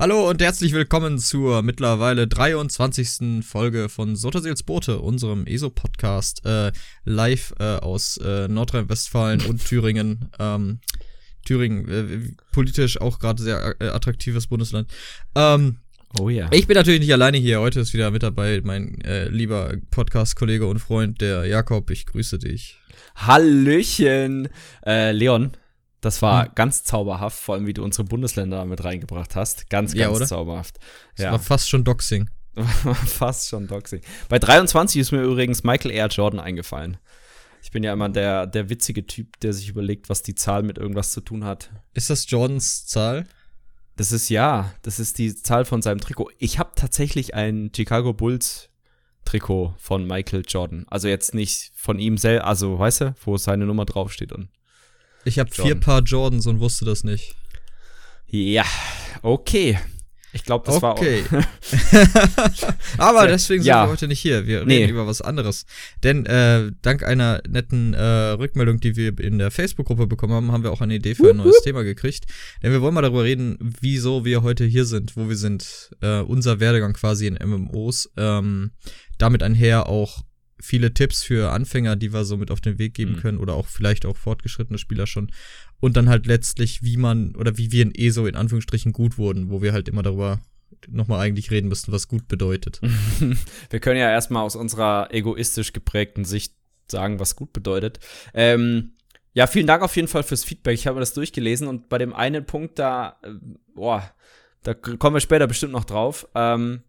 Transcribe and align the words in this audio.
Hallo 0.00 0.30
und 0.30 0.40
herzlich 0.40 0.74
willkommen 0.74 1.18
zur 1.18 1.62
mittlerweile 1.62 2.28
23. 2.28 3.44
Folge 3.44 3.88
von 3.88 4.14
Sotterseels 4.14 4.62
Boote, 4.62 5.00
unserem 5.00 5.44
ESO-Podcast, 5.44 6.46
äh, 6.46 6.70
live 7.04 7.52
äh, 7.58 7.64
aus 7.78 8.16
äh, 8.18 8.46
Nordrhein-Westfalen 8.46 9.40
und 9.42 9.64
Thüringen. 9.66 10.30
Ähm, 10.38 10.78
Thüringen, 11.44 11.88
äh, 11.88 12.32
politisch 12.52 13.00
auch 13.00 13.18
gerade 13.18 13.42
sehr 13.42 13.74
äh, 13.80 13.88
attraktives 13.88 14.46
Bundesland. 14.46 14.88
Ähm, 15.34 15.78
Oh 16.18 16.28
ja. 16.28 16.48
ich 16.52 16.68
bin 16.68 16.76
natürlich 16.76 17.00
nicht 17.00 17.12
alleine 17.12 17.38
hier. 17.38 17.58
Heute 17.58 17.80
ist 17.80 17.92
wieder 17.92 18.12
mit 18.12 18.22
dabei 18.22 18.60
mein 18.62 19.00
äh, 19.00 19.28
lieber 19.28 19.74
Podcast-Kollege 19.90 20.66
und 20.66 20.78
Freund, 20.78 21.20
der 21.20 21.44
Jakob. 21.46 21.90
Ich 21.90 22.06
grüße 22.06 22.38
dich. 22.38 22.78
Hallöchen. 23.16 24.48
Äh, 24.86 25.10
Leon, 25.10 25.50
das 26.00 26.22
war 26.22 26.44
Hm. 26.46 26.52
ganz 26.54 26.84
zauberhaft, 26.84 27.38
vor 27.38 27.54
allem 27.54 27.66
wie 27.66 27.74
du 27.74 27.82
unsere 27.82 28.04
Bundesländer 28.04 28.64
mit 28.64 28.84
reingebracht 28.84 29.34
hast. 29.36 29.68
Ganz, 29.70 29.94
Ja, 29.94 30.06
ganz 30.06 30.16
oder? 30.18 30.26
zauberhaft. 30.26 30.78
Das 31.16 31.24
Ja, 31.24 31.32
war 31.32 31.38
fast 31.38 31.68
schon 31.68 31.84
Doxing. 31.84 32.28
fast 33.06 33.48
schon 33.48 33.66
Doxing. 33.66 34.00
Bei 34.28 34.38
23 34.38 35.00
ist 35.00 35.12
mir 35.12 35.22
übrigens 35.22 35.62
Michael 35.64 35.90
Air 35.92 36.08
Jordan 36.08 36.40
eingefallen. 36.40 36.96
Ich 37.62 37.70
bin 37.72 37.82
ja 37.82 37.92
immer 37.92 38.08
der, 38.08 38.46
der 38.46 38.68
witzige 38.70 39.06
Typ, 39.06 39.38
der 39.40 39.52
sich 39.52 39.68
überlegt, 39.68 40.08
was 40.08 40.22
die 40.22 40.34
Zahl 40.34 40.62
mit 40.62 40.78
irgendwas 40.78 41.12
zu 41.12 41.20
tun 41.20 41.44
hat. 41.44 41.70
Ist 41.94 42.10
das 42.10 42.30
Jordans 42.30 42.86
Zahl? 42.86 43.26
Das 43.96 44.12
ist 44.12 44.28
ja, 44.28 44.72
das 44.82 45.00
ist 45.00 45.18
die 45.18 45.34
Zahl 45.34 45.64
von 45.64 45.82
seinem 45.82 46.00
Trikot. 46.00 46.30
Ich 46.38 46.58
habe 46.60 46.70
tatsächlich 46.76 47.34
ein 47.34 47.70
Chicago 47.74 48.12
Bulls 48.12 48.70
Trikot 49.24 49.74
von 49.76 50.06
Michael 50.06 50.44
Jordan. 50.46 50.86
Also 50.88 51.08
jetzt 51.08 51.34
nicht 51.34 51.72
von 51.74 51.98
ihm 51.98 52.16
selbst, 52.16 52.44
also 52.44 52.78
weißt 52.78 53.00
du, 53.02 53.14
wo 53.24 53.36
seine 53.36 53.66
Nummer 53.66 53.84
draufsteht 53.84 54.32
und 54.32 54.48
Ich 55.28 55.38
habe 55.38 55.50
vier. 55.50 55.74
Paar 55.74 56.02
Jordans 56.02 56.46
und 56.46 56.60
wusste 56.60 56.84
das 56.84 57.04
nicht. 57.04 57.34
Ja, 58.26 58.64
okay. 59.22 59.78
Ich 60.34 60.44
glaube, 60.44 60.66
das 60.66 60.82
okay. 60.82 61.24
war 61.30 61.42
Aber 62.98 63.20
Sehr- 63.20 63.28
deswegen 63.28 63.62
sind 63.62 63.68
ja. 63.70 63.86
wir 63.86 63.90
heute 63.92 64.08
nicht 64.08 64.20
hier. 64.20 64.46
Wir 64.46 64.64
Nee. 64.66 64.78
reden 64.78 64.90
über 64.90 65.06
was 65.06 65.22
anderes. 65.22 65.64
Denn 66.02 66.26
äh, 66.26 66.70
dank 66.82 67.02
einer 67.02 67.40
netten 67.48 67.94
äh, 67.94 68.02
Rückmeldung, 68.32 68.78
die 68.78 68.94
wir 68.96 69.18
in 69.20 69.38
der 69.38 69.50
Facebook-Gruppe 69.50 70.06
bekommen 70.06 70.34
haben, 70.34 70.52
haben 70.52 70.62
wir 70.64 70.70
auch 70.72 70.82
eine 70.82 70.94
Idee 70.96 71.14
für 71.14 71.30
ein 71.30 71.38
neues 71.38 71.62
Thema 71.62 71.82
gekriegt. 71.82 72.26
Denn 72.62 72.72
wir 72.72 72.82
wollen 72.82 72.92
mal 72.94 73.00
darüber 73.02 73.24
reden, 73.24 73.56
wieso 73.80 74.26
wir 74.26 74.42
heute 74.42 74.64
hier 74.66 74.84
sind, 74.84 75.16
wo 75.16 75.28
wir 75.30 75.36
sind. 75.36 75.90
Äh, 76.02 76.20
unser 76.20 76.60
Werdegang 76.60 76.92
quasi 76.92 77.26
in 77.26 77.38
MMOs. 77.42 78.10
Ähm, 78.18 78.72
damit 79.16 79.42
einher 79.42 79.88
auch 79.88 80.20
viele 80.60 80.92
Tipps 80.94 81.22
für 81.22 81.50
Anfänger, 81.52 81.96
die 81.96 82.12
wir 82.12 82.24
so 82.24 82.36
mit 82.36 82.50
auf 82.50 82.60
den 82.60 82.78
Weg 82.78 82.94
geben 82.94 83.12
Mhm. 83.12 83.20
können 83.20 83.38
oder 83.38 83.54
auch 83.54 83.66
vielleicht 83.66 84.06
auch 84.06 84.16
fortgeschrittene 84.16 84.78
Spieler 84.78 85.06
schon. 85.06 85.30
Und 85.80 85.96
dann 85.96 86.08
halt 86.08 86.26
letztlich, 86.26 86.82
wie 86.82 86.96
man 86.96 87.36
oder 87.36 87.56
wie 87.58 87.70
wir 87.72 87.82
in 87.82 87.94
ESO 87.94 88.26
in 88.26 88.34
Anführungsstrichen 88.34 88.92
gut 88.92 89.18
wurden, 89.18 89.50
wo 89.50 89.62
wir 89.62 89.72
halt 89.72 89.88
immer 89.88 90.02
darüber 90.02 90.40
nochmal 90.88 91.20
eigentlich 91.20 91.50
reden 91.50 91.68
müssten, 91.68 91.92
was 91.92 92.08
gut 92.08 92.28
bedeutet. 92.28 92.80
Wir 93.70 93.80
können 93.80 93.98
ja 93.98 94.10
erstmal 94.10 94.44
aus 94.44 94.54
unserer 94.54 95.08
egoistisch 95.12 95.72
geprägten 95.72 96.24
Sicht 96.24 96.54
sagen, 96.90 97.18
was 97.18 97.36
gut 97.36 97.52
bedeutet. 97.52 97.98
Ähm, 98.34 98.92
ja, 99.32 99.46
vielen 99.46 99.66
Dank 99.66 99.82
auf 99.82 99.96
jeden 99.96 100.08
Fall 100.08 100.22
fürs 100.22 100.44
Feedback. 100.44 100.74
Ich 100.74 100.86
habe 100.86 101.00
das 101.00 101.14
durchgelesen 101.14 101.66
und 101.68 101.88
bei 101.88 101.98
dem 101.98 102.12
einen 102.14 102.44
Punkt 102.44 102.78
da, 102.78 103.18
äh, 103.22 103.30
boah, 103.74 104.08
da 104.62 104.74
kommen 104.74 105.16
wir 105.16 105.20
später 105.20 105.46
bestimmt 105.46 105.72
noch 105.72 105.84
drauf, 105.84 106.28
ähm, 106.34 106.82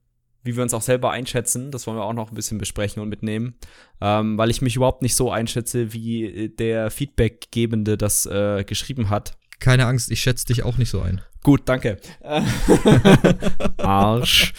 wie 0.43 0.55
wir 0.55 0.63
uns 0.63 0.73
auch 0.73 0.81
selber 0.81 1.11
einschätzen. 1.11 1.71
Das 1.71 1.87
wollen 1.87 1.97
wir 1.97 2.03
auch 2.03 2.13
noch 2.13 2.31
ein 2.31 2.35
bisschen 2.35 2.57
besprechen 2.57 3.01
und 3.01 3.09
mitnehmen, 3.09 3.55
ähm, 4.01 4.37
weil 4.37 4.49
ich 4.49 4.61
mich 4.61 4.75
überhaupt 4.75 5.01
nicht 5.01 5.15
so 5.15 5.31
einschätze, 5.31 5.93
wie 5.93 6.25
äh, 6.25 6.49
der 6.49 6.91
Feedbackgebende 6.91 7.97
das 7.97 8.25
äh, 8.25 8.63
geschrieben 8.63 9.09
hat. 9.09 9.37
Keine 9.59 9.85
Angst, 9.85 10.09
ich 10.11 10.21
schätze 10.21 10.45
dich 10.45 10.63
auch 10.63 10.77
nicht 10.77 10.89
so 10.89 11.01
ein. 11.01 11.21
Gut, 11.43 11.63
danke. 11.65 11.97
Arsch. 13.77 14.53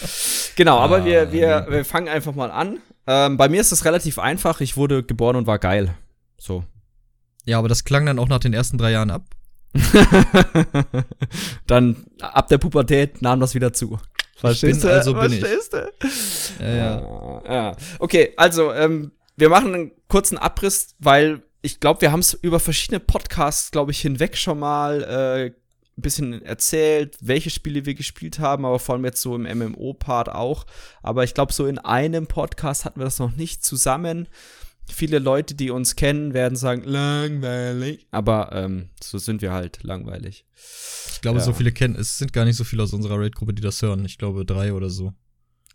Genau, 0.57 0.79
aber 0.79 0.99
Ah, 0.99 1.05
wir, 1.05 1.33
wir, 1.33 1.67
wir 1.69 1.85
fangen 1.85 2.09
einfach 2.09 2.35
mal 2.35 2.51
an. 2.51 2.79
Ähm, 3.07 3.37
bei 3.37 3.49
mir 3.49 3.61
ist 3.61 3.73
das 3.73 3.85
relativ 3.85 4.19
einfach. 4.19 4.61
Ich 4.61 4.77
wurde 4.77 5.03
geboren 5.03 5.37
und 5.37 5.47
war 5.47 5.59
geil. 5.59 5.95
So. 6.39 6.65
Ja, 7.45 7.59
aber 7.59 7.69
das 7.69 7.85
klang 7.85 8.07
dann 8.07 8.19
auch 8.19 8.29
nach 8.29 8.39
den 8.39 8.53
ersten 8.53 8.79
drei 8.79 8.93
Jahren 8.93 9.11
ab. 9.11 9.25
Dann 11.67 11.97
ab 12.21 12.49
der 12.49 12.59
Pubertät 12.59 13.23
nahm 13.23 13.41
das 13.41 13.55
wieder 13.55 13.73
zu. 13.73 13.99
Bin, 14.43 14.85
also 14.87 15.15
bin 15.15 15.33
ich. 15.33 15.41
Verstehst 15.41 15.73
du? 15.73 16.65
Ja. 16.65 17.01
Ja, 17.01 17.43
ja. 17.49 17.77
Okay, 17.99 18.33
also 18.37 18.73
ähm, 18.73 19.13
wir 19.37 19.49
machen 19.49 19.75
einen 19.75 19.93
kurzen 20.09 20.39
Abriss, 20.39 20.95
weil 20.99 21.43
ich 21.63 21.81
glaube, 21.81 22.01
wir 22.01 22.13
haben 22.13 22.21
es 22.21 22.35
über 22.35 22.61
verschiedene 22.61 23.01
Podcasts, 23.01 23.71
glaube 23.71 23.93
ich, 23.93 24.01
hinweg 24.01 24.37
schon 24.37 24.59
mal 24.59 25.03
äh, 25.03 25.47
ein 25.47 25.55
bisschen 26.03 26.43
erzählt, 26.43 27.17
welche 27.21 27.51
Spiele 27.51 27.85
wir 27.85 27.95
gespielt 27.95 28.39
haben, 28.39 28.65
aber 28.65 28.79
vor 28.79 28.95
allem 28.95 29.05
jetzt 29.05 29.21
so 29.21 29.35
im 29.35 29.43
MMO-Part 29.43 30.31
auch. 30.31 30.65
Aber 31.03 31.25
ich 31.25 31.35
glaube, 31.35 31.53
so 31.53 31.67
in 31.67 31.79
einem 31.79 32.27
Podcast 32.27 32.85
hatten 32.85 33.01
wir 33.01 33.05
das 33.05 33.19
noch 33.19 33.37
nicht 33.37 33.65
zusammen. 33.65 34.29
Viele 34.93 35.19
Leute, 35.19 35.55
die 35.55 35.71
uns 35.71 35.97
kennen, 35.97 36.35
werden 36.35 36.57
sagen, 36.57 36.83
langweilig. 36.85 38.07
Aber 38.11 38.53
ähm, 38.53 38.91
so 39.03 39.19
sind 39.19 39.43
wir 39.43 39.53
halt 39.53 39.83
langweilig. 39.83 40.45
Ich 41.13 41.21
glaube, 41.21 41.39
Ja. 41.39 41.45
so 41.45 41.53
viele 41.53 41.73
kennen, 41.73 41.95
es 41.97 42.19
sind 42.19 42.33
gar 42.33 42.45
nicht 42.45 42.57
so 42.57 42.65
viele 42.65 42.83
aus 42.83 42.93
unserer 42.93 43.19
Raid-Gruppe, 43.19 43.55
die 43.55 43.63
das 43.63 43.81
hören. 43.83 44.05
Ich 44.05 44.19
glaube, 44.19 44.45
drei 44.45 44.73
oder 44.73 44.91
so. 44.91 45.13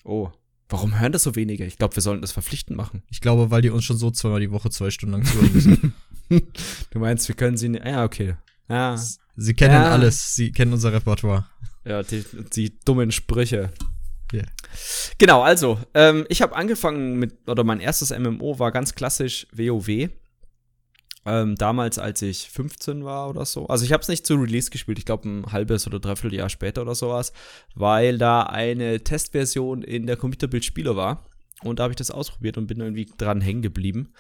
Oh. 0.04 0.30
Warum 0.70 1.00
hören 1.00 1.12
das 1.12 1.24
so 1.24 1.36
wenige? 1.36 1.66
Ich 1.66 1.78
glaube, 1.78 1.96
wir 1.96 2.02
sollten 2.02 2.22
das 2.22 2.32
verpflichtend 2.32 2.76
machen. 2.76 3.04
Ich 3.10 3.22
glaube, 3.22 3.52
weil 3.52 3.62
die 3.62 3.70
uns 3.70 3.84
schon 3.84 3.98
so 3.98 4.10
zweimal 4.12 4.40
die 4.40 4.50
Woche 4.52 4.70
zwei 4.72 4.90
Stunden 4.90 5.14
lang 5.14 5.26
zuhören 5.26 5.54
müssen. 5.54 5.94
Du 6.90 6.98
meinst, 6.98 7.28
wir 7.28 7.36
können 7.36 7.56
sie 7.56 7.70
nicht. 7.70 7.86
Ja, 7.86 8.04
okay. 8.04 8.36
Ja, 8.68 8.98
Sie 9.38 9.54
kennen 9.54 9.76
Ja. 9.76 9.92
alles, 9.92 10.34
sie 10.34 10.52
kennen 10.52 10.74
unser 10.74 10.92
Repertoire. 10.92 11.46
ja 11.86 12.02
die, 12.02 12.26
die 12.56 12.80
dummen 12.84 13.12
Sprüche. 13.12 13.70
Genau, 15.18 15.42
also, 15.42 15.80
ähm, 15.94 16.26
ich 16.30 16.42
habe 16.42 16.56
angefangen 16.56 17.18
mit, 17.18 17.48
oder 17.48 17.64
mein 17.64 17.80
erstes 17.80 18.18
MMO 18.18 18.60
war 18.60 18.72
ganz 18.72 18.96
klassisch 18.96 19.48
WoW. 19.52 20.10
Ähm, 21.28 21.56
damals, 21.56 21.98
als 21.98 22.22
ich 22.22 22.52
15 22.52 23.04
war 23.04 23.30
oder 23.30 23.46
so. 23.46 23.66
Also 23.66 23.84
ich 23.84 23.92
habe 23.92 24.02
es 24.02 24.10
nicht 24.10 24.28
zu 24.28 24.36
Release 24.36 24.70
gespielt, 24.70 25.00
ich 25.00 25.06
glaube 25.06 25.28
ein 25.28 25.52
halbes 25.52 25.88
oder 25.88 26.00
dreiviertel 26.00 26.38
Jahr 26.38 26.50
später 26.50 26.84
oder 26.84 26.94
sowas, 26.94 27.34
weil 27.74 28.20
da 28.20 28.44
eine 28.44 29.04
Testversion 29.04 29.82
in 29.82 30.06
der 30.06 30.18
Computerbild-Spieler 30.18 30.96
war. 30.96 31.28
Und 31.64 31.80
da 31.80 31.84
habe 31.84 31.94
ich 31.94 31.98
das 31.98 32.12
ausprobiert 32.12 32.60
und 32.60 32.68
bin 32.68 32.80
irgendwie 32.80 33.08
dran 33.18 33.42
hängen 33.42 33.64
geblieben. 33.64 34.14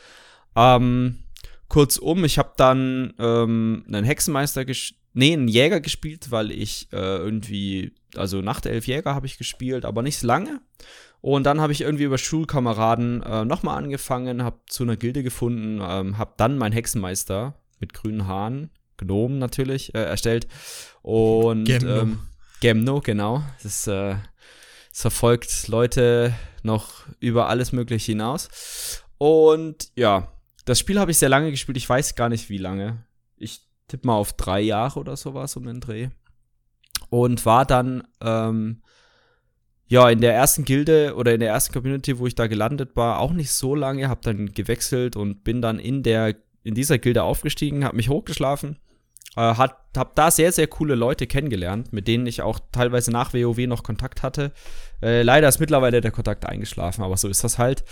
Ähm, 0.55 1.19
kurzum, 1.67 2.25
ich 2.25 2.39
habe 2.39 2.53
dann 2.57 3.13
ähm, 3.19 3.83
einen 3.87 4.05
Hexenmeister 4.05 4.65
gespielt, 4.65 4.99
nee, 5.15 5.33
einen 5.33 5.47
Jäger 5.47 5.79
gespielt, 5.81 6.31
weil 6.31 6.51
ich 6.51 6.89
äh, 6.91 7.17
irgendwie, 7.17 7.93
also 8.17 8.41
Nachtelf 8.41 8.87
Jäger 8.87 9.15
habe 9.15 9.27
ich 9.27 9.37
gespielt, 9.37 9.85
aber 9.85 10.01
nicht 10.01 10.21
lange. 10.23 10.61
Und 11.21 11.43
dann 11.45 11.59
habe 11.59 11.73
ich 11.73 11.81
irgendwie 11.81 12.03
über 12.03 12.17
Schulkameraden 12.17 13.23
äh, 13.23 13.45
nochmal 13.45 13.77
angefangen, 13.77 14.43
habe 14.43 14.59
zu 14.67 14.83
einer 14.83 14.95
Gilde 14.95 15.23
gefunden, 15.23 15.81
ähm, 15.81 16.17
habe 16.17 16.33
dann 16.37 16.57
meinen 16.57 16.73
Hexenmeister 16.73 17.55
mit 17.79 17.93
grünen 17.93 18.27
Haaren, 18.27 18.69
Gnomen 18.97 19.39
natürlich, 19.39 19.95
äh, 19.95 20.03
erstellt. 20.03 20.47
Und 21.01 21.65
Gemno. 21.65 22.01
Ähm, 22.01 22.19
Gemno, 22.61 23.01
genau. 23.01 23.43
Das, 23.63 23.87
äh, 23.87 24.15
das 24.89 25.01
verfolgt 25.01 25.67
Leute 25.67 26.33
noch 26.63 27.05
über 27.19 27.49
alles 27.49 27.71
Mögliche 27.71 28.11
hinaus. 28.11 29.03
Und 29.17 29.89
ja, 29.95 30.31
das 30.65 30.79
Spiel 30.79 30.99
habe 30.99 31.11
ich 31.11 31.17
sehr 31.17 31.29
lange 31.29 31.51
gespielt. 31.51 31.77
Ich 31.77 31.89
weiß 31.89 32.15
gar 32.15 32.29
nicht, 32.29 32.49
wie 32.49 32.57
lange. 32.57 33.03
Ich 33.37 33.61
tippe 33.87 34.07
mal 34.07 34.15
auf 34.15 34.33
drei 34.33 34.61
Jahre 34.61 34.99
oder 34.99 35.15
sowas 35.15 35.55
um 35.55 35.65
den 35.65 35.79
Dreh. 35.79 36.09
Und 37.15 37.45
war 37.45 37.65
dann, 37.65 38.03
ähm, 38.19 38.81
ja, 39.87 40.09
in 40.09 40.19
der 40.19 40.33
ersten 40.33 40.65
Gilde 40.65 41.15
oder 41.15 41.33
in 41.33 41.39
der 41.39 41.47
ersten 41.47 41.71
Community, 41.71 42.19
wo 42.19 42.27
ich 42.27 42.35
da 42.35 42.47
gelandet 42.47 42.97
war, 42.97 43.19
auch 43.19 43.31
nicht 43.31 43.53
so 43.53 43.73
lange, 43.73 44.09
habe 44.09 44.19
dann 44.21 44.51
gewechselt 44.51 45.15
und 45.15 45.45
bin 45.45 45.61
dann 45.61 45.79
in 45.79 46.03
der 46.03 46.35
in 46.63 46.75
dieser 46.75 46.97
Gilde 46.97 47.23
aufgestiegen, 47.23 47.85
habe 47.85 47.95
mich 47.95 48.09
hochgeschlafen, 48.09 48.79
äh, 49.37 49.39
hat, 49.39 49.77
hab 49.95 50.13
da 50.15 50.29
sehr 50.29 50.51
sehr 50.51 50.67
coole 50.67 50.95
Leute 50.95 51.25
kennengelernt, 51.25 51.93
mit 51.93 52.09
denen 52.09 52.27
ich 52.27 52.41
auch 52.41 52.59
teilweise 52.73 53.11
nach 53.11 53.33
WoW 53.33 53.65
noch 53.65 53.83
Kontakt 53.83 54.21
hatte. 54.21 54.51
Äh, 55.01 55.21
leider 55.21 55.47
ist 55.47 55.61
mittlerweile 55.61 56.01
der 56.01 56.11
Kontakt 56.11 56.45
eingeschlafen, 56.45 57.01
aber 57.01 57.15
so 57.15 57.29
ist 57.29 57.45
das 57.45 57.57
halt. 57.57 57.85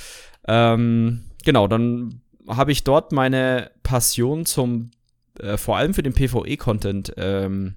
Ähm, 0.50 1.22
genau, 1.46 1.70
dann 1.70 2.20
habe 2.50 2.74
ich 2.74 2.84
dort 2.84 3.14
meine 3.14 3.72
Passion 3.84 4.46
zum 4.46 4.92
äh, 5.40 5.56
vor 5.56 5.78
allem 5.78 5.94
für 5.94 6.04
den 6.04 6.14
PvE-Content 6.14 7.14
ähm, 7.16 7.76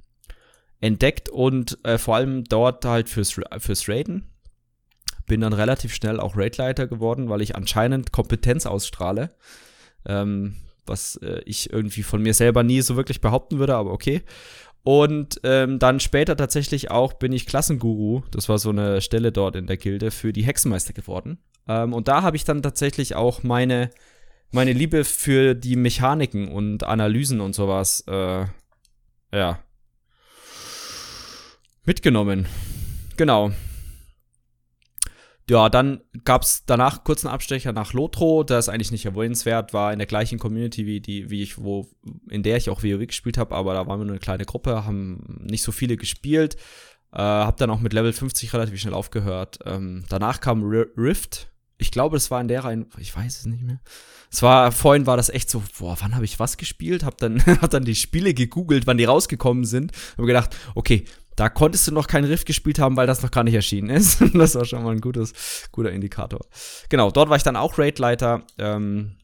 entdeckt 0.81 1.29
und 1.29 1.79
äh, 1.85 1.99
vor 1.99 2.17
allem 2.17 2.45
dort 2.45 2.85
halt 2.85 3.09
fürs, 3.09 3.41
fürs 3.59 3.89
Raiden. 3.89 4.31
Bin 5.27 5.41
dann 5.41 5.53
relativ 5.53 5.95
schnell 5.95 6.21
auch 6.21 6.37
Raidleiter 6.37 6.87
geworden, 6.87 7.29
weil 7.29 7.43
ich 7.43 7.57
anscheinend 7.57 8.13
Kompetenz 8.13 8.67
ausstrahle. 8.67 9.35
Ähm, 10.05 10.57
was 10.87 11.17
äh, 11.17 11.41
ich 11.45 11.73
irgendwie 11.73 12.03
von 12.03 12.23
mir 12.23 12.35
selber 12.35 12.63
nie 12.63 12.81
so 12.81 12.97
wirklich 12.97 13.21
behaupten 13.21 13.59
würde, 13.59 13.75
aber 13.75 13.93
okay. 13.93 14.23
Und 14.85 15.41
ähm, 15.43 15.81
dann 15.81 15.99
später 15.99 16.37
tatsächlich 16.37 16.93
auch 16.93 17.15
bin 17.15 17.33
ich 17.33 17.47
Klassenguru. 17.47 18.23
Das 18.31 18.49
war 18.49 18.59
so 18.59 18.71
eine 18.71 19.01
Stelle 19.01 19.33
dort 19.33 19.57
in 19.57 19.67
der 19.67 19.79
Gilde 19.79 20.13
für 20.13 20.33
die 20.33 20.45
Hexenmeister 20.45 20.93
geworden. 20.93 21.39
Ähm, 21.67 21.93
und 21.93 22.07
da 22.07 22.23
habe 22.23 22.37
ich 22.37 22.45
dann 22.45 22.63
tatsächlich 22.63 23.17
auch 23.17 23.43
meine, 23.43 23.91
meine 24.53 24.73
Liebe 24.73 25.03
für 25.03 25.55
die 25.55 25.75
Mechaniken 25.75 26.47
und 26.47 26.85
Analysen 26.85 27.41
und 27.41 27.53
sowas, 27.53 28.05
äh, 28.07 28.47
ja, 29.33 29.59
mitgenommen. 31.87 32.47
genau. 33.17 33.53
Ja, 35.49 35.69
dann 35.69 36.01
gab's 36.25 36.65
danach 36.67 37.05
kurzen 37.05 37.29
Abstecher 37.29 37.73
nach 37.73 37.93
Lotro, 37.93 38.43
das 38.43 38.67
ist 38.67 38.69
eigentlich 38.69 38.91
nicht 38.91 39.07
erwähnenswert, 39.07 39.73
war 39.73 39.93
in 39.93 40.01
der 40.01 40.09
gleichen 40.09 40.41
Community 40.41 40.87
wie 40.87 41.01
die, 41.01 41.31
wie 41.31 41.43
ich, 41.43 41.63
wo, 41.63 41.89
in 42.29 42.43
der 42.43 42.57
ich 42.57 42.69
auch 42.69 42.83
WoW 42.83 43.07
gespielt 43.07 43.39
habe, 43.39 43.55
aber 43.55 43.73
da 43.75 43.87
waren 43.87 44.01
wir 44.01 44.05
nur 44.07 44.15
eine 44.15 44.21
kleine 44.21 44.45
Gruppe, 44.45 44.85
haben 44.85 45.39
nicht 45.45 45.63
so 45.63 45.71
viele 45.71 45.97
gespielt, 45.97 46.57
äh, 47.13 47.19
hab 47.19 47.59
dann 47.59 47.71
auch 47.71 47.79
mit 47.79 47.93
Level 47.93 48.13
50 48.13 48.53
relativ 48.55 48.81
schnell 48.81 48.95
aufgehört. 48.95 49.61
Ähm, 49.65 50.05
danach 50.09 50.41
kam 50.41 50.69
R 50.73 50.87
Rift, 50.97 51.49
ich 51.79 51.93
glaube, 51.93 52.17
das 52.17 52.31
war 52.33 52.41
in 52.41 52.49
der 52.49 52.65
Reihe, 52.65 52.87
ich 52.99 53.15
weiß 53.15 53.39
es 53.39 53.47
nicht 53.47 53.63
mehr. 53.63 53.81
Es 54.33 54.43
war, 54.43 54.73
vorhin 54.73 55.07
war 55.07 55.17
das 55.17 55.29
echt 55.29 55.49
so, 55.49 55.63
boah, 55.79 55.97
wann 56.01 56.15
habe 56.15 56.25
ich 56.25 56.41
was 56.41 56.57
gespielt? 56.57 57.05
Hab 57.05 57.19
dann, 57.19 57.45
hab 57.47 57.71
dann 57.71 57.85
die 57.85 57.95
Spiele 57.95 58.35
gegoogelt, 58.35 58.87
wann 58.87 58.99
die 58.99 59.05
rausgekommen 59.05 59.65
sind. 59.65 59.93
Hab 60.19 60.27
gedacht, 60.27 60.57
okay, 60.75 61.05
da 61.37 61.49
konntest 61.49 61.87
du 61.87 61.93
noch 61.93 62.07
kein 62.07 62.25
Rift 62.25 62.47
gespielt 62.47 62.79
haben, 62.79 62.97
weil 62.97 63.07
das 63.07 63.23
noch 63.23 63.31
gar 63.31 63.45
nicht 63.45 63.55
erschienen 63.55 63.91
ist. 63.91 64.21
das 64.35 64.55
war 64.55 64.65
schon 64.65 64.83
mal 64.83 64.93
ein 64.93 65.01
gutes, 65.01 65.69
guter 65.71 65.93
Indikator. 65.93 66.41
Genau, 66.89 67.11
dort 67.11 67.29
war 67.29 67.37
ich 67.37 67.43
dann 67.43 67.57
auch 67.57 67.79
Raidleiter. 67.79 68.43
Ähm, 68.59 69.17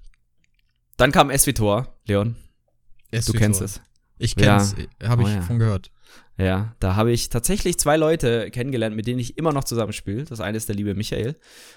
dann 0.96 1.10
kam 1.10 1.30
SWTOR, 1.36 1.98
Leon. 2.06 2.36
SWTOR. 3.14 3.32
Du 3.32 3.38
kennst 3.38 3.60
es. 3.62 3.80
Ich 4.18 4.36
kenn's, 4.36 4.76
Ja. 5.00 5.08
habe 5.08 5.22
ich 5.22 5.28
Oh 5.28 5.32
ja. 5.32 5.42
von 5.42 5.58
gehört. 5.58 5.90
Ja, 6.38 6.74
da 6.80 6.96
habe 6.96 7.12
ich 7.12 7.28
tatsächlich 7.28 7.78
zwei 7.78 7.96
Leute 7.96 8.50
kennengelernt, 8.50 8.94
mit 8.96 9.06
denen 9.06 9.18
ich 9.18 9.36
immer 9.36 9.52
noch 9.52 9.64
zusammenspiele. 9.64 10.24
Das 10.24 10.40
eine 10.40 10.56
ist 10.56 10.68
der 10.68 10.76
liebe 10.76 10.94
Michael 10.94 11.36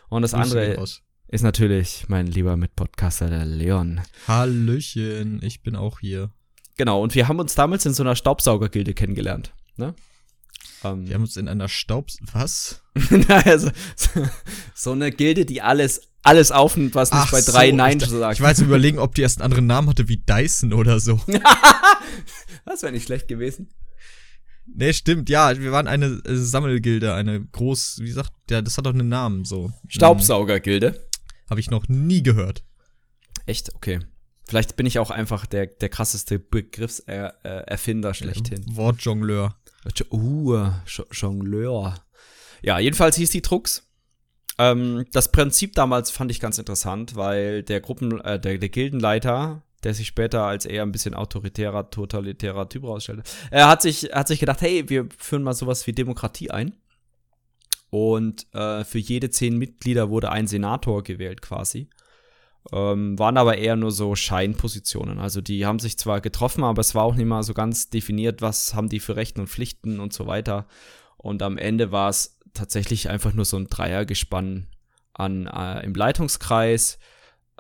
und 0.10 0.22
das 0.22 0.32
Grüße 0.32 0.44
andere 0.44 0.86
ist 1.28 1.42
natürlich 1.42 2.06
mein 2.08 2.28
lieber 2.28 2.56
Mitpodcaster, 2.56 3.30
der 3.30 3.46
Leon. 3.46 4.02
Hallöchen, 4.28 5.42
ich 5.44 5.64
bin 5.64 5.76
auch 5.76 6.00
hier. 6.00 6.30
Genau, 6.78 7.02
und 7.02 7.16
wir 7.16 7.28
haben 7.28 7.40
uns 7.40 7.56
damals 7.56 7.86
in 7.86 7.94
so 7.94 8.04
einer 8.04 8.16
Staubsaugergilde 8.16 8.94
kennengelernt. 8.94 9.54
Ne? 9.76 9.96
Ähm, 10.84 11.08
Wir 11.08 11.16
haben 11.16 11.24
uns 11.24 11.38
in 11.38 11.48
einer 11.48 11.70
Staub... 11.70 12.10
Was? 12.34 12.82
also, 13.28 13.72
so 14.76 14.92
eine 14.92 15.12
Gilde, 15.12 15.46
die 15.46 15.62
alles, 15.62 16.02
alles 16.24 16.52
aufnimmt, 16.52 16.96
was 16.96 17.12
nicht 17.12 17.22
Ach 17.22 17.32
bei 17.32 17.42
drei 17.42 17.70
so, 17.70 17.76
Nein 17.76 17.98
ich, 17.98 18.10
sagt. 18.10 18.36
Ich 18.36 18.42
war 18.42 18.50
jetzt 18.50 18.62
überlegen, 18.62 19.00
ob 19.00 19.16
die 19.16 19.22
erst 19.22 19.40
einen 19.40 19.46
anderen 19.46 19.68
Namen 19.68 19.90
hatte 19.90 20.08
wie 20.08 20.18
Dyson 20.18 20.74
oder 20.74 21.00
so. 21.00 21.20
das 22.66 22.84
wäre 22.84 22.94
nicht 22.94 23.06
schlecht 23.06 23.28
gewesen. 23.28 23.70
Nee, 24.68 24.94
stimmt, 24.94 25.30
ja, 25.30 25.60
wir 25.60 25.72
waren 25.72 25.88
eine 25.88 26.22
äh, 26.26 26.36
Sammelgilde, 26.36 27.14
eine 27.14 27.46
groß, 27.46 28.00
wie 28.02 28.12
sagt, 28.12 28.34
ja, 28.50 28.62
das 28.62 28.78
hat 28.78 28.86
doch 28.86 28.94
einen 28.94 29.10
Namen, 29.10 29.46
so. 29.46 29.72
Staubsaugergilde. 29.88 31.08
Habe 31.50 31.60
ich 31.60 31.70
noch 31.70 31.88
nie 31.88 32.24
gehört. 32.24 32.64
Echt? 33.46 33.74
Okay. 33.76 34.00
Vielleicht 34.48 34.76
bin 34.76 34.86
ich 34.86 35.00
auch 35.00 35.10
einfach 35.10 35.46
der, 35.46 35.68
der 35.68 35.90
krasseste 35.90 36.40
Begriffserfinder 36.40 37.36
äh, 37.44 37.68
Erfinder 37.68 38.14
schlechthin. 38.14 38.64
Wortjongleur. 38.68 39.56
Uh, 40.12 40.72
Jongleur. 41.12 41.96
Ja, 42.62 42.80
jedenfalls 42.80 43.16
hieß 43.18 43.30
die 43.30 43.42
Trux. 43.42 43.88
Ähm, 44.58 45.06
das 45.12 45.32
Prinzip 45.32 45.74
damals 45.74 46.12
fand 46.12 46.32
ich 46.32 46.40
ganz 46.40 46.58
interessant, 46.58 47.16
weil 47.16 47.64
der 47.64 47.82
Gruppen, 47.82 48.20
äh, 48.22 48.40
der, 48.40 48.58
der 48.58 48.70
Gildenleiter, 48.70 49.64
der 49.84 49.94
sich 49.94 50.08
später 50.08 50.44
als 50.44 50.66
eher 50.66 50.84
ein 50.84 50.92
bisschen 50.92 51.14
autoritärer, 51.14 51.90
totalitärer 51.90 52.68
Typ 52.70 52.84
rausstellte, 52.84 53.24
er 53.52 53.68
hat 53.68 53.82
sich, 53.82 54.10
hat 54.14 54.28
sich 54.28 54.40
gedacht, 54.40 54.62
hey, 54.62 54.90
wir 54.90 55.08
führen 55.18 55.44
mal 55.44 55.54
sowas 55.54 55.86
wie 55.88 55.94
Demokratie 55.94 56.52
ein. 56.52 56.76
Und 57.92 58.48
äh, 58.54 58.84
für 58.84 58.98
jede 58.98 59.30
zehn 59.30 59.58
Mitglieder 59.58 60.10
wurde 60.10 60.32
ein 60.32 60.48
Senator 60.48 61.04
gewählt 61.04 61.42
quasi. 61.42 61.90
Ähm, 62.72 63.20
waren 63.20 63.38
aber 63.38 63.58
eher 63.58 63.76
nur 63.76 63.92
so 63.92 64.16
Scheinpositionen. 64.16 65.20
Also 65.20 65.42
die 65.42 65.66
haben 65.66 65.80
sich 65.80 65.98
zwar 65.98 66.20
getroffen, 66.22 66.64
aber 66.64 66.82
es 66.82 66.96
war 66.96 67.04
auch 67.04 67.16
nicht 67.16 67.28
mal 67.28 67.44
so 67.44 67.54
ganz 67.54 67.90
definiert, 67.90 68.42
was 68.42 68.74
haben 68.74 68.90
die 68.90 69.00
für 69.00 69.16
Rechten 69.16 69.42
und 69.42 69.48
Pflichten 69.48 70.00
und 70.00 70.14
so 70.14 70.26
weiter. 70.26 70.66
Und 71.18 71.44
am 71.44 71.58
Ende 71.58 71.92
war 71.92 72.10
es 72.10 72.40
tatsächlich 72.54 73.10
einfach 73.10 73.34
nur 73.34 73.46
so 73.46 73.58
ein 73.58 73.68
Dreiergespann 73.68 74.68
an, 75.14 75.48
äh, 75.48 75.84
im 75.86 75.94
Leitungskreis. 75.94 76.98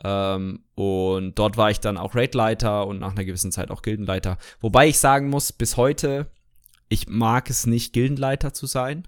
Ähm, 0.03 0.63
und 0.73 1.35
dort 1.37 1.57
war 1.57 1.69
ich 1.69 1.79
dann 1.79 1.97
auch 1.97 2.15
Raidleiter 2.15 2.87
und 2.87 2.99
nach 2.99 3.11
einer 3.11 3.25
gewissen 3.25 3.51
Zeit 3.51 3.71
auch 3.71 3.81
Gildenleiter. 3.81 4.37
Wobei 4.59 4.87
ich 4.87 4.99
sagen 4.99 5.29
muss, 5.29 5.51
bis 5.51 5.77
heute, 5.77 6.31
ich 6.89 7.07
mag 7.07 7.49
es 7.49 7.65
nicht, 7.65 7.93
Gildenleiter 7.93 8.53
zu 8.53 8.65
sein. 8.65 9.07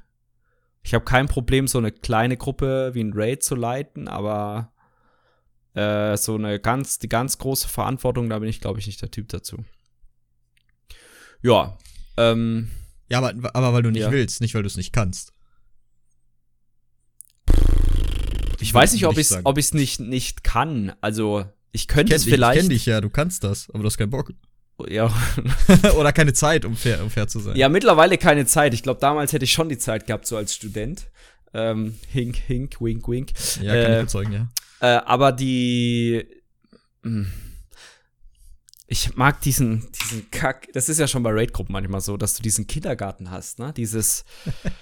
Ich 0.84 0.94
habe 0.94 1.04
kein 1.04 1.28
Problem, 1.28 1.68
so 1.68 1.80
eine 1.80 1.92
kleine 1.92 2.38
Gruppe 2.38 2.92
wie 2.94 3.04
ein 3.04 3.14
Raid 3.14 3.44
zu 3.44 3.56
leiten, 3.56 4.08
aber 4.08 4.72
äh, 5.78 6.18
so 6.18 6.36
eine 6.36 6.60
ganz, 6.60 7.00
die 7.00 7.10
ganz 7.10 7.38
große 7.38 7.68
Verantwortung, 7.70 8.30
da 8.30 8.40
bin 8.40 8.50
ich, 8.50 8.62
glaube 8.62 8.80
ich, 8.80 8.88
nicht 8.88 9.02
der 9.02 9.12
Typ 9.12 9.30
dazu. 9.30 9.64
Ja, 11.42 11.78
ähm, 12.18 12.72
Ja, 13.10 13.20
aber, 13.20 13.34
aber 13.56 13.74
weil 13.74 13.84
du 13.84 13.92
nicht 13.92 14.02
Ja. 14.02 14.12
willst, 14.12 14.42
nicht 14.42 14.54
weil 14.56 14.64
du 14.64 14.68
es 14.68 14.78
nicht 14.78 14.92
kannst. 14.92 15.34
ich 18.60 18.74
weiß 18.74 18.94
nicht, 18.94 19.06
ob 19.06 19.14
ich 19.14 19.20
es 19.20 19.30
sagen. 19.30 19.46
ob 19.46 19.58
ich's 19.58 19.74
nicht, 19.74 20.00
nicht 20.00 20.44
kann. 20.44 20.94
Also, 21.02 21.46
ich 21.72 21.88
könnte 21.88 22.16
es 22.16 22.24
ich, 22.24 22.28
ich 22.30 22.34
vielleicht. 22.34 22.60
kenn 22.60 22.70
dich 22.70 22.86
ja, 22.86 23.02
du 23.02 23.10
kannst 23.10 23.44
das, 23.44 23.70
aber 23.70 23.80
du 23.80 23.86
hast 23.86 23.98
keinen 23.98 24.10
Bock. 24.10 24.34
Ja, 24.88 25.12
Oder 25.98 26.12
keine 26.14 26.34
Zeit, 26.34 26.64
um 26.66 26.76
fair, 26.76 27.02
um 27.04 27.10
fair 27.10 27.28
zu 27.28 27.40
sein. 27.40 27.56
ja, 27.56 27.68
mittlerweile 27.68 28.18
keine 28.20 28.46
Zeit. 28.46 28.74
Ich 28.76 28.84
glaube, 28.84 29.00
damals 29.00 29.34
hätte 29.34 29.46
ich 29.46 29.52
schon 29.52 29.70
die 29.70 29.78
Zeit 29.80 30.06
gehabt, 30.06 30.28
so 30.28 30.38
als 30.38 30.54
Student. 30.56 31.08
Ähm, 31.54 31.98
hink, 32.12 32.36
hink, 32.36 32.80
wink, 32.80 33.08
wink. 33.08 33.32
Ja, 33.62 33.74
kann 33.74 33.92
Äh, 33.92 33.96
ich 33.98 34.04
bezeugen, 34.06 34.34
ja. 34.34 34.50
Äh, 34.82 34.86
aber 34.88 35.32
die. 35.32 36.26
mh, 37.04 37.28
Ich 38.88 39.16
mag 39.16 39.42
diesen, 39.42 39.88
diesen 40.02 40.32
Kack. 40.32 40.68
Das 40.74 40.88
ist 40.90 41.00
ja 41.00 41.08
schon 41.08 41.24
bei 41.24 41.32
Raid-Gruppen 41.32 41.74
manchmal 41.74 42.02
so, 42.02 42.16
dass 42.18 42.36
du 42.36 42.44
diesen 42.44 42.68
Kindergarten 42.68 43.32
hast, 43.32 43.60
ne? 43.60 43.74
Dieses. 43.76 44.24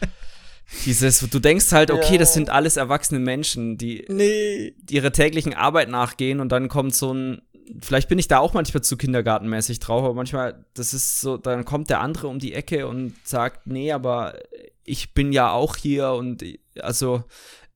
dieses, 0.85 1.19
du 1.19 1.39
denkst 1.39 1.71
halt, 1.71 1.91
okay, 1.91 2.17
das 2.17 2.33
sind 2.33 2.49
alles 2.49 2.75
erwachsene 2.77 3.19
Menschen, 3.19 3.77
die 3.77 4.05
Nee. 4.09 4.73
ihre 4.89 5.11
täglichen 5.11 5.53
Arbeit 5.53 5.89
nachgehen 5.89 6.39
und 6.39 6.49
dann 6.51 6.69
kommt 6.69 6.95
so 6.95 7.13
ein. 7.13 7.41
Vielleicht 7.81 8.09
bin 8.09 8.19
ich 8.19 8.27
da 8.27 8.37
auch 8.37 8.53
manchmal 8.53 8.83
zu 8.83 8.95
kindergartenmäßig 8.95 9.79
drauf, 9.79 10.03
aber 10.03 10.13
manchmal, 10.13 10.65
das 10.75 10.93
ist 10.93 11.19
so, 11.19 11.37
dann 11.37 11.65
kommt 11.65 11.89
der 11.89 11.99
andere 11.99 12.27
um 12.27 12.37
die 12.37 12.53
Ecke 12.53 12.87
und 12.87 13.15
sagt, 13.23 13.65
nee, 13.65 13.91
aber 13.91 14.37
ich 14.83 15.15
bin 15.15 15.31
ja 15.33 15.49
auch 15.49 15.75
hier 15.75 16.11
und 16.11 16.43
also 16.79 17.23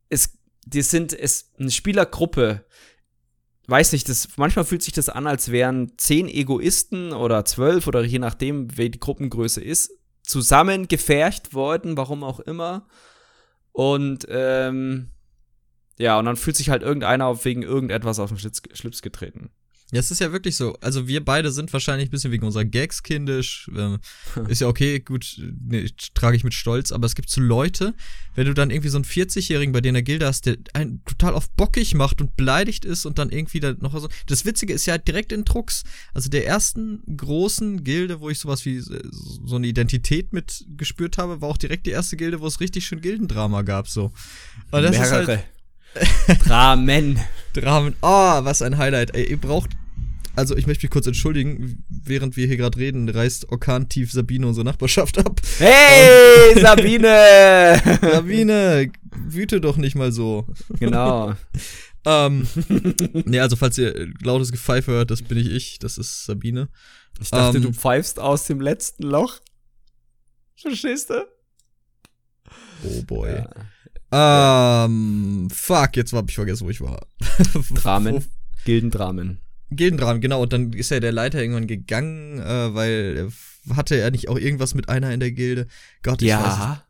es, 0.10 0.38
die 0.74 0.81
sind 0.81 1.13
es 1.13 1.51
eine 1.60 1.71
Spielergruppe. 1.71 2.66
Weiß 3.68 3.92
nicht, 3.92 4.10
das 4.10 4.30
manchmal 4.38 4.66
fühlt 4.66 4.81
sich 4.81 4.94
das 4.94 5.10
an, 5.10 5.27
als 5.27 5.51
wären 5.51 5.94
zehn 5.98 6.27
Egoisten 6.27 7.13
oder 7.13 7.45
zwölf 7.45 7.88
oder 7.88 8.04
je 8.04 8.19
nachdem, 8.19 8.75
wer 8.77 8.89
die 8.89 9.00
Gruppengröße 9.00 9.62
ist, 9.62 9.92
zusammen 10.24 10.88
gefercht 10.88 11.54
worden, 11.54 11.98
warum 11.98 12.24
auch 12.24 12.39
immer. 12.39 12.88
Und 13.71 14.25
ähm, 14.30 15.09
ja, 15.97 16.18
und 16.18 16.26
dann 16.26 16.38
fühlt 16.38 16.56
sich 16.56 16.69
halt 16.69 16.81
irgendeiner 16.81 17.44
wegen 17.45 17.61
irgendetwas 17.61 18.19
auf 18.19 18.30
den 18.30 18.40
Schlips 18.73 19.02
getreten. 19.02 19.52
Ja, 19.91 19.99
es 19.99 20.11
ist 20.11 20.19
ja 20.19 20.31
wirklich 20.31 20.55
so. 20.55 20.75
Also 20.81 21.07
wir 21.07 21.25
beide 21.25 21.51
sind 21.51 21.73
wahrscheinlich 21.73 22.09
ein 22.09 22.11
bisschen 22.11 22.31
wegen 22.31 22.45
unserer 22.45 22.65
Gags 22.65 23.01
kindisch. 23.01 23.69
Ähm, 23.75 23.97
ist 24.47 24.61
ja 24.61 24.67
okay, 24.67 24.99
gut, 24.99 25.41
nee, 25.67 25.89
trage 26.13 26.37
ich 26.37 26.43
mit 26.43 26.53
Stolz, 26.53 26.91
aber 26.91 27.07
es 27.07 27.15
gibt 27.15 27.29
so 27.29 27.41
Leute, 27.41 27.95
wenn 28.35 28.45
du 28.45 28.53
dann 28.53 28.69
irgendwie 28.69 28.89
so 28.89 28.97
einen 28.97 29.05
40-Jährigen 29.05 29.73
bei 29.73 29.81
dir 29.81 29.89
in 29.89 29.95
der 29.95 30.03
Gilde 30.03 30.27
hast, 30.27 30.45
der 30.45 30.57
einen 30.73 31.03
total 31.05 31.33
auf 31.33 31.49
bockig 31.51 31.95
macht 31.95 32.21
und 32.21 32.37
beleidigt 32.37 32.85
ist 32.85 33.07
und 33.07 33.17
dann 33.17 33.31
irgendwie 33.31 33.59
da 33.59 33.73
noch 33.79 33.99
so. 33.99 34.09
Das 34.27 34.45
Witzige 34.45 34.73
ist 34.73 34.85
ja 34.85 34.99
direkt 34.99 35.31
in 35.31 35.43
Drucks, 35.43 35.83
also 36.13 36.29
der 36.29 36.45
ersten 36.45 37.01
großen 37.17 37.83
Gilde, 37.83 38.21
wo 38.21 38.29
ich 38.29 38.37
sowas 38.37 38.65
wie 38.65 38.77
äh, 38.77 39.01
so 39.11 39.55
eine 39.55 39.65
Identität 39.65 40.33
mit 40.33 40.65
gespürt 40.77 41.17
habe, 41.17 41.41
war 41.41 41.49
auch 41.49 41.57
direkt 41.57 41.87
die 41.87 41.91
erste 41.91 42.15
Gilde, 42.15 42.41
wo 42.41 42.45
es 42.45 42.59
richtig 42.59 42.85
schön 42.85 43.01
Gildendrama 43.01 43.63
gab, 43.63 43.87
so. 43.87 44.11
Und 44.71 44.83
das 44.83 44.95
ist 44.95 45.11
halt 45.11 45.43
Dramen. 46.45 47.19
Dramen. 47.53 47.95
Oh, 48.01 48.07
was 48.43 48.61
ein 48.61 48.77
Highlight. 48.77 49.15
Ey, 49.15 49.29
ihr 49.29 49.37
braucht. 49.37 49.71
Also, 50.35 50.55
ich 50.55 50.67
möchte 50.67 50.85
mich 50.85 50.91
kurz 50.91 51.07
entschuldigen. 51.07 51.83
Während 51.89 52.37
wir 52.37 52.47
hier 52.47 52.57
gerade 52.57 52.77
reden, 52.77 53.09
reißt 53.09 53.49
Orkantief 53.49 54.11
Sabine 54.11 54.47
unsere 54.47 54.65
Nachbarschaft 54.65 55.17
ab. 55.17 55.41
Hey, 55.57 56.59
Sabine! 56.61 57.81
Sabine, 58.01 58.91
wüte 59.27 59.59
doch 59.59 59.77
nicht 59.77 59.95
mal 59.95 60.11
so. 60.11 60.45
genau. 60.79 61.33
Ähm, 62.05 62.47
nee, 63.25 63.41
also, 63.41 63.57
falls 63.57 63.77
ihr 63.77 64.07
lautes 64.23 64.53
Gepfeife 64.53 64.93
hört, 64.93 65.11
das 65.11 65.21
bin 65.21 65.37
nicht 65.37 65.51
ich, 65.51 65.79
das 65.79 65.97
ist 65.97 66.23
Sabine. 66.25 66.69
Ich 67.19 67.29
dachte, 67.29 67.57
Ähm, 67.57 67.63
du 67.63 67.73
pfeifst 67.73 68.19
aus 68.19 68.45
dem 68.45 68.61
letzten 68.61 69.03
Loch. 69.03 69.39
Verstehst 70.55 71.09
du? 71.09 71.27
Oh 72.85 73.01
boy. 73.03 73.31
Ja. 73.33 73.49
Ähm, 74.11 75.47
fuck, 75.51 75.95
jetzt 75.95 76.13
hab 76.13 76.30
ich 76.30 76.35
vergessen, 76.35 76.66
wo 76.66 76.69
ich 76.69 76.81
war. 76.81 77.06
Dramen. 77.75 78.25
Gildendramen. 78.66 79.39
Gildendramen, 79.71 80.21
genau. 80.21 80.42
Und 80.42 80.51
dann 80.54 80.73
ist 80.73 80.89
ja 80.92 80.99
der 80.99 81.11
Leiter 81.11 81.39
irgendwann 81.42 81.68
gegangen, 81.68 82.39
äh, 82.39 82.73
weil 82.73 83.16
er- 83.18 83.75
hatte 83.75 83.95
er 83.97 84.09
nicht 84.09 84.30
auch 84.30 84.37
irgendwas 84.37 84.73
mit 84.73 84.89
einer 84.89 85.11
in 85.13 85.19
der 85.19 85.31
Gilde? 85.31 85.68
Gott, 86.01 86.21
ich 86.21 86.30
weiß 86.30 86.54
es 86.54 86.88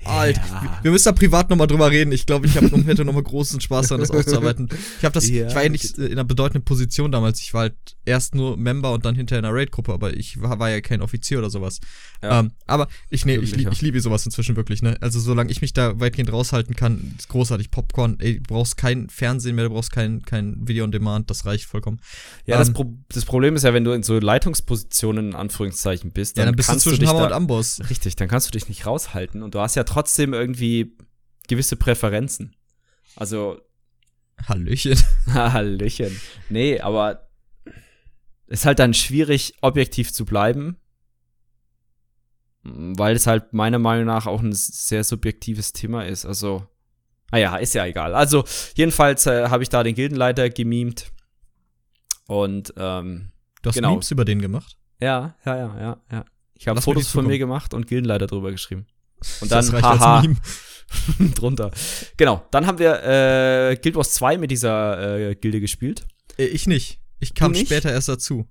Ja. 0.00 0.10
Ah, 0.10 0.20
alt. 0.20 0.36
Ja. 0.36 0.78
Wir 0.82 0.90
müssen 0.90 1.04
da 1.06 1.12
privat 1.12 1.50
nochmal 1.50 1.66
drüber 1.66 1.90
reden. 1.90 2.12
Ich 2.12 2.26
glaube, 2.26 2.46
ich 2.46 2.56
hab, 2.56 2.64
hätte 2.64 3.04
nochmal 3.04 3.22
großen 3.22 3.60
Spaß 3.60 3.88
daran, 3.88 4.00
das 4.00 4.10
aufzuarbeiten. 4.12 4.68
Ich 4.98 5.04
habe 5.04 5.12
das, 5.12 5.28
Ja, 5.28 5.48
ich 5.48 5.54
war 5.54 5.62
ja 5.62 5.68
nicht 5.68 5.98
in 5.98 6.12
einer 6.12 6.24
bedeutenden 6.24 6.64
Position 6.64 7.12
damals. 7.12 7.40
Ich 7.40 7.54
war 7.54 7.62
halt 7.62 7.74
erst 8.04 8.34
nur 8.34 8.56
Member 8.56 8.92
und 8.92 9.04
dann 9.04 9.14
hinterher 9.14 9.40
in 9.40 9.44
einer 9.44 9.54
Raid-Gruppe, 9.54 9.92
aber 9.92 10.16
ich 10.16 10.40
war, 10.40 10.58
war 10.58 10.70
ja 10.70 10.80
kein 10.80 11.02
Offizier 11.02 11.38
oder 11.38 11.50
sowas. 11.50 11.80
Ja. 12.22 12.40
Ähm, 12.40 12.52
aber 12.66 12.88
ich, 13.10 13.24
nee, 13.26 13.36
ich, 13.36 13.56
ich 13.56 13.80
liebe 13.80 14.00
sowas 14.00 14.24
inzwischen 14.24 14.56
wirklich, 14.56 14.82
ne? 14.82 14.96
Also 15.00 15.20
solange 15.20 15.50
ich 15.50 15.60
mich 15.60 15.72
da 15.72 15.98
weitgehend 16.00 16.32
raushalten 16.32 16.74
kann, 16.74 17.14
ist 17.18 17.28
großartig. 17.28 17.70
Popcorn, 17.70 18.16
ey, 18.20 18.38
du 18.40 18.42
brauchst 18.48 18.76
kein 18.76 19.08
Fernsehen 19.08 19.54
mehr, 19.54 19.64
du 19.64 19.70
brauchst 19.70 19.92
kein, 19.92 20.22
kein 20.22 20.66
Video 20.66 20.84
on 20.84 20.92
Demand, 20.92 21.30
das 21.30 21.44
reicht 21.44 21.66
vollkommen. 21.66 22.00
Ja, 22.46 22.58
das, 22.58 22.68
Ähm, 22.68 22.74
Pro 22.74 22.94
das 23.08 23.24
Problem 23.24 23.56
ist 23.56 23.64
ja, 23.64 23.74
wenn 23.74 23.84
du 23.84 23.92
in 23.92 24.02
so 24.02 24.18
Leitungspositionen 24.18 25.28
in 25.28 25.34
Anführungszeichen 25.34 26.12
bist, 26.12 26.38
dann, 26.38 26.46
dann 26.46 26.56
bist 26.56 26.68
du 26.68 26.72
kannst 26.72 26.86
du 26.86 26.90
zwischen 26.90 27.00
dich 27.00 27.08
Hammer 27.10 27.20
da, 27.20 27.26
und 27.26 27.32
Amboss. 27.32 27.80
Richtig, 27.90 28.16
dann 28.16 28.28
kannst 28.28 28.48
du 28.48 28.52
dich 28.52 28.68
nicht 28.68 28.86
raushalten 28.86 29.42
und 29.42 29.54
du 29.54 29.60
hast 29.60 29.74
ja 29.74 29.84
trotzdem 29.88 30.34
irgendwie 30.34 30.96
gewisse 31.48 31.76
Präferenzen. 31.76 32.54
Also, 33.16 33.60
Hallöchen. 34.46 34.96
Hallöchen. 35.26 36.20
Nee, 36.48 36.80
aber 36.80 37.28
ist 38.46 38.64
halt 38.64 38.78
dann 38.78 38.94
schwierig, 38.94 39.54
objektiv 39.60 40.12
zu 40.12 40.24
bleiben, 40.24 40.76
weil 42.62 43.16
es 43.16 43.26
halt 43.26 43.52
meiner 43.52 43.78
Meinung 43.78 44.06
nach 44.06 44.26
auch 44.26 44.40
ein 44.40 44.52
sehr 44.52 45.04
subjektives 45.04 45.72
Thema 45.72 46.04
ist. 46.04 46.24
Also, 46.24 46.66
naja, 47.30 47.56
ist 47.56 47.74
ja 47.74 47.84
egal. 47.86 48.14
Also, 48.14 48.44
jedenfalls 48.74 49.26
äh, 49.26 49.48
habe 49.48 49.62
ich 49.62 49.68
da 49.68 49.82
den 49.82 49.94
Gildenleiter 49.94 50.48
gemimt 50.50 51.12
und 52.26 52.72
ähm, 52.76 53.30
Du 53.62 53.68
hast 53.68 53.74
Genau. 53.74 53.90
Memes 53.92 54.10
über 54.10 54.24
den 54.24 54.40
gemacht? 54.40 54.76
ja, 55.00 55.34
ja, 55.44 55.56
ja, 55.56 55.80
ja, 55.80 56.02
ja. 56.12 56.24
Ich 56.54 56.66
habe 56.68 56.80
Fotos 56.80 57.08
von 57.08 57.26
mir 57.26 57.38
gemacht 57.38 57.74
und 57.74 57.86
Gildenleiter 57.86 58.26
drüber 58.26 58.50
geschrieben. 58.50 58.86
Und 59.40 59.50
dann 59.52 59.82
haha. 59.82 60.22
drunter. 61.34 61.70
Genau, 62.16 62.44
dann 62.50 62.66
haben 62.66 62.78
wir 62.78 63.02
äh, 63.04 63.76
Guild 63.76 63.96
Wars 63.96 64.12
2 64.14 64.38
mit 64.38 64.50
dieser 64.50 65.30
äh, 65.30 65.34
Gilde 65.34 65.60
gespielt. 65.60 66.06
Äh, 66.38 66.46
Ich 66.46 66.66
nicht. 66.66 67.00
Ich 67.20 67.34
kam 67.34 67.52
nicht? 67.52 67.66
später 67.66 67.90
erst 67.90 68.08
dazu. 68.08 68.48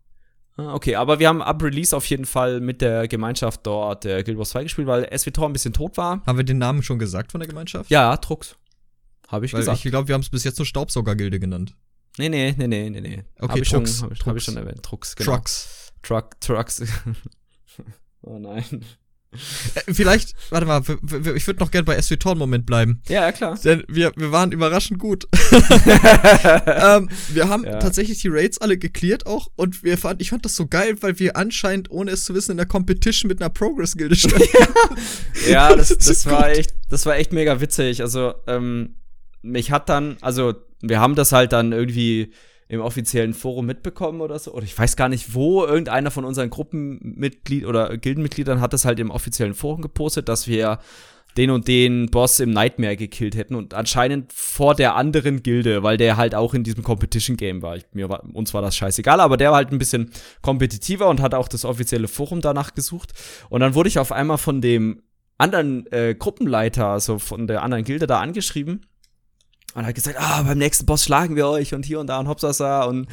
Ah, 0.57 0.73
Okay, 0.73 0.95
aber 0.95 1.19
wir 1.19 1.27
haben 1.29 1.41
ab 1.41 1.61
Release 1.63 1.95
auf 1.95 2.05
jeden 2.07 2.25
Fall 2.25 2.59
mit 2.59 2.81
der 2.81 3.07
Gemeinschaft 3.07 3.61
dort 3.65 4.05
äh, 4.05 4.23
Guild 4.23 4.37
Wars 4.37 4.49
2 4.49 4.63
gespielt, 4.63 4.87
weil 4.87 5.07
SWTOR 5.17 5.47
ein 5.47 5.53
bisschen 5.53 5.73
tot 5.73 5.97
war. 5.97 6.21
Haben 6.25 6.37
wir 6.37 6.43
den 6.45 6.57
Namen 6.57 6.83
schon 6.83 6.99
gesagt 6.99 7.31
von 7.31 7.39
der 7.39 7.47
Gemeinschaft? 7.47 7.89
Ja, 7.89 8.15
Trux. 8.17 8.55
Habe 9.27 9.45
ich 9.45 9.53
Weil 9.53 9.59
gesagt. 9.61 9.83
ich 9.83 9.91
glaube, 9.91 10.07
wir 10.07 10.13
haben 10.13 10.21
es 10.21 10.29
bis 10.29 10.43
jetzt 10.43 10.57
nur 10.57 10.65
Staubsaugergilde 10.65 11.39
genannt. 11.39 11.75
nee, 12.17 12.29
nee, 12.29 12.53
nee, 12.57 12.67
nee, 12.67 12.89
nee, 12.89 13.01
nee. 13.01 13.23
Okay, 13.39 13.51
Hab 13.53 13.57
ich 13.59 13.67
schon, 13.67 13.83
Trux, 13.83 14.01
hab. 14.01 14.25
Hab 14.25 14.35
ich 14.37 14.43
schon 14.43 14.57
erwähnt. 14.57 14.81
Trux, 14.83 15.15
genau. 15.15 15.31
Trucks. 15.31 15.91
Truck, 16.01 16.39
Trucks. 16.39 16.81
oh 18.21 18.39
nein. 18.39 18.85
Äh, 19.75 19.93
vielleicht, 19.93 20.33
warte 20.49 20.65
mal, 20.65 20.81
ich 21.35 21.45
würde 21.47 21.59
noch 21.59 21.69
gern 21.71 21.85
bei 21.85 22.01
SW 22.01 22.17
einen 22.25 22.37
Moment 22.39 22.65
bleiben. 22.65 23.01
Ja, 23.07 23.21
ja, 23.25 23.31
klar. 23.31 23.57
Denn 23.63 23.83
wir, 23.87 24.11
wir 24.15 24.31
waren 24.31 24.51
überraschend 24.51 24.99
gut. 24.99 25.27
ähm, 26.65 27.09
wir 27.29 27.49
haben 27.49 27.63
Ja. 27.65 27.79
tatsächlich 27.79 28.21
die 28.21 28.29
Raids 28.29 28.57
alle 28.59 28.77
geklärt 28.77 29.25
auch 29.25 29.47
und 29.55 29.83
wir 29.83 29.97
fand, 29.97 30.21
ich 30.21 30.29
fand 30.29 30.45
das 30.45 30.55
so 30.55 30.67
geil, 30.67 30.95
weil 31.01 31.19
wir 31.19 31.35
anscheinend, 31.35 31.91
ohne 31.91 32.11
es 32.11 32.23
zu 32.25 32.33
wissen, 32.33 32.51
in 32.51 32.57
der 32.57 32.65
Competition 32.65 33.27
mit 33.27 33.41
einer 33.41 33.49
Progress-Gilde 33.49 34.15
standen. 34.17 34.47
Ja, 35.49 35.75
das, 35.75 35.89
Das 35.97 36.05
das 36.07 36.21
so 36.23 36.31
war 36.31 36.49
echt, 36.49 36.73
das 36.89 37.05
war 37.05 37.15
echt 37.17 37.33
mega 37.33 37.59
witzig. 37.61 38.01
Also, 38.01 38.33
ähm, 38.47 38.95
mich 39.41 39.71
hat 39.71 39.89
dann, 39.89 40.17
also, 40.21 40.53
wir 40.81 40.99
haben 40.99 41.15
das 41.15 41.31
halt 41.31 41.53
dann 41.53 41.71
irgendwie 41.71 42.31
im 42.69 42.81
offiziellen 42.81 43.33
Forum 43.33 43.65
mitbekommen 43.65 44.21
oder 44.21 44.37
so. 44.39 44.53
Oder 44.53 44.65
ich 44.65 44.77
weiß 44.77 44.95
gar 44.95 45.09
nicht, 45.09 45.33
wo 45.33 45.63
irgendeiner 45.63 46.11
von 46.11 46.25
unseren 46.25 46.49
Gruppenmitglied 46.49 47.65
oder 47.65 47.97
Gildenmitgliedern 47.97 48.61
hat 48.61 48.73
das 48.73 48.85
halt 48.85 48.99
im 48.99 49.09
offiziellen 49.09 49.53
Forum 49.53 49.81
gepostet, 49.81 50.27
dass 50.27 50.47
wir 50.47 50.79
den 51.37 51.51
und 51.51 51.67
den 51.67 52.07
Boss 52.07 52.39
im 52.39 52.49
Nightmare 52.49 52.97
gekillt 52.97 53.35
hätten 53.35 53.55
und 53.55 53.73
anscheinend 53.75 54.33
vor 54.33 54.73
der 54.73 54.95
anderen 54.95 55.43
Gilde, 55.43 55.83
weil 55.83 55.97
der 55.97 56.17
halt 56.17 56.33
auch 56.33 56.53
in 56.53 56.63
diesem 56.63 56.83
Competition 56.83 57.37
Game 57.37 57.61
war. 57.61 57.77
Ich, 57.77 57.85
mir 57.93 58.09
war. 58.09 58.23
Uns 58.33 58.53
war 58.53 58.61
das 58.61 58.75
scheißegal, 58.75 59.21
aber 59.21 59.37
der 59.37 59.51
war 59.51 59.57
halt 59.57 59.71
ein 59.71 59.77
bisschen 59.77 60.11
kompetitiver 60.41 61.07
und 61.07 61.21
hat 61.21 61.35
auch 61.35 61.47
das 61.47 61.63
offizielle 61.63 62.07
Forum 62.07 62.41
danach 62.41 62.73
gesucht. 62.73 63.13
Und 63.49 63.61
dann 63.61 63.75
wurde 63.75 63.87
ich 63.87 63.99
auf 63.99 64.11
einmal 64.11 64.39
von 64.39 64.61
dem 64.61 65.03
anderen 65.37 65.85
äh, 65.91 66.15
Gruppenleiter, 66.17 66.87
also 66.87 67.19
von 67.19 67.45
der 67.45 67.61
anderen 67.61 67.83
Gilde 67.83 68.07
da 68.07 68.19
angeschrieben. 68.19 68.87
Und 69.73 69.85
hat 69.85 69.93
gesagt, 69.93 70.17
ah, 70.19 70.41
beim 70.43 70.57
nächsten 70.57 70.85
Boss 70.85 71.03
schlagen 71.03 71.35
wir 71.35 71.47
euch 71.47 71.73
und 71.75 71.85
hier 71.85 71.99
und 71.99 72.07
da 72.07 72.19
und 72.19 72.27
Hopsasa 72.27 72.83
und 72.85 73.07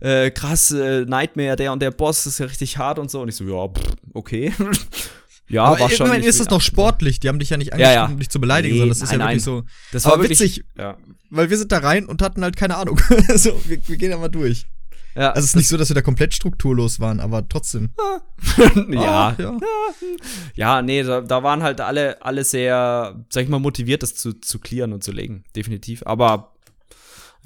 äh, 0.00 0.30
krass, 0.30 0.70
äh, 0.72 1.04
Nightmare, 1.04 1.54
der 1.54 1.72
und 1.72 1.80
der 1.80 1.90
Boss 1.92 2.26
ist 2.26 2.38
ja 2.40 2.46
richtig 2.46 2.76
hart 2.78 2.98
und 2.98 3.10
so. 3.10 3.20
Und 3.20 3.28
ich 3.28 3.36
so, 3.36 3.44
ja, 3.44 3.68
pff, 3.68 3.92
okay. 4.14 4.52
ja, 5.48 5.64
Aber 5.64 5.78
war 5.80 5.90
schon. 5.90 6.06
immerhin 6.06 6.22
nicht 6.22 6.30
ist 6.30 6.40
das 6.40 6.50
noch 6.50 6.60
sportlich. 6.60 7.20
Die 7.20 7.28
haben 7.28 7.38
dich 7.38 7.50
ja 7.50 7.56
nicht 7.56 7.68
Ja, 7.68 7.74
angeschrieben, 7.74 7.94
ja. 7.94 8.06
um 8.06 8.18
dich 8.18 8.30
zu 8.30 8.40
beleidigen, 8.40 8.74
Nee, 8.74 8.78
sondern 8.80 8.98
das 8.98 9.02
ist 9.02 9.12
ja 9.12 9.18
nein, 9.18 9.28
wirklich 9.28 9.44
so. 9.44 9.62
Das 9.92 10.04
war 10.06 10.18
wirklich, 10.18 10.40
witzig, 10.40 10.64
Ja. 10.76 10.96
weil 11.30 11.50
wir 11.50 11.58
sind 11.58 11.70
da 11.70 11.78
rein 11.78 12.06
und 12.06 12.20
hatten 12.20 12.42
halt 12.42 12.56
keine 12.56 12.76
Ahnung. 12.76 13.00
also, 13.28 13.60
wir, 13.66 13.78
wir 13.86 13.96
gehen 13.96 14.10
ja 14.10 14.18
mal 14.18 14.28
durch. 14.28 14.66
Ja 15.14 15.30
Also, 15.30 15.40
es 15.40 15.44
ist 15.46 15.56
nicht 15.56 15.68
so, 15.68 15.76
dass 15.76 15.88
wir 15.90 15.94
da 15.94 16.02
komplett 16.02 16.34
strukturlos 16.34 17.00
waren, 17.00 17.20
aber 17.20 17.48
trotzdem. 17.48 17.90
ja, 18.90 19.28
Ah, 19.28 19.34
ja. 19.38 19.56
Ja, 20.54 20.82
nee, 20.82 21.02
da, 21.02 21.20
da 21.20 21.42
waren 21.42 21.62
halt 21.62 21.80
alle, 21.80 22.20
alle 22.22 22.44
sehr, 22.44 23.24
sag 23.30 23.42
ich 23.44 23.48
mal, 23.48 23.58
motiviert, 23.58 24.02
das 24.02 24.14
zu, 24.14 24.32
zu 24.34 24.58
clearen 24.58 24.92
und 24.92 25.02
zu 25.04 25.12
legen. 25.12 25.44
Definitiv. 25.54 26.02
Aber 26.06 26.54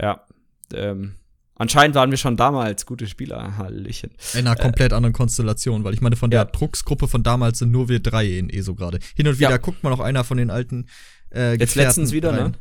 ja, 0.01 0.25
ähm, 0.75 1.15
anscheinend 1.57 1.95
waren 1.95 2.11
wir 2.11 2.19
schon 2.19 2.37
damals 2.37 2.87
gute 2.87 3.07
Spieler. 3.07 3.57
Hallöchen. 3.59 4.11
In 4.35 4.47
einer 4.47 4.57
komplett 4.57 4.93
anderen 4.93 5.13
Konstellation, 5.13 5.85
weil 5.85 5.95
ich 5.95 6.01
meine, 6.01 6.17
von 6.17 6.31
der 6.31 6.41
Ja. 6.41 6.45
Drucksgruppe 6.47 7.09
von 7.09 7.23
damals 7.23 7.59
sind 7.59 7.71
nur 7.71 7.89
wir 7.89 8.01
drei 8.01 8.27
in 8.39 8.49
ESO 8.51 8.75
gerade. 8.75 8.99
Hin 9.15 9.29
und 9.29 9.39
wieder 9.39 9.51
Ja. 9.51 9.57
guckt 9.59 9.83
man 9.83 9.93
auch 9.93 10.01
einer 10.01 10.25
von 10.25 10.39
den 10.39 10.51
alten 10.51 10.87
äh, 11.35 11.57
Jetzt 11.59 11.75
letztens 11.77 12.13
wieder, 12.13 12.31
rein. 12.33 12.51
ne? 12.51 12.53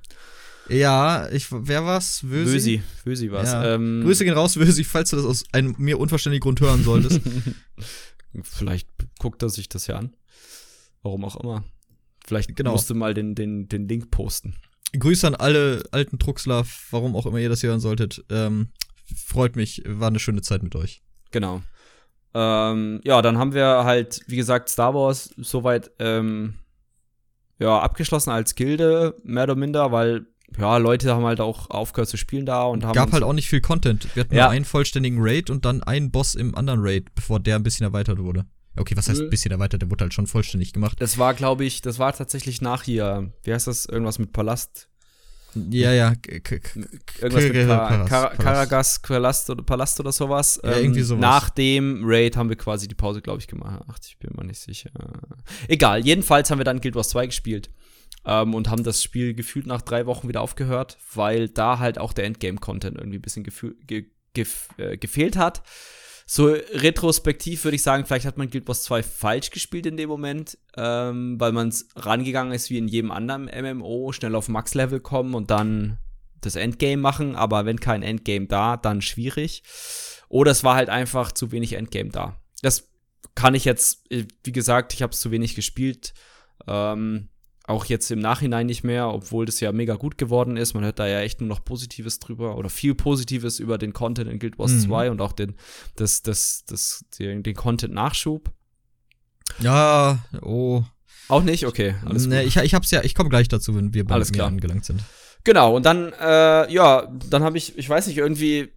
Ja, 0.69 1.29
ich, 1.31 1.47
wer 1.51 1.85
war's? 1.85 2.23
Wösi? 2.23 2.53
Wösi. 2.53 2.83
Wösi 3.03 3.31
war's. 3.31 3.51
Ja. 3.51 3.75
Ähm, 3.75 4.01
Grüße 4.03 4.23
gehen 4.23 4.33
raus, 4.33 4.57
Wösi, 4.57 4.83
falls 4.83 5.09
du 5.09 5.17
das 5.17 5.25
aus 5.25 5.43
einem 5.51 5.75
mir 5.77 5.99
unverständlichen 5.99 6.41
Grund 6.43 6.61
hören 6.61 6.83
solltest. 6.83 7.19
Vielleicht 8.43 8.87
guckt 9.19 9.41
er 9.43 9.49
sich 9.49 9.67
das 9.69 9.87
ja 9.87 9.97
an. 9.97 10.15
Warum 11.03 11.25
auch 11.25 11.35
immer. 11.37 11.63
Vielleicht 12.25 12.55
Genau. 12.55 12.71
musst 12.73 12.89
du 12.89 12.95
mal 12.95 13.13
den, 13.13 13.35
den, 13.35 13.67
den 13.67 13.87
Link 13.87 14.11
posten. 14.11 14.55
Grüße 14.97 15.25
an 15.27 15.35
alle 15.35 15.83
alten 15.91 16.17
Drucksler, 16.19 16.65
warum 16.91 17.15
auch 17.15 17.25
immer 17.25 17.39
ihr 17.39 17.49
das 17.49 17.63
hören 17.63 17.79
solltet. 17.79 18.23
Ähm, 18.29 18.69
freut 19.15 19.55
mich, 19.55 19.83
war 19.85 20.07
eine 20.09 20.19
schöne 20.19 20.41
Zeit 20.41 20.63
mit 20.63 20.75
euch. 20.75 21.01
Genau. 21.31 21.61
Ähm, 22.33 23.01
ja, 23.03 23.21
dann 23.21 23.37
haben 23.37 23.53
wir 23.53 23.83
halt, 23.83 24.21
wie 24.27 24.35
gesagt, 24.37 24.69
Star 24.69 24.93
Wars 24.93 25.33
soweit 25.37 25.91
ähm, 25.99 26.55
ja, 27.59 27.79
abgeschlossen 27.79 28.29
als 28.29 28.55
Gilde, 28.55 29.15
mehr 29.23 29.43
oder 29.43 29.55
minder, 29.55 29.91
weil 29.91 30.27
ja, 30.57 30.77
Leute 30.77 31.13
haben 31.13 31.25
halt 31.25 31.39
auch 31.39 31.69
aufgehört 31.69 32.09
zu 32.09 32.17
spielen 32.17 32.45
da 32.45 32.63
und 32.63 32.83
haben. 32.83 32.93
Gab 32.93 33.11
halt 33.11 33.23
auch 33.23 33.33
nicht 33.33 33.49
viel 33.49 33.61
Content. 33.61 34.07
Wir 34.15 34.23
hatten 34.23 34.35
Ja. 34.35 34.43
nur 34.45 34.51
einen 34.51 34.65
vollständigen 34.65 35.17
Raid 35.21 35.49
und 35.49 35.65
dann 35.65 35.81
einen 35.83 36.11
Boss 36.11 36.35
im 36.35 36.55
anderen 36.55 36.81
Raid, 36.81 37.13
bevor 37.15 37.39
der 37.39 37.55
ein 37.55 37.63
bisschen 37.63 37.85
erweitert 37.85 38.19
wurde. 38.19 38.45
Okay, 38.77 38.95
was 38.95 39.09
heißt 39.09 39.21
ein 39.21 39.29
bisschen 39.29 39.51
erweitert? 39.51 39.81
Der 39.81 39.91
wurde 39.91 40.03
halt 40.05 40.13
schon 40.13 40.27
vollständig 40.27 40.71
gemacht. 40.73 40.95
Das 41.01 41.17
war, 41.17 41.33
glaube 41.33 41.65
ich, 41.65 41.81
das 41.81 41.99
war 41.99 42.13
tatsächlich 42.13 42.61
nach 42.61 42.83
hier, 42.83 43.31
wie 43.43 43.53
heißt 43.53 43.67
das, 43.67 43.85
irgendwas 43.85 44.17
mit 44.19 44.31
Palast? 44.31 44.87
Ja, 45.69 45.91
ja. 45.91 46.13
Irgendwas 47.19 47.43
mit. 47.43 47.67
Karagas 48.39 48.99
Palast 48.99 49.99
oder, 49.99 50.11
sowas. 50.13 50.59
Ähm, 50.63 50.71
Ja, 50.71 50.77
irgendwie 50.77 51.01
sowas. 51.01 51.21
Nach 51.21 51.49
dem 51.49 52.03
Raid 52.05 52.37
haben 52.37 52.47
wir 52.49 52.55
quasi 52.55 52.87
die 52.87 52.95
Pause, 52.95 53.21
glaube 53.21 53.39
ich, 53.39 53.47
gemacht. 53.47 54.05
Ich 54.07 54.17
bin 54.17 54.31
mir 54.37 54.45
nicht 54.45 54.59
sicher. 54.61 54.89
Egal, 55.67 56.05
jedenfalls 56.05 56.49
haben 56.49 56.59
wir 56.59 56.63
dann 56.65 56.79
Guild 56.79 56.95
Wars 56.95 57.09
2 57.09 57.25
gespielt. 57.25 57.69
Ähm, 58.25 58.53
und 58.53 58.69
haben 58.69 58.83
das 58.83 59.01
Spiel 59.01 59.33
gefühlt 59.33 59.65
nach 59.65 59.81
drei 59.81 60.05
Wochen 60.05 60.27
wieder 60.27 60.41
aufgehört, 60.41 60.97
weil 61.13 61.49
da 61.49 61.79
halt 61.79 61.97
auch 61.97 62.13
der 62.13 62.25
Endgame-Content 62.25 62.97
irgendwie 62.97 63.17
ein 63.17 63.21
bisschen 63.21 63.43
ge, 63.43 64.05
gef, 64.33 64.69
äh, 64.77 64.97
gefehlt 64.97 65.37
hat. 65.37 65.63
So 66.33 66.45
retrospektiv 66.45 67.65
würde 67.65 67.75
ich 67.75 67.83
sagen, 67.83 68.05
vielleicht 68.05 68.25
hat 68.25 68.37
man 68.37 68.49
Guild 68.49 68.67
Wars 68.67 68.83
2 68.83 69.03
falsch 69.03 69.49
gespielt 69.49 69.85
in 69.85 69.97
dem 69.97 70.07
Moment, 70.07 70.57
ähm, 70.77 71.37
weil 71.39 71.51
man 71.51 71.73
rangegangen 71.95 72.53
ist 72.53 72.69
wie 72.69 72.77
in 72.77 72.87
jedem 72.87 73.11
anderen 73.11 73.45
MMO, 73.45 74.13
schnell 74.13 74.35
auf 74.35 74.47
Max-Level 74.47 75.01
kommen 75.01 75.33
und 75.33 75.51
dann 75.51 75.97
das 76.39 76.55
Endgame 76.55 77.01
machen, 77.01 77.35
aber 77.35 77.65
wenn 77.65 77.79
kein 77.79 78.03
Endgame 78.03 78.47
da, 78.47 78.77
dann 78.77 79.01
schwierig. 79.01 79.63
Oder 80.29 80.51
es 80.51 80.63
war 80.63 80.75
halt 80.75 80.89
einfach 80.89 81.31
zu 81.31 81.51
wenig 81.51 81.73
Endgame 81.73 82.11
da. 82.11 82.39
Das 82.61 82.89
kann 83.35 83.53
ich 83.53 83.65
jetzt, 83.65 84.09
äh, 84.11 84.25
wie 84.43 84.51
gesagt, 84.51 84.93
ich 84.93 85.01
habe 85.01 85.11
es 85.11 85.19
zu 85.19 85.31
wenig 85.31 85.55
gespielt. 85.55 86.13
Ähm, 86.67 87.27
auch 87.71 87.85
jetzt 87.85 88.11
im 88.11 88.19
Nachhinein 88.19 88.67
nicht 88.67 88.83
mehr, 88.83 89.07
obwohl 89.09 89.45
das 89.45 89.59
ja 89.59 89.71
mega 89.71 89.95
gut 89.95 90.17
geworden 90.17 90.57
ist. 90.57 90.73
Man 90.73 90.83
hört 90.83 90.99
da 90.99 91.07
ja 91.07 91.21
echt 91.21 91.41
nur 91.41 91.47
noch 91.47 91.63
Positives 91.65 92.19
drüber 92.19 92.57
oder 92.57 92.69
viel 92.69 92.93
Positives 92.95 93.59
über 93.59 93.77
den 93.77 93.93
Content 93.93 94.29
in 94.29 94.39
Guild 94.39 94.59
Wars 94.59 94.71
Mhm. 94.73 94.79
2 94.81 95.11
und 95.11 95.21
auch 95.21 95.31
den, 95.33 95.55
das, 95.95 96.21
das, 96.21 96.63
das, 96.67 97.05
den, 97.17 97.43
den 97.43 97.55
Content-Nachschub. 97.55 98.51
Ja, 99.59 100.19
oh. 100.41 100.83
Auch 101.27 101.43
nicht? 101.43 101.65
Okay, 101.65 101.95
alles 102.05 102.27
nee, 102.27 102.39
gut. 102.43 102.47
ich, 102.47 102.57
ich 102.57 102.73
hab's 102.73 102.91
ja, 102.91 103.03
ich 103.03 103.15
komme 103.15 103.29
gleich 103.29 103.47
dazu, 103.47 103.75
wenn 103.75 103.93
wir 103.93 104.05
bei 104.05 104.15
Alles 104.15 104.29
mir 104.31 104.35
klar. 104.37 104.47
angelangt 104.47 104.85
sind. 104.85 105.01
Genau, 105.43 105.75
und 105.75 105.85
dann, 105.85 106.13
äh, 106.19 106.71
ja, 106.71 107.07
dann 107.29 107.43
habe 107.43 107.57
ich, 107.57 107.77
ich 107.77 107.89
weiß 107.89 108.07
nicht, 108.07 108.17
irgendwie 108.17 108.69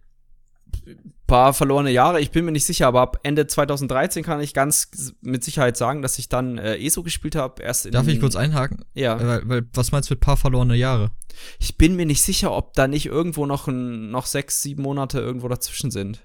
paar 1.27 1.53
verlorene 1.53 1.91
Jahre, 1.91 2.21
ich 2.21 2.31
bin 2.31 2.45
mir 2.45 2.51
nicht 2.51 2.65
sicher, 2.65 2.87
aber 2.87 3.01
ab 3.01 3.19
Ende 3.23 3.47
2013 3.47 4.23
kann 4.23 4.41
ich 4.41 4.53
ganz 4.53 4.89
mit 5.21 5.43
Sicherheit 5.43 5.77
sagen, 5.77 6.01
dass 6.01 6.19
ich 6.19 6.29
dann 6.29 6.57
äh, 6.57 6.77
ESO 6.77 7.03
gespielt 7.03 7.35
habe. 7.35 7.63
Erst 7.63 7.93
Darf 7.93 8.07
ich 8.07 8.19
kurz 8.19 8.35
einhaken? 8.35 8.85
Ja. 8.93 9.17
Äh, 9.17 9.27
Weil, 9.27 9.49
weil, 9.49 9.65
was 9.73 9.91
meinst 9.91 10.09
du 10.09 10.13
mit 10.13 10.21
paar 10.21 10.37
verlorene 10.37 10.75
Jahre? 10.75 11.11
Ich 11.59 11.77
bin 11.77 11.95
mir 11.95 12.05
nicht 12.05 12.21
sicher, 12.21 12.51
ob 12.51 12.73
da 12.73 12.87
nicht 12.87 13.07
irgendwo 13.07 13.45
noch, 13.45 13.67
ein, 13.67 14.11
noch 14.11 14.25
sechs, 14.25 14.61
sieben 14.61 14.83
Monate 14.83 15.19
irgendwo 15.19 15.47
dazwischen 15.47 15.91
sind. 15.91 16.21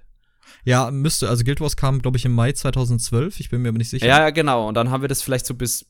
Ja, 0.64 0.90
müsste. 0.90 1.28
Also 1.28 1.44
Guild 1.44 1.60
Wars 1.60 1.76
kam, 1.76 2.02
glaube 2.02 2.18
ich, 2.18 2.24
im 2.24 2.32
Mai 2.32 2.52
2012. 2.52 3.40
Ich 3.40 3.50
bin 3.50 3.62
mir 3.62 3.70
aber 3.70 3.78
nicht 3.78 3.90
sicher. 3.90 4.06
Ja, 4.06 4.18
ja, 4.18 4.30
genau. 4.30 4.68
Und 4.68 4.74
dann 4.74 4.90
haben 4.90 5.02
wir 5.02 5.08
das 5.08 5.22
vielleicht 5.22 5.46
so 5.46 5.54
bis 5.54 5.86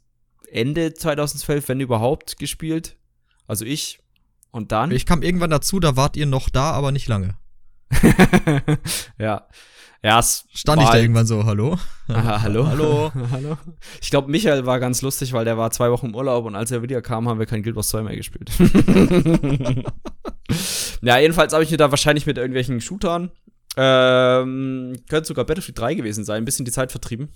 Ende 0.50 0.94
2012, 0.94 1.68
wenn 1.68 1.80
überhaupt, 1.80 2.38
gespielt. 2.38 2.96
Also 3.46 3.64
ich. 3.64 4.00
Und 4.52 4.72
dann? 4.72 4.90
Ich 4.90 5.06
kam 5.06 5.22
irgendwann 5.22 5.50
dazu, 5.50 5.80
da 5.80 5.96
wart 5.96 6.16
ihr 6.16 6.26
noch 6.26 6.48
da, 6.48 6.72
aber 6.72 6.92
nicht 6.92 7.08
lange. 7.08 7.36
ja. 9.18 9.46
Ja, 10.02 10.18
es 10.18 10.46
Stand 10.54 10.80
ich 10.80 10.86
da 10.86 10.92
halt- 10.94 11.02
irgendwann 11.02 11.26
so, 11.26 11.44
hallo? 11.44 11.76
Aha, 12.08 12.40
hallo. 12.42 12.66
Hallo. 12.66 13.12
hallo. 13.30 13.58
Ich 14.00 14.10
glaube, 14.10 14.30
Michael 14.30 14.64
war 14.64 14.80
ganz 14.80 15.02
lustig, 15.02 15.34
weil 15.34 15.44
der 15.44 15.58
war 15.58 15.70
zwei 15.72 15.90
Wochen 15.90 16.06
im 16.06 16.14
Urlaub 16.14 16.46
und 16.46 16.54
als 16.56 16.70
er 16.70 16.82
wieder 16.82 17.02
kam, 17.02 17.28
haben 17.28 17.38
wir 17.38 17.44
kein 17.46 17.62
Guild 17.62 17.76
Wars 17.76 17.88
2 17.90 18.02
mehr 18.02 18.16
gespielt. 18.16 18.50
ja, 21.02 21.18
jedenfalls 21.18 21.52
habe 21.52 21.64
ich 21.64 21.70
mir 21.70 21.76
da 21.76 21.90
wahrscheinlich 21.90 22.26
mit 22.26 22.38
irgendwelchen 22.38 22.80
Shootern, 22.80 23.30
ähm, 23.76 24.96
könnte 25.08 25.28
sogar 25.28 25.44
Battlefield 25.44 25.78
3 25.78 25.94
gewesen 25.94 26.24
sein, 26.24 26.38
ein 26.38 26.44
bisschen 26.46 26.64
die 26.64 26.72
Zeit 26.72 26.90
vertrieben. 26.92 27.28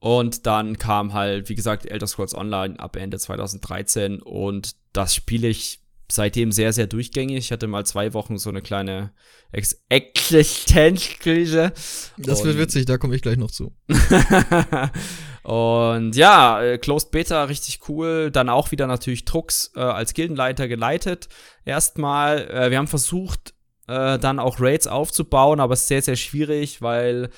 Und 0.00 0.46
dann 0.46 0.78
kam 0.78 1.12
halt, 1.12 1.48
wie 1.48 1.54
gesagt, 1.54 1.86
Elder 1.86 2.08
Scrolls 2.08 2.34
Online 2.34 2.80
ab 2.80 2.96
Ende 2.96 3.20
2013 3.20 4.20
und 4.20 4.74
das 4.92 5.14
spiele 5.14 5.46
ich 5.46 5.81
seitdem 6.14 6.52
sehr, 6.52 6.72
sehr 6.72 6.86
durchgängig. 6.86 7.38
Ich 7.38 7.52
hatte 7.52 7.66
mal 7.66 7.86
zwei 7.86 8.12
Wochen 8.12 8.38
so 8.38 8.50
eine 8.50 8.62
kleine 8.62 9.12
Ex 9.50 9.82
Existenzkrise. 9.88 11.72
Das 12.18 12.44
wird 12.44 12.58
witzig, 12.58 12.84
da 12.84 12.98
komme 12.98 13.16
ich 13.16 13.22
gleich 13.22 13.38
noch 13.38 13.50
zu. 13.50 13.74
und 15.42 16.14
ja, 16.14 16.62
äh, 16.62 16.78
Closed 16.78 17.10
Beta 17.10 17.44
richtig 17.44 17.88
cool. 17.88 18.30
Dann 18.30 18.48
auch 18.48 18.70
wieder 18.72 18.86
natürlich 18.86 19.24
Trux 19.24 19.72
äh, 19.74 19.80
als 19.80 20.14
Gildenleiter 20.14 20.68
geleitet. 20.68 21.28
Erstmal, 21.64 22.48
äh, 22.50 22.70
wir 22.70 22.78
haben 22.78 22.88
versucht, 22.88 23.54
äh, 23.88 24.18
dann 24.18 24.38
auch 24.38 24.60
Raids 24.60 24.86
aufzubauen, 24.86 25.60
aber 25.60 25.74
es 25.74 25.82
ist 25.82 25.88
sehr, 25.88 26.02
sehr 26.02 26.16
schwierig, 26.16 26.82
weil, 26.82 27.30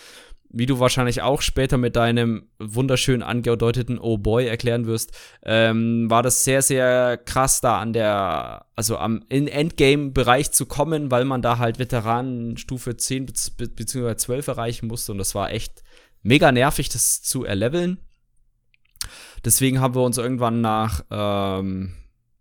wie 0.56 0.66
du 0.66 0.78
wahrscheinlich 0.78 1.20
auch 1.20 1.42
später 1.42 1.78
mit 1.78 1.96
deinem 1.96 2.48
wunderschön 2.60 3.22
angedeuteten 3.24 3.98
Oh 3.98 4.18
Boy 4.18 4.46
erklären 4.46 4.86
wirst, 4.86 5.12
ähm, 5.42 6.08
war 6.08 6.22
das 6.22 6.44
sehr, 6.44 6.62
sehr 6.62 7.16
krass 7.16 7.60
da 7.60 7.80
an 7.80 7.92
der, 7.92 8.66
also 8.76 8.96
am 8.96 9.24
in 9.28 9.48
Endgame-Bereich 9.48 10.52
zu 10.52 10.66
kommen, 10.66 11.10
weil 11.10 11.24
man 11.24 11.42
da 11.42 11.58
halt 11.58 11.80
Veteranen 11.80 12.56
Stufe 12.56 12.96
10 12.96 13.26
be 13.26 13.68
bzw. 13.68 14.14
12 14.14 14.46
erreichen 14.46 14.86
musste 14.86 15.10
und 15.10 15.18
das 15.18 15.34
war 15.34 15.50
echt 15.50 15.82
mega 16.22 16.52
nervig, 16.52 16.88
das 16.88 17.20
zu 17.22 17.44
erleveln. 17.44 17.98
Deswegen 19.44 19.80
haben 19.80 19.96
wir 19.96 20.02
uns 20.02 20.18
irgendwann 20.18 20.60
nach, 20.60 21.04
ähm, 21.10 21.94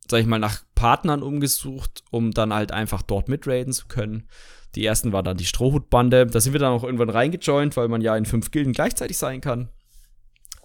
sag 0.08 0.20
ich 0.20 0.27
mal, 0.27 0.38
nach 0.38 0.62
Partnern 0.75 1.24
umgesucht, 1.24 2.03
um 2.12 2.32
dann 2.32 2.53
halt 2.53 2.72
einfach 2.72 3.01
dort 3.01 3.27
mitraiden 3.27 3.74
zu 3.74 3.88
können. 3.88 4.27
Die 4.75 4.85
ersten 4.85 5.13
war 5.13 5.23
dann 5.23 5.37
die 5.37 5.45
Strohhutbande. 5.45 6.25
Da 6.25 6.39
sind 6.39 6.53
wir 6.53 6.59
dann 6.59 6.73
auch 6.73 6.83
irgendwann 6.83 7.09
reingejoint, 7.09 7.77
weil 7.77 7.87
man 7.87 8.01
ja 8.01 8.15
in 8.15 8.25
fünf 8.25 8.51
Gilden 8.51 8.73
gleichzeitig 8.73 9.17
sein 9.17 9.41
kann. 9.41 9.69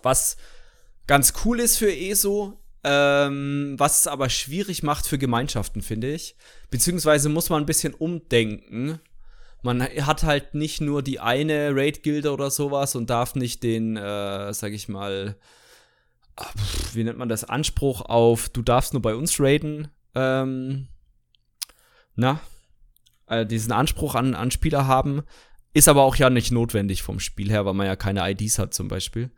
Was 0.03 0.37
ganz 1.07 1.35
cool 1.45 1.61
ist 1.61 1.77
für 1.77 1.95
ESO, 1.95 2.59
ähm, 2.85 3.75
was 3.77 4.01
es 4.01 4.07
aber 4.07 4.31
schwierig 4.31 4.83
macht 4.83 5.07
für 5.07 5.19
Gemeinschaften, 5.19 5.83
finde 5.83 6.13
ich. 6.13 6.37
Beziehungsweise 6.71 7.29
muss 7.29 7.51
man 7.51 7.63
ein 7.63 7.67
bisschen 7.67 7.95
umdenken. 7.95 9.01
Man 9.63 9.83
hat 9.83 10.23
halt 10.23 10.55
nicht 10.55 10.81
nur 10.81 11.03
die 11.03 11.19
eine 11.19 11.75
Raid-Gilde 11.75 12.33
oder 12.33 12.51
sowas 12.51 12.95
und 12.95 13.11
darf 13.11 13.35
nicht 13.35 13.63
den, 13.63 13.97
äh, 13.97 14.55
sag 14.55 14.73
ich 14.73 14.89
mal, 14.89 15.37
wie 16.93 17.03
nennt 17.03 17.19
man 17.19 17.29
das, 17.29 17.45
Anspruch 17.45 18.03
auf, 18.03 18.49
du 18.49 18.63
darfst 18.63 18.93
nur 18.93 19.03
bei 19.03 19.17
uns 19.17 19.41
raiden, 19.41 19.89
ähm, 20.15 20.87
na, 22.15 22.41
äh, 23.29 23.47
diesen 23.47 23.73
Anspruch 23.73 24.15
an, 24.15 24.35
an 24.35 24.51
Spieler 24.51 24.87
haben, 24.87 25.23
ist 25.75 25.89
aber 25.89 26.03
auch 26.03 26.17
ja 26.17 26.31
nicht 26.31 26.51
notwendig 26.51 27.03
vom 27.03 27.21
Spiel 27.21 27.51
her, 27.51 27.67
weil 27.67 27.75
man 27.75 27.87
ja 27.87 27.97
keine 27.97 28.29
IDs 28.31 28.59
hat 28.59 28.75
zum 28.75 28.89
Beispiel. 28.89 29.31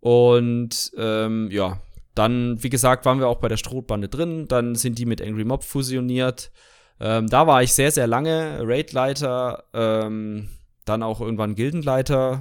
Und 0.00 0.92
ähm, 0.96 1.48
ja, 1.50 1.80
dann, 2.14 2.62
wie 2.62 2.70
gesagt, 2.70 3.04
waren 3.04 3.18
wir 3.20 3.28
auch 3.28 3.40
bei 3.40 3.48
der 3.48 3.56
Strohbande 3.56 4.08
drin, 4.08 4.48
dann 4.48 4.74
sind 4.74 4.98
die 4.98 5.06
mit 5.06 5.20
Angry 5.20 5.44
Mob 5.44 5.64
fusioniert. 5.64 6.50
Ähm, 6.98 7.28
da 7.28 7.46
war 7.46 7.62
ich 7.62 7.74
sehr, 7.74 7.90
sehr 7.90 8.06
lange 8.06 8.60
Raidleiter, 8.62 9.64
ähm, 9.74 10.48
dann 10.86 11.02
auch 11.02 11.20
irgendwann 11.20 11.54
Gildenleiter. 11.54 12.40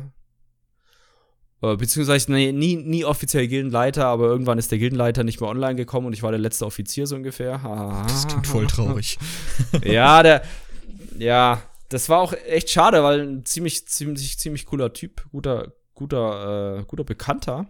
Äh, 1.61 1.75
beziehungsweise 1.75 2.31
nee, 2.31 2.51
nie, 2.51 2.77
nie 2.77 3.03
offiziell 3.03 3.47
Gildenleiter, 3.47 4.05
aber 4.05 4.25
irgendwann 4.25 4.57
ist 4.57 4.71
der 4.71 4.79
Gildenleiter 4.79 5.23
nicht 5.23 5.41
mehr 5.41 5.49
online 5.49 5.75
gekommen 5.75 6.07
und 6.07 6.13
ich 6.13 6.23
war 6.23 6.31
der 6.31 6.39
letzte 6.39 6.65
Offizier 6.65 7.07
so 7.07 7.15
ungefähr. 7.15 7.59
Das 8.07 8.27
klingt 8.27 8.47
voll 8.47 8.67
traurig. 8.67 9.17
ja, 9.83 10.23
der, 10.23 10.41
ja, 11.17 11.61
das 11.89 12.09
war 12.09 12.19
auch 12.19 12.33
echt 12.33 12.69
schade, 12.69 13.03
weil 13.03 13.21
ein 13.21 13.45
ziemlich, 13.45 13.87
ziemlich, 13.87 14.37
ziemlich 14.39 14.65
cooler 14.65 14.93
Typ, 14.93 15.25
guter, 15.31 15.73
guter, 15.93 16.79
äh, 16.79 16.83
guter 16.85 17.03
Bekannter. 17.03 17.67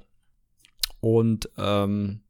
Und 0.99 1.49
ähm, 1.57 2.21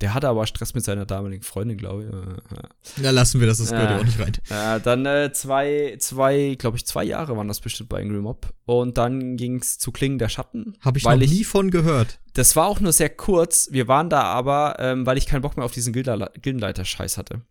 der 0.00 0.12
hatte 0.12 0.28
aber 0.28 0.46
Stress 0.46 0.74
mit 0.74 0.84
seiner 0.84 1.06
damaligen 1.06 1.42
Freundin, 1.44 1.78
glaube 1.78 2.04
ich. 2.04 2.58
Äh, 2.58 2.62
Na, 2.96 3.10
lassen 3.10 3.40
wir 3.40 3.46
das, 3.46 3.58
das 3.58 3.70
gehört 3.70 3.90
Ja. 3.90 3.96
ja 3.96 4.00
auch 4.00 4.04
nicht 4.04 4.18
rein. 4.18 4.32
ja, 4.50 4.78
dann 4.80 5.06
äh, 5.06 5.32
zwei, 5.32 5.96
zwei, 6.00 6.56
glaube 6.58 6.76
ich, 6.76 6.84
zwei 6.84 7.04
Jahre 7.04 7.36
waren 7.36 7.46
das 7.46 7.60
bestimmt 7.60 7.90
bei 7.90 8.00
Angry 8.00 8.20
Mob. 8.20 8.52
Und 8.64 8.98
dann 8.98 9.36
ging's 9.36 9.78
zu 9.78 9.92
Klingen 9.92 10.18
der 10.18 10.28
Schatten. 10.28 10.76
Habe 10.80 10.98
ich 10.98 11.04
noch 11.04 11.20
ich, 11.20 11.30
nie 11.30 11.44
von 11.44 11.70
gehört. 11.70 12.18
Das 12.32 12.56
war 12.56 12.66
auch 12.66 12.80
nur 12.80 12.92
sehr 12.92 13.10
kurz. 13.10 13.68
Wir 13.70 13.86
waren 13.86 14.10
da 14.10 14.22
aber, 14.22 14.76
ähm, 14.80 15.06
weil 15.06 15.16
ich 15.16 15.26
keinen 15.26 15.42
Bock 15.42 15.56
mehr 15.56 15.64
auf 15.64 15.72
diesen 15.72 15.92
Gildenleiter-Scheiß 15.92 17.16
hatte. 17.16 17.42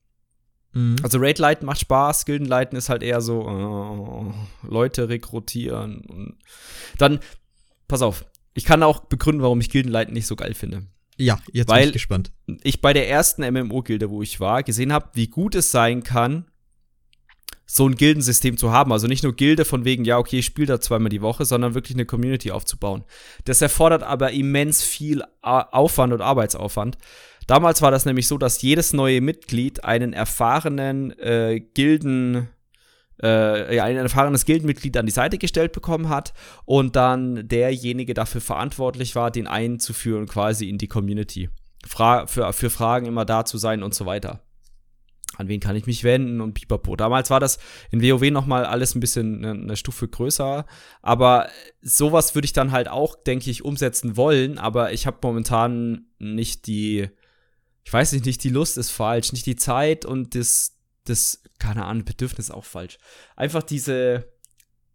Mhm. 0.74 0.96
Also 1.04 1.20
Raid 1.20 1.40
Lighten 1.40 1.66
macht 1.66 1.80
Spaß, 1.80 2.26
Gildenleiten 2.26 2.78
ist 2.78 2.90
halt 2.90 3.04
eher 3.04 3.22
so 3.22 4.34
äh, 4.64 4.68
Leute 4.68 5.10
rekrutieren 5.10 6.02
und 6.08 6.36
dann 6.98 7.20
pass 7.88 8.02
auf, 8.02 8.26
ich 8.54 8.66
kann 8.66 8.84
auch 8.84 9.06
begründen, 9.06 9.42
warum 9.42 9.60
ich 9.62 9.70
Gildenleiten 9.70 10.14
nicht 10.14 10.28
so 10.28 10.36
geil 10.36 10.54
finde. 10.54 10.84
ja, 11.18 11.38
jetzt 11.52 11.70
weil- 11.70 11.82
bin 11.82 11.90
ich 11.90 11.94
gespannt. 11.94 12.32
Ich 12.64 12.82
bei 12.82 12.94
der 12.94 13.10
ersten 13.10 13.44
MMO-Gilde, 13.44 14.10
wo 14.10 14.22
ich 14.22 14.40
war, 14.40 14.64
gesehen 14.64 14.92
habe, 14.94 15.10
wie 15.14 15.28
gut 15.28 15.56
es 15.56 15.72
sein 15.72 16.04
kann, 16.04 16.46
so 17.66 17.88
ein 17.88 17.96
Gildensystem 17.96 18.58
zu 18.58 18.72
haben. 18.72 18.92
Also 18.92 19.08
nicht 19.08 19.24
nur 19.24 19.36
Gilde 19.36 19.66
von 19.66 19.86
wegen, 19.86 20.04
ja, 20.06 20.18
okay, 20.18 20.40
ich 20.40 20.46
spiele 20.46 20.68
da 20.68 20.82
zweimal 20.82 21.10
die 21.10 21.22
Woche, 21.22 21.46
sondern 21.46 21.74
wirklich 21.74 21.96
eine 21.96 22.06
Community 22.06 22.52
aufzubauen. 22.52 23.04
Das 23.46 23.62
erfordert 23.62 24.04
aber 24.04 24.32
immens 24.32 24.84
viel 24.84 25.24
Aufwand 25.42 26.14
und 26.14 26.22
Arbeitsaufwand. 26.22 26.98
Damals 27.48 27.82
war 27.82 27.92
das 27.92 28.06
nämlich 28.06 28.28
so, 28.28 28.38
dass 28.38 28.62
jedes 28.62 28.94
neue 28.94 29.22
Mitglied 29.22 29.84
einen 29.84 30.14
erfahrenen 30.14 31.18
äh, 31.20 31.60
Gilden, 31.74 32.50
äh, 33.22 33.76
ja, 33.76 33.84
ein 33.84 33.98
erfahrenes 33.98 34.46
Gildenmitglied 34.46 34.96
an 34.98 35.06
die 35.06 35.12
Seite 35.12 35.38
gestellt 35.38 35.74
bekommen 35.74 36.10
hat 36.10 36.34
und 36.66 36.96
dann 36.96 37.48
derjenige 37.48 38.14
dafür 38.14 38.42
verantwortlich 38.42 39.16
war, 39.16 39.32
den 39.32 39.48
einzuführen 39.48 40.28
quasi 40.28 40.70
in 40.70 40.78
die 40.78 40.88
Community. 40.88 41.50
Fra 41.86 42.28
für, 42.28 42.54
für 42.54 42.70
Fragen 42.70 43.06
immer 43.06 43.26
da 43.26 43.44
zu 43.44 43.58
sein 43.58 43.84
und 43.84 43.94
so 43.94 44.06
weiter. 44.06 44.42
An 45.36 45.48
wen 45.48 45.60
kann 45.60 45.76
ich 45.76 45.88
mich 45.88 46.04
wenden 46.04 46.42
und 46.42 46.54
pipapo. 46.54 46.96
Damals 46.96 47.30
war 47.30 47.40
das 47.40 47.58
in 47.90 48.02
WoW 48.02 48.30
noch 48.30 48.46
mal 48.46 48.66
alles 48.66 48.94
ein 48.94 49.00
bisschen 49.00 49.44
eine, 49.44 49.60
eine 49.60 49.76
Stufe 49.76 50.08
größer, 50.08 50.66
aber 51.02 51.50
sowas 51.82 52.36
würde 52.36 52.46
ich 52.46 52.54
dann 52.54 52.72
halt 52.72 52.88
auch, 52.88 53.16
denke 53.16 53.50
ich, 53.50 53.66
umsetzen 53.66 54.16
wollen, 54.16 54.60
aber 54.60 54.94
ich 54.94 55.08
habe 55.08 55.18
momentan 55.24 56.06
nicht 56.20 56.68
die, 56.68 57.10
ich 57.84 57.92
weiß 57.94 58.14
nicht, 58.14 58.26
nicht 58.26 58.44
die 58.44 58.50
Lust 58.50 58.78
ist 58.78 58.92
falsch, 58.92 59.32
nicht 59.34 59.46
die 59.46 59.56
Zeit 59.56 60.06
und 60.06 60.36
das, 60.36 60.78
das, 61.06 61.42
keine 61.60 61.86
Ahnung, 61.86 62.06
Bedürfnis 62.06 62.50
auch 62.52 62.66
falsch. 62.66 62.98
Einfach 63.36 63.64
diese, 63.64 64.32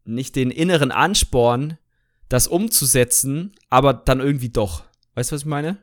nicht 0.04 0.36
den 0.36 0.50
inneren 0.50 0.90
Ansporn, 0.90 1.78
das 2.28 2.46
umzusetzen, 2.48 3.54
aber 3.70 3.92
dann 3.94 4.20
irgendwie 4.20 4.50
doch. 4.50 4.84
Weißt 5.14 5.30
du, 5.30 5.34
was 5.34 5.42
ich 5.42 5.46
meine? 5.46 5.78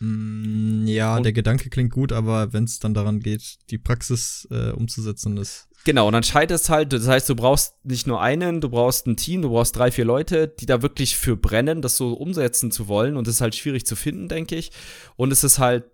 Mm, 0.00 0.86
ja, 0.86 1.16
Und- 1.16 1.22
der 1.24 1.32
Gedanke 1.32 1.70
klingt 1.70 1.92
gut, 1.92 2.12
aber 2.12 2.52
wenn 2.52 2.64
es 2.64 2.78
dann 2.78 2.94
daran 2.94 3.20
geht, 3.20 3.58
die 3.70 3.78
Praxis 3.78 4.46
äh, 4.50 4.70
umzusetzen, 4.70 5.36
ist. 5.38 5.68
Genau, 5.84 6.08
und 6.08 6.14
dann 6.14 6.24
scheitert 6.24 6.60
es 6.60 6.68
halt. 6.68 6.92
Das 6.92 7.06
heißt, 7.06 7.28
du 7.28 7.36
brauchst 7.36 7.74
nicht 7.84 8.06
nur 8.08 8.20
einen, 8.20 8.60
du 8.60 8.68
brauchst 8.68 9.06
ein 9.06 9.16
Team, 9.16 9.42
du 9.42 9.50
brauchst 9.50 9.76
drei, 9.76 9.90
vier 9.92 10.04
Leute, 10.04 10.48
die 10.48 10.66
da 10.66 10.82
wirklich 10.82 11.16
für 11.16 11.36
brennen, 11.36 11.80
das 11.80 11.96
so 11.96 12.12
umsetzen 12.14 12.72
zu 12.72 12.88
wollen. 12.88 13.16
Und 13.16 13.28
das 13.28 13.36
ist 13.36 13.40
halt 13.40 13.54
schwierig 13.54 13.86
zu 13.86 13.94
finden, 13.94 14.28
denke 14.28 14.56
ich. 14.56 14.72
Und 15.14 15.32
es 15.32 15.44
ist 15.44 15.60
halt 15.60 15.84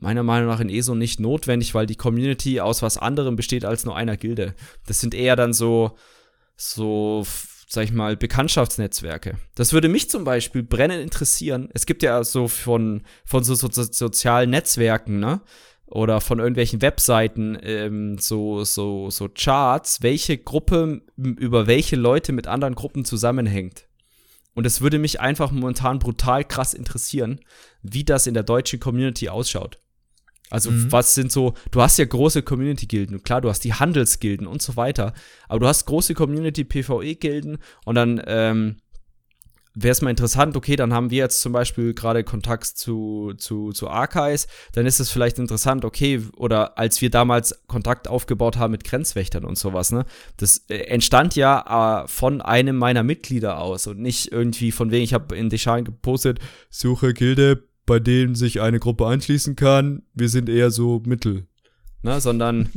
meiner 0.00 0.22
Meinung 0.22 0.48
nach 0.48 0.60
in 0.60 0.68
ESO 0.68 0.94
nicht 0.94 1.20
notwendig, 1.20 1.74
weil 1.74 1.86
die 1.86 1.96
Community 1.96 2.60
aus 2.60 2.82
was 2.82 2.98
anderem 2.98 3.36
besteht 3.36 3.64
als 3.64 3.84
nur 3.84 3.96
einer 3.96 4.16
Gilde. 4.16 4.54
Das 4.86 5.00
sind 5.00 5.14
eher 5.14 5.36
dann 5.36 5.52
so, 5.52 5.96
so, 6.56 7.26
sag 7.68 7.84
ich 7.84 7.92
mal, 7.92 8.16
Bekanntschaftsnetzwerke. 8.16 9.36
Das 9.54 9.72
würde 9.72 9.88
mich 9.88 10.10
zum 10.10 10.24
Beispiel 10.24 10.62
brennend 10.62 11.02
interessieren. 11.02 11.68
Es 11.74 11.86
gibt 11.86 12.02
ja 12.02 12.24
so 12.24 12.48
von, 12.48 13.02
von 13.24 13.44
so, 13.44 13.54
so, 13.54 13.68
so 13.70 13.82
sozialen 13.82 14.50
Netzwerken, 14.50 15.20
ne? 15.20 15.40
oder 15.86 16.20
von 16.20 16.40
irgendwelchen 16.40 16.82
Webseiten 16.82 17.56
ähm, 17.62 18.18
so, 18.18 18.64
so, 18.64 19.10
so 19.10 19.28
Charts, 19.28 20.02
welche 20.02 20.36
Gruppe 20.36 21.02
über 21.16 21.66
welche 21.66 21.96
Leute 21.96 22.32
mit 22.32 22.46
anderen 22.48 22.74
Gruppen 22.74 23.04
zusammenhängt. 23.04 23.86
Und 24.54 24.66
es 24.66 24.80
würde 24.80 24.98
mich 24.98 25.20
einfach 25.20 25.50
momentan 25.50 25.98
brutal 25.98 26.44
krass 26.44 26.74
interessieren, 26.74 27.40
wie 27.82 28.04
das 28.04 28.26
in 28.26 28.34
der 28.34 28.42
deutschen 28.42 28.80
Community 28.80 29.28
ausschaut. 29.28 29.78
Also 30.50 30.70
mhm. 30.70 30.92
was 30.92 31.14
sind 31.14 31.32
so, 31.32 31.54
du 31.70 31.82
hast 31.82 31.98
ja 31.98 32.04
große 32.04 32.42
Community-Gilden, 32.42 33.22
klar, 33.22 33.40
du 33.40 33.48
hast 33.48 33.64
die 33.64 33.74
Handelsgilden 33.74 34.46
und 34.46 34.62
so 34.62 34.76
weiter, 34.76 35.12
aber 35.48 35.60
du 35.60 35.66
hast 35.66 35.86
große 35.86 36.14
Community-PvE-Gilden 36.14 37.58
und 37.84 37.94
dann 37.94 38.22
ähm, 38.26 38.76
wäre 39.76 39.92
es 39.92 40.00
mal 40.00 40.10
interessant, 40.10 40.56
okay, 40.56 40.74
dann 40.74 40.94
haben 40.94 41.10
wir 41.10 41.18
jetzt 41.18 41.42
zum 41.42 41.52
Beispiel 41.52 41.92
gerade 41.92 42.24
Kontakt 42.24 42.64
zu, 42.64 43.34
zu, 43.36 43.72
zu 43.72 43.88
Archives, 43.88 44.48
dann 44.72 44.86
ist 44.86 45.00
es 45.00 45.10
vielleicht 45.10 45.38
interessant, 45.38 45.84
okay, 45.84 46.22
oder 46.36 46.78
als 46.78 47.00
wir 47.02 47.10
damals 47.10 47.62
Kontakt 47.66 48.08
aufgebaut 48.08 48.56
haben 48.56 48.70
mit 48.70 48.84
Grenzwächtern 48.84 49.44
und 49.44 49.58
sowas, 49.58 49.92
ne, 49.92 50.06
das 50.38 50.64
äh, 50.68 50.78
entstand 50.86 51.36
ja 51.36 52.04
äh, 52.04 52.08
von 52.08 52.40
einem 52.40 52.76
meiner 52.76 53.02
Mitglieder 53.02 53.58
aus 53.58 53.86
und 53.86 54.00
nicht 54.00 54.32
irgendwie 54.32 54.72
von 54.72 54.90
wegen, 54.90 55.04
ich 55.04 55.12
habe 55.12 55.36
in 55.36 55.50
Deschan 55.50 55.84
gepostet, 55.84 56.38
suche 56.70 57.12
Gilde 57.12 57.64
bei 57.86 58.00
denen 58.00 58.34
sich 58.34 58.60
eine 58.60 58.80
Gruppe 58.80 59.06
anschließen 59.06 59.56
kann. 59.56 60.02
Wir 60.14 60.28
sind 60.28 60.48
eher 60.48 60.70
so 60.70 61.02
Mittel. 61.06 61.46
Ne, 62.02 62.20
sondern 62.20 62.68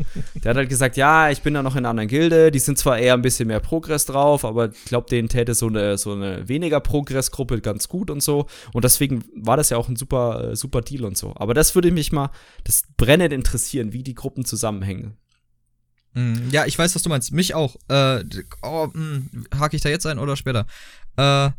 der 0.44 0.52
hat 0.52 0.58
halt 0.58 0.70
gesagt, 0.70 0.98
ja, 0.98 1.30
ich 1.30 1.42
bin 1.42 1.54
da 1.54 1.62
noch 1.62 1.74
in 1.74 1.80
einer 1.80 1.90
anderen 1.90 2.10
Gilde, 2.10 2.50
die 2.50 2.58
sind 2.58 2.80
zwar 2.80 2.98
eher 2.98 3.14
ein 3.14 3.22
bisschen 3.22 3.48
mehr 3.48 3.60
Progress 3.60 4.08
drauf, 4.08 4.44
aber 4.44 4.72
ich 4.72 4.86
glaube, 4.86 5.08
denen 5.08 5.30
täte 5.30 5.54
so 5.54 5.68
eine, 5.68 6.00
so 6.00 6.14
eine 6.14 6.48
weniger 6.48 6.80
Progress-Gruppe 6.80 7.62
ganz 7.62 7.90
gut 7.90 8.10
und 8.10 8.24
so. 8.24 8.48
Und 8.74 8.86
deswegen 8.86 9.24
war 9.36 9.56
das 9.56 9.70
ja 9.70 9.78
auch 9.78 9.88
ein 9.88 9.98
super, 9.98 10.52
äh, 10.52 10.56
super 10.56 10.82
Deal 10.82 11.06
und 11.06 11.16
so. 11.16 11.34
Aber 11.36 11.54
das 11.54 11.76
würde 11.76 11.92
mich 11.92 12.12
mal, 12.12 12.32
das 12.64 12.86
brennend 12.98 13.32
interessieren, 13.32 13.94
wie 13.94 14.02
die 14.02 14.16
Gruppen 14.16 14.46
zusammenhängen. 14.46 15.18
Mm, 16.14 16.50
ja, 16.52 16.66
ich 16.66 16.78
weiß, 16.78 16.96
was 16.96 17.04
du 17.04 17.10
meinst. 17.10 17.32
Mich 17.32 17.54
auch. 17.54 17.76
Äh, 17.88 18.24
oh, 18.62 18.88
mm, 18.88 19.46
hake 19.60 19.76
ich 19.76 19.82
da 19.82 19.90
jetzt 19.90 20.06
ein 20.06 20.20
oder 20.20 20.36
später? 20.36 20.66
Äh, 21.18 21.52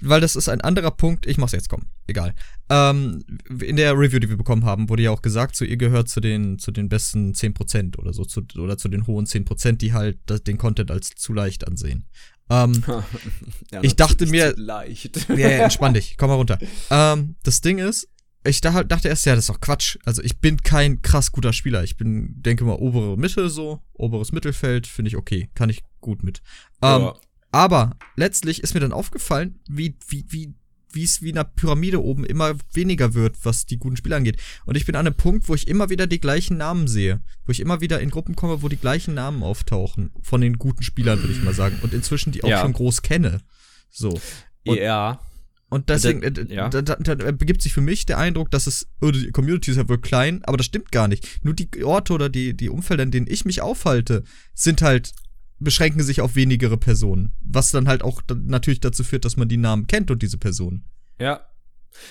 weil 0.00 0.20
das 0.20 0.36
ist 0.36 0.48
ein 0.48 0.60
anderer 0.60 0.90
Punkt. 0.90 1.26
Ich 1.26 1.38
mach's 1.38 1.52
jetzt, 1.52 1.68
komm. 1.68 1.86
Egal. 2.06 2.34
Ähm, 2.70 3.24
in 3.60 3.76
der 3.76 3.98
Review, 3.98 4.18
die 4.18 4.28
wir 4.28 4.36
bekommen 4.36 4.64
haben, 4.64 4.88
wurde 4.88 5.02
ja 5.02 5.10
auch 5.10 5.22
gesagt, 5.22 5.56
so 5.56 5.64
ihr 5.64 5.76
gehört 5.76 6.08
zu 6.08 6.20
den, 6.20 6.58
zu 6.58 6.70
den 6.70 6.88
besten 6.88 7.32
10% 7.32 7.98
oder 7.98 8.12
so, 8.12 8.24
zu, 8.24 8.42
oder 8.58 8.78
zu 8.78 8.88
den 8.88 9.06
hohen 9.06 9.26
10%, 9.26 9.72
die 9.72 9.92
halt 9.92 10.18
das, 10.26 10.42
den 10.44 10.56
Content 10.56 10.90
als 10.90 11.10
zu 11.10 11.32
leicht 11.32 11.66
ansehen. 11.66 12.06
Ähm, 12.50 12.82
ja, 13.72 13.82
ich 13.82 13.96
dachte 13.96 14.26
mir. 14.26 14.54
Leicht. 14.56 15.28
ja, 15.28 15.36
ja, 15.36 15.48
entspann 15.64 15.94
dich, 15.94 16.16
komm 16.16 16.28
mal 16.30 16.36
runter. 16.36 16.58
Ähm, 16.90 17.34
das 17.42 17.60
Ding 17.60 17.78
ist, 17.78 18.08
ich 18.44 18.60
dachte 18.60 19.08
erst, 19.08 19.26
ja, 19.26 19.34
das 19.34 19.44
ist 19.44 19.50
doch 19.50 19.60
Quatsch. 19.60 19.98
Also 20.04 20.22
ich 20.22 20.38
bin 20.38 20.62
kein 20.62 21.02
krass 21.02 21.32
guter 21.32 21.52
Spieler. 21.52 21.82
Ich 21.84 21.96
bin, 21.96 22.40
denke 22.42 22.64
mal, 22.64 22.76
obere 22.76 23.16
Mitte 23.16 23.50
so, 23.50 23.80
oberes 23.94 24.32
Mittelfeld, 24.32 24.86
finde 24.86 25.08
ich 25.08 25.16
okay. 25.16 25.50
Kann 25.54 25.70
ich 25.70 25.82
gut 26.00 26.22
mit. 26.22 26.40
Ähm, 26.82 27.02
ja. 27.02 27.14
Aber 27.50 27.96
letztlich 28.16 28.62
ist 28.62 28.74
mir 28.74 28.80
dann 28.80 28.92
aufgefallen, 28.92 29.58
wie, 29.68 29.96
wie, 30.08 30.24
wie, 30.28 30.54
wie 30.92 31.04
es 31.04 31.22
wie 31.22 31.30
in 31.30 31.38
einer 31.38 31.44
Pyramide 31.44 32.02
oben 32.02 32.24
immer 32.24 32.54
weniger 32.72 33.14
wird, 33.14 33.36
was 33.44 33.66
die 33.66 33.78
guten 33.78 33.96
Spieler 33.96 34.16
angeht. 34.16 34.40
Und 34.64 34.76
ich 34.76 34.86
bin 34.86 34.96
an 34.96 35.06
einem 35.06 35.16
Punkt, 35.16 35.48
wo 35.48 35.54
ich 35.54 35.66
immer 35.66 35.90
wieder 35.90 36.06
die 36.06 36.20
gleichen 36.20 36.56
Namen 36.56 36.88
sehe. 36.88 37.20
Wo 37.44 37.52
ich 37.52 37.60
immer 37.60 37.80
wieder 37.80 38.00
in 38.00 38.10
Gruppen 38.10 38.36
komme, 38.36 38.62
wo 38.62 38.68
die 38.68 38.76
gleichen 38.76 39.14
Namen 39.14 39.42
auftauchen. 39.42 40.12
Von 40.22 40.40
den 40.40 40.58
guten 40.58 40.82
Spielern, 40.82 41.20
würde 41.20 41.32
ich 41.32 41.42
mal 41.42 41.54
sagen. 41.54 41.78
Und 41.82 41.92
inzwischen 41.92 42.32
die 42.32 42.44
auch 42.44 42.48
ja. 42.48 42.60
schon 42.60 42.72
groß 42.72 43.02
kenne. 43.02 43.40
So. 43.90 44.18
Und, 44.64 44.78
ja. 44.78 45.20
Und 45.70 45.90
deswegen, 45.90 46.22
äh, 46.22 46.32
ja. 46.48 46.68
da, 46.68 46.80
da, 46.80 46.96
da, 46.96 47.32
begibt 47.32 47.60
sich 47.60 47.74
für 47.74 47.82
mich 47.82 48.06
der 48.06 48.18
Eindruck, 48.18 48.50
dass 48.50 48.66
es, 48.66 48.86
oh, 49.02 49.10
die 49.10 49.30
Community 49.32 49.70
ist 49.70 49.76
ja 49.76 49.88
wohl 49.88 50.00
klein, 50.00 50.42
aber 50.44 50.56
das 50.56 50.66
stimmt 50.66 50.90
gar 50.92 51.08
nicht. 51.08 51.44
Nur 51.44 51.54
die 51.54 51.84
Orte 51.84 52.14
oder 52.14 52.30
die, 52.30 52.56
die 52.56 52.70
Umfelder, 52.70 53.02
in 53.02 53.10
denen 53.10 53.26
ich 53.28 53.44
mich 53.44 53.60
aufhalte, 53.60 54.24
sind 54.54 54.80
halt 54.80 55.12
beschränken 55.60 56.02
sich 56.02 56.20
auf 56.20 56.36
wenigere 56.36 56.76
Personen. 56.76 57.32
Was 57.40 57.70
dann 57.70 57.88
halt 57.88 58.02
auch 58.02 58.22
natürlich 58.32 58.80
dazu 58.80 59.04
führt, 59.04 59.24
dass 59.24 59.36
man 59.36 59.48
die 59.48 59.56
Namen 59.56 59.86
kennt 59.86 60.10
und 60.10 60.22
diese 60.22 60.38
Personen. 60.38 60.84
Ja. 61.18 61.44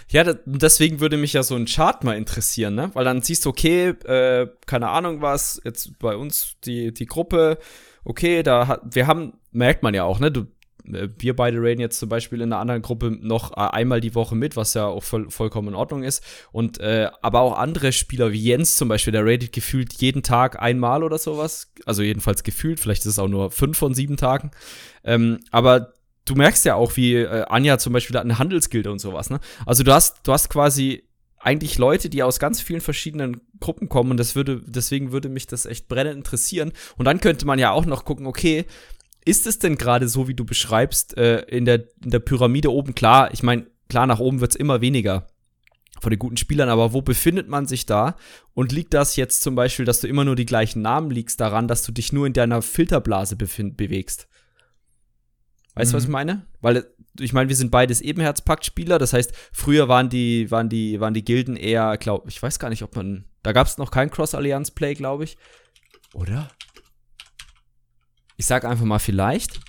Ja, 0.09 0.23
deswegen 0.45 0.99
würde 0.99 1.17
mich 1.17 1.33
ja 1.33 1.43
so 1.43 1.55
ein 1.55 1.65
Chart 1.65 2.03
mal 2.03 2.17
interessieren, 2.17 2.75
ne? 2.75 2.91
Weil 2.93 3.05
dann 3.05 3.21
siehst 3.21 3.45
du, 3.45 3.49
okay, 3.49 3.89
äh, 4.05 4.47
keine 4.65 4.89
Ahnung 4.89 5.21
was, 5.21 5.61
jetzt 5.63 5.97
bei 5.99 6.15
uns 6.15 6.57
die, 6.65 6.93
die 6.93 7.05
Gruppe, 7.05 7.57
okay, 8.03 8.43
da 8.43 8.67
hat, 8.67 8.81
wir 8.83 9.07
haben, 9.07 9.33
merkt 9.51 9.83
man 9.83 9.93
ja 9.93 10.03
auch, 10.03 10.19
ne? 10.19 10.31
Du 10.31 10.47
wir 10.87 11.35
beide 11.35 11.57
raiden 11.59 11.79
jetzt 11.79 11.99
zum 11.99 12.09
Beispiel 12.09 12.41
in 12.41 12.51
einer 12.51 12.61
anderen 12.61 12.81
Gruppe 12.81 13.11
noch 13.11 13.51
äh, 13.51 13.61
einmal 13.61 14.01
die 14.01 14.15
Woche 14.15 14.35
mit, 14.35 14.55
was 14.55 14.73
ja 14.73 14.85
auch 14.85 15.03
voll, 15.03 15.29
vollkommen 15.29 15.69
in 15.69 15.75
Ordnung 15.75 16.03
ist. 16.03 16.23
Und 16.51 16.79
äh, 16.79 17.09
aber 17.21 17.41
auch 17.41 17.57
andere 17.57 17.91
Spieler 17.91 18.31
wie 18.31 18.41
Jens 18.41 18.77
zum 18.77 18.87
Beispiel, 18.87 19.11
der 19.11 19.25
raidet 19.25 19.51
gefühlt 19.51 19.93
jeden 19.93 20.23
Tag 20.23 20.61
einmal 20.61 21.03
oder 21.03 21.17
sowas. 21.17 21.71
Also 21.85 22.01
jedenfalls 22.03 22.43
gefühlt, 22.43 22.79
vielleicht 22.79 23.01
ist 23.01 23.13
es 23.13 23.19
auch 23.19 23.27
nur 23.27 23.51
fünf 23.51 23.77
von 23.77 23.93
sieben 23.93 24.17
Tagen. 24.17 24.51
Ähm, 25.03 25.39
aber 25.51 25.93
du 26.25 26.35
merkst 26.35 26.65
ja 26.65 26.75
auch, 26.75 26.95
wie 26.95 27.15
äh, 27.15 27.45
Anja 27.47 27.77
zum 27.77 27.93
Beispiel 27.93 28.15
hat 28.15 28.23
eine 28.23 28.39
Handelsgilde 28.39 28.91
und 28.91 28.99
sowas, 28.99 29.29
ne? 29.29 29.39
Also 29.65 29.83
du 29.83 29.93
hast, 29.93 30.19
du 30.23 30.33
hast 30.33 30.49
quasi 30.49 31.03
eigentlich 31.39 31.77
Leute, 31.77 32.09
die 32.09 32.23
aus 32.23 32.39
ganz 32.39 32.61
vielen 32.61 32.81
verschiedenen 32.81 33.41
Gruppen 33.59 33.89
kommen 33.89 34.11
und 34.11 34.17
das 34.17 34.35
würde, 34.35 34.61
deswegen 34.65 35.11
würde 35.11 35.29
mich 35.29 35.47
das 35.47 35.65
echt 35.65 35.87
brennend 35.87 36.17
interessieren. 36.17 36.73
Und 36.97 37.05
dann 37.05 37.21
könnte 37.21 37.45
man 37.45 37.59
ja 37.59 37.71
auch 37.71 37.85
noch 37.85 38.05
gucken, 38.05 38.25
okay, 38.25 38.65
ist 39.27 39.45
es 39.45 39.59
denn 39.59 39.77
gerade 39.77 40.07
so, 40.07 40.27
wie 40.27 40.33
du 40.33 40.45
beschreibst, 40.45 41.17
äh, 41.17 41.41
in, 41.41 41.65
der, 41.65 41.85
in 42.03 42.11
der 42.11 42.19
Pyramide 42.19 42.71
oben? 42.71 42.95
Klar, 42.95 43.33
ich 43.33 43.43
meine, 43.43 43.67
klar, 43.89 44.07
nach 44.07 44.19
oben 44.19 44.39
wird 44.39 44.51
es 44.51 44.55
immer 44.55 44.81
weniger 44.81 45.27
von 45.99 46.11
den 46.11 46.19
guten 46.19 46.37
Spielern, 46.37 46.69
aber 46.69 46.93
wo 46.93 47.01
befindet 47.01 47.49
man 47.49 47.65
sich 47.65 47.85
da? 47.85 48.15
Und 48.53 48.71
liegt 48.71 48.93
das 48.93 49.15
jetzt 49.15 49.41
zum 49.41 49.55
Beispiel, 49.55 49.85
dass 49.85 49.99
du 49.99 50.07
immer 50.07 50.23
nur 50.23 50.35
die 50.35 50.45
gleichen 50.45 50.81
Namen 50.81 51.11
liegst, 51.11 51.41
daran, 51.41 51.67
dass 51.67 51.83
du 51.83 51.91
dich 51.91 52.13
nur 52.13 52.25
in 52.25 52.33
deiner 52.33 52.61
Filterblase 52.61 53.35
bewegst? 53.35 54.27
Weißt 55.75 55.91
du, 55.91 55.95
mhm. 55.95 55.97
was 55.97 56.03
ich 56.05 56.09
meine? 56.09 56.45
Weil 56.61 56.85
ich 57.19 57.33
meine, 57.33 57.49
wir 57.49 57.55
sind 57.55 57.71
beides 57.71 57.99
Ebenherzpakt-Spieler, 58.01 58.99
das 58.99 59.13
heißt, 59.13 59.33
früher 59.51 59.87
waren 59.87 60.09
die, 60.09 60.49
waren 60.51 60.69
die, 60.69 60.99
waren 60.99 61.13
die 61.13 61.25
Gilden 61.25 61.55
eher, 61.55 61.97
glaube 61.97 62.29
ich, 62.29 62.41
weiß 62.41 62.59
gar 62.59 62.69
nicht, 62.69 62.83
ob 62.83 62.95
man, 62.95 63.25
da 63.43 63.51
gab 63.51 63.67
es 63.67 63.77
noch 63.77 63.91
kein 63.91 64.11
Cross-Allianz-Play, 64.11 64.93
glaube 64.93 65.23
ich. 65.23 65.37
Oder? 66.13 66.49
Ich 68.37 68.45
sag 68.45 68.65
einfach 68.65 68.85
mal 68.85 68.99
vielleicht. 68.99 69.59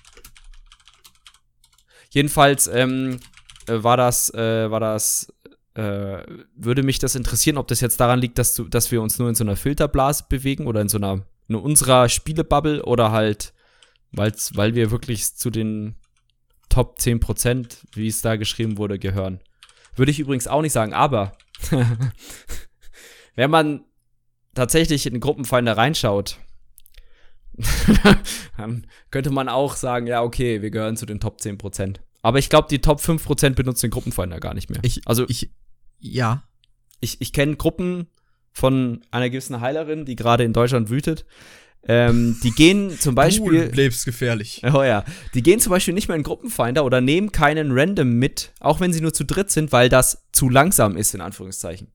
Jedenfalls 2.11 2.67
ähm, 2.69 3.19
äh, 3.67 3.83
war 3.83 3.97
das, 3.97 4.33
äh, 4.35 4.71
war 4.71 4.81
das, 4.81 5.33
äh, 5.75 6.23
würde 6.55 6.83
mich 6.83 6.99
das 6.99 7.15
interessieren, 7.15 7.59
ob 7.59 7.69
das 7.69 7.81
jetzt 7.81 8.01
daran 8.01 8.21
liegt, 8.21 8.39
dass, 8.39 8.55
du, 8.55 8.65
dass 8.65 8.91
wir 8.91 9.03
uns 9.03 9.19
nur 9.19 9.29
in 9.29 9.35
so 9.35 9.45
einer 9.45 9.57
Filterblase 9.57 10.27
bewegen 10.29 10.67
oder 10.67 10.81
in 10.81 10.89
so 10.89 10.99
einer, 10.99 11.25
in 11.49 11.55
unserer 11.55 12.09
Spielebubble 12.09 12.85
oder 12.85 13.11
halt, 13.11 13.55
weil's, 14.13 14.57
weil 14.57 14.75
wir 14.75 14.91
wirklich 14.91 15.35
zu 15.35 15.51
den 15.51 15.97
Top 16.69 16.99
10%, 16.99 17.79
wie 17.93 18.09
es 18.09 18.21
da 18.21 18.37
geschrieben 18.37 18.77
wurde, 18.77 18.99
gehören. 18.99 19.41
Würde 19.97 20.11
ich 20.11 20.21
übrigens 20.21 20.47
auch 20.47 20.63
nicht 20.63 20.73
sagen, 20.73 20.93
aber 20.93 21.33
wenn 23.35 23.51
man 23.51 23.85
tatsächlich 24.55 25.07
in 25.07 25.21
Gruppenfeinde 25.21 25.77
reinschaut, 25.77 26.39
dann 28.57 28.87
könnte 29.11 29.31
man 29.31 29.49
auch 29.49 29.77
sagen, 29.77 30.07
ja, 30.07 30.23
okay, 30.23 30.62
wir 30.62 30.71
gehören 30.71 30.97
zu 30.97 31.07
den 31.07 31.21
Top 31.21 31.38
10%. 31.40 31.97
Aber 32.23 32.38
ich 32.38 32.49
glaube, 32.49 32.68
die 32.71 32.81
Top 32.81 33.01
5% 33.01 33.51
benutzen 33.51 33.87
den 33.87 33.90
Gruppenfinder 33.90 34.40
gar 34.40 34.55
nicht 34.55 34.71
mehr. 34.71 34.81
Ich, 34.83 35.03
also, 35.07 35.25
ich, 35.29 35.51
ja. 35.99 36.44
Ich, 37.01 37.21
ich 37.21 37.33
kenne 37.33 37.57
Gruppen 37.57 38.09
von 38.53 39.03
einer 39.11 39.31
gewissen 39.31 39.61
Heilerin, 39.61 40.05
die 40.05 40.16
gerade 40.16 40.44
in 40.44 40.53
Deutschland 40.53 40.90
wütet. 40.90 41.25
Ähm, 41.87 42.37
die 42.42 42.51
gehen 42.51 42.90
zum 43.01 43.14
Beispiel. 43.14 43.68
Du 43.68 43.77
lebensgefährlich. 43.77 44.62
Oh 44.64 44.83
ja. 44.83 45.05
Die 45.35 45.42
gehen 45.42 45.61
zum 45.61 45.71
Beispiel 45.71 45.94
nicht 45.94 46.09
mehr 46.09 46.16
in 46.16 46.25
Gruppenfinder 46.25 46.85
oder 46.85 47.01
nehmen 47.01 47.31
keinen 47.33 47.71
Random 47.73 48.11
mit, 48.11 48.53
auch 48.61 48.81
wenn 48.81 48.92
sie 48.92 49.01
nur 49.01 49.14
zu 49.14 49.25
dritt 49.25 49.51
sind, 49.51 49.71
weil 49.73 49.88
das 49.88 50.27
zu 50.33 50.49
langsam 50.49 50.97
ist, 50.97 51.14
in 51.14 51.21
Anführungszeichen. 51.21 51.88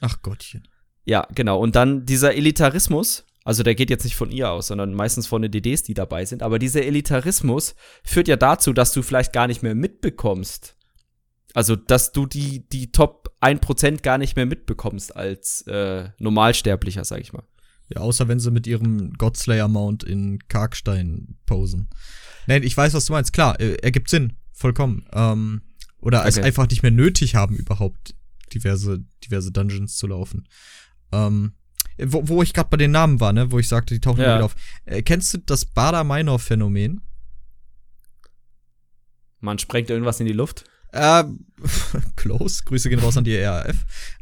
Ach 0.00 0.20
Gottchen. 0.22 0.66
Ja, 1.04 1.26
genau. 1.34 1.58
Und 1.58 1.76
dann 1.76 2.06
dieser 2.06 2.34
Elitarismus, 2.34 3.24
also 3.50 3.64
der 3.64 3.74
geht 3.74 3.90
jetzt 3.90 4.04
nicht 4.04 4.14
von 4.14 4.30
ihr 4.30 4.48
aus, 4.48 4.68
sondern 4.68 4.94
meistens 4.94 5.26
von 5.26 5.42
den 5.42 5.50
DDs, 5.50 5.82
die 5.82 5.92
dabei 5.92 6.24
sind. 6.24 6.40
Aber 6.40 6.60
dieser 6.60 6.84
Elitarismus 6.84 7.74
führt 8.04 8.28
ja 8.28 8.36
dazu, 8.36 8.72
dass 8.72 8.92
du 8.92 9.02
vielleicht 9.02 9.32
gar 9.32 9.48
nicht 9.48 9.60
mehr 9.60 9.74
mitbekommst. 9.74 10.76
Also, 11.52 11.74
dass 11.74 12.12
du 12.12 12.26
die, 12.26 12.68
die 12.68 12.92
Top 12.92 13.34
1% 13.40 14.02
gar 14.02 14.18
nicht 14.18 14.36
mehr 14.36 14.46
mitbekommst 14.46 15.16
als 15.16 15.62
äh, 15.62 16.10
Normalsterblicher, 16.20 17.04
sag 17.04 17.22
ich 17.22 17.32
mal. 17.32 17.42
Ja, 17.88 18.02
außer 18.02 18.28
wenn 18.28 18.38
sie 18.38 18.52
mit 18.52 18.68
ihrem 18.68 19.14
Godslayer-Mount 19.14 20.04
in 20.04 20.38
Karkstein 20.46 21.36
posen. 21.44 21.88
Nein, 22.46 22.62
ich 22.62 22.76
weiß, 22.76 22.94
was 22.94 23.06
du 23.06 23.14
meinst. 23.14 23.32
Klar, 23.32 23.58
äh, 23.58 23.74
ergibt 23.82 24.10
Sinn. 24.10 24.34
Vollkommen. 24.52 25.06
Ähm, 25.12 25.62
oder 25.98 26.20
okay. 26.20 26.28
es 26.28 26.38
einfach 26.38 26.68
nicht 26.68 26.84
mehr 26.84 26.92
nötig 26.92 27.34
haben, 27.34 27.56
überhaupt 27.56 28.14
diverse, 28.54 29.04
diverse 29.24 29.50
Dungeons 29.50 29.96
zu 29.96 30.06
laufen. 30.06 30.46
Ähm, 31.10 31.54
wo, 32.06 32.28
wo 32.28 32.42
ich 32.42 32.52
gerade 32.52 32.68
bei 32.70 32.76
den 32.76 32.90
Namen 32.90 33.20
war, 33.20 33.32
ne, 33.32 33.50
wo 33.50 33.58
ich 33.58 33.68
sagte, 33.68 33.94
die 33.94 34.00
tauchen 34.00 34.20
ja. 34.20 34.36
wieder 34.36 34.44
auf. 34.44 34.56
Äh, 34.84 35.02
kennst 35.02 35.34
du 35.34 35.38
das 35.38 35.64
Bader-Meinhof-Phänomen? 35.64 37.00
Man 39.40 39.58
sprengt 39.58 39.90
irgendwas 39.90 40.20
in 40.20 40.26
die 40.26 40.32
Luft? 40.32 40.64
Äh, 40.92 41.24
close. 42.16 42.62
Grüße 42.64 42.88
gehen 42.88 42.98
raus 42.98 43.16
an 43.16 43.24
die 43.24 43.36
ERF. 43.36 43.76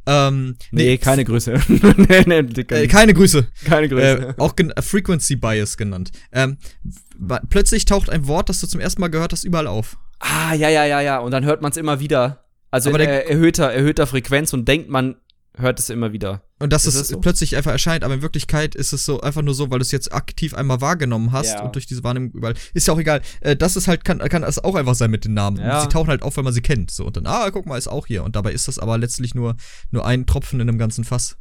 Ähm, 0.07 0.57
nee, 0.71 0.85
nee 0.85 0.99
keine 0.99 1.25
Grüße. 1.25 1.61
nee, 1.69 2.23
nee, 2.27 2.39
äh, 2.39 2.87
keine 2.89 3.15
Grüße. 3.15 3.47
Keine 3.65 3.89
Grüße. 3.89 4.29
Äh, 4.29 4.35
auch 4.39 4.55
äh, 4.59 4.83
Frequency 4.83 5.37
Bias 5.37 5.77
genannt. 5.77 6.11
Ähm, 6.33 6.59
plötzlich 7.49 7.85
taucht 7.85 8.11
ein 8.11 8.27
Wort, 8.27 8.49
das 8.49 8.61
du 8.61 8.67
zum 8.67 8.81
ersten 8.81 9.01
Mal 9.01 9.09
gehört 9.09 9.33
hast, 9.33 9.45
überall 9.45 9.67
auf. 9.67 9.97
Ah, 10.21 10.55
ja, 10.55 10.69
ja, 10.69 10.85
ja, 10.85 11.01
ja. 11.01 11.19
Und 11.19 11.31
dann 11.31 11.45
hört 11.45 11.63
man 11.63 11.71
es 11.71 11.77
immer 11.77 12.01
wieder. 12.01 12.45
Also 12.71 12.91
in 12.91 12.97
äh, 12.97 13.21
erhöhter, 13.21 13.73
erhöhter 13.73 14.07
Frequenz 14.07 14.53
und 14.53 14.69
denkt, 14.69 14.91
man 14.91 15.17
hört 15.59 15.79
es 15.79 15.91
immer 15.91 16.13
wieder. 16.13 16.43
Und 16.59 16.73
dass 16.73 16.87
ist 16.87 16.95
es 16.95 17.09
so? 17.09 17.21
plötzlich 17.21 17.57
einfach 17.57 17.71
erscheint, 17.71 18.05
aber 18.05 18.15
in 18.15 18.23
Wirklichkeit 18.23 18.75
ist 18.75 18.93
es 18.93 19.05
so 19.05 19.21
einfach 19.21 19.43
nur 19.43 19.55
so, 19.55 19.71
weil 19.71 19.79
du 19.79 19.83
es 19.83 19.93
jetzt 19.93 20.13
aktiv 20.13 20.55
einmal 20.55 20.81
wahrgenommen 20.81 21.33
hast 21.33 21.55
ja. 21.55 21.63
und 21.63 21.75
durch 21.75 21.87
diese 21.87 22.03
Wahrnehmung 22.05 22.31
überall. 22.33 22.55
Ist 22.75 22.87
ja 22.89 22.95
auch 22.95 22.99
egal. 22.99 23.23
Äh, 23.41 23.57
das 23.57 23.77
ist 23.77 23.89
halt, 23.89 24.05
kann, 24.05 24.19
kann 24.19 24.43
das 24.43 24.63
auch 24.63 24.75
einfach 24.75 24.95
sein 24.95 25.11
mit 25.11 25.25
den 25.25 25.35
Namen. 25.35 25.59
Ja. 25.59 25.83
Sie 25.83 25.89
tauchen 25.89 26.09
halt 26.09 26.23
auf, 26.23 26.37
weil 26.37 26.45
man 26.45 26.53
sie 26.53 26.63
kennt. 26.63 26.91
So, 26.91 27.05
und 27.05 27.17
dann, 27.17 27.27
ah, 27.27 27.51
guck 27.51 27.67
mal, 27.67 27.77
ist 27.77 27.89
auch 27.89 28.07
hier. 28.07 28.25
Und 28.25 28.37
dabei 28.37 28.53
ist 28.53 28.69
das 28.69 28.79
aber 28.79 28.99
letztlich 28.99 29.35
nur, 29.35 29.57
nur 29.91 30.07
ein 30.07 30.27
Tropfen 30.27 30.61
in 30.61 30.69
einem 30.69 30.79
ganzen 30.79 31.05
Fass. 31.05 31.37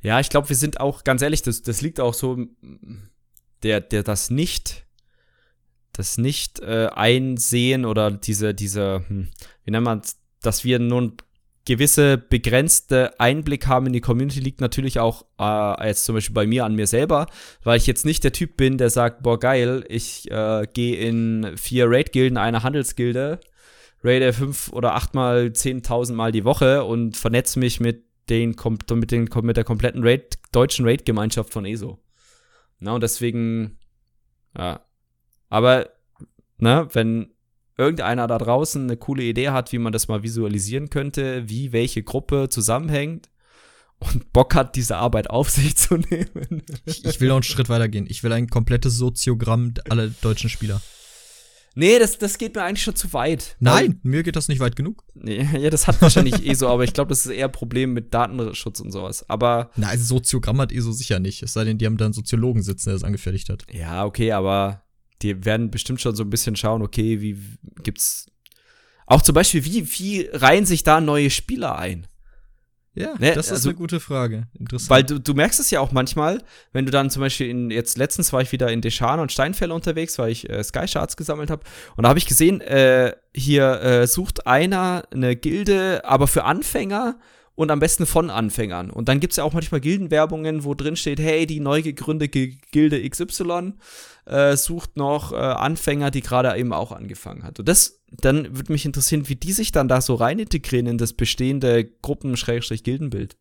Ja, 0.00 0.20
ich 0.20 0.28
glaube, 0.28 0.48
wir 0.48 0.56
sind 0.56 0.80
auch, 0.80 1.04
ganz 1.04 1.22
ehrlich, 1.22 1.42
das, 1.42 1.62
das 1.62 1.80
liegt 1.80 2.00
auch 2.00 2.14
so, 2.14 2.38
der, 3.62 3.80
der 3.80 4.02
das 4.02 4.30
nicht, 4.30 4.86
das 5.92 6.18
nicht 6.18 6.60
äh, 6.60 6.88
einsehen 6.92 7.84
oder 7.84 8.10
diese, 8.10 8.54
diese, 8.54 9.04
hm, 9.08 9.28
wie 9.64 9.70
nennt 9.70 9.84
man 9.84 10.02
dass 10.44 10.64
wir 10.64 10.78
nun 10.78 11.16
gewisse 11.64 12.18
begrenzte 12.18 13.18
Einblick 13.18 13.66
haben 13.66 13.86
in 13.86 13.92
die 13.92 14.00
Community 14.00 14.40
liegt 14.40 14.60
natürlich 14.60 14.98
auch 14.98 15.24
äh, 15.38 15.88
jetzt 15.88 16.04
zum 16.04 16.14
Beispiel 16.14 16.34
bei 16.34 16.46
mir 16.46 16.64
an 16.64 16.74
mir 16.74 16.86
selber, 16.86 17.26
weil 17.62 17.78
ich 17.78 17.86
jetzt 17.86 18.04
nicht 18.04 18.22
der 18.22 18.32
Typ 18.32 18.56
bin, 18.56 18.76
der 18.76 18.90
sagt, 18.90 19.22
boah 19.22 19.38
geil, 19.38 19.84
ich 19.88 20.30
äh, 20.30 20.66
gehe 20.72 20.96
in 20.96 21.56
vier 21.56 21.86
Raid-Gilden, 21.88 22.36
eine 22.36 22.62
Handelsgilde, 22.62 23.40
raide 24.02 24.32
fünf 24.32 24.72
oder 24.72 24.94
achtmal, 24.94 25.52
zehntausend 25.52 26.16
Mal 26.16 26.32
die 26.32 26.44
Woche 26.44 26.84
und 26.84 27.16
vernetze 27.16 27.58
mich 27.58 27.80
mit 27.80 28.04
den, 28.28 28.54
mit, 28.90 29.10
den, 29.10 29.28
mit 29.42 29.56
der 29.56 29.64
kompletten 29.64 30.02
Raid, 30.02 30.38
deutschen 30.52 30.86
Raid-Gemeinschaft 30.86 31.52
von 31.52 31.64
ESO. 31.64 31.98
Na, 32.78 32.94
und 32.94 33.02
deswegen, 33.02 33.78
ja. 34.56 34.80
Aber, 35.48 35.90
ne, 36.58 36.88
wenn 36.92 37.33
irgendeiner 37.76 38.26
da 38.26 38.38
draußen 38.38 38.82
eine 38.82 38.96
coole 38.96 39.24
Idee 39.24 39.50
hat, 39.50 39.72
wie 39.72 39.78
man 39.78 39.92
das 39.92 40.08
mal 40.08 40.22
visualisieren 40.22 40.90
könnte, 40.90 41.48
wie 41.48 41.72
welche 41.72 42.02
Gruppe 42.02 42.48
zusammenhängt 42.48 43.30
und 43.98 44.32
Bock 44.32 44.54
hat, 44.54 44.76
diese 44.76 44.96
Arbeit 44.96 45.30
auf 45.30 45.50
sich 45.50 45.76
zu 45.76 45.96
nehmen. 46.10 46.62
Ich, 46.84 47.04
ich 47.04 47.20
will 47.20 47.28
noch 47.28 47.36
einen 47.36 47.42
Schritt 47.42 47.68
weiter 47.68 47.88
gehen. 47.88 48.06
Ich 48.08 48.22
will 48.22 48.32
ein 48.32 48.48
komplettes 48.48 48.96
Soziogramm 48.96 49.74
aller 49.88 50.08
deutschen 50.08 50.50
Spieler. 50.50 50.80
Nee, 51.76 51.98
das, 51.98 52.18
das 52.18 52.38
geht 52.38 52.54
mir 52.54 52.62
eigentlich 52.62 52.84
schon 52.84 52.94
zu 52.94 53.12
weit. 53.12 53.56
Nein, 53.58 53.98
mir 54.04 54.22
geht 54.22 54.36
das 54.36 54.46
nicht 54.46 54.60
weit 54.60 54.76
genug. 54.76 55.02
Nee, 55.14 55.48
ja, 55.58 55.70
das 55.70 55.88
hat 55.88 56.00
wahrscheinlich 56.00 56.46
ESO, 56.46 56.68
aber 56.68 56.84
ich 56.84 56.92
glaube, 56.92 57.08
das 57.08 57.26
ist 57.26 57.32
eher 57.32 57.46
ein 57.46 57.52
Problem 57.52 57.92
mit 57.92 58.14
Datenschutz 58.14 58.78
und 58.78 58.92
sowas. 58.92 59.28
Aber. 59.28 59.70
Na, 59.74 59.88
also 59.88 60.04
Soziogramm 60.04 60.60
hat 60.60 60.70
ESO 60.70 60.92
sicher 60.92 61.18
nicht. 61.18 61.42
Es 61.42 61.52
sei 61.52 61.64
denn, 61.64 61.78
die 61.78 61.86
haben 61.86 61.96
da 61.96 62.04
einen 62.04 62.14
Soziologen 62.14 62.62
sitzen, 62.62 62.90
der 62.90 62.94
das 62.94 63.02
angefertigt 63.02 63.48
hat. 63.48 63.64
Ja, 63.72 64.04
okay, 64.04 64.30
aber 64.30 64.83
die 65.22 65.44
werden 65.44 65.70
bestimmt 65.70 66.00
schon 66.00 66.14
so 66.14 66.22
ein 66.22 66.30
bisschen 66.30 66.56
schauen, 66.56 66.82
okay, 66.82 67.20
wie 67.20 67.38
gibt's 67.82 68.26
auch 69.06 69.22
zum 69.22 69.34
Beispiel, 69.34 69.64
wie, 69.64 69.86
wie 69.98 70.28
reihen 70.32 70.66
sich 70.66 70.82
da 70.82 71.00
neue 71.00 71.30
Spieler 71.30 71.78
ein? 71.78 72.06
Ja, 72.96 73.14
ne? 73.18 73.32
das 73.34 73.46
ist 73.46 73.52
also, 73.52 73.70
eine 73.70 73.78
gute 73.78 73.98
Frage. 73.98 74.46
Interessant. 74.58 74.90
Weil 74.90 75.02
du, 75.02 75.18
du 75.18 75.34
merkst 75.34 75.58
es 75.58 75.70
ja 75.70 75.80
auch 75.80 75.90
manchmal, 75.90 76.42
wenn 76.72 76.86
du 76.86 76.92
dann 76.92 77.10
zum 77.10 77.20
Beispiel 77.20 77.48
in, 77.48 77.70
jetzt 77.70 77.98
letztens 77.98 78.32
war 78.32 78.40
ich 78.40 78.52
wieder 78.52 78.70
in 78.70 78.80
Deschan 78.80 79.18
und 79.18 79.32
Steinfälle 79.32 79.74
unterwegs, 79.74 80.16
weil 80.18 80.30
ich 80.30 80.48
äh, 80.48 80.62
Sky 80.62 80.86
Shards 80.86 81.16
gesammelt 81.16 81.50
habe. 81.50 81.64
Und 81.96 82.04
da 82.04 82.08
habe 82.08 82.20
ich 82.20 82.26
gesehen, 82.26 82.60
äh, 82.60 83.12
hier 83.34 83.80
äh, 83.82 84.06
sucht 84.06 84.46
einer 84.46 85.04
eine 85.12 85.34
Gilde, 85.34 86.02
aber 86.04 86.28
für 86.28 86.44
Anfänger 86.44 87.18
und 87.56 87.70
am 87.70 87.78
besten 87.78 88.06
von 88.06 88.30
Anfängern. 88.30 88.90
Und 88.90 89.08
dann 89.08 89.20
gibt 89.20 89.32
es 89.32 89.36
ja 89.36 89.44
auch 89.44 89.52
manchmal 89.52 89.80
Gildenwerbungen, 89.80 90.64
wo 90.64 90.74
drin 90.74 90.96
steht, 90.96 91.20
hey, 91.20 91.46
die 91.46 91.60
neu 91.60 91.82
gegründete 91.82 92.48
Gilde 92.72 93.08
XY 93.08 93.74
äh, 94.26 94.56
sucht 94.56 94.96
noch 94.96 95.32
äh, 95.32 95.36
Anfänger, 95.36 96.10
die 96.10 96.20
gerade 96.20 96.56
eben 96.58 96.72
auch 96.72 96.92
angefangen 96.92 97.44
hat. 97.44 97.60
Und 97.60 97.68
das, 97.68 98.02
dann 98.10 98.56
würde 98.56 98.72
mich 98.72 98.84
interessieren, 98.84 99.28
wie 99.28 99.36
die 99.36 99.52
sich 99.52 99.70
dann 99.70 99.88
da 99.88 100.00
so 100.00 100.14
rein 100.14 100.38
integrieren 100.38 100.86
in 100.86 100.98
das 100.98 101.12
bestehende 101.12 101.84
Gruppen-Gildenbild. 101.84 103.36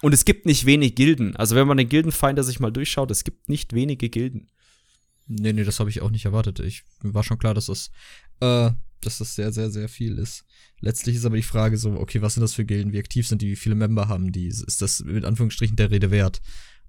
Und 0.00 0.14
es 0.14 0.24
gibt 0.24 0.46
nicht 0.46 0.64
wenig 0.64 0.94
Gilden. 0.94 1.34
Also 1.34 1.56
wenn 1.56 1.66
man 1.66 1.76
den 1.76 1.88
Gildenfinder 1.88 2.44
sich 2.44 2.60
mal 2.60 2.70
durchschaut, 2.70 3.10
es 3.10 3.24
gibt 3.24 3.48
nicht 3.48 3.72
wenige 3.72 4.08
Gilden. 4.08 4.48
Nee, 5.26 5.52
nee, 5.52 5.64
das 5.64 5.80
habe 5.80 5.90
ich 5.90 6.00
auch 6.00 6.10
nicht 6.10 6.24
erwartet. 6.24 6.60
Ich 6.60 6.84
war 7.02 7.24
schon 7.24 7.38
klar, 7.38 7.52
dass 7.52 7.66
das, 7.66 7.90
äh, 8.40 8.70
dass 9.00 9.18
das 9.18 9.34
sehr, 9.34 9.52
sehr, 9.52 9.70
sehr 9.70 9.88
viel 9.88 10.18
ist. 10.18 10.44
Letztlich 10.80 11.16
ist 11.16 11.24
aber 11.24 11.36
die 11.36 11.42
Frage 11.42 11.76
so, 11.76 11.92
okay, 11.92 12.22
was 12.22 12.34
sind 12.34 12.42
das 12.42 12.54
für 12.54 12.64
Gilden, 12.64 12.92
wie 12.92 12.98
aktiv 12.98 13.26
sind 13.26 13.42
die, 13.42 13.50
wie 13.50 13.56
viele 13.56 13.74
Member 13.74 14.08
haben 14.08 14.32
die? 14.32 14.46
Ist 14.46 14.80
das 14.80 15.00
mit 15.00 15.24
Anführungsstrichen 15.24 15.76
der 15.76 15.90
Rede 15.90 16.10
wert? 16.10 16.40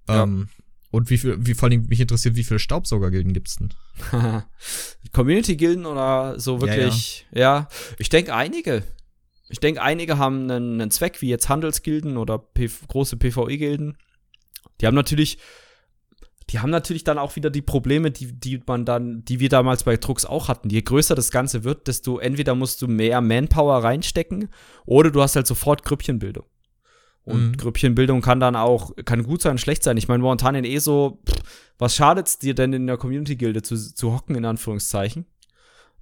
Ja. 0.08 0.24
Ähm, 0.24 0.50
und 0.92 1.10
wie 1.10 1.18
viel, 1.20 1.38
wie 1.46 1.54
vor 1.54 1.70
allem 1.70 1.86
mich 1.88 2.00
interessiert, 2.00 2.36
wie 2.36 2.44
viele 2.44 2.60
Staubsaugergilden 2.60 3.34
gibt's 3.34 3.58
denn? 3.58 3.70
Community-Gilden 5.14 5.86
oder 5.86 6.40
so 6.40 6.62
wirklich? 6.62 7.28
Ja, 7.32 7.40
ja. 7.40 7.60
ja 7.60 7.70
ich 8.00 8.10
denke 8.10 8.34
einige. 8.34 8.84
Ich 9.50 9.60
denke, 9.60 9.82
einige 9.82 10.18
haben 10.18 10.50
einen, 10.50 10.80
einen, 10.80 10.92
Zweck, 10.92 11.22
wie 11.22 11.30
jetzt 11.30 11.50
Handelsgilden 11.50 12.18
oder 12.18 12.38
P 12.38 12.70
große 12.88 13.18
PvE-Gilden. 13.18 13.98
Die 14.80 14.88
haben 14.88 14.96
natürlich, 14.96 15.40
die 16.50 16.60
haben 16.60 16.70
natürlich 16.70 17.04
dann 17.04 17.18
auch 17.18 17.36
wieder 17.36 17.50
die 17.50 17.62
Probleme, 17.62 18.12
die, 18.12 18.34
die 18.34 18.62
man 18.66 18.86
dann, 18.86 19.24
die 19.26 19.40
wir 19.40 19.50
damals 19.50 19.84
bei 19.84 19.98
Drucks 19.98 20.26
auch 20.26 20.48
hatten. 20.48 20.70
Je 20.70 20.82
größer 20.82 21.16
das 21.16 21.32
Ganze 21.32 21.64
wird, 21.64 21.88
desto 21.88 22.18
entweder 22.18 22.56
musst 22.56 22.82
du 22.82 22.88
mehr 22.88 23.22
Manpower 23.22 23.84
reinstecken 23.84 24.50
oder 24.86 25.12
du 25.12 25.22
hast 25.22 25.36
halt 25.36 25.48
sofort 25.48 25.84
Grüppchenbildung. 25.84 26.46
Und 27.24 27.52
mhm. 27.52 27.58
Grüppchenbildung 27.58 28.22
kann 28.22 28.40
dann 28.40 28.56
auch, 28.56 28.92
kann 29.06 29.24
gut 29.24 29.42
sein, 29.42 29.58
schlecht 29.60 29.84
sein. 29.84 29.98
Ich 29.98 30.08
meine, 30.08 30.24
momentan 30.24 30.56
in 30.56 30.66
ESO, 30.66 31.20
pff, 31.28 31.44
was 31.78 31.96
schadet's 31.96 32.40
dir 32.40 32.56
denn 32.56 32.74
in 32.74 32.88
der 32.88 32.98
Community-Gilde 32.98 33.62
zu, 33.62 33.76
zu 33.76 34.14
hocken, 34.14 34.36
in 34.36 34.46
Anführungszeichen? 34.46 35.26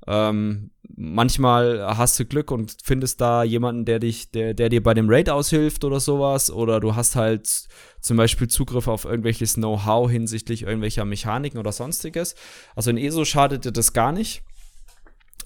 Ähm, 0.08 0.72
manchmal 0.96 1.98
hast 1.98 2.20
du 2.20 2.26
Glück 2.26 2.52
und 2.52 2.78
findest 2.84 3.22
da 3.22 3.44
jemanden, 3.44 3.86
der 3.86 4.00
dich, 4.00 4.32
der, 4.32 4.54
der 4.54 4.70
dir 4.70 4.82
bei 4.82 4.94
dem 4.94 5.10
Raid 5.10 5.30
aushilft 5.30 5.84
oder 5.84 6.00
sowas. 6.00 6.50
Oder 6.50 6.80
du 6.80 6.96
hast 6.96 7.16
halt 7.16 7.68
zum 8.02 8.18
Beispiel 8.18 8.48
Zugriff 8.48 8.88
auf 8.88 9.06
irgendwelches 9.06 9.56
Know-how 9.56 10.10
hinsichtlich 10.10 10.64
irgendwelcher 10.64 11.06
Mechaniken 11.06 11.60
oder 11.60 11.72
sonstiges. 11.72 12.36
Also 12.76 12.90
in 12.90 12.98
ESO 12.98 13.26
schadet 13.26 13.66
dir 13.66 13.72
das 13.72 13.94
gar 13.94 14.12
nicht. 14.12 14.44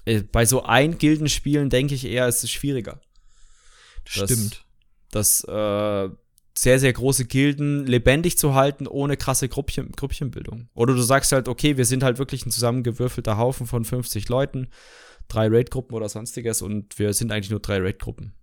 Äh, 0.04 0.22
bei 0.22 0.46
so 0.46 0.62
Ein-Gildenspielen 0.62 1.70
denke 1.70 1.94
ich 1.94 2.04
eher, 2.04 2.28
ist 2.28 2.44
es 2.44 2.50
schwieriger. 2.50 3.00
Das 4.04 4.30
Stimmt 4.30 4.64
das 5.12 5.44
äh, 5.44 6.08
sehr, 6.54 6.78
sehr 6.78 6.92
große 6.92 7.24
Gilden 7.24 7.86
lebendig 7.86 8.36
zu 8.36 8.54
halten, 8.54 8.86
ohne 8.86 9.16
krasse 9.16 9.48
Gruppchen, 9.48 9.92
Gruppchenbildung. 9.92 10.68
Oder 10.74 10.94
du 10.94 11.02
sagst 11.02 11.32
halt, 11.32 11.48
okay, 11.48 11.76
wir 11.76 11.86
sind 11.86 12.02
halt 12.02 12.18
wirklich 12.18 12.44
ein 12.44 12.50
zusammengewürfelter 12.50 13.38
Haufen 13.38 13.66
von 13.66 13.84
50 13.84 14.28
Leuten, 14.28 14.68
drei 15.28 15.48
Raid-Gruppen 15.48 15.94
oder 15.94 16.08
sonstiges 16.08 16.60
und 16.62 16.98
wir 16.98 17.12
sind 17.14 17.32
eigentlich 17.32 17.50
nur 17.50 17.60
drei 17.60 17.78
Raid-Gruppen. 17.78 18.34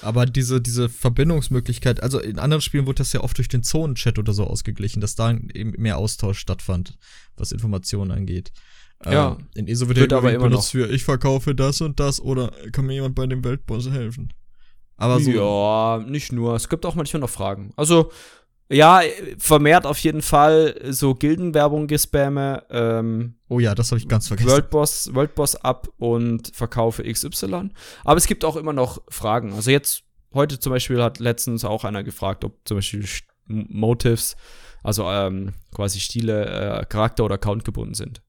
Aber 0.00 0.26
diese, 0.26 0.60
diese 0.60 0.88
Verbindungsmöglichkeit, 0.88 2.02
also 2.02 2.18
in 2.18 2.38
anderen 2.38 2.60
Spielen 2.60 2.86
wurde 2.86 2.98
das 2.98 3.12
ja 3.12 3.20
oft 3.20 3.38
durch 3.38 3.48
den 3.48 3.62
Zonenchat 3.62 4.18
oder 4.18 4.32
so 4.32 4.44
ausgeglichen, 4.44 5.00
dass 5.00 5.14
da 5.14 5.30
eben 5.30 5.72
mehr 5.78 5.98
Austausch 5.98 6.38
stattfand, 6.38 6.98
was 7.36 7.52
Informationen 7.52 8.10
angeht. 8.10 8.52
Ja. 9.04 9.38
Äh, 9.54 9.60
in 9.60 9.68
ESO 9.68 9.88
wird, 9.88 9.98
wird 9.98 10.12
aber 10.12 10.32
immer 10.32 10.50
noch 10.50 10.64
für 10.64 10.88
ich 10.90 11.04
verkaufe 11.04 11.54
das 11.54 11.80
und 11.80 12.00
das 12.00 12.20
oder 12.20 12.52
kann 12.72 12.86
mir 12.86 12.94
jemand 12.94 13.14
bei 13.14 13.26
dem 13.26 13.44
Weltboss 13.44 13.90
helfen? 13.90 14.32
Aber 15.02 15.18
so. 15.18 15.32
Ja, 15.32 16.04
nicht 16.06 16.30
nur. 16.30 16.54
Es 16.54 16.68
gibt 16.68 16.86
auch 16.86 16.94
manchmal 16.94 17.18
noch 17.20 17.28
Fragen. 17.28 17.72
Also, 17.74 18.12
ja, 18.70 19.00
vermehrt 19.36 19.84
auf 19.84 19.98
jeden 19.98 20.22
Fall 20.22 20.80
so 20.90 21.16
Gildenwerbung 21.16 21.88
gespamme. 21.88 22.62
Ähm, 22.70 23.34
oh 23.48 23.58
ja, 23.58 23.74
das 23.74 23.90
habe 23.90 23.98
ich 23.98 24.06
ganz 24.06 24.28
vergessen. 24.28 24.48
Worldboss, 24.48 25.12
Worldboss 25.12 25.56
ab 25.56 25.88
und 25.98 26.54
verkaufe 26.54 27.02
XY. 27.02 27.70
Aber 28.04 28.16
es 28.16 28.28
gibt 28.28 28.44
auch 28.44 28.54
immer 28.54 28.72
noch 28.72 29.02
Fragen. 29.08 29.54
Also 29.54 29.72
jetzt, 29.72 30.04
heute 30.34 30.60
zum 30.60 30.70
Beispiel 30.70 31.02
hat 31.02 31.18
letztens 31.18 31.64
auch 31.64 31.82
einer 31.82 32.04
gefragt, 32.04 32.44
ob 32.44 32.60
zum 32.64 32.76
Beispiel 32.76 33.04
Motives, 33.46 34.36
also 34.84 35.10
ähm, 35.10 35.52
quasi 35.74 35.98
Stile, 35.98 36.46
äh, 36.46 36.86
Charakter 36.86 37.24
oder 37.24 37.34
Account 37.34 37.64
gebunden 37.64 37.94
sind. 37.94 38.22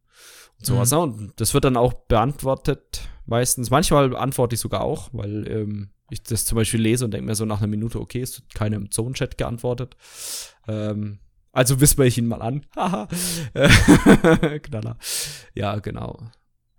Und 0.58 0.66
sowas. 0.66 0.90
Mhm. 0.90 0.98
Und 0.98 1.34
das 1.36 1.54
wird 1.54 1.66
dann 1.66 1.78
auch 1.78 1.94
beantwortet 1.94 3.08
meistens. 3.28 3.70
Manchmal 3.70 4.16
antworte 4.16 4.56
ich 4.56 4.60
sogar 4.60 4.82
auch, 4.82 5.10
weil 5.14 5.48
ähm, 5.48 5.92
ich 6.13 6.23
das 6.23 6.45
zum 6.45 6.56
Beispiel 6.56 6.82
lese 6.82 7.06
und 7.06 7.12
denke 7.12 7.26
mir 7.26 7.36
so 7.36 7.45
nach 7.45 7.60
einer 7.60 7.67
Minute, 7.67 7.99
okay, 7.99 8.21
es 8.21 8.39
wird 8.39 8.54
keiner 8.54 8.78
im 8.78 8.91
Zone-Chat 8.91 9.38
geantwortet. 9.38 9.97
Ähm, 10.67 11.19
also 11.52 11.80
whisper 11.80 12.04
ich 12.06 12.17
ihn 12.17 12.28
mal 12.28 12.41
an. 12.41 12.65
Haha. 12.76 13.08
Knaller. 14.63 14.97
Ja, 15.54 15.78
genau. 15.80 16.19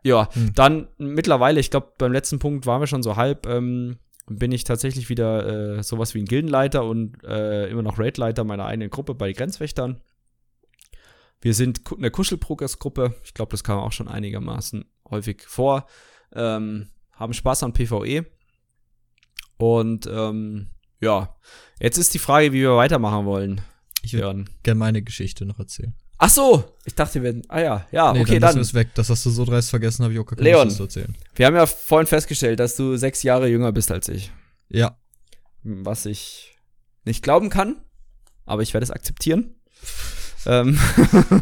Ja, 0.02 0.28
hm. 0.34 0.52
dann 0.54 0.88
mittlerweile, 0.98 1.60
ich 1.60 1.70
glaube, 1.70 1.92
beim 1.98 2.12
letzten 2.12 2.38
Punkt 2.38 2.66
waren 2.66 2.80
wir 2.80 2.86
schon 2.86 3.02
so 3.02 3.16
halb, 3.16 3.46
ähm, 3.46 3.98
bin 4.26 4.52
ich 4.52 4.64
tatsächlich 4.64 5.08
wieder 5.08 5.78
äh, 5.78 5.82
sowas 5.82 6.14
wie 6.14 6.20
ein 6.20 6.26
Gildenleiter 6.26 6.84
und 6.84 7.22
äh, 7.24 7.68
immer 7.68 7.82
noch 7.82 7.98
Raidleiter 7.98 8.44
meiner 8.44 8.66
eigenen 8.66 8.90
Gruppe 8.90 9.14
bei 9.14 9.32
Grenzwächtern. 9.32 10.00
Wir 11.40 11.52
sind 11.52 11.82
eine 11.96 12.10
Kuschelprogers-Gruppe. 12.10 13.14
Ich 13.22 13.34
glaube, 13.34 13.50
das 13.50 13.64
kam 13.64 13.78
auch 13.78 13.92
schon 13.92 14.08
einigermaßen 14.08 14.86
häufig 15.10 15.42
vor. 15.42 15.86
Ähm, 16.34 16.88
haben 17.12 17.34
Spaß 17.34 17.64
an 17.64 17.74
PvE. 17.74 18.24
Und 19.56 20.06
ähm, 20.06 20.70
ja, 21.00 21.36
jetzt 21.80 21.98
ist 21.98 22.14
die 22.14 22.18
Frage, 22.18 22.52
wie 22.52 22.60
wir 22.60 22.76
weitermachen 22.76 23.26
wollen. 23.26 23.60
Ich 24.02 24.12
würde 24.12 24.44
gerne 24.62 24.78
meine 24.78 25.02
Geschichte 25.02 25.46
noch 25.46 25.58
erzählen. 25.58 25.94
Ach 26.18 26.30
so, 26.30 26.64
ich 26.84 26.94
dachte, 26.94 27.22
wir. 27.22 27.42
Ah 27.48 27.60
ja, 27.60 27.86
ja, 27.90 28.12
nee, 28.12 28.20
okay, 28.20 28.38
dann. 28.38 28.52
dann 28.52 28.60
ist 28.60 28.74
weg. 28.74 28.88
Das 28.94 29.10
hast 29.10 29.26
du 29.26 29.30
so 29.30 29.44
dreist 29.44 29.70
vergessen, 29.70 30.04
habe 30.04 30.14
ich 30.14 30.20
auch 30.20 30.26
gar 30.26 30.36
keine 30.36 30.48
Leon, 30.48 30.68
Lust 30.68 30.76
zu 30.76 30.84
erzählen. 30.84 31.14
Wir 31.34 31.46
haben 31.46 31.56
ja 31.56 31.66
vorhin 31.66 32.06
festgestellt, 32.06 32.60
dass 32.60 32.76
du 32.76 32.96
sechs 32.96 33.22
Jahre 33.22 33.48
jünger 33.48 33.72
bist 33.72 33.90
als 33.90 34.08
ich. 34.08 34.30
Ja. 34.68 34.96
Was 35.62 36.06
ich 36.06 36.56
nicht 37.04 37.22
glauben 37.22 37.50
kann, 37.50 37.82
aber 38.46 38.62
ich 38.62 38.74
werde 38.74 38.84
es 38.84 38.90
akzeptieren. 38.90 39.56
Ähm, 40.46 40.78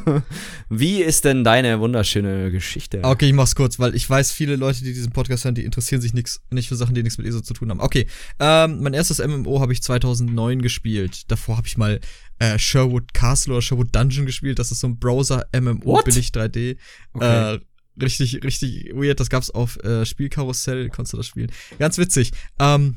wie 0.68 1.02
ist 1.02 1.24
denn 1.24 1.44
deine 1.44 1.80
wunderschöne 1.80 2.50
Geschichte? 2.50 3.00
Okay, 3.02 3.26
ich 3.26 3.32
mach's 3.32 3.54
kurz, 3.54 3.78
weil 3.78 3.94
ich 3.94 4.08
weiß, 4.08 4.32
viele 4.32 4.56
Leute, 4.56 4.84
die 4.84 4.92
diesen 4.92 5.12
Podcast 5.12 5.44
hören, 5.44 5.54
die 5.54 5.64
interessieren 5.64 6.00
sich 6.00 6.14
nix, 6.14 6.40
nicht 6.50 6.68
für 6.68 6.76
Sachen, 6.76 6.94
die 6.94 7.02
nichts 7.02 7.18
mit 7.18 7.26
ESO 7.26 7.40
zu 7.40 7.54
tun 7.54 7.70
haben. 7.70 7.80
Okay, 7.80 8.06
ähm, 8.40 8.82
mein 8.82 8.94
erstes 8.94 9.18
MMO 9.18 9.60
habe 9.60 9.72
ich 9.72 9.82
2009 9.82 10.62
gespielt. 10.62 11.30
Davor 11.30 11.56
habe 11.56 11.66
ich 11.66 11.76
mal 11.76 12.00
äh, 12.38 12.58
Sherwood 12.58 13.14
Castle 13.14 13.54
oder 13.54 13.62
Sherwood 13.62 13.94
Dungeon 13.94 14.26
gespielt. 14.26 14.58
Das 14.58 14.70
ist 14.72 14.80
so 14.80 14.88
ein 14.88 14.98
Browser-MMO, 14.98 16.02
billig 16.02 16.28
3D. 16.28 16.76
Okay. 17.12 17.54
Äh, 17.54 17.60
richtig, 18.00 18.42
richtig 18.42 18.90
weird. 18.94 19.20
Das 19.20 19.30
gab's 19.30 19.50
auf 19.50 19.76
äh, 19.84 20.04
Spielkarussell, 20.04 20.88
konntest 20.88 21.12
du 21.12 21.16
das 21.18 21.26
spielen. 21.26 21.52
Ganz 21.78 21.98
witzig. 21.98 22.32
Ähm, 22.58 22.96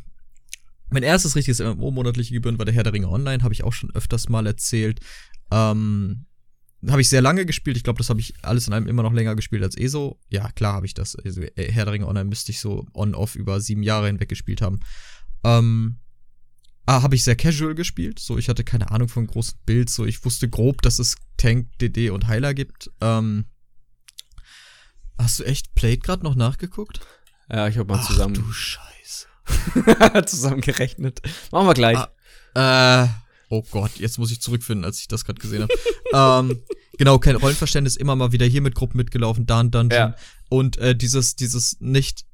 mein 0.90 1.04
erstes 1.04 1.36
richtiges 1.36 1.60
MMO 1.60 1.92
monatliche 1.92 2.34
Gebühren 2.34 2.58
war 2.58 2.66
der 2.66 2.74
Herr 2.74 2.84
der 2.84 2.94
Ringe 2.94 3.10
Online, 3.10 3.44
habe 3.44 3.54
ich 3.54 3.64
auch 3.64 3.74
schon 3.74 3.94
öfters 3.94 4.30
mal 4.30 4.46
erzählt. 4.46 5.00
Ähm, 5.52 6.26
habe 6.88 7.02
ich 7.02 7.10
sehr 7.10 7.22
lange 7.22 7.46
gespielt. 7.46 7.78
Ich 7.78 7.84
glaube, 7.84 7.98
das 7.98 8.10
habe 8.10 8.20
ich 8.20 8.34
alles 8.44 8.68
in 8.68 8.74
einem 8.74 8.88
immer 8.88 9.04
noch 9.04 9.14
länger 9.14 9.36
gespielt 9.36 9.64
als 9.64 9.78
ESO. 9.78 10.20
Ja, 10.30 10.52
klar 10.52 10.74
habe 10.74 10.86
ich 10.86 10.94
das. 10.94 11.16
Also, 11.16 11.42
äh, 11.42 11.72
Herr 11.72 11.86
der 11.86 11.94
Ringe 11.94 12.08
Online 12.08 12.26
müsste 12.26 12.52
ich 12.52 12.60
so 12.60 12.86
on-off 12.94 13.36
über 13.36 13.60
sieben 13.60 13.84
Jahre 13.84 14.08
hinweg 14.08 14.30
gespielt 14.30 14.62
haben. 14.62 14.80
Ähm, 15.44 16.00
ah, 16.86 17.02
habe 17.02 17.16
ich 17.16 17.24
sehr 17.24 17.36
casual 17.36 17.76
gespielt. 17.76 18.20
So, 18.20 18.38
ich 18.38 18.50
hatte 18.50 18.64
keine 18.64 18.92
Ahnung 18.92 19.08
von 19.08 19.28
großen 19.28 19.60
Builds. 19.66 19.96
So, 19.96 20.06
ich 20.06 20.24
wusste 20.26 20.50
grob, 20.50 20.82
dass 20.82 21.00
es 21.00 21.16
Tank, 21.38 21.78
DD 21.80 22.10
und 22.12 22.28
Heiler 22.28 22.54
gibt. 22.54 22.92
Ähm, 23.02 23.46
hast 25.18 25.40
du 25.40 25.44
echt 25.44 25.74
Played 25.76 26.04
gerade 26.04 26.24
noch 26.24 26.36
nachgeguckt? 26.36 27.00
Ja, 27.50 27.68
ich 27.68 27.78
habe 27.78 27.94
mal 27.94 28.04
zusammen. 28.04 28.36
Ach, 28.40 28.48
du 28.48 28.52
Scheiße. 28.52 29.28
zusammengerechnet. 30.26 31.22
Machen 31.52 31.68
wir 31.68 31.74
gleich. 31.74 31.98
Ah, 32.56 33.04
äh, 33.04 33.25
oh 33.50 33.64
Gott, 33.72 33.92
jetzt 33.98 34.18
muss 34.18 34.32
ich 34.32 34.42
zurückfinden, 34.42 34.86
als 34.86 35.00
ich 35.00 35.08
das 35.08 35.26
gerade 35.26 35.40
gesehen 35.40 35.64
habe. 35.64 35.74
ähm, 36.52 36.64
genau, 36.98 37.20
kein 37.20 37.36
Rollenverständnis, 37.36 37.96
immer 37.96 38.16
mal 38.16 38.32
wieder 38.32 38.46
hier 38.46 38.62
mit 38.62 38.76
Gruppen 38.76 38.98
mitgelaufen, 38.98 39.46
da 39.46 39.60
ein 39.60 39.72
Dungeon. 39.72 40.12
Ja. 40.12 40.16
Und 40.50 40.78
äh, 40.78 40.96
dieses, 40.96 41.36
dieses 41.36 41.80
nicht 41.80 42.26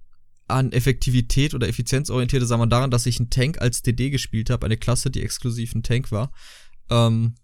an 0.48 0.72
Effektivität 0.72 1.54
oder 1.54 1.68
effizienzorientierte, 1.68 2.46
sagen 2.46 2.62
wir 2.62 2.68
daran, 2.68 2.92
dass 2.92 3.06
ich 3.06 3.20
einen 3.20 3.30
Tank 3.30 3.62
als 3.62 3.82
DD 3.82 4.10
gespielt 4.10 4.50
habe, 4.50 4.66
eine 4.66 4.78
Klasse, 4.78 5.10
die 5.10 5.24
exklusiv 5.24 5.74
ein 5.74 5.84
Tank 5.84 6.12
war. 6.12 6.32
Ähm, 6.90 7.36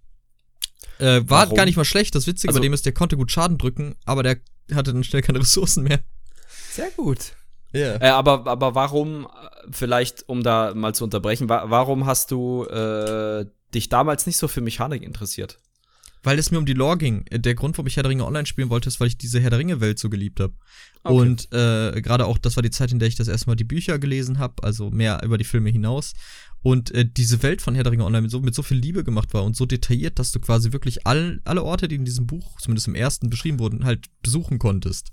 äh, 0.99 1.21
war 1.27 1.45
Warum? 1.45 1.55
gar 1.55 1.65
nicht 1.65 1.77
mal 1.77 1.85
schlecht. 1.85 2.15
Das 2.15 2.27
Witzige 2.27 2.49
also, 2.49 2.59
bei 2.59 2.63
dem 2.63 2.73
ist, 2.73 2.85
der 2.85 2.93
konnte 2.93 3.17
gut 3.17 3.31
Schaden 3.31 3.57
drücken, 3.57 3.95
aber 4.05 4.23
der 4.23 4.37
hatte 4.73 4.93
dann 4.93 5.03
schnell 5.03 5.21
keine 5.21 5.39
Ressourcen 5.41 5.83
mehr. 5.83 5.99
Sehr 6.71 6.91
gut. 6.91 7.33
Ja. 7.73 7.95
Äh, 8.01 8.09
aber, 8.09 8.47
aber 8.47 8.75
warum, 8.75 9.27
vielleicht 9.71 10.27
um 10.27 10.43
da 10.43 10.73
mal 10.73 10.95
zu 10.95 11.03
unterbrechen, 11.03 11.49
wa 11.49 11.65
warum 11.67 12.05
hast 12.05 12.31
du 12.31 12.65
äh, 12.65 13.45
dich 13.73 13.89
damals 13.89 14.25
nicht 14.25 14.37
so 14.37 14.47
für 14.47 14.61
Mechanik 14.61 15.03
interessiert? 15.03 15.59
Weil 16.23 16.39
es 16.39 16.51
mir 16.51 16.57
um 16.57 16.65
die 16.65 16.73
Lore 16.73 16.97
ging. 16.97 17.25
Der 17.31 17.55
Grund, 17.55 17.77
warum 17.77 17.87
ich 17.87 17.95
Herr 17.95 18.03
der 18.03 18.09
Ringe 18.09 18.25
online 18.25 18.45
spielen 18.45 18.69
wollte, 18.69 18.89
ist, 18.89 18.99
weil 18.99 19.07
ich 19.07 19.17
diese 19.17 19.39
Herr 19.39 19.51
der 19.51 19.59
Ringe-Welt 19.59 19.99
so 19.99 20.09
geliebt 20.09 20.39
habe. 20.39 20.53
Okay. 21.03 21.13
Und 21.13 21.53
äh, 21.53 22.01
gerade 22.01 22.25
auch, 22.25 22.37
das 22.37 22.55
war 22.57 22.63
die 22.63 22.71
Zeit, 22.71 22.91
in 22.91 22.99
der 22.99 23.07
ich 23.07 23.15
das 23.15 23.27
erstmal 23.27 23.55
die 23.55 23.63
Bücher 23.63 23.99
gelesen 23.99 24.39
habe, 24.39 24.63
also 24.63 24.89
mehr 24.89 25.21
über 25.23 25.37
die 25.37 25.43
Filme 25.43 25.69
hinaus. 25.69 26.13
Und 26.63 26.91
äh, 26.91 27.05
diese 27.09 27.43
Welt 27.43 27.61
von 27.61 27.75
Herr 27.75 27.83
der 27.83 27.93
Ringe 27.93 28.03
Online 28.03 28.23
mit 28.23 28.31
so, 28.31 28.41
mit 28.41 28.55
so 28.55 28.63
viel 28.63 28.77
Liebe 28.77 29.03
gemacht 29.03 29.33
war 29.33 29.43
und 29.43 29.55
so 29.55 29.65
detailliert, 29.65 30.19
dass 30.19 30.31
du 30.31 30.39
quasi 30.39 30.73
wirklich 30.73 31.05
all, 31.05 31.39
alle 31.45 31.63
Orte, 31.63 31.87
die 31.87 31.95
in 31.95 32.05
diesem 32.05 32.25
Buch, 32.25 32.59
zumindest 32.59 32.87
im 32.87 32.95
ersten, 32.95 33.29
beschrieben 33.29 33.59
wurden, 33.59 33.85
halt 33.85 34.07
besuchen 34.21 34.59
konntest. 34.59 35.11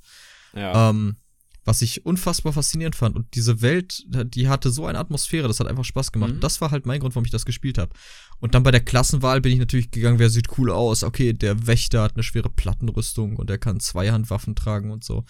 Ja. 0.55 0.91
Ähm, 0.91 1.17
was 1.65 1.81
ich 1.81 2.05
unfassbar 2.05 2.53
faszinierend 2.53 2.95
fand. 2.95 3.17
Und 3.17 3.35
diese 3.35 3.63
Welt, 3.63 4.05
die 4.07 4.49
hatte 4.49 4.71
so 4.71 4.87
eine 4.87 4.99
Atmosphäre, 4.99 5.49
das 5.49 5.61
hat 5.61 5.67
einfach 5.67 5.85
Spaß 5.85 6.13
gemacht. 6.13 6.35
Mhm. 6.35 6.41
Das 6.41 6.61
war 6.61 6.71
halt 6.71 6.87
mein 6.87 7.01
Grund, 7.01 7.15
warum 7.15 7.25
ich 7.25 7.31
das 7.31 7.47
gespielt 7.47 7.79
habe. 7.79 7.93
Und 8.45 8.55
dann 8.55 8.63
bei 8.63 8.73
der 8.73 8.85
Klassenwahl 8.85 9.41
bin 9.41 9.55
ich 9.55 9.59
natürlich 9.59 9.91
gegangen, 9.91 10.19
wer 10.19 10.29
sieht 10.29 10.59
cool 10.59 10.71
aus. 10.71 11.03
Okay, 11.03 11.33
der 11.33 11.67
Wächter 11.67 12.03
hat 12.03 12.13
eine 12.13 12.23
schwere 12.23 12.51
Plattenrüstung 12.51 13.37
und 13.37 13.49
er 13.49 13.57
kann 13.57 13.81
Zweihandwaffen 13.81 14.55
tragen 14.55 14.91
und 14.91 15.03
so. 15.03 15.25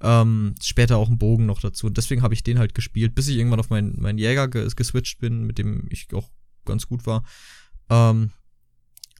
Ähm, 0.00 0.54
später 0.62 0.96
auch 0.96 1.08
einen 1.08 1.18
Bogen 1.18 1.46
noch 1.46 1.58
dazu. 1.58 1.88
Und 1.88 1.96
deswegen 1.96 2.22
habe 2.22 2.32
ich 2.32 2.44
den 2.44 2.60
halt 2.60 2.76
gespielt, 2.76 3.16
bis 3.16 3.26
ich 3.26 3.38
irgendwann 3.38 3.58
auf 3.58 3.70
meinen, 3.70 4.00
meinen 4.00 4.18
Jäger 4.18 4.46
geswitcht 4.46 5.18
bin, 5.18 5.48
mit 5.48 5.58
dem 5.58 5.88
ich 5.90 6.14
auch 6.14 6.30
ganz 6.64 6.86
gut 6.86 7.06
war. 7.06 7.24
Ähm, 7.88 8.30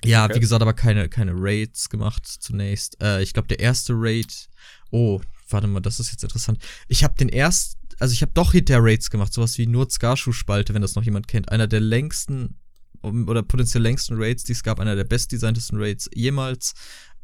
ja, 0.05 0.27
okay. 0.27 0.37
wie 0.37 0.41
gesagt, 0.41 0.63
aber 0.63 0.75
keine, 0.75 1.09
keine 1.09 1.33
Raids 1.35 1.89
gemacht 1.89 2.29
zunächst. 2.29 3.03
Äh, 3.03 3.21
ich 3.21 3.33
glaube, 3.33 3.49
der 3.49 3.59
erste 3.59 3.95
Raid. 3.97 4.49
Oh, 4.93 5.21
warte 5.49 5.67
mal, 5.67 5.81
das 5.81 5.99
ist 5.99 6.13
jetzt 6.13 6.23
interessant. 6.23 6.61
Ich 6.87 7.03
habe 7.03 7.15
den 7.19 7.29
erst, 7.29 7.79
also 7.99 8.13
ich 8.13 8.23
habe 8.23 8.31
doch 8.33 8.53
Hinter-Raids 8.53 9.11
gemacht, 9.11 9.33
sowas 9.33 9.59
wie 9.59 9.67
nur 9.67 9.91
Skarschuh-Spalte, 9.91 10.73
wenn 10.73 10.83
das 10.83 10.95
noch 10.95 11.03
jemand 11.03 11.27
kennt. 11.27 11.51
Einer 11.51 11.67
der 11.67 11.81
längsten 11.81 12.60
oder 13.03 13.43
potenziell 13.43 13.83
längsten 13.83 14.15
Raids, 14.17 14.45
die 14.45 14.53
es 14.53 14.63
gab, 14.63 14.81
einer 14.81 14.97
der 14.97 15.05
bestdesigntesten 15.05 15.79
Raids 15.81 16.09
jemals. 16.15 16.75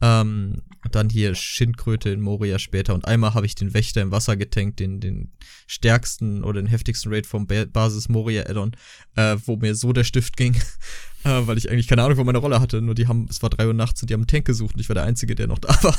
Ähm, 0.03 0.63
dann 0.91 1.09
hier 1.09 1.35
Schindkröte 1.35 2.11
in 2.11 2.21
Moria 2.21 2.59
später 2.59 2.95
und 2.95 3.07
einmal 3.07 3.33
habe 3.33 3.47
ich 3.47 3.55
den 3.55 3.73
Wächter 3.73 4.03
im 4.03 4.11
Wasser 4.11 4.37
getankt, 4.37 4.79
den, 4.79 5.01
den 5.01 5.33
stärksten 5.67 6.45
oder 6.45 6.61
den 6.61 6.67
heftigsten 6.67 7.11
Raid 7.11 7.27
vom 7.27 7.47
ba 7.47 7.65
Basis 7.65 8.11
Moria 8.11 8.43
Addon, 8.43 8.77
äh, 9.15 9.39
wo 9.47 9.57
mir 9.57 9.75
so 9.75 9.95
der 9.95 10.05
Stift 10.05 10.37
ging, 10.37 10.55
äh, 11.25 11.47
weil 11.47 11.57
ich 11.57 11.71
eigentlich 11.71 11.89
keine 11.89 12.03
Ahnung 12.03 12.17
von 12.17 12.27
meiner 12.27 12.41
Rolle 12.41 12.61
hatte. 12.61 12.83
Nur 12.83 12.95
die 12.95 13.09
haben, 13.09 13.27
es 13.31 13.43
war 13.43 13.49
drei 13.49 13.67
Uhr 13.67 13.73
nachts 13.73 14.03
und 14.03 14.11
die 14.11 14.15
haben 14.15 14.21
einen 14.21 14.27
Tank 14.27 14.45
gesucht 14.45 14.75
und 14.75 14.81
ich 14.81 14.91
war 14.91 14.95
der 14.95 15.05
Einzige, 15.05 15.35
der 15.35 15.47
noch 15.47 15.61
da 15.61 15.69
war. 15.83 15.97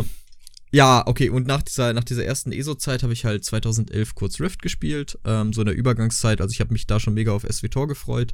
Ähm, 0.00 0.10
ja, 0.70 1.06
okay, 1.06 1.30
und 1.30 1.46
nach 1.46 1.62
dieser, 1.62 1.92
nach 1.92 2.04
dieser 2.04 2.24
ersten 2.24 2.52
ESO-Zeit 2.52 3.02
habe 3.02 3.12
ich 3.12 3.24
halt 3.24 3.44
2011 3.44 4.14
kurz 4.14 4.40
Rift 4.40 4.62
gespielt, 4.62 5.18
ähm, 5.24 5.52
so 5.52 5.62
in 5.62 5.66
der 5.66 5.76
Übergangszeit, 5.76 6.40
also 6.40 6.52
ich 6.52 6.60
habe 6.60 6.72
mich 6.72 6.86
da 6.86 7.00
schon 7.00 7.14
mega 7.14 7.32
auf 7.32 7.46
SWTOR 7.48 7.88
gefreut. 7.88 8.32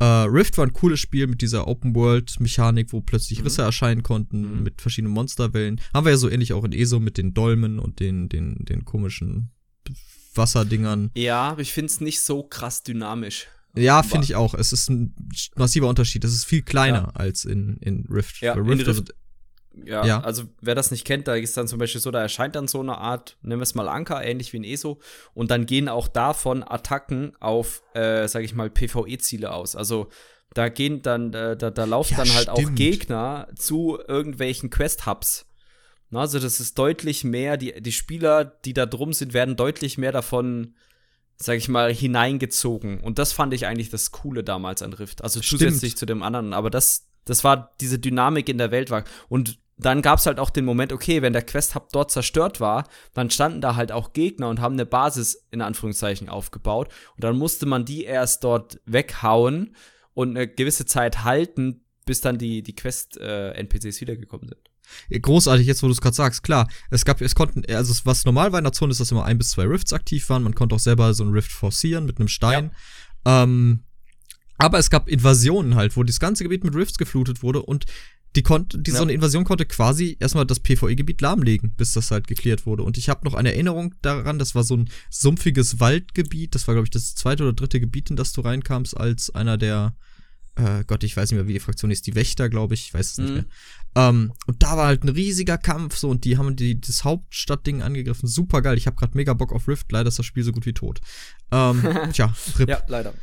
Äh, 0.00 0.04
Rift 0.04 0.58
war 0.58 0.66
ein 0.66 0.72
cooles 0.72 1.00
Spiel 1.00 1.26
mit 1.26 1.40
dieser 1.40 1.68
Open-World-Mechanik, 1.68 2.92
wo 2.92 3.00
plötzlich 3.00 3.40
mhm. 3.40 3.44
Risse 3.44 3.62
erscheinen 3.62 4.02
konnten, 4.02 4.58
mhm. 4.58 4.62
mit 4.62 4.80
verschiedenen 4.80 5.14
Monsterwellen. 5.14 5.80
Haben 5.92 6.06
wir 6.06 6.12
ja 6.12 6.18
so 6.18 6.28
ähnlich 6.28 6.52
auch 6.52 6.64
in 6.64 6.72
ESO 6.72 6.98
mit 6.98 7.16
den 7.16 7.34
Dolmen 7.34 7.78
und 7.78 8.00
den, 8.00 8.28
den, 8.28 8.64
den 8.64 8.84
komischen 8.84 9.50
Wasserdingern. 10.34 11.10
Ja, 11.14 11.42
aber 11.50 11.60
ich 11.60 11.72
finde 11.72 11.86
es 11.86 12.00
nicht 12.00 12.20
so 12.20 12.42
krass 12.42 12.82
dynamisch. 12.82 13.46
Ja, 13.76 14.02
finde 14.02 14.24
ich 14.24 14.36
auch. 14.36 14.54
Es 14.54 14.72
ist 14.72 14.88
ein 14.88 15.14
massiver 15.56 15.88
Unterschied. 15.88 16.24
Es 16.24 16.32
ist 16.32 16.44
viel 16.44 16.62
kleiner 16.62 17.10
ja. 17.12 17.20
als 17.20 17.44
in, 17.44 17.76
in 17.78 18.06
Rift. 18.08 18.40
Ja, 18.40 18.54
Rift, 18.54 18.80
in 18.80 18.86
Rift 18.86 19.14
ja, 19.84 20.04
ja, 20.04 20.20
also 20.20 20.44
wer 20.60 20.74
das 20.74 20.90
nicht 20.90 21.04
kennt, 21.04 21.26
da 21.26 21.34
ist 21.34 21.56
dann 21.56 21.66
zum 21.66 21.78
Beispiel 21.78 22.00
so, 22.00 22.10
da 22.10 22.20
erscheint 22.20 22.54
dann 22.54 22.68
so 22.68 22.80
eine 22.80 22.98
Art, 22.98 23.36
nennen 23.42 23.60
wir 23.60 23.64
es 23.64 23.74
mal 23.74 23.88
Anker, 23.88 24.24
ähnlich 24.24 24.52
wie 24.52 24.58
ein 24.58 24.64
ESO, 24.64 25.00
und 25.34 25.50
dann 25.50 25.66
gehen 25.66 25.88
auch 25.88 26.08
davon 26.08 26.62
Attacken 26.62 27.32
auf, 27.40 27.82
äh, 27.94 28.28
sag 28.28 28.44
ich 28.44 28.54
mal, 28.54 28.70
PvE-Ziele 28.70 29.52
aus. 29.52 29.74
Also 29.74 30.08
da 30.54 30.68
gehen 30.68 31.02
dann, 31.02 31.34
äh, 31.34 31.56
da, 31.56 31.70
da 31.70 31.84
laufen 31.84 32.12
ja, 32.12 32.24
dann 32.24 32.34
halt 32.34 32.50
stimmt. 32.50 32.68
auch 32.70 32.74
Gegner 32.74 33.48
zu 33.56 33.98
irgendwelchen 34.06 34.70
Quest-Hubs. 34.70 35.46
Also 36.12 36.38
das 36.38 36.60
ist 36.60 36.78
deutlich 36.78 37.24
mehr, 37.24 37.56
die, 37.56 37.80
die 37.80 37.92
Spieler, 37.92 38.44
die 38.44 38.72
da 38.72 38.86
drum 38.86 39.12
sind, 39.12 39.34
werden 39.34 39.56
deutlich 39.56 39.98
mehr 39.98 40.12
davon, 40.12 40.76
sag 41.36 41.56
ich 41.56 41.68
mal, 41.68 41.92
hineingezogen. 41.92 43.00
Und 43.00 43.18
das 43.18 43.32
fand 43.32 43.52
ich 43.52 43.66
eigentlich 43.66 43.90
das 43.90 44.12
Coole 44.12 44.44
damals 44.44 44.82
an 44.82 44.92
Rift. 44.92 45.24
Also 45.24 45.42
Stimmt. 45.42 45.62
zusätzlich 45.62 45.96
zu 45.96 46.06
dem 46.06 46.22
anderen. 46.22 46.52
Aber 46.52 46.70
das, 46.70 47.08
das 47.24 47.42
war 47.42 47.74
diese 47.80 47.98
Dynamik 47.98 48.48
in 48.48 48.58
der 48.58 48.70
Welt 48.70 48.90
war. 48.90 49.02
Und 49.28 49.58
dann 49.76 50.02
gab 50.02 50.18
es 50.18 50.26
halt 50.26 50.38
auch 50.38 50.50
den 50.50 50.64
Moment, 50.64 50.92
okay, 50.92 51.22
wenn 51.22 51.32
der 51.32 51.42
Quest-Hub 51.42 51.88
dort 51.92 52.10
zerstört 52.10 52.60
war, 52.60 52.88
dann 53.12 53.30
standen 53.30 53.60
da 53.60 53.74
halt 53.74 53.90
auch 53.90 54.12
Gegner 54.12 54.48
und 54.48 54.60
haben 54.60 54.74
eine 54.74 54.86
Basis 54.86 55.46
in 55.50 55.62
Anführungszeichen 55.62 56.28
aufgebaut. 56.28 56.92
Und 57.16 57.24
dann 57.24 57.36
musste 57.36 57.66
man 57.66 57.84
die 57.84 58.04
erst 58.04 58.44
dort 58.44 58.80
weghauen 58.86 59.74
und 60.14 60.30
eine 60.30 60.46
gewisse 60.46 60.86
Zeit 60.86 61.24
halten, 61.24 61.84
bis 62.06 62.20
dann 62.20 62.38
die, 62.38 62.62
die 62.62 62.74
Quest-NPCs 62.74 63.96
äh, 63.96 64.00
wiedergekommen 64.00 64.48
sind. 64.48 64.70
Großartig, 65.22 65.66
jetzt 65.66 65.82
wo 65.82 65.86
du 65.86 65.92
es 65.92 66.00
gerade 66.00 66.14
sagst, 66.14 66.42
klar. 66.42 66.68
Es 66.90 67.04
gab, 67.04 67.20
es 67.20 67.34
konnten, 67.34 67.64
also 67.74 67.94
was 68.04 68.24
normal 68.24 68.52
war 68.52 68.58
in 68.58 68.64
der 68.64 68.72
Zone 68.72 68.92
ist, 68.92 69.00
dass 69.00 69.10
immer 69.10 69.24
ein 69.24 69.38
bis 69.38 69.50
zwei 69.50 69.64
Rifts 69.64 69.92
aktiv 69.92 70.28
waren. 70.28 70.42
Man 70.42 70.54
konnte 70.54 70.74
auch 70.74 70.80
selber 70.80 71.14
so 71.14 71.24
einen 71.24 71.32
Rift 71.32 71.50
forcieren 71.50 72.04
mit 72.04 72.18
einem 72.18 72.28
Stein. 72.28 72.70
Ja. 73.26 73.42
Ähm, 73.42 73.84
aber 74.58 74.78
es 74.78 74.90
gab 74.90 75.08
Invasionen 75.08 75.74
halt, 75.74 75.96
wo 75.96 76.02
das 76.04 76.20
ganze 76.20 76.44
Gebiet 76.44 76.64
mit 76.64 76.74
Rifts 76.74 76.98
geflutet 76.98 77.42
wurde 77.42 77.62
und 77.62 77.86
die 78.36 78.42
konnte, 78.42 78.78
die 78.78 78.90
ja. 78.90 78.96
so 78.96 79.02
eine 79.02 79.12
Invasion 79.12 79.44
konnte 79.44 79.64
quasi 79.66 80.16
erstmal 80.20 80.46
das 80.46 80.60
PvE-Gebiet 80.60 81.20
lahmlegen, 81.20 81.74
bis 81.76 81.92
das 81.92 82.10
halt 82.10 82.26
geklärt 82.26 82.66
wurde. 82.66 82.82
Und 82.82 82.98
ich 82.98 83.08
habe 83.08 83.24
noch 83.24 83.34
eine 83.34 83.52
Erinnerung 83.52 83.94
daran, 84.02 84.38
das 84.38 84.54
war 84.54 84.64
so 84.64 84.76
ein 84.76 84.90
sumpfiges 85.10 85.80
Waldgebiet. 85.80 86.54
Das 86.54 86.66
war, 86.66 86.74
glaube 86.74 86.86
ich, 86.86 86.90
das 86.90 87.14
zweite 87.14 87.44
oder 87.44 87.52
dritte 87.52 87.80
Gebiet, 87.80 88.10
in 88.10 88.16
das 88.16 88.32
du 88.32 88.40
reinkamst, 88.40 88.96
als 88.96 89.34
einer 89.34 89.56
der 89.56 89.94
äh, 90.56 90.84
Gott, 90.86 91.02
ich 91.02 91.16
weiß 91.16 91.30
nicht 91.30 91.36
mehr, 91.36 91.48
wie 91.48 91.54
die 91.54 91.60
Fraktion 91.60 91.90
ist, 91.90 92.06
die 92.06 92.14
Wächter, 92.14 92.48
glaube 92.48 92.74
ich, 92.74 92.86
ich 92.86 92.94
weiß 92.94 93.12
es 93.12 93.18
nicht 93.18 93.30
Mhm. 93.30 93.34
mehr. 93.34 93.44
Ähm, 93.96 94.32
und 94.46 94.62
da 94.62 94.76
war 94.76 94.86
halt 94.86 95.02
ein 95.04 95.08
riesiger 95.08 95.58
Kampf 95.58 95.96
so 95.96 96.08
und 96.08 96.24
die 96.24 96.38
haben 96.38 96.54
die, 96.56 96.80
das 96.80 97.02
Hauptstadtding 97.04 97.82
angegriffen. 97.82 98.28
Super 98.28 98.62
geil. 98.62 98.76
Ich 98.78 98.86
habe 98.86 98.96
gerade 98.96 99.16
mega 99.16 99.34
Bock 99.34 99.52
auf 99.52 99.66
Rift. 99.68 99.90
Leider 99.90 100.08
ist 100.08 100.18
das 100.18 100.26
Spiel 100.26 100.44
so 100.44 100.52
gut 100.52 100.66
wie 100.66 100.72
tot. 100.72 101.00
Ähm, 101.50 101.82
tja, 102.12 102.32
RIP. 102.58 102.68
Ja, 102.68 102.82
leider. 102.86 103.14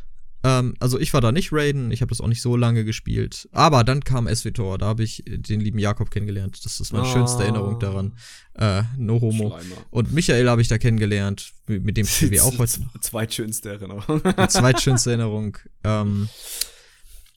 Ähm, 0.44 0.74
also 0.80 1.00
ich 1.00 1.14
war 1.14 1.22
da 1.22 1.32
nicht 1.32 1.50
Raiden, 1.52 1.92
ich 1.92 2.02
habe 2.02 2.10
das 2.10 2.20
auch 2.22 2.28
nicht 2.28 2.42
so 2.42 2.56
lange 2.58 2.84
gespielt. 2.84 3.48
Aber 3.52 3.84
dann 3.84 4.04
kam 4.04 4.28
SWTOR, 4.28 4.78
da 4.80 4.88
habe 4.88 5.04
ich 5.04 5.24
den 5.28 5.62
lieben 5.62 5.78
Jakob 5.80 6.10
kennengelernt. 6.12 6.66
Das 6.66 6.80
ist 6.80 6.94
meine 6.94 7.06
Oh. 7.08 7.14
schönste 7.14 7.44
Erinnerung 7.44 7.80
daran. 7.80 8.14
Äh, 8.56 8.84
no 8.98 9.22
homo. 9.22 9.50
Schleimer. 9.50 9.76
Und 9.92 10.12
Michael 10.14 10.50
habe 10.50 10.62
ich 10.62 10.68
da 10.68 10.78
kennengelernt, 10.78 11.52
mit 11.68 11.96
dem 11.98 12.06
spielen 12.08 12.32
wir 12.32 12.44
auch 12.46 12.58
heute. 12.58 12.82
Zweitschönste 13.02 13.70
Erinnerung. 13.70 14.22
Zweitschönste 14.50 15.12
Erinnerung. 15.12 15.58
Ähm, 15.84 16.28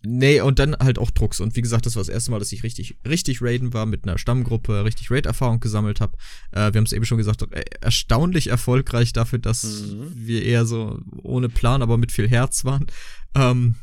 nee, 0.05 0.41
und 0.41 0.59
dann 0.59 0.77
halt 0.77 0.99
auch 0.99 1.11
Drucks. 1.11 1.41
Und 1.41 1.57
wie 1.57 1.63
gesagt, 1.63 1.87
das 1.87 1.97
war 1.97 2.01
das 2.01 2.09
erste 2.09 2.31
Mal, 2.31 2.39
dass 2.39 2.53
ich 2.53 2.63
richtig, 2.63 2.97
richtig 3.09 3.43
Raiden 3.43 3.73
war, 3.73 3.87
mit 3.87 4.05
einer 4.05 4.19
Stammgruppe, 4.19 4.85
richtig 4.85 5.11
Raid-Erfahrung 5.11 5.61
gesammelt 5.61 6.01
habe. 6.01 6.17
Äh, 6.53 6.73
wir 6.73 6.79
haben 6.79 6.85
es 6.87 6.93
eben 6.93 7.05
schon 7.05 7.19
gesagt, 7.19 7.43
äh, 7.53 7.65
erstaunlich 7.81 8.49
erfolgreich 8.49 9.13
dafür, 9.13 9.39
dass 9.39 9.65
Mhm. 9.65 10.13
wir 10.15 10.43
eher 10.45 10.67
so 10.67 11.01
ohne 11.23 11.49
Plan, 11.49 11.83
aber 11.83 11.97
mit 11.99 12.13
viel 12.13 12.29
Herz 12.29 12.65
waren. 12.65 12.87
Ähm, 13.35 13.77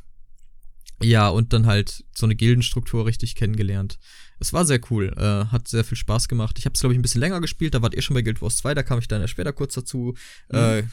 ja, 1.02 1.30
und 1.30 1.52
dann 1.54 1.66
halt 1.66 2.04
so 2.16 2.26
eine 2.26 2.36
Gildenstruktur 2.36 3.06
richtig 3.06 3.36
kennengelernt. 3.36 3.98
Es 4.40 4.54
war 4.54 4.66
sehr 4.66 4.80
cool, 4.90 5.14
äh, 5.18 5.52
hat 5.52 5.68
sehr 5.68 5.84
viel 5.84 5.98
Spaß 5.98 6.28
gemacht. 6.28 6.58
Ich 6.60 6.66
habe 6.66 6.74
es, 6.74 6.80
glaube 6.80 6.94
ich, 6.94 7.00
ein 7.00 7.02
bisschen 7.02 7.22
länger 7.22 7.42
gespielt, 7.42 7.74
da 7.74 7.82
wart 7.82 7.96
ihr 7.96 8.02
schon 8.02 8.14
bei 8.16 8.22
Guild 8.22 8.42
Wars 8.42 8.58
2, 8.58 8.74
da 8.74 8.84
kam 8.84 9.00
ich 9.00 9.08
dann 9.08 9.22
ja 9.22 9.28
später 9.28 9.54
kurz 9.54 9.74
dazu. 9.74 10.16
Äh, 10.50 10.84
die 10.84 10.88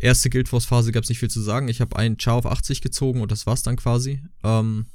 erste 0.00 0.30
Guild 0.30 0.52
Wars 0.52 0.64
Phase 0.66 0.92
gab 0.92 1.04
es 1.04 1.08
nicht 1.08 1.18
viel 1.18 1.30
zu 1.30 1.40
sagen. 1.40 1.68
Ich 1.68 1.80
habe 1.80 1.96
einen 1.96 2.18
Char 2.18 2.34
auf 2.34 2.46
80 2.46 2.80
gezogen 2.80 3.20
und 3.20 3.30
das 3.32 3.46
war's 3.46 3.62
dann 3.62 3.76
quasi. 3.76 4.22
Ähm, 4.42 4.86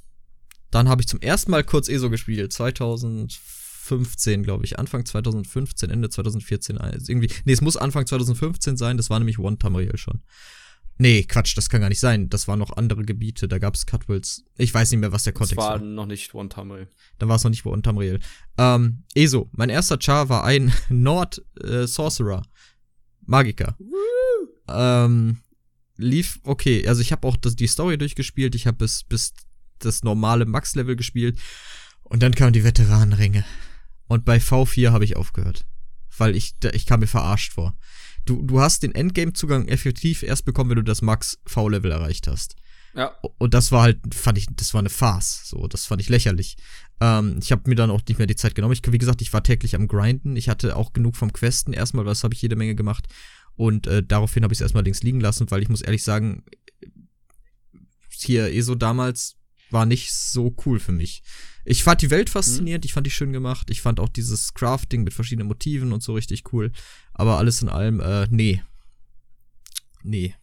dann 0.72 0.90
habe 0.90 1.02
ich 1.02 1.08
zum 1.08 1.22
ersten 1.22 1.52
Mal 1.52 1.64
kurz 1.64 1.88
ESO 1.90 2.10
gespielt, 2.10 2.52
2015, 2.52 4.44
glaube 4.44 4.66
ich. 4.66 4.78
Anfang 4.80 5.06
2015, 5.06 5.90
Ende 5.90 6.10
2014. 6.10 6.78
Also 6.78 7.12
irgendwie, 7.12 7.32
nee, 7.46 7.54
es 7.54 7.62
muss 7.62 7.78
Anfang 7.78 8.06
2015 8.06 8.78
sein, 8.78 8.98
das 8.98 9.10
war 9.10 9.20
nämlich 9.20 9.40
One 9.40 9.58
Tamriel 9.58 9.98
schon. 9.98 10.22
Nee, 10.98 11.24
Quatsch, 11.24 11.58
das 11.58 11.70
kann 11.70 11.82
gar 11.82 11.90
nicht 11.90 12.00
sein. 12.00 12.30
Das 12.30 12.48
waren 12.48 12.58
noch 12.60 12.78
andere 12.78 13.04
Gebiete, 13.04 13.50
da 13.50 13.58
gab's 13.58 13.86
Cutwills. 13.86 14.46
Ich 14.58 14.74
weiß 14.74 14.92
nicht 14.92 15.02
mehr, 15.02 15.12
was 15.12 15.24
der 15.24 15.34
Das 15.34 15.40
Kontext 15.40 15.58
war 15.58 15.72
war. 15.72 15.80
noch 15.80 16.06
nicht 16.06 16.34
One 16.34 16.48
Tamil. 16.48 16.88
Da 17.20 17.28
war 17.28 17.36
es 17.36 17.44
noch 17.44 17.52
nicht 17.52 17.66
One 17.66 17.82
Tamriel. 17.82 18.20
Ähm, 18.58 19.04
ESO, 19.14 19.50
mein 19.52 19.70
erster 19.70 19.98
Char 20.00 20.30
war 20.30 20.46
ein 20.46 20.74
Nord-Sorcerer. 20.90 22.44
Magiker. 23.26 23.76
Ähm, 24.68 25.40
lief 25.98 26.40
okay. 26.44 26.88
Also 26.88 27.02
ich 27.02 27.12
habe 27.12 27.28
auch 27.28 27.38
das, 27.38 27.56
die 27.56 27.68
Story 27.68 27.98
durchgespielt. 27.98 28.56
Ich 28.56 28.68
habe 28.68 28.78
bis, 28.78 29.04
bis 29.04 29.34
das 29.80 30.04
normale 30.04 30.46
Max-Level 30.46 30.96
gespielt. 30.96 31.40
Und 32.04 32.22
dann 32.24 32.36
kamen 32.36 32.54
die 32.54 32.64
Veteranenringe. 32.64 33.44
Und 34.08 34.26
bei 34.26 34.38
V4 34.38 34.92
habe 34.92 35.06
ich 35.06 35.16
aufgehört. 35.18 35.66
Weil 36.18 36.36
ich, 36.36 36.58
da- 36.60 36.70
ich 36.72 36.86
kam 36.86 37.00
mir 37.00 37.08
verarscht 37.08 37.54
vor. 37.54 37.76
Du, 38.26 38.42
du 38.42 38.60
hast 38.60 38.84
den 38.84 38.94
Endgame-Zugang 38.96 39.68
effektiv 39.68 40.24
erst 40.24 40.46
bekommen, 40.46 40.70
wenn 40.72 40.78
du 40.78 40.84
das 40.84 41.02
Max-V-Level 41.02 41.92
erreicht 41.92 42.28
hast. 42.28 42.56
Ja. 42.96 43.14
Und 43.38 43.54
das 43.54 43.72
war 43.72 43.82
halt, 43.82 44.00
fand 44.14 44.38
ich, 44.38 44.48
das 44.56 44.74
war 44.74 44.80
eine 44.80 44.90
Farce. 44.90 45.42
So, 45.46 45.68
das 45.68 45.86
fand 45.86 46.02
ich 46.02 46.08
lächerlich. 46.10 46.56
Ähm, 47.02 47.40
ich 47.42 47.52
habe 47.52 47.70
mir 47.70 47.76
dann 47.76 47.92
auch 47.92 48.02
nicht 48.08 48.18
mehr 48.18 48.28
die 48.28 48.38
Zeit 48.38 48.56
genommen. 48.56 48.74
Ich, 48.74 48.82
wie 48.90 48.98
gesagt, 48.98 49.22
ich 49.22 49.34
war 49.34 49.44
täglich 49.44 49.76
am 49.76 49.88
Grinden. 49.88 50.38
Ich 50.38 50.48
hatte 50.48 50.76
auch 50.78 50.94
genug 50.94 51.18
vom 51.18 51.34
Questen 51.34 51.74
erstmal, 51.74 52.06
das 52.06 52.24
habe 52.24 52.34
ich 52.34 52.42
jede 52.42 52.56
Menge 52.56 52.76
gemacht. 52.76 53.08
Und 53.56 53.88
äh, 53.88 54.04
daraufhin 54.04 54.44
habe 54.44 54.54
ich 54.54 54.58
es 54.58 54.62
erstmal 54.62 54.84
links 54.84 55.04
liegen 55.04 55.22
lassen, 55.22 55.50
weil 55.50 55.62
ich 55.62 55.70
muss 55.70 55.82
ehrlich 55.82 56.04
sagen, 56.04 56.44
hier 58.10 58.54
ESO 58.54 58.76
damals 58.76 59.38
war 59.70 59.86
nicht 59.86 60.14
so 60.14 60.56
cool 60.66 60.80
für 60.80 60.92
mich. 60.92 61.24
Ich 61.64 61.84
fand 61.84 62.02
die 62.02 62.12
Welt 62.12 62.30
faszinierend, 62.30 62.86
ich 62.86 62.94
fand 62.94 63.08
die 63.08 63.12
schön 63.12 63.34
gemacht, 63.34 63.70
ich 63.72 63.82
fand 63.82 64.00
auch 64.00 64.10
dieses 64.10 64.54
Crafting 64.54 65.04
mit 65.04 65.14
verschiedenen 65.14 65.48
Motiven 65.48 65.94
und 65.94 66.04
so 66.04 66.14
richtig 66.14 66.54
cool. 66.54 66.72
Aber 67.14 67.38
alles 67.38 67.62
in 67.62 67.70
allem, 67.70 68.00
äh, 68.00 68.28
nee. 68.30 68.62
Nee. 70.04 70.36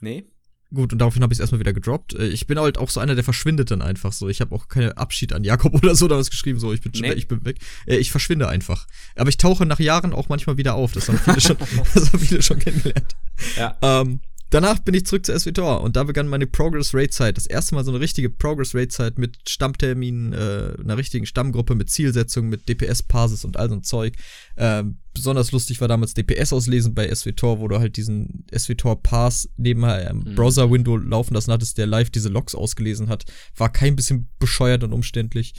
Nee? 0.00 0.26
Gut, 0.74 0.92
und 0.92 0.98
daraufhin 1.00 1.22
habe 1.22 1.32
ich 1.32 1.36
es 1.36 1.40
erstmal 1.40 1.60
wieder 1.60 1.72
gedroppt. 1.72 2.14
Äh, 2.14 2.28
Ich 2.28 2.46
bin 2.46 2.58
halt 2.58 2.78
auch 2.78 2.88
so 2.88 3.00
einer, 3.00 3.14
der 3.14 3.24
verschwindet 3.24 3.70
dann 3.70 3.82
einfach 3.82 4.12
so. 4.12 4.28
Ich 4.28 4.40
habe 4.40 4.54
auch 4.54 4.68
keine 4.68 4.96
Abschied 4.96 5.32
an 5.32 5.44
Jakob 5.44 5.74
oder 5.82 5.94
so 5.94 6.08
damals 6.08 6.30
geschrieben, 6.30 6.58
so, 6.58 6.72
ich 6.72 6.80
bin, 6.80 6.92
Nee. 6.94 7.12
ich 7.12 7.28
bin 7.28 7.44
weg. 7.44 7.58
Äh, 7.86 7.96
Ich 7.96 8.10
verschwinde 8.10 8.48
einfach. 8.48 8.86
Aber 9.16 9.28
ich 9.28 9.36
tauche 9.36 9.66
nach 9.66 9.80
Jahren 9.80 10.12
auch 10.12 10.28
manchmal 10.28 10.56
wieder 10.56 10.74
auf. 10.74 10.92
Das 10.92 11.08
haben 11.08 11.18
viele 11.18 11.40
schon, 11.40 11.56
das 11.94 12.12
haben 12.12 12.18
viele 12.20 12.42
schon 12.42 12.58
kennengelernt. 12.58 13.14
Ja. 13.56 13.76
Ähm, 13.82 14.20
danach 14.52 14.78
bin 14.80 14.94
ich 14.94 15.06
zurück 15.06 15.24
zu 15.26 15.38
SWTOR 15.38 15.80
und 15.80 15.96
da 15.96 16.04
begann 16.04 16.28
meine 16.28 16.46
Progress 16.46 16.94
Rate 16.94 17.10
Zeit. 17.10 17.36
Das 17.36 17.46
erste 17.46 17.74
Mal 17.74 17.84
so 17.84 17.90
eine 17.90 18.00
richtige 18.00 18.30
Progress 18.30 18.74
Rate 18.74 18.88
Zeit 18.88 19.18
mit 19.18 19.48
Stammterminen, 19.48 20.32
äh, 20.32 20.74
einer 20.78 20.96
richtigen 20.96 21.26
Stammgruppe, 21.26 21.74
mit 21.74 21.90
Zielsetzungen, 21.90 22.50
mit 22.50 22.68
DPS 22.68 23.02
Passes 23.02 23.44
und 23.44 23.56
all 23.56 23.68
so 23.68 23.76
ein 23.76 23.82
Zeug. 23.82 24.14
Ähm, 24.56 24.98
besonders 25.14 25.52
lustig 25.52 25.80
war 25.80 25.88
damals 25.88 26.14
DPS 26.14 26.52
auslesen 26.52 26.94
bei 26.94 27.12
SWTOR, 27.12 27.60
wo 27.60 27.68
du 27.68 27.78
halt 27.78 27.96
diesen 27.96 28.44
SWTOR 28.56 29.02
Pass 29.02 29.48
neben 29.56 29.84
einem 29.84 30.18
Mhm. 30.18 30.34
Browser 30.34 30.70
Window 30.70 30.96
laufen 30.96 31.34
lassen 31.34 31.52
hattest, 31.52 31.78
der 31.78 31.86
live 31.86 32.10
diese 32.10 32.28
Logs 32.28 32.54
ausgelesen 32.54 33.08
hat. 33.08 33.24
War 33.56 33.72
kein 33.72 33.96
bisschen 33.96 34.28
bescheuert 34.38 34.84
und 34.84 34.92
umständlich. 34.92 35.54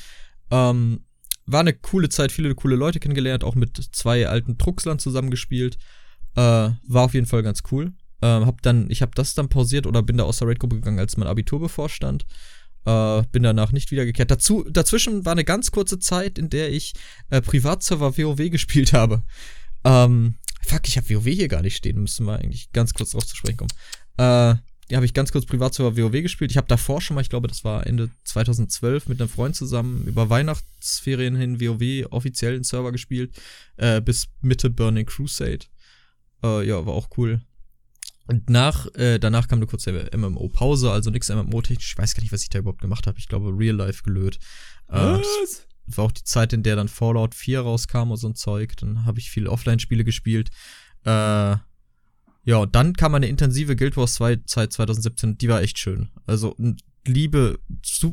Ähm, 0.52 1.02
war 1.46 1.62
eine 1.62 1.74
coole 1.74 2.10
Zeit, 2.10 2.32
viele 2.32 2.54
coole 2.56 2.76
Leute 2.76 3.00
kennengelernt, 3.00 3.44
auch 3.44 3.56
mit 3.56 3.90
zwei 3.92 4.28
alten 4.28 4.58
Truxlern 4.58 5.00
zusammengespielt. 5.00 5.78
Äh, 6.36 6.40
war 6.40 7.04
auf 7.04 7.14
jeden 7.14 7.26
Fall 7.26 7.44
ganz 7.44 7.64
cool. 7.72 7.94
Ähm, 8.24 8.46
hab 8.46 8.62
dann, 8.62 8.90
ich 8.90 9.02
habe 9.02 9.12
das 9.16 9.34
dann 9.34 9.50
pausiert 9.50 9.86
oder 9.86 10.02
bin 10.02 10.16
da 10.16 10.24
aus 10.24 10.38
der 10.38 10.48
Raid-Gruppe 10.48 10.78
gegangen, 10.78 10.98
als 10.98 11.18
mein 11.18 11.28
Abitur 11.28 11.60
bevorstand. 11.60 12.26
Äh, 12.86 13.24
bin 13.34 13.44
danach 13.44 13.74
nicht 13.74 13.92
wiedergekehrt. 13.92 14.32
Dazu, 14.32 14.64
dazwischen 14.70 15.26
war 15.26 15.34
eine 15.34 15.44
ganz 15.44 15.72
kurze 15.72 16.00
Zeit, 16.00 16.40
in 16.40 16.50
der 16.50 16.72
ich 16.72 16.94
äh, 17.32 17.42
Privatserver 17.42 18.18
WoW 18.18 18.38
gespielt 18.50 18.94
habe. 18.94 19.24
Ähm, 19.84 20.36
fuck, 20.62 20.88
ich 20.88 20.96
habe 20.96 21.10
WoW 21.10 21.26
hier 21.26 21.50
gar 21.50 21.64
nicht 21.64 21.76
stehen. 21.76 22.00
Müssen 22.00 22.26
wir 22.26 22.40
eigentlich 22.40 22.72
ganz 22.72 22.94
kurz 22.94 23.12
drauf 23.12 23.26
zu 23.26 23.36
sprechen 23.36 23.58
kommen. 23.58 23.74
Äh, 24.18 24.56
ja, 24.90 24.98
habe 24.98 25.06
ich 25.06 25.14
ganz 25.14 25.34
kurz 25.34 25.46
Privatserver 25.46 25.98
WoW 25.98 26.22
gespielt. 26.22 26.52
Ich 26.52 26.58
habe 26.58 26.68
davor 26.68 27.02
schon 27.02 27.16
mal, 27.16 27.22
ich 27.22 27.30
glaube, 27.30 27.50
das 27.50 27.66
war 27.66 27.86
Ende 27.86 28.10
2012 28.24 29.10
mit 29.10 29.20
einem 29.20 29.30
Freund 29.30 29.58
zusammen 29.58 30.06
über 30.08 30.30
Weihnachtsferien 30.30 31.36
hin 31.36 31.60
WoW 31.60 32.08
offiziell 32.10 32.54
den 32.54 32.64
Server 32.64 32.94
gespielt. 32.94 33.36
Äh, 33.76 34.00
bis 34.00 34.30
Mitte 34.40 34.70
Burning 34.70 35.06
Crusade. 35.06 35.66
Äh, 36.42 36.66
ja, 36.66 36.86
war 36.86 36.94
auch 36.94 37.10
cool. 37.18 37.42
Und 38.26 38.50
nach, 38.50 38.88
äh, 38.96 39.20
danach 39.20 39.48
kam 39.48 39.60
eine 39.60 39.68
kurze 39.68 40.10
MMO-Pause, 40.16 40.92
also 40.92 41.10
nix 41.10 41.30
MMO-technisch. 41.30 41.92
Ich 41.92 41.98
weiß 41.98 42.16
gar 42.16 42.22
nicht, 42.22 42.32
was 42.32 42.44
ich 42.44 42.50
da 42.50 42.60
überhaupt 42.60 42.82
gemacht 42.82 43.06
habe. 43.06 43.20
Ich 43.20 43.28
glaube, 43.28 43.50
Real 43.50 43.76
Life 43.76 44.04
gelöt. 44.04 44.38
Äh, 44.88 45.18
das 45.86 45.98
war 45.98 46.06
auch 46.06 46.12
die 46.12 46.24
Zeit, 46.24 46.54
in 46.54 46.64
der 46.64 46.78
dann 46.78 46.88
Fallout 46.88 47.36
4 47.36 47.62
rauskam 47.62 48.12
und 48.12 48.18
so 48.18 48.28
ein 48.28 48.36
Zeug. 48.36 48.78
Dann 48.78 49.06
habe 49.06 49.20
ich 49.20 49.30
viele 49.30 49.50
Offline-Spiele 49.50 50.06
gespielt. 50.06 50.52
Äh, 51.04 51.58
ja, 52.46 52.58
und 52.58 52.76
dann 52.76 52.94
kam 52.94 53.16
eine 53.16 53.28
intensive 53.28 53.76
Guild 53.76 53.98
Wars 53.98 54.16
2 54.16 54.38
Zeit 54.46 54.74
2017. 54.74 55.38
Die 55.38 55.50
war 55.50 55.62
echt 55.62 55.78
schön. 55.78 56.10
Also 56.26 56.56
Liebe, 57.06 57.60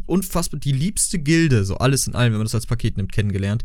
unfassbar, 0.06 0.58
die 0.58 0.72
liebste 0.72 1.20
Gilde, 1.20 1.64
so 1.64 1.76
alles 1.76 2.06
in 2.06 2.14
allem, 2.14 2.32
wenn 2.32 2.38
man 2.38 2.46
das 2.46 2.54
als 2.54 2.66
Paket 2.66 2.96
nimmt, 2.96 3.12
kennengelernt. 3.12 3.62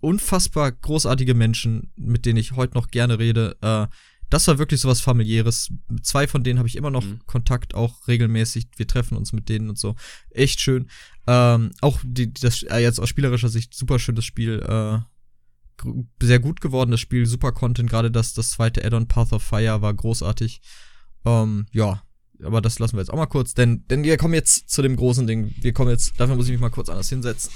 Unfassbar 0.00 0.72
großartige 0.72 1.34
Menschen, 1.34 1.92
mit 1.96 2.26
denen 2.26 2.38
ich 2.38 2.52
heute 2.52 2.74
noch 2.74 2.88
gerne 2.88 3.18
rede. 3.18 3.56
Äh, 3.62 3.86
das 4.32 4.48
war 4.48 4.58
wirklich 4.58 4.80
sowas 4.80 5.02
familiäres. 5.02 5.70
Mit 5.88 6.06
zwei 6.06 6.26
von 6.26 6.42
denen 6.42 6.58
habe 6.58 6.66
ich 6.66 6.76
immer 6.76 6.90
noch 6.90 7.04
Mhm. 7.04 7.20
Kontakt, 7.26 7.74
auch 7.74 8.08
regelmäßig. 8.08 8.68
Wir 8.76 8.86
treffen 8.86 9.16
uns 9.16 9.34
mit 9.34 9.50
denen 9.50 9.68
und 9.68 9.78
so. 9.78 9.94
Echt 10.30 10.60
schön. 10.60 10.88
Ähm, 11.26 11.70
auch 11.82 12.00
die, 12.02 12.32
das, 12.32 12.62
äh, 12.62 12.78
jetzt 12.78 12.98
aus 12.98 13.10
spielerischer 13.10 13.50
Sicht 13.50 13.74
super 13.74 13.98
schönes 13.98 14.24
Spiel. 14.24 14.60
Äh, 14.60 15.00
sehr 16.22 16.38
gut 16.38 16.62
geworden, 16.62 16.92
das 16.92 17.00
Spiel, 17.00 17.26
super 17.26 17.52
Content. 17.52 17.90
Gerade 17.90 18.10
das, 18.10 18.32
das 18.32 18.52
zweite 18.52 18.82
Add-on 18.84 19.06
Path 19.06 19.32
of 19.32 19.42
Fire 19.42 19.82
war 19.82 19.92
großartig. 19.92 20.62
Ähm, 21.26 21.66
ja, 21.72 22.02
aber 22.42 22.62
das 22.62 22.78
lassen 22.78 22.96
wir 22.96 23.00
jetzt 23.00 23.10
auch 23.12 23.16
mal 23.16 23.26
kurz, 23.26 23.52
denn, 23.52 23.86
denn 23.88 24.02
wir 24.02 24.16
kommen 24.16 24.34
jetzt 24.34 24.70
zu 24.70 24.80
dem 24.80 24.96
großen 24.96 25.26
Ding. 25.26 25.54
Wir 25.60 25.74
kommen 25.74 25.90
jetzt, 25.90 26.18
dafür 26.18 26.36
muss 26.36 26.46
ich 26.46 26.52
mich 26.52 26.60
mal 26.60 26.70
kurz 26.70 26.88
anders 26.88 27.10
hinsetzen. 27.10 27.52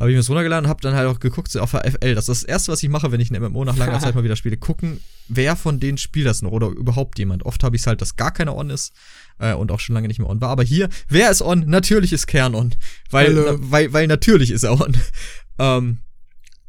Habe 0.00 0.10
ich 0.10 0.14
mir 0.14 0.20
das 0.20 0.30
runtergeladen, 0.30 0.68
habe 0.68 0.80
dann 0.80 0.94
halt 0.94 1.06
auch 1.06 1.20
geguckt 1.20 1.56
auf 1.58 1.70
der 1.70 1.84
FL. 1.88 2.14
Das 2.14 2.28
ist 2.28 2.42
das 2.42 2.48
erste, 2.48 2.72
was 2.72 2.82
ich 2.82 2.88
mache, 2.88 3.12
wenn 3.12 3.20
ich 3.20 3.30
ein 3.30 3.40
MMO 3.40 3.64
nach 3.64 3.76
langer 3.76 3.98
Zeit 4.00 4.14
mal 4.14 4.24
wieder 4.24 4.36
spiele. 4.36 4.56
Gucken, 4.56 5.00
wer 5.28 5.54
von 5.54 5.78
denen 5.78 5.98
spielt 5.98 6.26
das 6.26 6.42
noch 6.42 6.50
oder 6.50 6.68
überhaupt 6.68 7.18
jemand. 7.18 7.44
Oft 7.44 7.62
habe 7.62 7.76
ich 7.76 7.82
es 7.82 7.86
halt, 7.86 8.00
dass 8.00 8.16
gar 8.16 8.32
keiner 8.32 8.56
on 8.56 8.70
ist 8.70 8.92
äh, 9.38 9.52
und 9.52 9.70
auch 9.70 9.78
schon 9.78 9.94
lange 9.94 10.08
nicht 10.08 10.18
mehr 10.18 10.28
on 10.28 10.40
war. 10.40 10.48
Aber 10.48 10.64
hier, 10.64 10.88
wer 11.08 11.30
ist 11.30 11.42
on? 11.42 11.68
Natürlich 11.68 12.12
ist 12.12 12.26
Kern 12.26 12.54
on. 12.54 12.74
Weil, 13.10 13.34
na, 13.34 13.56
weil, 13.58 13.92
weil 13.92 14.06
natürlich 14.08 14.50
ist 14.50 14.64
er 14.64 14.80
on. 14.80 14.96
ähm, 15.58 15.98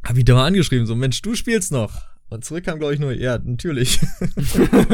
habe 0.04 0.20
ich 0.20 0.26
da 0.26 0.34
mal 0.34 0.46
angeschrieben, 0.46 0.86
so, 0.86 0.96
Mensch, 0.96 1.22
du 1.22 1.36
spielst 1.36 1.72
noch. 1.72 2.14
Und 2.34 2.44
zurück 2.44 2.64
kam, 2.64 2.80
glaube 2.80 2.96
ich, 2.96 3.00
nur, 3.00 3.14
ja, 3.14 3.38
natürlich. 3.38 4.00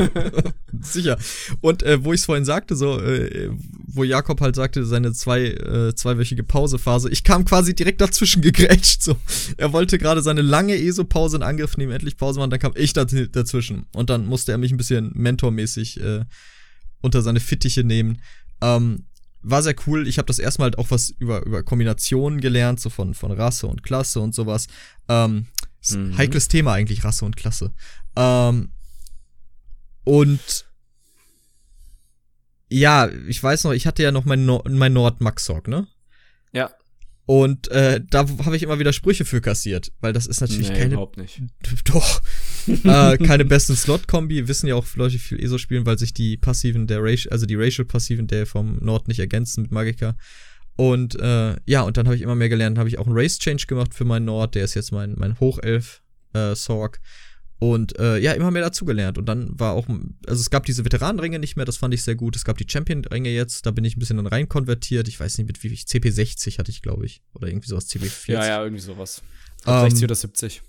Sicher. 0.82 1.18
Und 1.62 1.84
äh, 1.84 2.04
wo 2.04 2.12
ich 2.12 2.20
es 2.20 2.26
vorhin 2.26 2.44
sagte, 2.44 2.76
so, 2.76 3.00
äh, 3.00 3.50
wo 3.88 4.04
Jakob 4.04 4.42
halt 4.42 4.58
sagte, 4.58 4.86
seine 4.86 5.14
zwei, 5.14 5.46
äh, 5.46 5.96
zweiwöchige 5.96 6.44
Pausephase, 6.44 7.10
ich 7.10 7.24
kam 7.24 7.46
quasi 7.46 7.74
direkt 7.74 8.02
dazwischen 8.02 8.42
gegrätscht. 8.42 9.04
So. 9.04 9.16
Er 9.56 9.72
wollte 9.72 9.98
gerade 9.98 10.22
seine 10.22 10.42
lange 10.42 10.76
ESO-Pause 10.76 11.38
in 11.38 11.44
Angriff 11.44 11.78
nehmen, 11.78 11.94
endlich 11.94 12.18
Pause 12.18 12.40
machen, 12.40 12.50
dann 12.50 12.60
kam 12.60 12.74
ich 12.76 12.92
dazwischen. 12.92 13.86
Und 13.94 14.10
dann 14.10 14.26
musste 14.26 14.52
er 14.52 14.58
mich 14.58 14.74
ein 14.74 14.78
bisschen 14.78 15.12
mentormäßig 15.14 16.02
äh, 16.02 16.26
unter 17.00 17.22
seine 17.22 17.40
Fittiche 17.40 17.86
nehmen. 17.86 18.20
Ähm, 18.62 19.06
war 19.42 19.64
sehr 19.64 19.76
cool. 19.88 20.08
Ich 20.08 20.18
habe 20.18 20.26
das 20.26 20.40
erstmal 20.40 20.68
halt 20.68 20.78
auch 20.78 20.92
was 20.92 21.10
über, 21.20 21.46
über 21.46 21.64
Kombinationen 21.64 22.42
gelernt, 22.42 22.80
so 22.80 22.90
von, 22.90 23.14
von 23.14 23.32
Rasse 23.32 23.68
und 23.68 23.84
Klasse 23.84 24.20
und 24.20 24.36
sowas. 24.36 24.68
Ähm, 25.08 25.48
mhm. 25.90 26.18
Heikles 26.18 26.48
Thema 26.48 26.74
eigentlich, 26.74 27.04
Rasse 27.04 27.26
und 27.26 27.38
Klasse. 27.38 27.74
Ähm, 28.16 28.72
und 30.04 30.66
ja, 32.70 33.10
ich 33.28 33.42
weiß 33.42 33.64
noch, 33.64 33.72
ich 33.72 33.88
hatte 33.88 34.04
ja 34.04 34.12
noch 34.12 34.26
mein, 34.26 34.46
no 34.46 34.64
mein 34.68 34.94
Nord 34.94 35.22
Maxorg, 35.22 35.68
ne? 35.68 35.88
Ja. 36.52 36.72
Und 37.26 37.68
äh, 37.70 38.02
da 38.10 38.28
habe 38.28 38.56
ich 38.56 38.64
immer 38.64 38.80
wieder 38.80 38.94
Sprüche 38.94 39.24
für 39.24 39.40
kassiert, 39.40 39.92
weil 40.02 40.14
das 40.14 40.26
ist 40.26 40.42
natürlich 40.42 40.70
nee, 40.70 40.78
keine. 40.78 40.94
überhaupt 40.94 41.18
nicht. 41.18 41.42
Doch. 41.86 42.22
äh, 42.84 43.18
keine 43.18 43.46
besten 43.46 43.76
Slot-Kombi. 43.76 44.48
Wissen 44.48 44.68
ja 44.68 44.76
auch 44.76 44.86
Leute, 44.96 45.14
die 45.14 45.20
viel 45.20 45.44
ESO 45.44 45.58
spielen, 45.58 45.86
weil 45.86 45.98
sich 45.98 46.14
die 46.14 46.38
passiven 46.38 46.88
der 46.88 47.02
Racial, 47.02 47.32
also 47.32 47.46
die 47.46 47.56
Racial-Passiven 47.56 48.28
der 48.28 48.46
vom 48.46 48.78
Nord 48.78 49.08
nicht 49.08 49.20
ergänzen 49.20 49.64
mit 49.64 49.72
Magika. 49.72 50.16
Und 50.76 51.20
äh, 51.20 51.56
ja, 51.66 51.82
und 51.82 51.98
dann 51.98 52.06
habe 52.06 52.16
ich 52.16 52.22
immer 52.22 52.36
mehr 52.36 52.50
gelernt. 52.50 52.78
habe 52.78 52.88
ich 52.88 53.00
auch 53.00 53.06
einen 53.06 53.18
Race-Change 53.18 53.66
gemacht 53.68 53.94
für 53.94 54.06
meinen 54.06 54.26
Nord. 54.26 54.56
Der 54.56 54.64
ist 54.64 54.76
jetzt 54.76 54.92
mein, 54.92 55.16
mein 55.18 55.40
Hochelf-Sorg. 55.40 56.96
Äh, 56.96 57.08
und 57.60 58.00
äh, 58.00 58.18
ja, 58.20 58.32
immer 58.32 58.52
mehr 58.52 58.62
dazugelernt. 58.62 59.18
Und 59.18 59.26
dann 59.26 59.60
war 59.60 59.74
auch, 59.74 59.88
also 60.26 60.40
es 60.40 60.50
gab 60.50 60.66
diese 60.66 60.86
Veteranenringe 60.86 61.40
nicht 61.40 61.58
mehr, 61.58 61.66
das 61.66 61.76
fand 61.76 61.94
ich 61.94 62.04
sehr 62.04 62.16
gut. 62.16 62.38
Es 62.38 62.46
gab 62.46 62.58
die 62.58 62.66
Champion-Ringe 62.66 63.30
jetzt, 63.30 63.66
da 63.66 63.72
bin 63.72 63.84
ich 63.84 63.98
ein 63.98 64.00
bisschen 64.00 64.16
dann 64.16 64.28
rein 64.28 64.48
konvertiert. 64.48 65.10
Ich 65.10 65.20
weiß 65.20 65.38
nicht, 65.38 65.48
mit 65.48 65.62
wie 65.62 65.70
viel, 65.70 65.78
CP60 65.78 66.58
hatte 66.58 66.72
ich, 66.72 66.82
glaube 66.82 67.06
ich. 67.06 67.22
Oder 67.34 67.50
irgendwie 67.50 67.68
sowas, 67.68 67.90
CP40. 67.90 68.32
Ja, 68.32 68.46
ja, 68.48 68.64
irgendwie 68.64 68.82
sowas. 68.82 69.22
Um, 69.66 69.82
60 69.82 70.00
ähm, 70.00 70.04
oder 70.06 70.16
70. 70.16 70.62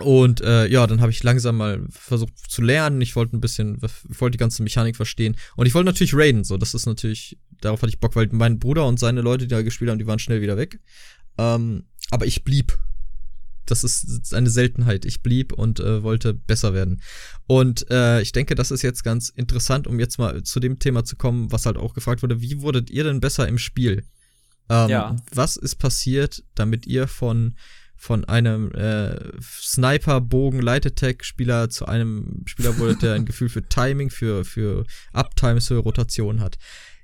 Und 0.00 0.40
äh, 0.40 0.66
ja, 0.66 0.86
dann 0.86 1.00
habe 1.00 1.12
ich 1.12 1.22
langsam 1.22 1.56
mal 1.56 1.84
versucht 1.88 2.32
zu 2.48 2.62
lernen. 2.62 3.00
Ich 3.00 3.14
wollte 3.14 3.36
ein 3.36 3.40
bisschen, 3.40 3.78
ich 4.10 4.20
wollte 4.20 4.32
die 4.32 4.40
ganze 4.40 4.62
Mechanik 4.62 4.96
verstehen. 4.96 5.36
Und 5.56 5.66
ich 5.66 5.74
wollte 5.74 5.86
natürlich 5.86 6.14
raiden, 6.14 6.44
so. 6.44 6.56
Das 6.56 6.74
ist 6.74 6.86
natürlich, 6.86 7.38
darauf 7.60 7.80
hatte 7.82 7.90
ich 7.90 8.00
Bock, 8.00 8.16
weil 8.16 8.28
mein 8.32 8.58
Bruder 8.58 8.86
und 8.86 8.98
seine 8.98 9.20
Leute, 9.20 9.46
die 9.46 9.54
da 9.54 9.62
gespielt 9.62 9.90
haben, 9.90 9.98
die 9.98 10.06
waren 10.06 10.18
schnell 10.18 10.40
wieder 10.40 10.56
weg. 10.56 10.80
Ähm, 11.38 11.84
aber 12.10 12.26
ich 12.26 12.44
blieb. 12.44 12.78
Das 13.66 13.82
ist 13.82 14.34
eine 14.34 14.50
Seltenheit. 14.50 15.06
Ich 15.06 15.22
blieb 15.22 15.52
und 15.52 15.80
äh, 15.80 16.02
wollte 16.02 16.34
besser 16.34 16.74
werden. 16.74 17.00
Und 17.46 17.90
äh, 17.90 18.20
ich 18.20 18.32
denke, 18.32 18.54
das 18.54 18.70
ist 18.70 18.82
jetzt 18.82 19.04
ganz 19.04 19.30
interessant, 19.30 19.86
um 19.86 19.98
jetzt 19.98 20.18
mal 20.18 20.42
zu 20.42 20.60
dem 20.60 20.78
Thema 20.78 21.04
zu 21.04 21.16
kommen, 21.16 21.50
was 21.50 21.64
halt 21.64 21.78
auch 21.78 21.94
gefragt 21.94 22.22
wurde. 22.22 22.42
Wie 22.42 22.60
wurdet 22.60 22.90
ihr 22.90 23.04
denn 23.04 23.20
besser 23.20 23.48
im 23.48 23.56
Spiel? 23.56 24.04
Ähm, 24.68 24.90
ja. 24.90 25.16
Was 25.32 25.56
ist 25.56 25.76
passiert, 25.76 26.42
damit 26.54 26.86
ihr 26.86 27.08
von 27.08 27.56
von 28.04 28.24
einem 28.26 28.70
äh, 28.72 29.16
Sniper-Bogen-Light-Attack-Spieler 29.40 31.70
zu 31.70 31.86
einem 31.86 32.42
Spieler 32.44 32.76
wurde, 32.76 32.96
der 32.96 33.14
ein 33.14 33.24
Gefühl 33.24 33.48
für 33.48 33.66
Timing, 33.66 34.10
für, 34.10 34.44
für 34.44 34.84
Uptimes, 35.14 35.68
für 35.68 35.78
Rotation 35.78 36.40
hat. 36.40 36.58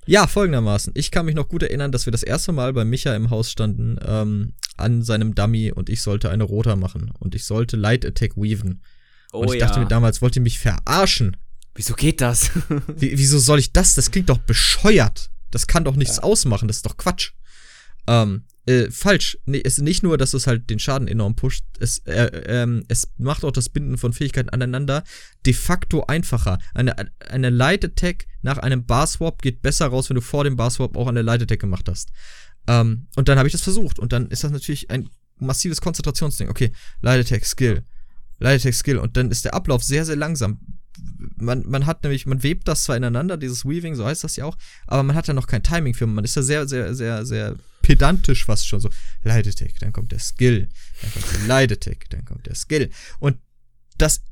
Ja, 0.04 0.26
folgendermaßen. 0.26 0.92
Ich 0.94 1.10
kann 1.10 1.24
mich 1.24 1.34
noch 1.34 1.48
gut 1.48 1.62
erinnern, 1.62 1.90
dass 1.90 2.06
wir 2.06 2.10
das 2.10 2.22
erste 2.22 2.52
Mal 2.52 2.74
bei 2.74 2.84
Micha 2.84 3.16
im 3.16 3.30
Haus 3.30 3.50
standen, 3.50 3.96
ähm, 4.06 4.52
an 4.76 5.02
seinem 5.02 5.34
Dummy 5.34 5.72
und 5.72 5.88
ich 5.88 6.02
sollte 6.02 6.28
eine 6.28 6.44
Rota 6.44 6.76
machen. 6.76 7.10
Und 7.18 7.34
ich 7.34 7.46
sollte 7.46 7.78
Light 7.78 8.04
Attack 8.04 8.36
weaven. 8.36 8.82
Oh, 9.32 9.38
und 9.38 9.54
ich 9.54 9.58
ja. 9.58 9.66
dachte 9.66 9.80
mir 9.80 9.86
damals, 9.86 10.20
wollt 10.20 10.36
ihr 10.36 10.42
mich 10.42 10.58
verarschen? 10.58 11.34
Wieso 11.74 11.94
geht 11.94 12.20
das? 12.20 12.50
Wie, 12.94 13.16
wieso 13.16 13.38
soll 13.38 13.58
ich 13.58 13.72
das? 13.72 13.94
Das 13.94 14.10
klingt 14.10 14.28
doch 14.28 14.36
bescheuert. 14.36 15.30
Das 15.50 15.66
kann 15.66 15.84
doch 15.84 15.96
nichts 15.96 16.16
ja. 16.16 16.24
ausmachen, 16.24 16.68
das 16.68 16.76
ist 16.78 16.86
doch 16.86 16.98
Quatsch. 16.98 17.32
Ähm, 18.06 18.44
äh, 18.70 18.90
falsch. 18.90 19.36
Nee, 19.46 19.60
es 19.64 19.78
ist 19.78 19.84
nicht 19.84 20.02
nur, 20.02 20.16
dass 20.16 20.32
es 20.32 20.46
halt 20.46 20.70
den 20.70 20.78
Schaden 20.78 21.08
enorm 21.08 21.34
pusht, 21.34 21.64
es, 21.80 21.98
äh, 22.06 22.26
ähm, 22.46 22.84
es 22.88 23.12
macht 23.18 23.44
auch 23.44 23.50
das 23.50 23.68
Binden 23.68 23.98
von 23.98 24.12
Fähigkeiten 24.12 24.48
aneinander 24.48 25.02
de 25.44 25.52
facto 25.52 26.04
einfacher. 26.06 26.58
Eine, 26.74 26.94
eine 27.28 27.50
Light 27.50 27.84
Attack 27.84 28.26
nach 28.42 28.58
einem 28.58 28.86
Bar 28.86 29.06
Swap 29.06 29.42
geht 29.42 29.62
besser 29.62 29.88
raus, 29.88 30.08
wenn 30.08 30.14
du 30.14 30.20
vor 30.20 30.44
dem 30.44 30.56
Bar 30.56 30.70
Swap 30.70 30.96
auch 30.96 31.08
eine 31.08 31.22
Light 31.22 31.42
Attack 31.42 31.60
gemacht 31.60 31.88
hast. 31.88 32.10
Ähm, 32.68 33.08
und 33.16 33.28
dann 33.28 33.38
habe 33.38 33.48
ich 33.48 33.52
das 33.52 33.62
versucht 33.62 33.98
und 33.98 34.12
dann 34.12 34.28
ist 34.28 34.44
das 34.44 34.52
natürlich 34.52 34.90
ein 34.90 35.10
massives 35.38 35.80
Konzentrationsding. 35.80 36.48
Okay, 36.48 36.72
Light 37.00 37.26
Attack 37.26 37.44
Skill. 37.44 37.82
Light 38.38 38.60
Attack 38.60 38.74
Skill 38.74 38.98
und 38.98 39.16
dann 39.16 39.30
ist 39.30 39.44
der 39.44 39.54
Ablauf 39.54 39.82
sehr, 39.82 40.04
sehr 40.04 40.16
langsam 40.16 40.60
man, 41.36 41.64
man 41.66 41.86
hat 41.86 42.02
nämlich, 42.02 42.26
man 42.26 42.42
webt 42.42 42.68
das 42.68 42.84
zwar 42.84 42.96
ineinander, 42.96 43.36
dieses 43.36 43.64
Weaving, 43.64 43.94
so 43.94 44.04
heißt 44.04 44.24
das 44.24 44.36
ja 44.36 44.44
auch, 44.44 44.56
aber 44.86 45.02
man 45.02 45.16
hat 45.16 45.28
ja 45.28 45.34
noch 45.34 45.46
kein 45.46 45.62
Timing 45.62 45.94
für. 45.94 46.06
Man 46.06 46.24
ist 46.24 46.36
ja 46.36 46.42
sehr, 46.42 46.68
sehr, 46.68 46.94
sehr, 46.94 47.24
sehr 47.24 47.56
pedantisch 47.82 48.44
fast 48.44 48.66
schon 48.66 48.80
so. 48.80 48.90
Leidetek, 49.24 49.78
dann 49.80 49.92
kommt 49.92 50.12
der 50.12 50.18
Skill, 50.18 50.68
dann 51.02 51.12
kommt 51.12 51.32
der 51.32 51.46
Leidetek, 51.46 52.10
dann 52.10 52.24
kommt 52.24 52.46
der 52.46 52.54
Skill. 52.54 52.90
Und 53.18 53.38
das 53.98 54.22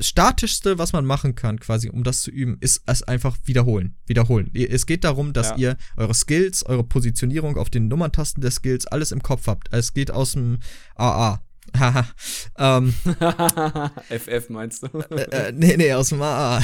statischste, 0.00 0.78
was 0.78 0.92
man 0.92 1.04
machen 1.04 1.34
kann, 1.34 1.60
quasi, 1.60 1.88
um 1.88 2.02
das 2.04 2.22
zu 2.22 2.30
üben, 2.30 2.56
ist 2.60 2.82
es 2.86 3.02
einfach 3.02 3.36
wiederholen. 3.44 3.96
Wiederholen. 4.06 4.50
Es 4.54 4.86
geht 4.86 5.04
darum, 5.04 5.32
dass 5.32 5.50
ja. 5.50 5.56
ihr 5.56 5.76
eure 5.96 6.14
Skills, 6.14 6.64
eure 6.64 6.84
Positionierung 6.84 7.56
auf 7.56 7.70
den 7.70 7.88
Nummerntasten 7.88 8.40
der 8.40 8.50
Skills 8.50 8.86
alles 8.86 9.12
im 9.12 9.22
Kopf 9.22 9.46
habt. 9.46 9.68
Es 9.72 9.94
geht 9.94 10.10
aus 10.10 10.32
dem 10.32 10.58
AA. 10.96 11.42
Haha. 11.78 12.06
ähm, 12.58 12.92
FF 14.08 14.48
meinst 14.48 14.82
du? 14.82 14.98
äh, 15.10 15.48
äh, 15.48 15.52
nee, 15.52 15.76
nee, 15.76 15.92
aus 15.92 16.10
dem 16.10 16.22
AA. 16.22 16.60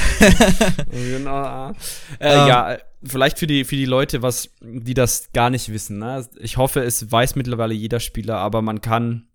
genau. 0.91 1.73
Äh, 2.19 2.35
ähm, 2.35 2.49
ja, 2.49 2.79
vielleicht 3.03 3.39
für 3.39 3.47
die, 3.47 3.65
für 3.65 3.77
die 3.77 3.85
Leute, 3.85 4.23
was, 4.23 4.51
die 4.61 4.95
das 4.95 5.33
gar 5.33 5.51
nicht 5.51 5.73
wissen. 5.73 5.99
Ne? 5.99 6.27
Ich 6.39 6.57
hoffe, 6.57 6.81
es 6.81 7.11
weiß 7.11 7.37
mittlerweile 7.37 7.75
jeder 7.75 8.01
Spieler, 8.01 8.37
aber 8.39 8.63
man 8.63 8.81
kann 8.81 9.29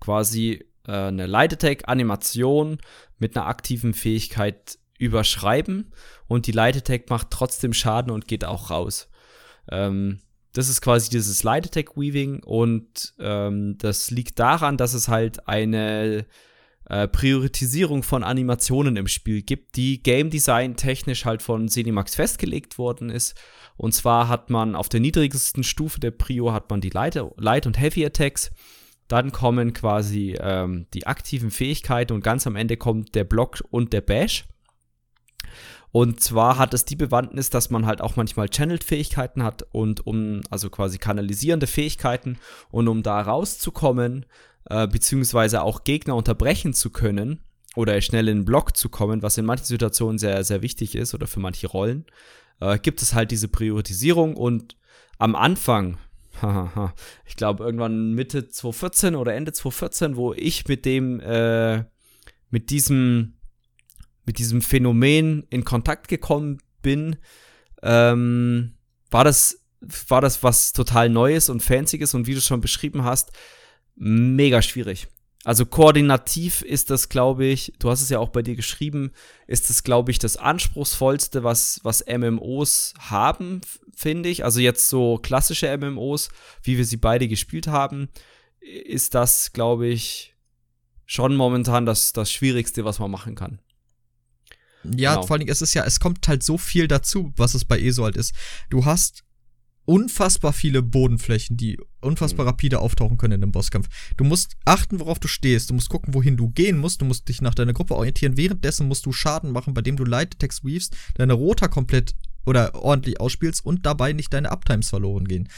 quasi 0.00 0.64
äh, 0.86 0.92
eine 0.92 1.26
Light 1.26 1.52
Attack 1.52 1.88
Animation 1.88 2.78
mit 3.18 3.36
einer 3.36 3.46
aktiven 3.46 3.94
Fähigkeit 3.94 4.78
überschreiben 4.98 5.92
und 6.26 6.46
die 6.46 6.52
Light 6.52 6.76
Attack 6.76 7.08
macht 7.08 7.28
trotzdem 7.30 7.72
Schaden 7.72 8.10
und 8.10 8.28
geht 8.28 8.44
auch 8.44 8.70
raus. 8.70 9.08
Ähm, 9.70 10.20
das 10.52 10.68
ist 10.68 10.80
quasi 10.80 11.10
dieses 11.10 11.42
Light 11.42 11.66
Attack 11.66 11.96
Weaving 11.96 12.42
und 12.42 13.14
ähm, 13.18 13.76
das 13.78 14.10
liegt 14.10 14.38
daran, 14.38 14.76
dass 14.76 14.94
es 14.94 15.08
halt 15.08 15.46
eine 15.48 16.26
äh, 16.90 17.06
Priorisierung 17.06 18.02
von 18.02 18.24
Animationen 18.24 18.96
im 18.96 19.06
Spiel 19.06 19.42
gibt, 19.42 19.76
die 19.76 20.02
Game 20.02 20.28
Design 20.28 20.76
technisch 20.76 21.24
halt 21.24 21.40
von 21.40 21.68
Cinemax 21.68 22.16
festgelegt 22.16 22.78
worden 22.78 23.10
ist. 23.10 23.36
Und 23.76 23.94
zwar 23.94 24.28
hat 24.28 24.50
man 24.50 24.74
auf 24.74 24.88
der 24.88 24.98
niedrigsten 24.98 25.62
Stufe 25.62 26.00
der 26.00 26.10
Prio 26.10 26.52
hat 26.52 26.68
man 26.68 26.80
die 26.80 26.90
Light, 26.90 27.18
Light 27.36 27.66
und 27.66 27.78
Heavy 27.78 28.04
Attacks. 28.04 28.50
Dann 29.06 29.30
kommen 29.30 29.72
quasi 29.72 30.36
ähm, 30.40 30.86
die 30.92 31.06
aktiven 31.06 31.52
Fähigkeiten 31.52 32.12
und 32.12 32.24
ganz 32.24 32.46
am 32.46 32.56
Ende 32.56 32.76
kommt 32.76 33.14
der 33.14 33.24
Block 33.24 33.62
und 33.70 33.92
der 33.92 34.00
Bash. 34.00 34.46
Und 35.92 36.20
zwar 36.20 36.58
hat 36.58 36.72
es 36.72 36.84
die 36.84 36.96
Bewandtnis, 36.96 37.50
dass 37.50 37.70
man 37.70 37.86
halt 37.86 38.00
auch 38.00 38.16
manchmal 38.16 38.48
Channeled-Fähigkeiten 38.48 39.42
hat 39.42 39.64
und 39.72 40.06
um, 40.06 40.40
also 40.50 40.70
quasi 40.70 40.98
kanalisierende 40.98 41.66
Fähigkeiten 41.66 42.38
und 42.70 42.86
um 42.86 43.02
da 43.02 43.20
rauszukommen, 43.20 44.26
äh, 44.66 44.86
beziehungsweise 44.86 45.62
auch 45.62 45.84
Gegner 45.84 46.14
unterbrechen 46.14 46.74
zu 46.74 46.90
können 46.90 47.40
oder 47.76 48.00
schnell 48.00 48.28
in 48.28 48.38
den 48.38 48.44
Block 48.44 48.76
zu 48.76 48.88
kommen, 48.88 49.22
was 49.22 49.38
in 49.38 49.44
manchen 49.44 49.64
Situationen 49.64 50.18
sehr, 50.18 50.44
sehr 50.44 50.62
wichtig 50.62 50.94
ist 50.94 51.14
oder 51.14 51.26
für 51.26 51.40
manche 51.40 51.66
Rollen, 51.66 52.04
äh, 52.60 52.78
gibt 52.78 53.02
es 53.02 53.14
halt 53.14 53.30
diese 53.30 53.48
Priorisierung 53.48 54.36
und 54.36 54.76
am 55.18 55.34
Anfang, 55.34 55.98
ich 57.26 57.36
glaube 57.36 57.64
irgendwann 57.64 58.14
Mitte 58.14 58.48
2014 58.48 59.16
oder 59.16 59.34
Ende 59.34 59.52
2014, 59.52 60.16
wo 60.16 60.32
ich 60.34 60.66
mit 60.68 60.84
dem, 60.84 61.20
äh, 61.20 61.84
mit 62.50 62.70
diesem, 62.70 63.34
mit 64.30 64.38
diesem 64.38 64.62
Phänomen 64.62 65.44
in 65.50 65.64
Kontakt 65.64 66.06
gekommen 66.06 66.58
bin, 66.82 67.16
ähm, 67.82 68.74
war 69.10 69.24
das, 69.24 69.64
war 69.80 70.20
das 70.20 70.44
was 70.44 70.72
total 70.72 71.08
Neues 71.08 71.48
und 71.48 71.64
Fancyes 71.64 72.14
und 72.14 72.28
wie 72.28 72.34
du 72.36 72.40
schon 72.40 72.60
beschrieben 72.60 73.02
hast, 73.02 73.32
mega 73.96 74.62
schwierig. 74.62 75.08
Also 75.42 75.66
koordinativ 75.66 76.62
ist 76.62 76.90
das, 76.90 77.08
glaube 77.08 77.44
ich, 77.44 77.72
du 77.80 77.90
hast 77.90 78.02
es 78.02 78.08
ja 78.08 78.20
auch 78.20 78.28
bei 78.28 78.42
dir 78.42 78.54
geschrieben, 78.54 79.10
ist 79.48 79.68
das, 79.68 79.82
glaube 79.82 80.12
ich, 80.12 80.20
das 80.20 80.36
anspruchsvollste, 80.36 81.42
was, 81.42 81.80
was 81.82 82.04
MMOs 82.06 82.94
haben, 83.00 83.62
finde 83.96 84.28
ich. 84.28 84.44
Also 84.44 84.60
jetzt 84.60 84.88
so 84.88 85.18
klassische 85.18 85.76
MMOs, 85.76 86.28
wie 86.62 86.78
wir 86.78 86.84
sie 86.84 86.98
beide 86.98 87.26
gespielt 87.26 87.66
haben, 87.66 88.10
ist 88.60 89.16
das, 89.16 89.52
glaube 89.52 89.88
ich, 89.88 90.36
schon 91.04 91.34
momentan 91.34 91.84
das, 91.84 92.12
das 92.12 92.30
Schwierigste, 92.30 92.84
was 92.84 93.00
man 93.00 93.10
machen 93.10 93.34
kann. 93.34 93.58
Ja, 94.84 95.14
genau. 95.14 95.26
vor 95.26 95.34
allen 95.34 95.40
Dingen, 95.40 95.52
es 95.52 95.62
ist 95.62 95.74
ja, 95.74 95.84
es 95.84 96.00
kommt 96.00 96.26
halt 96.28 96.42
so 96.42 96.58
viel 96.58 96.88
dazu, 96.88 97.32
was 97.36 97.54
es 97.54 97.64
bei 97.64 97.80
ESO 97.80 98.04
halt 98.04 98.16
ist. 98.16 98.34
Du 98.70 98.84
hast 98.84 99.24
unfassbar 99.84 100.52
viele 100.52 100.82
Bodenflächen, 100.82 101.56
die 101.56 101.78
unfassbar 102.00 102.44
mhm. 102.44 102.50
rapide 102.50 102.78
auftauchen 102.78 103.16
können 103.16 103.34
in 103.34 103.42
einem 103.42 103.52
Bosskampf. 103.52 103.88
Du 104.16 104.24
musst 104.24 104.56
achten, 104.64 105.00
worauf 105.00 105.18
du 105.18 105.26
stehst. 105.26 105.70
Du 105.70 105.74
musst 105.74 105.88
gucken, 105.88 106.14
wohin 106.14 106.36
du 106.36 106.48
gehen 106.48 106.78
musst. 106.78 107.00
Du 107.00 107.04
musst 107.04 107.28
dich 107.28 107.42
nach 107.42 107.54
deiner 107.54 107.72
Gruppe 107.72 107.96
orientieren. 107.96 108.36
Währenddessen 108.36 108.86
musst 108.86 109.04
du 109.04 109.12
Schaden 109.12 109.50
machen, 109.50 109.74
bei 109.74 109.82
dem 109.82 109.96
du 109.96 110.04
Light-Text 110.04 110.64
weavest, 110.64 110.96
deine 111.14 111.32
Rota 111.32 111.66
komplett 111.66 112.14
oder 112.46 112.74
ordentlich 112.74 113.20
ausspielst 113.20 113.64
und 113.64 113.84
dabei 113.84 114.12
nicht 114.12 114.32
deine 114.32 114.50
Uptimes 114.50 114.88
verloren 114.88 115.26
gehen. 115.26 115.48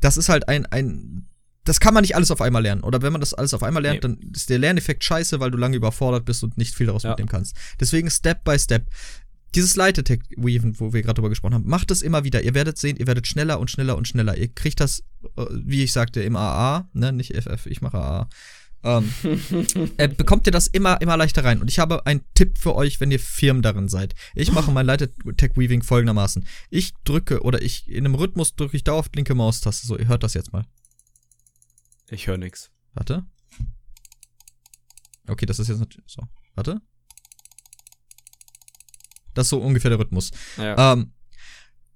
Das 0.00 0.16
ist 0.16 0.28
halt 0.28 0.48
ein, 0.48 0.66
ein 0.66 1.28
das 1.66 1.80
kann 1.80 1.92
man 1.92 2.02
nicht 2.02 2.16
alles 2.16 2.30
auf 2.30 2.40
einmal 2.40 2.62
lernen. 2.62 2.82
Oder 2.82 3.02
wenn 3.02 3.12
man 3.12 3.20
das 3.20 3.34
alles 3.34 3.52
auf 3.52 3.62
einmal 3.62 3.82
lernt, 3.82 3.96
nee. 3.96 4.00
dann 4.00 4.30
ist 4.32 4.48
der 4.48 4.58
Lerneffekt 4.58 5.04
scheiße, 5.04 5.40
weil 5.40 5.50
du 5.50 5.58
lange 5.58 5.76
überfordert 5.76 6.24
bist 6.24 6.42
und 6.42 6.56
nicht 6.56 6.74
viel 6.74 6.86
daraus 6.86 7.02
ja. 7.02 7.10
mitnehmen 7.10 7.28
kannst. 7.28 7.56
Deswegen 7.78 8.08
Step 8.08 8.44
by 8.44 8.58
Step. 8.58 8.86
Dieses 9.54 9.74
Light 9.74 9.98
Attack 9.98 10.20
Weaven, 10.36 10.78
wo 10.78 10.92
wir 10.92 11.02
gerade 11.02 11.14
drüber 11.14 11.28
gesprochen 11.28 11.54
haben, 11.54 11.68
macht 11.68 11.90
es 11.90 12.02
immer 12.02 12.24
wieder. 12.24 12.42
Ihr 12.42 12.54
werdet 12.54 12.78
sehen, 12.78 12.96
ihr 12.96 13.06
werdet 13.06 13.26
schneller 13.26 13.58
und 13.58 13.70
schneller 13.70 13.96
und 13.96 14.06
schneller. 14.06 14.36
Ihr 14.36 14.48
kriegt 14.48 14.80
das, 14.80 15.00
äh, 15.36 15.44
wie 15.50 15.82
ich 15.82 15.92
sagte, 15.92 16.22
im 16.22 16.36
AA, 16.36 16.88
ne, 16.92 17.12
nicht 17.12 17.34
FF, 17.34 17.66
ich 17.66 17.80
mache 17.80 17.98
AA. 17.98 18.28
Ähm, 18.84 19.12
äh, 19.96 20.08
bekommt 20.08 20.46
ihr 20.46 20.52
das 20.52 20.68
immer, 20.68 21.00
immer 21.00 21.16
leichter 21.16 21.42
rein. 21.42 21.60
Und 21.60 21.68
ich 21.68 21.80
habe 21.80 22.06
einen 22.06 22.20
Tipp 22.34 22.58
für 22.58 22.76
euch, 22.76 23.00
wenn 23.00 23.10
ihr 23.10 23.18
firm 23.18 23.62
darin 23.62 23.88
seid. 23.88 24.14
Ich 24.34 24.52
mache 24.52 24.70
mein 24.70 24.86
Light 24.86 25.02
Attack 25.02 25.56
Weaving 25.56 25.82
folgendermaßen. 25.82 26.46
Ich 26.70 26.94
drücke 27.04 27.42
oder 27.42 27.62
ich 27.62 27.88
in 27.88 28.04
einem 28.04 28.14
Rhythmus 28.14 28.54
drücke 28.54 28.76
ich 28.76 28.84
dauerhaft 28.84 29.16
linke 29.16 29.34
Maustaste. 29.34 29.86
So, 29.86 29.98
ihr 29.98 30.06
hört 30.06 30.22
das 30.22 30.34
jetzt 30.34 30.52
mal. 30.52 30.64
Ich 32.10 32.26
höre 32.26 32.38
nix. 32.38 32.70
Warte. 32.94 33.24
Okay, 35.28 35.46
das 35.46 35.58
ist 35.58 35.68
jetzt 35.68 35.80
natürlich 35.80 36.10
so. 36.10 36.22
Warte. 36.54 36.80
Das 39.34 39.46
ist 39.46 39.50
so 39.50 39.58
ungefähr 39.58 39.90
der 39.90 39.98
Rhythmus. 39.98 40.30
Ja. 40.56 40.92
Ähm, 40.92 41.12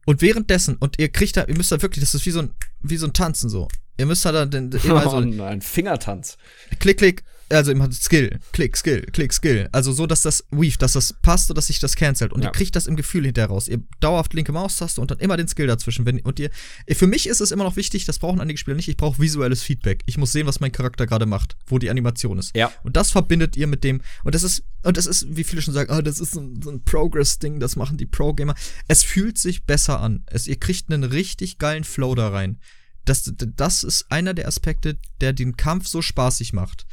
und 0.06 0.22
währenddessen, 0.22 0.76
und 0.76 0.98
ihr 0.98 1.10
kriegt 1.10 1.36
da, 1.36 1.44
ihr 1.44 1.56
müsst 1.56 1.72
da 1.72 1.80
wirklich, 1.80 2.02
das 2.02 2.14
ist 2.14 2.26
wie 2.26 2.30
so 2.30 2.40
ein, 2.40 2.54
wie 2.80 2.96
so 2.96 3.06
ein 3.06 3.12
Tanzen 3.12 3.48
so. 3.48 3.68
Ihr 3.96 4.06
müsst 4.06 4.24
da 4.24 4.32
dann 4.32 4.72
immer 4.72 5.02
so. 5.02 5.16
Oh, 5.40 5.42
ein 5.42 5.62
Fingertanz. 5.62 6.36
Klick, 6.78 6.98
klick, 6.98 7.24
also 7.50 7.72
immer 7.72 7.90
Skill, 7.92 8.38
Klick, 8.52 8.76
Skill, 8.76 9.02
Klick, 9.12 9.32
Skill. 9.32 9.68
Also 9.72 9.92
so, 9.92 10.06
dass 10.06 10.22
das 10.22 10.44
weave, 10.50 10.78
dass 10.78 10.92
das 10.92 11.14
passt 11.22 11.50
und 11.50 11.56
dass 11.56 11.66
sich 11.66 11.80
das 11.80 11.96
cancelt. 11.96 12.32
Und 12.32 12.42
ja. 12.42 12.48
ihr 12.48 12.52
kriegt 12.52 12.76
das 12.76 12.86
im 12.86 12.96
Gefühl 12.96 13.24
hinterher 13.24 13.48
raus. 13.48 13.68
Ihr 13.68 13.82
dauerhaft 14.00 14.34
linke 14.34 14.52
Maustaste 14.52 15.00
und 15.00 15.10
dann 15.10 15.18
immer 15.18 15.36
den 15.36 15.48
Skill 15.48 15.66
dazwischen. 15.66 16.06
Wenn, 16.06 16.20
und 16.20 16.38
ihr, 16.38 16.50
für 16.92 17.06
mich 17.06 17.28
ist 17.28 17.40
es 17.40 17.50
immer 17.50 17.64
noch 17.64 17.76
wichtig, 17.76 18.04
das 18.04 18.18
brauchen 18.18 18.40
einige 18.40 18.58
Spieler 18.58 18.76
nicht, 18.76 18.88
ich 18.88 18.96
brauche 18.96 19.20
visuelles 19.20 19.62
Feedback. 19.62 20.02
Ich 20.06 20.18
muss 20.18 20.32
sehen, 20.32 20.46
was 20.46 20.60
mein 20.60 20.72
Charakter 20.72 21.06
gerade 21.06 21.26
macht, 21.26 21.56
wo 21.66 21.78
die 21.78 21.90
Animation 21.90 22.38
ist. 22.38 22.56
Ja. 22.56 22.72
Und 22.82 22.96
das 22.96 23.10
verbindet 23.10 23.56
ihr 23.56 23.66
mit 23.66 23.84
dem, 23.84 24.00
und 24.24 24.34
das 24.34 24.42
ist, 24.42 24.62
und 24.82 24.96
das 24.96 25.06
ist, 25.06 25.26
wie 25.36 25.44
viele 25.44 25.62
schon 25.62 25.74
sagen, 25.74 25.92
oh, 25.96 26.02
das 26.02 26.20
ist 26.20 26.32
so 26.32 26.40
ein, 26.40 26.62
so 26.62 26.70
ein 26.70 26.84
Progress-Ding, 26.84 27.60
das 27.60 27.76
machen 27.76 27.96
die 27.96 28.06
Pro-Gamer. 28.06 28.54
Es 28.88 29.02
fühlt 29.02 29.38
sich 29.38 29.64
besser 29.64 30.00
an. 30.00 30.22
Es, 30.26 30.46
ihr 30.46 30.58
kriegt 30.58 30.90
einen 30.90 31.04
richtig 31.04 31.58
geilen 31.58 31.84
Flow 31.84 32.14
da 32.14 32.28
rein. 32.28 32.58
Das, 33.04 33.32
das 33.34 33.82
ist 33.82 34.10
einer 34.10 34.34
der 34.34 34.46
Aspekte, 34.46 34.98
der 35.20 35.32
den 35.32 35.56
Kampf 35.56 35.86
so 35.86 36.02
spaßig 36.02 36.52
macht. 36.52 36.86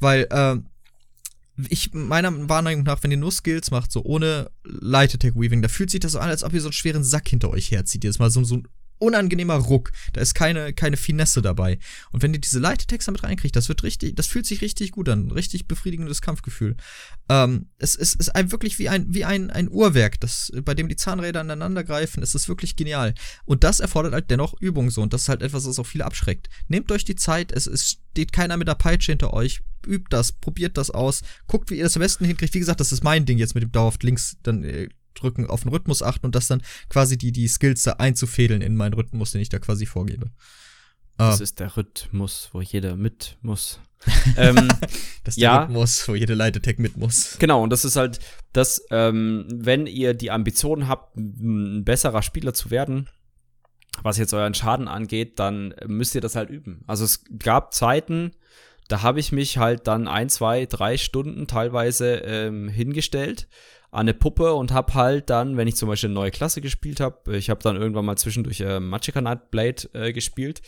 Weil, 0.00 0.26
äh, 0.30 0.56
ich, 1.68 1.92
meiner 1.92 2.48
Wahrnehmung 2.48 2.84
nach, 2.84 3.02
wenn 3.02 3.10
ihr 3.10 3.16
nur 3.16 3.32
Skills 3.32 3.70
macht, 3.70 3.92
so 3.92 4.02
ohne 4.02 4.50
Light 4.64 5.14
Attack 5.14 5.34
Weaving, 5.36 5.62
da 5.62 5.68
fühlt 5.68 5.90
sich 5.90 6.00
das 6.00 6.12
so 6.12 6.18
an, 6.18 6.30
als 6.30 6.42
ob 6.42 6.52
ihr 6.52 6.60
so 6.60 6.68
einen 6.68 6.72
schweren 6.72 7.04
Sack 7.04 7.28
hinter 7.28 7.50
euch 7.50 7.70
herzieht. 7.70 8.04
Jetzt 8.04 8.18
mal 8.18 8.30
so, 8.30 8.42
so 8.44 8.56
ein 8.56 8.68
unangenehmer 9.00 9.54
Ruck. 9.54 9.90
Da 10.12 10.20
ist 10.20 10.34
keine, 10.34 10.72
keine 10.72 10.96
Finesse 10.96 11.42
dabei. 11.42 11.78
Und 12.12 12.22
wenn 12.22 12.32
ihr 12.32 12.40
diese 12.40 12.64
Attacks 12.66 13.06
damit 13.06 13.24
reinkriegt, 13.24 13.56
das 13.56 13.68
wird 13.68 13.82
richtig, 13.82 14.14
das 14.14 14.26
fühlt 14.26 14.46
sich 14.46 14.60
richtig 14.60 14.92
gut 14.92 15.08
an. 15.08 15.30
Richtig 15.30 15.66
befriedigendes 15.66 16.20
Kampfgefühl. 16.20 16.76
Ähm, 17.28 17.70
es, 17.78 17.96
es 17.96 18.14
ist 18.14 18.34
ein, 18.34 18.52
wirklich 18.52 18.78
wie 18.78 18.88
ein, 18.88 19.06
wie 19.08 19.24
ein, 19.24 19.50
ein 19.50 19.70
Uhrwerk, 19.70 20.20
das, 20.20 20.52
bei 20.64 20.74
dem 20.74 20.88
die 20.88 20.96
Zahnräder 20.96 21.40
aneinander 21.40 21.82
greifen. 21.82 22.22
Es 22.22 22.34
ist 22.34 22.48
wirklich 22.48 22.76
genial. 22.76 23.14
Und 23.44 23.64
das 23.64 23.80
erfordert 23.80 24.12
halt 24.12 24.30
dennoch 24.30 24.54
Übung 24.60 24.90
so. 24.90 25.02
Und 25.02 25.12
das 25.12 25.22
ist 25.22 25.28
halt 25.28 25.42
etwas, 25.42 25.66
was 25.66 25.78
auch 25.78 25.86
viele 25.86 26.04
abschreckt. 26.04 26.48
Nehmt 26.68 26.92
euch 26.92 27.04
die 27.04 27.16
Zeit, 27.16 27.52
es, 27.52 27.66
es 27.66 27.98
steht 28.12 28.32
keiner 28.32 28.56
mit 28.56 28.68
der 28.68 28.74
Peitsche 28.74 29.12
hinter 29.12 29.32
euch. 29.32 29.60
Übt 29.86 30.08
das, 30.10 30.32
probiert 30.32 30.76
das 30.76 30.90
aus, 30.90 31.22
guckt, 31.46 31.70
wie 31.70 31.76
ihr 31.76 31.84
das 31.84 31.96
am 31.96 32.00
besten 32.00 32.26
hinkriegt. 32.26 32.52
Wie 32.52 32.58
gesagt, 32.58 32.80
das 32.80 32.92
ist 32.92 33.02
mein 33.02 33.24
Ding 33.24 33.38
jetzt 33.38 33.54
mit 33.54 33.62
dem 33.62 33.72
dauerhaft 33.72 34.02
links 34.02 34.36
dann 34.42 34.62
äh, 34.62 34.90
drücken, 35.14 35.46
auf 35.46 35.62
den 35.62 35.70
Rhythmus 35.70 36.02
achten 36.02 36.26
und 36.26 36.34
das 36.34 36.48
dann 36.48 36.62
quasi 36.88 37.18
die, 37.18 37.32
die 37.32 37.48
Skills 37.48 37.82
da 37.82 37.92
einzufädeln 37.92 38.62
in 38.62 38.76
meinen 38.76 38.94
Rhythmus, 38.94 39.32
den 39.32 39.40
ich 39.40 39.48
da 39.48 39.58
quasi 39.58 39.86
vorgebe. 39.86 40.30
Das 41.16 41.40
äh, 41.40 41.42
ist 41.42 41.60
der 41.60 41.76
Rhythmus, 41.76 42.48
wo 42.52 42.60
jeder 42.60 42.96
mit 42.96 43.36
muss. 43.42 43.80
ähm, 44.38 44.68
das 45.24 45.34
ist 45.34 45.36
der 45.36 45.42
ja, 45.42 45.62
Rhythmus, 45.62 46.08
wo 46.08 46.14
jede 46.14 46.42
Attack 46.42 46.78
mit 46.78 46.96
muss. 46.96 47.36
Genau, 47.38 47.62
und 47.62 47.70
das 47.70 47.84
ist 47.84 47.96
halt 47.96 48.18
das, 48.52 48.82
ähm, 48.90 49.46
wenn 49.50 49.86
ihr 49.86 50.14
die 50.14 50.30
Ambitionen 50.30 50.88
habt, 50.88 51.16
ein 51.16 51.84
besserer 51.84 52.22
Spieler 52.22 52.54
zu 52.54 52.70
werden, 52.70 53.10
was 54.02 54.16
jetzt 54.16 54.32
euren 54.32 54.54
Schaden 54.54 54.88
angeht, 54.88 55.38
dann 55.38 55.74
müsst 55.86 56.14
ihr 56.14 56.22
das 56.22 56.36
halt 56.36 56.48
üben. 56.48 56.82
Also 56.86 57.04
es 57.04 57.24
gab 57.38 57.74
Zeiten, 57.74 58.32
da 58.88 59.02
habe 59.02 59.20
ich 59.20 59.32
mich 59.32 59.58
halt 59.58 59.86
dann 59.86 60.08
ein, 60.08 60.30
zwei, 60.30 60.64
drei 60.64 60.96
Stunden 60.96 61.46
teilweise 61.46 62.16
ähm, 62.24 62.68
hingestellt 62.68 63.48
an 63.90 64.00
eine 64.00 64.14
Puppe 64.14 64.54
und 64.54 64.72
habe 64.72 64.94
halt 64.94 65.30
dann, 65.30 65.56
wenn 65.56 65.68
ich 65.68 65.76
zum 65.76 65.88
Beispiel 65.88 66.08
eine 66.08 66.14
neue 66.14 66.30
Klasse 66.30 66.60
gespielt 66.60 67.00
habe, 67.00 67.36
ich 67.36 67.50
habe 67.50 67.62
dann 67.62 67.76
irgendwann 67.76 68.04
mal 68.04 68.16
zwischendurch 68.16 68.60
äh, 68.60 68.78
Magicka 68.78 69.20
Nightblade 69.20 69.88
äh, 69.92 70.12
gespielt 70.12 70.62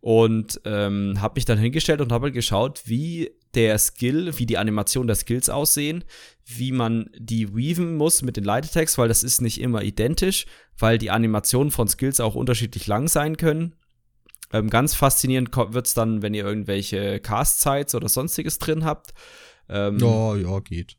und 0.00 0.60
ähm, 0.64 1.20
habe 1.20 1.36
mich 1.36 1.44
dann 1.44 1.58
hingestellt 1.58 2.00
und 2.00 2.12
habe 2.12 2.24
halt 2.24 2.34
geschaut, 2.34 2.82
wie 2.86 3.30
der 3.54 3.78
Skill, 3.78 4.36
wie 4.38 4.46
die 4.46 4.58
Animation 4.58 5.06
der 5.06 5.16
Skills 5.16 5.48
aussehen, 5.48 6.04
wie 6.44 6.72
man 6.72 7.08
die 7.16 7.54
weaven 7.54 7.96
muss 7.96 8.22
mit 8.22 8.36
den 8.36 8.48
Attacks, 8.48 8.98
weil 8.98 9.08
das 9.08 9.22
ist 9.22 9.40
nicht 9.40 9.60
immer 9.60 9.82
identisch, 9.82 10.46
weil 10.76 10.98
die 10.98 11.10
Animationen 11.10 11.70
von 11.70 11.88
Skills 11.88 12.20
auch 12.20 12.34
unterschiedlich 12.34 12.86
lang 12.86 13.08
sein 13.08 13.36
können. 13.36 13.76
Ähm, 14.52 14.68
ganz 14.68 14.94
faszinierend 14.94 15.56
wird's 15.56 15.94
dann, 15.94 16.22
wenn 16.22 16.34
ihr 16.34 16.44
irgendwelche 16.44 17.20
Cast-Sites 17.20 17.94
oder 17.94 18.08
sonstiges 18.08 18.58
drin 18.58 18.84
habt. 18.84 19.14
Ähm, 19.68 19.98
ja, 19.98 20.36
ja, 20.36 20.60
geht. 20.60 20.96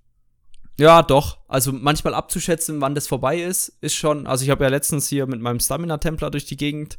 Ja, 0.78 1.04
doch. 1.04 1.38
Also 1.48 1.72
manchmal 1.72 2.14
abzuschätzen, 2.14 2.82
wann 2.82 2.96
das 2.96 3.08
vorbei 3.08 3.42
ist, 3.42 3.70
ist 3.82 3.96
schon. 3.96 4.28
Also 4.28 4.44
ich 4.44 4.50
habe 4.50 4.64
ja 4.64 4.70
letztens 4.70 5.08
hier 5.08 5.26
mit 5.26 5.40
meinem 5.40 5.60
Stamina-Templer 5.60 6.32
durch 6.32 6.46
die 6.46 6.58
Gegend 6.58 6.98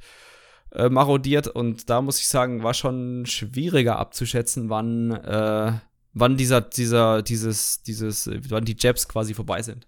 äh, 0.72 0.88
marodiert 0.88 1.48
und 1.48 1.90
da 1.90 2.00
muss 2.00 2.18
ich 2.18 2.28
sagen, 2.28 2.62
war 2.62 2.74
schon 2.74 3.26
schwieriger 3.26 3.98
abzuschätzen, 3.98 4.70
wann, 4.70 5.12
äh, 5.12 5.72
wann 6.14 6.36
dieser, 6.36 6.62
dieser, 6.62 7.22
dieses, 7.22 7.82
dieses, 7.82 8.30
wann 8.48 8.64
die 8.64 8.76
Jabs 8.78 9.08
quasi 9.08 9.34
vorbei 9.34 9.62
sind. 9.62 9.86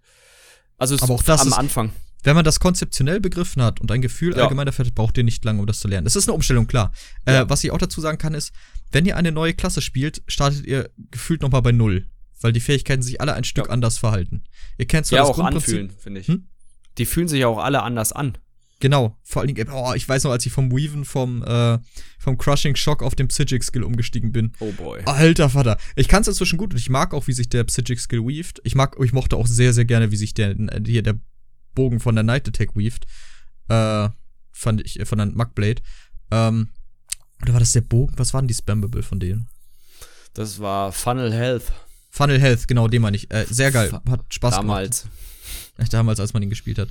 Also 0.76 0.96
Aber 1.00 1.14
auch 1.14 1.22
das 1.22 1.40
am 1.42 1.48
ist, 1.48 1.54
Anfang. 1.54 1.92
Wenn 2.22 2.36
man 2.36 2.44
das 2.44 2.60
konzeptionell 2.60 3.20
begriffen 3.20 3.62
hat 3.62 3.80
und 3.80 3.90
ein 3.90 4.02
Gefühl 4.02 4.36
ja. 4.36 4.42
allgemein 4.42 4.66
dafür 4.66 4.84
hat, 4.84 4.94
braucht 4.94 5.16
ihr 5.16 5.24
nicht 5.24 5.44
lange, 5.44 5.60
um 5.60 5.66
das 5.66 5.80
zu 5.80 5.88
lernen. 5.88 6.04
Das 6.04 6.16
ist 6.16 6.28
eine 6.28 6.34
Umstellung, 6.34 6.66
klar. 6.66 6.92
Äh, 7.24 7.32
ja. 7.32 7.40
Äh, 7.42 7.50
was 7.50 7.64
ich 7.64 7.70
auch 7.70 7.78
dazu 7.78 8.00
sagen 8.00 8.18
kann, 8.18 8.34
ist, 8.34 8.52
wenn 8.92 9.06
ihr 9.06 9.16
eine 9.16 9.32
neue 9.32 9.54
Klasse 9.54 9.80
spielt, 9.80 10.22
startet 10.26 10.66
ihr 10.66 10.90
gefühlt 11.10 11.42
noch 11.42 11.50
mal 11.50 11.60
bei 11.60 11.72
Null 11.72 12.06
weil 12.40 12.52
die 12.52 12.60
Fähigkeiten 12.60 13.02
sich 13.02 13.20
alle 13.20 13.34
ein 13.34 13.44
Stück 13.44 13.66
ja. 13.66 13.72
anders 13.72 13.98
verhalten. 13.98 14.44
Ihr 14.76 14.86
kennt 14.86 15.06
zwar 15.06 15.18
ja, 15.18 15.26
das 15.26 15.38
auch 15.38 15.44
anfühlen, 15.44 15.90
finde 15.90 16.20
ich. 16.20 16.28
Hm? 16.28 16.48
Die 16.98 17.06
fühlen 17.06 17.28
sich 17.28 17.44
auch 17.44 17.58
alle 17.58 17.82
anders 17.82 18.12
an. 18.12 18.38
Genau, 18.80 19.18
vor 19.24 19.42
allen 19.42 19.52
Dingen, 19.52 19.70
oh, 19.72 19.92
ich 19.94 20.08
weiß 20.08 20.22
noch, 20.24 20.30
als 20.30 20.46
ich 20.46 20.52
vom 20.52 20.70
Weaven 20.70 21.04
vom, 21.04 21.42
äh, 21.42 21.78
vom 22.18 22.38
Crushing 22.38 22.76
Shock 22.76 23.02
auf 23.02 23.16
den 23.16 23.26
Psychic 23.26 23.64
Skill 23.64 23.82
umgestiegen 23.82 24.30
bin. 24.30 24.52
Oh 24.60 24.70
boy. 24.70 25.02
Alter 25.04 25.50
Vater. 25.50 25.78
Ich 25.96 26.06
kann 26.06 26.22
es 26.22 26.28
inzwischen 26.28 26.58
gut 26.58 26.72
und 26.72 26.78
ich 26.78 26.88
mag 26.88 27.12
auch, 27.12 27.26
wie 27.26 27.32
sich 27.32 27.48
der 27.48 27.64
Psychic 27.64 27.98
Skill 27.98 28.24
weaved. 28.24 28.60
Ich 28.62 28.76
mag, 28.76 28.96
ich 29.02 29.12
mochte 29.12 29.36
auch 29.36 29.48
sehr, 29.48 29.72
sehr 29.72 29.84
gerne, 29.84 30.12
wie 30.12 30.16
sich 30.16 30.32
der, 30.32 30.54
hier 30.86 31.02
der 31.02 31.18
Bogen 31.74 31.98
von 31.98 32.14
der 32.14 32.22
Night 32.22 32.46
Attack 32.46 32.76
weaved. 32.76 33.04
Äh, 33.68 34.10
fand 34.52 34.80
ich, 34.82 35.00
von 35.04 35.18
der 35.18 35.26
Mugblade. 35.26 35.82
Ähm, 36.30 36.68
oder 37.42 37.54
war 37.54 37.60
das 37.60 37.72
der 37.72 37.80
Bogen? 37.80 38.14
Was 38.16 38.32
waren 38.32 38.46
die 38.46 38.54
Spammable 38.54 39.02
von 39.02 39.18
denen? 39.18 39.48
Das 40.34 40.60
war 40.60 40.92
Funnel 40.92 41.32
Health. 41.32 41.72
Funnel 42.18 42.40
Health, 42.40 42.66
genau, 42.68 42.88
den 42.88 43.00
meine 43.02 43.16
ich. 43.16 43.30
Äh, 43.32 43.46
sehr 43.48 43.70
geil. 43.70 43.92
Hat 43.92 44.34
Spaß 44.34 44.56
Damals. 44.56 45.02
gemacht. 45.02 45.16
Damals. 45.76 45.90
Damals, 45.90 46.20
als 46.20 46.32
man 46.34 46.42
ihn 46.42 46.50
gespielt 46.50 46.78
hat. 46.78 46.88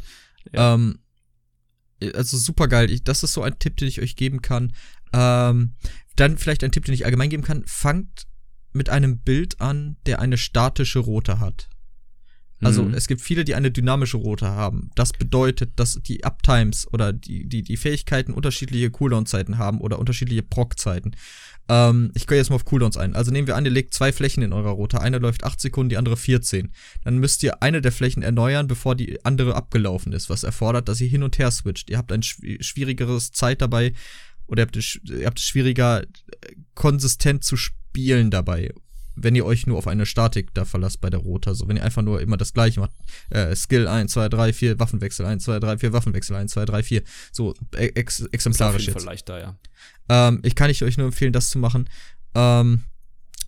Ja. 0.53 0.73
Ähm, 0.73 0.99
also 2.13 2.38
super 2.38 2.67
geil. 2.67 2.89
Ich, 2.89 3.03
das 3.03 3.23
ist 3.23 3.34
so 3.34 3.41
ein 3.43 3.59
Tipp, 3.59 3.75
den 3.78 3.88
ich 3.89 4.01
euch 4.01 4.15
geben 4.15 4.41
kann. 4.41 4.73
Ähm, 5.13 5.73
dann 6.15 6.38
vielleicht 6.38 6.63
ein 6.63 6.71
Tipp, 6.71 6.86
den 6.86 6.93
ich 6.93 7.05
allgemein 7.05 7.30
geben 7.30 7.43
kann. 7.43 7.63
Fangt 7.65 8.25
mit 8.71 8.89
einem 8.89 9.19
Bild 9.19 9.59
an, 9.59 9.97
der 10.05 10.19
eine 10.21 10.38
statische 10.38 10.99
Rote 10.99 11.39
hat. 11.39 11.67
Also 12.61 12.84
Mhm. 12.84 12.93
es 12.95 13.07
gibt 13.07 13.21
viele, 13.21 13.43
die 13.43 13.53
eine 13.53 13.69
dynamische 13.69 14.17
Rote 14.17 14.47
haben. 14.47 14.89
Das 14.95 15.11
bedeutet, 15.13 15.73
dass 15.75 15.99
die 16.01 16.23
Uptimes 16.23 16.88
oder 16.91 17.13
die, 17.13 17.47
die, 17.47 17.61
die 17.61 17.78
Fähigkeiten 17.78 18.34
unterschiedliche 18.34 18.89
Cooldown-Zeiten 18.89 19.57
haben 19.59 19.80
oder 19.80 19.99
unterschiedliche 19.99 20.41
Proc-Zeiten. 20.41 21.11
Ähm, 21.70 22.11
ich 22.15 22.28
gehe 22.28 22.38
jetzt 22.38 22.49
mal 22.49 22.55
auf 22.55 22.65
Cooldowns 22.65 22.97
ein. 22.97 23.15
Also 23.15 23.32
nehmen 23.32 23.47
wir 23.47 23.55
an, 23.55 23.65
ihr 23.65 23.72
legt 23.72 23.93
zwei 23.93 24.11
Flächen 24.11 24.43
in 24.43 24.53
eurer 24.53 24.70
Rote. 24.72 25.01
Eine 25.01 25.18
läuft 25.18 25.43
8 25.43 25.59
Sekunden, 25.59 25.89
die 25.89 25.97
andere 25.97 26.18
14. 26.18 26.72
Dann 27.03 27.18
müsst 27.18 27.43
ihr 27.43 27.61
eine 27.61 27.82
der 27.82 27.91
Flächen 27.91 28.24
erneuern, 28.24 28.68
bevor 28.68 28.95
die 28.95 29.24
andere 29.26 29.55
abgelaufen 29.55 30.13
ist, 30.13 30.30
was 30.30 30.43
erfordert, 30.43 30.88
dass 30.88 31.01
ihr 31.01 31.09
hin 31.09 31.24
und 31.24 31.38
her 31.39 31.51
switcht. 31.51 31.89
Ihr 31.89 31.97
habt 31.97 32.11
ein 32.11 32.22
schwi- 32.22 32.61
schwierigeres 32.63 33.32
Zeit 33.32 33.61
dabei 33.61 33.93
oder 34.47 34.61
ihr 34.61 34.65
habt 34.65 34.78
es, 34.78 34.99
ihr 35.03 35.26
habt 35.26 35.39
es 35.39 35.45
schwieriger, 35.45 36.03
konsistent 36.74 37.43
zu 37.43 37.57
spielen 37.57 38.32
dabei 38.32 38.72
wenn 39.20 39.36
ihr 39.36 39.45
euch 39.45 39.65
nur 39.65 39.78
auf 39.78 39.88
eine 39.88 40.05
Statik 40.05 40.53
da 40.53 40.63
verlasst 40.63 41.01
bei 41.01 41.09
der 41.09 41.20
Rota. 41.20 41.49
Also 41.49 41.68
wenn 41.68 41.78
ihr 41.78 41.84
einfach 41.84 42.03
nur 42.03 42.22
immer 42.22 42.38
das 42.38 42.53
gleiche 42.53 42.80
macht. 42.80 42.91
Äh, 43.30 43.55
Skill 43.55 43.88
1, 43.88 44.11
2, 44.11 44.30
3, 44.30 44.53
4, 44.53 44.80
Waffenwechsel 44.80 45.26
1, 45.26 45.43
2, 45.43 45.59
3, 45.59 45.78
4, 45.80 45.93
Waffenwechsel 45.93 46.36
1, 46.36 46.51
2, 46.51 46.65
3, 46.65 46.84
4. 46.84 47.03
So 47.32 47.55
e- 47.76 47.91
ex 47.95 48.22
exemplarisch 48.22 48.88
jetzt. 48.88 49.05
leichter, 49.05 49.39
ja. 49.39 49.59
Ähm, 50.09 50.39
ich 50.43 50.55
kann 50.55 50.70
ich 50.70 50.84
euch 50.84 50.97
nur 50.97 51.07
empfehlen, 51.07 51.34
das 51.34 51.49
zu 51.49 51.57
machen. 51.57 51.89
Ähm, 52.36 52.84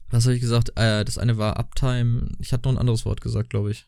was 0.09 0.25
habe 0.25 0.35
ich 0.35 0.41
gesagt? 0.41 0.71
Äh, 0.75 1.05
das 1.05 1.17
eine 1.17 1.37
war 1.37 1.57
Uptime. 1.57 2.29
Ich 2.39 2.51
hatte 2.51 2.67
noch 2.67 2.75
ein 2.75 2.79
anderes 2.79 3.05
Wort 3.05 3.21
gesagt, 3.21 3.51
glaube 3.51 3.71
ich. 3.71 3.85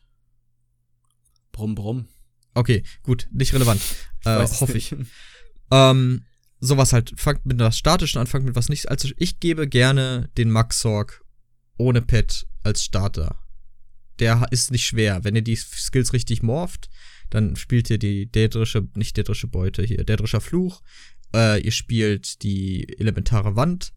Brumm, 1.50 1.74
brumm. 1.74 2.06
Okay, 2.54 2.84
gut, 3.02 3.28
nicht 3.32 3.52
relevant. 3.54 3.80
Äh, 4.24 4.46
hoffe 4.46 4.78
ich. 4.78 4.94
Ähm, 5.74 6.26
sowas 6.60 6.92
halt, 6.92 7.14
fangt 7.16 7.46
mit 7.46 7.58
was 7.58 7.78
Statischen 7.78 8.20
an, 8.20 8.26
fangt 8.26 8.44
mit 8.44 8.54
was 8.56 8.68
nicht. 8.68 8.90
Also 8.90 9.08
ich 9.16 9.40
gebe 9.40 9.66
gerne 9.66 10.28
den 10.36 10.50
Max 10.50 10.80
Sorg 10.80 11.21
ohne 11.76 12.02
Pet 12.02 12.46
als 12.62 12.84
Starter. 12.84 13.38
Der 14.18 14.46
ist 14.50 14.70
nicht 14.70 14.86
schwer. 14.86 15.24
Wenn 15.24 15.36
ihr 15.36 15.42
die 15.42 15.56
Skills 15.56 16.12
richtig 16.12 16.42
morpht, 16.42 16.88
dann 17.30 17.56
spielt 17.56 17.88
ihr 17.90 17.98
die 17.98 18.26
dädrische, 18.26 18.86
nicht 18.94 19.16
dädrische 19.16 19.46
Beute 19.46 19.82
hier, 19.82 20.04
dädrischer 20.04 20.40
Fluch. 20.40 20.82
Äh, 21.34 21.62
ihr 21.62 21.72
spielt 21.72 22.42
die 22.42 22.98
elementare 22.98 23.56
Wand 23.56 23.92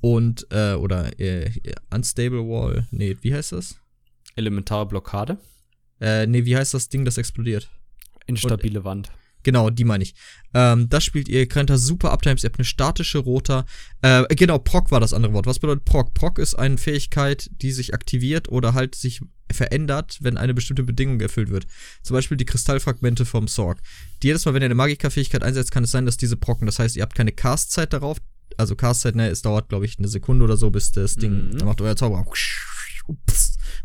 und, 0.00 0.46
äh, 0.50 0.72
oder 0.72 1.18
äh, 1.20 1.50
Unstable 1.90 2.48
Wall. 2.48 2.86
Nee, 2.90 3.16
wie 3.20 3.34
heißt 3.34 3.52
das? 3.52 3.78
Elementare 4.36 4.86
Blockade. 4.86 5.38
Äh, 6.00 6.26
nee, 6.26 6.44
wie 6.44 6.56
heißt 6.56 6.74
das 6.74 6.88
Ding, 6.88 7.04
das 7.04 7.18
explodiert? 7.18 7.70
Instabile 8.26 8.84
Wand. 8.84 9.10
Genau, 9.48 9.70
die 9.70 9.84
meine 9.84 10.04
ich. 10.04 10.14
Ähm, 10.52 10.90
das 10.90 11.04
spielt 11.04 11.26
ihr, 11.26 11.48
könnt 11.48 11.70
da 11.70 11.78
super 11.78 12.12
Uptimes, 12.12 12.44
ihr 12.44 12.50
habt 12.50 12.58
eine 12.58 12.66
statische 12.66 13.16
Rota. 13.16 13.64
Äh, 14.02 14.24
genau, 14.36 14.58
Proc 14.58 14.90
war 14.90 15.00
das 15.00 15.14
andere 15.14 15.32
Wort. 15.32 15.46
Was 15.46 15.58
bedeutet 15.58 15.86
Proc? 15.86 16.12
Proc 16.12 16.38
ist 16.38 16.54
eine 16.54 16.76
Fähigkeit, 16.76 17.48
die 17.62 17.72
sich 17.72 17.94
aktiviert 17.94 18.50
oder 18.50 18.74
halt 18.74 18.94
sich 18.94 19.22
verändert, 19.50 20.18
wenn 20.20 20.36
eine 20.36 20.52
bestimmte 20.52 20.82
Bedingung 20.82 21.18
erfüllt 21.22 21.48
wird. 21.48 21.66
Zum 22.02 22.12
Beispiel 22.12 22.36
die 22.36 22.44
Kristallfragmente 22.44 23.24
vom 23.24 23.48
Sorg. 23.48 23.80
Jedes 24.22 24.44
Mal, 24.44 24.52
wenn 24.52 24.60
ihr 24.60 24.66
eine 24.66 24.74
Magika-Fähigkeit 24.74 25.42
einsetzt, 25.42 25.70
kann 25.72 25.84
es 25.84 25.92
sein, 25.92 26.04
dass 26.04 26.18
diese 26.18 26.36
procken. 26.36 26.66
Das 26.66 26.78
heißt, 26.78 26.94
ihr 26.96 27.02
habt 27.02 27.14
keine 27.14 27.32
Cast-Zeit 27.32 27.94
darauf. 27.94 28.18
Also 28.58 28.76
Cast-Zeit, 28.76 29.14
ne, 29.16 29.30
es 29.30 29.40
dauert, 29.40 29.70
glaube 29.70 29.86
ich, 29.86 29.98
eine 29.98 30.08
Sekunde 30.08 30.44
oder 30.44 30.58
so, 30.58 30.68
bis 30.70 30.92
das 30.92 31.14
Ding, 31.14 31.32
Mhm. 31.52 31.56
dann 31.56 31.68
macht 31.68 31.80
euer 31.80 31.96
Zauber 31.96 32.22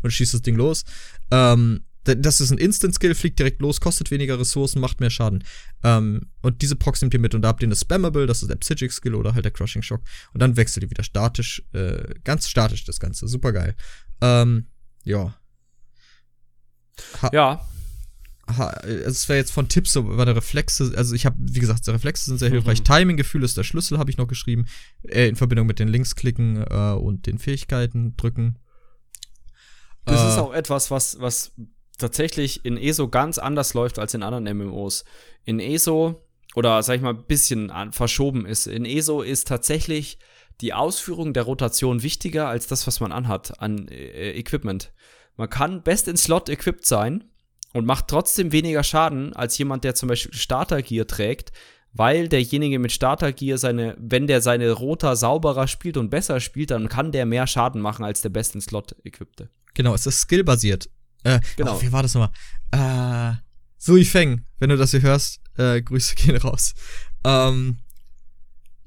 und 0.02 0.10
schießt 0.10 0.34
das 0.34 0.42
Ding 0.42 0.56
los. 0.56 0.84
Ähm, 1.30 1.84
das 2.04 2.40
ist 2.40 2.50
ein 2.50 2.58
Instant-Skill, 2.58 3.14
fliegt 3.14 3.38
direkt 3.38 3.60
los, 3.60 3.80
kostet 3.80 4.10
weniger 4.10 4.38
Ressourcen, 4.38 4.80
macht 4.80 5.00
mehr 5.00 5.10
Schaden. 5.10 5.44
Ähm, 5.82 6.30
und 6.42 6.62
diese 6.62 6.76
Procs 6.76 7.00
nimmt 7.02 7.14
ihr 7.14 7.20
mit 7.20 7.34
und 7.34 7.42
da 7.42 7.48
habt 7.48 7.62
ihr 7.62 7.68
eine 7.68 7.76
Spammable, 7.76 8.26
das 8.26 8.42
ist 8.42 8.50
der 8.50 8.56
Psychic-Skill 8.56 9.14
oder 9.14 9.34
halt 9.34 9.44
der 9.44 9.52
Crushing 9.52 9.82
Shock. 9.82 10.02
Und 10.32 10.40
dann 10.40 10.56
wechselt 10.56 10.82
ihr 10.82 10.90
wieder 10.90 11.04
statisch, 11.04 11.62
äh, 11.72 12.14
ganz 12.24 12.48
statisch 12.48 12.84
das 12.84 13.00
Ganze, 13.00 13.26
super 13.28 13.52
geil. 13.52 13.74
Ähm, 14.20 14.66
ja. 15.04 15.34
Ja, 17.32 17.66
Ha, 18.46 18.66
also 18.66 19.08
es 19.08 19.28
wäre 19.28 19.38
jetzt 19.38 19.52
von 19.52 19.68
Tipps 19.68 19.92
so 19.92 20.02
der 20.02 20.36
Reflexe, 20.36 20.92
also 20.96 21.14
ich 21.14 21.24
habe, 21.24 21.36
wie 21.38 21.60
gesagt, 21.60 21.88
Reflexe 21.88 22.26
sind 22.26 22.38
sehr 22.38 22.50
hilfreich. 22.50 22.80
Mhm. 22.80 22.84
Timing-Gefühl 22.84 23.42
ist 23.42 23.56
der 23.56 23.64
Schlüssel, 23.64 23.98
habe 23.98 24.10
ich 24.10 24.18
noch 24.18 24.28
geschrieben. 24.28 24.66
Äh, 25.02 25.28
in 25.28 25.36
Verbindung 25.36 25.66
mit 25.66 25.78
den 25.78 25.88
Linksklicken 25.88 26.62
äh, 26.62 26.92
und 26.92 27.26
den 27.26 27.38
Fähigkeiten 27.38 28.16
drücken. 28.16 28.58
das 30.04 30.20
Äh, 30.20 30.28
ist 30.28 30.38
auch 30.38 30.52
etwas, 30.52 30.90
was, 30.90 31.18
was 31.20 31.52
tatsächlich 31.98 32.64
in 32.64 32.76
ESO 32.76 33.08
ganz 33.08 33.38
anders 33.38 33.74
läuft 33.74 33.98
als 33.98 34.14
in 34.14 34.22
anderen 34.22 34.56
MMOs. 34.56 35.04
In 35.44 35.60
ESO, 35.60 36.22
oder 36.54 36.82
sag 36.82 36.96
ich 36.96 37.02
mal, 37.02 37.14
ein 37.14 37.24
bisschen 37.24 37.72
verschoben 37.92 38.46
ist. 38.46 38.66
In 38.66 38.84
ESO 38.84 39.22
ist 39.22 39.48
tatsächlich 39.48 40.18
die 40.60 40.72
Ausführung 40.72 41.32
der 41.32 41.44
Rotation 41.44 42.02
wichtiger 42.02 42.48
als 42.48 42.66
das, 42.66 42.86
was 42.86 43.00
man 43.00 43.12
anhat 43.12 43.60
an 43.60 43.88
äh, 43.88 44.38
Equipment. 44.38 44.92
Man 45.36 45.50
kann 45.50 45.82
best 45.82 46.06
in 46.06 46.16
Slot 46.16 46.48
equipped 46.48 46.86
sein 46.86 47.24
und 47.72 47.86
macht 47.86 48.06
trotzdem 48.08 48.52
weniger 48.52 48.84
Schaden 48.84 49.32
als 49.34 49.58
jemand, 49.58 49.82
der 49.82 49.96
zum 49.96 50.08
Beispiel 50.08 50.32
Starter-Gear 50.32 51.06
trägt, 51.08 51.52
weil 51.92 52.28
derjenige 52.28 52.78
mit 52.78 52.92
Starter-Gear 52.92 53.58
seine, 53.58 53.96
wenn 53.98 54.28
der 54.28 54.40
seine 54.40 54.70
Rota 54.70 55.16
sauberer 55.16 55.66
spielt 55.66 55.96
und 55.96 56.10
besser 56.10 56.38
spielt, 56.38 56.70
dann 56.70 56.88
kann 56.88 57.10
der 57.10 57.26
mehr 57.26 57.46
Schaden 57.46 57.80
machen 57.80 58.04
als 58.04 58.20
der 58.20 58.28
best 58.28 58.54
in 58.54 58.60
Slot 58.60 58.94
equippte. 59.04 59.50
Genau, 59.74 59.94
es 59.94 60.06
ist 60.06 60.20
skillbasiert. 60.20 60.88
Äh, 61.24 61.40
Genau. 61.56 61.76
Oh, 61.76 61.82
wie 61.82 61.92
war 61.92 62.02
das 62.02 62.14
nochmal? 62.14 62.30
Äh, 62.70 63.36
Sui 63.78 64.04
Feng, 64.04 64.46
wenn 64.58 64.70
du 64.70 64.76
das 64.76 64.92
hier 64.92 65.02
hörst, 65.02 65.40
äh, 65.58 65.82
Grüße 65.82 66.14
gehen 66.16 66.36
raus. 66.36 66.74
Ähm, 67.24 67.78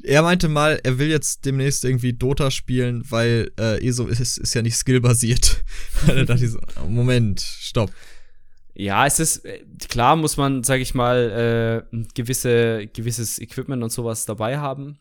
er 0.04 0.22
meinte 0.22 0.48
mal, 0.48 0.80
er 0.84 1.00
will 1.00 1.10
jetzt 1.10 1.46
demnächst 1.46 1.84
irgendwie 1.84 2.14
Dota 2.14 2.50
spielen, 2.52 3.04
weil 3.10 3.52
äh, 3.60 3.86
ESO 3.86 4.08
ist, 4.08 4.38
ist 4.38 4.54
ja 4.54 4.62
nicht 4.62 4.76
skillbasiert. 4.76 5.64
da 6.08 6.24
dachte 6.24 6.46
ich 6.46 6.52
so, 6.52 6.60
Moment, 6.88 7.42
stopp. 7.42 7.92
Ja, 8.74 9.08
es 9.08 9.20
ist 9.20 9.44
äh, 9.44 9.64
klar, 9.90 10.16
muss 10.16 10.38
man, 10.38 10.64
sag 10.64 10.80
ich 10.80 10.94
mal, 10.94 11.84
äh, 11.92 11.98
gewisse, 12.14 12.88
gewisses 12.94 13.40
Equipment 13.40 13.84
und 13.84 13.92
sowas 13.92 14.26
dabei 14.26 14.60
haben. 14.60 15.00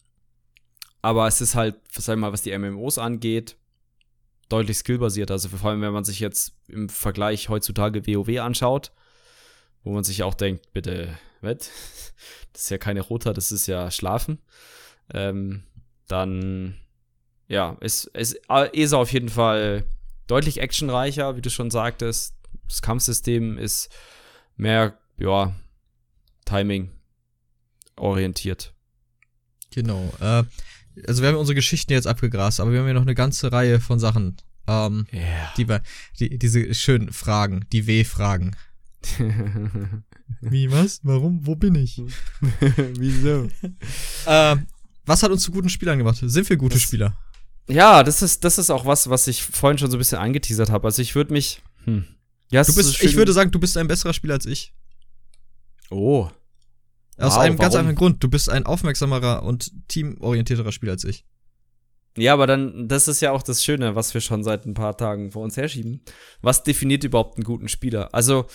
Aber 1.03 1.29
es 1.29 1.41
ist 1.41 1.55
halt, 1.55 1.77
sag 1.93 2.17
ich 2.17 2.21
mal, 2.21 2.33
was 2.33 2.43
die 2.43 2.57
MMOs 2.57 2.99
angeht, 2.99 3.57
deutlich 4.49 4.79
skillbasiert. 4.79 5.31
Also 5.31 5.49
vor 5.49 5.71
allem, 5.71 5.83
wenn 5.83 5.93
man 5.93 6.05
sich 6.05 6.21
jetzt 6.21 6.55
im 6.69 6.89
Vergleich 6.89 7.49
heutzutage 7.49 8.07
WoW 8.07 8.41
anschaut, 8.41 8.93
wo 9.85 9.93
man 9.93 10.05
sich 10.05 10.23
auch 10.23 10.35
denkt, 10.35 10.73
bitte, 10.73 11.17
was? 11.41 11.71
Das 12.53 12.63
ist 12.63 12.71
ja 12.71 12.79
keine 12.79 13.03
Rota, 13.03 13.35
das 13.35 13.53
ist 13.53 13.67
ja 13.67 13.91
Schlafen. 13.91 14.39
Ähm, 15.13 15.65
dann, 16.09 16.75
ja, 17.49 17.77
ist, 17.81 18.07
ist 18.07 18.41
ESA 18.49 18.97
auf 18.97 19.13
jeden 19.13 19.29
Fall 19.29 19.85
deutlich 20.27 20.63
actionreicher, 20.63 21.37
wie 21.37 21.43
du 21.43 21.51
schon 21.51 21.71
sagtest. 21.71 22.35
Das 22.67 22.81
Kampfsystem 22.81 23.59
ist 23.59 23.95
mehr, 24.57 24.97
ja, 25.19 25.55
Timing 26.47 26.91
orientiert. 27.97 28.73
Genau. 29.71 30.11
Äh, 30.21 30.45
also 31.07 31.23
wir 31.23 31.29
haben 31.29 31.37
unsere 31.37 31.55
Geschichten 31.55 31.93
jetzt 31.93 32.07
abgegrast, 32.07 32.61
aber 32.61 32.73
wir 32.73 32.81
haben 32.81 32.87
ja 32.89 32.95
noch 32.95 33.03
eine 33.03 33.15
ganze 33.15 33.53
Reihe 33.53 33.81
von 33.81 33.99
Sachen. 33.99 34.37
Ähm, 34.69 35.07
Ja. 35.13 35.53
die, 35.57 35.69
wir- 35.69 35.83
die, 36.19 36.39
diese 36.39 36.75
schönen 36.75 37.13
Fragen, 37.13 37.65
die 37.73 37.87
W-Fragen. 37.87 38.57
Wie, 40.41 40.71
was? 40.71 41.01
Warum? 41.05 41.47
Wo 41.47 41.55
bin 41.55 41.75
ich? 41.77 42.03
Wieso? 42.99 43.49
Äh, 44.27 44.57
was 45.05 45.23
hat 45.23 45.31
uns 45.31 45.43
zu 45.43 45.53
guten 45.53 45.69
Spielern 45.69 45.99
gemacht? 45.99 46.19
Sind 46.21 46.49
wir 46.51 46.57
gute 46.57 46.75
Das- 46.75 46.83
Spieler? 46.83 47.17
Ja, 47.69 48.03
das 48.05 48.23
ist, 48.23 48.45
das 48.45 48.59
ist 48.59 48.71
auch 48.71 48.87
was, 48.87 49.11
was 49.11 49.27
ich 49.27 49.43
vorhin 49.43 49.77
schon 49.79 49.91
so 49.91 49.97
ein 49.97 49.99
bisschen 49.99 50.19
angeteasert 50.19 50.71
habe. 50.71 50.87
Also 50.87 51.03
ich 51.03 51.15
würde 51.17 51.33
mich. 51.33 51.63
Hm. 51.85 52.05
Ja, 52.51 52.63
Du 52.63 52.71
so 52.71 52.77
bist, 52.77 53.03
ich 53.03 53.17
würde 53.17 53.33
sagen, 53.33 53.51
du 53.51 53.59
bist 53.59 53.77
ein 53.77 53.89
besserer 53.89 54.13
Spieler 54.13 54.35
als 54.35 54.47
ich. 54.47 54.73
Oh. 55.91 56.29
Aus 57.19 57.35
Wow, 57.35 57.41
einem 57.41 57.57
ganz 57.57 57.75
warum? 57.75 57.87
einfachen 57.87 57.99
Grund. 57.99 58.23
Du 58.23 58.29
bist 58.29 58.51
ein 58.51 58.67
aufmerksamerer 58.67 59.43
und 59.43 59.73
teamorientierterer 59.89 60.73
Spieler 60.73 60.93
als 60.93 61.05
ich. 61.05 61.25
Ja, 62.19 62.33
aber 62.33 62.47
dann, 62.47 62.89
das 62.89 63.09
ist 63.09 63.21
ja 63.21 63.33
auch 63.33 63.43
das 63.43 63.63
Schöne, 63.65 63.95
was 63.95 64.15
wir 64.15 64.21
schon 64.23 64.43
seit 64.43 64.65
ein 64.65 64.75
paar 64.75 64.97
Tagen 64.97 65.33
vor 65.33 65.43
uns 65.43 65.57
herschieben. 65.57 66.01
Was 66.41 66.63
definiert 66.63 67.05
überhaupt 67.05 67.37
einen 67.37 67.45
guten 67.45 67.69
Spieler? 67.69 68.15
Also, 68.15 68.47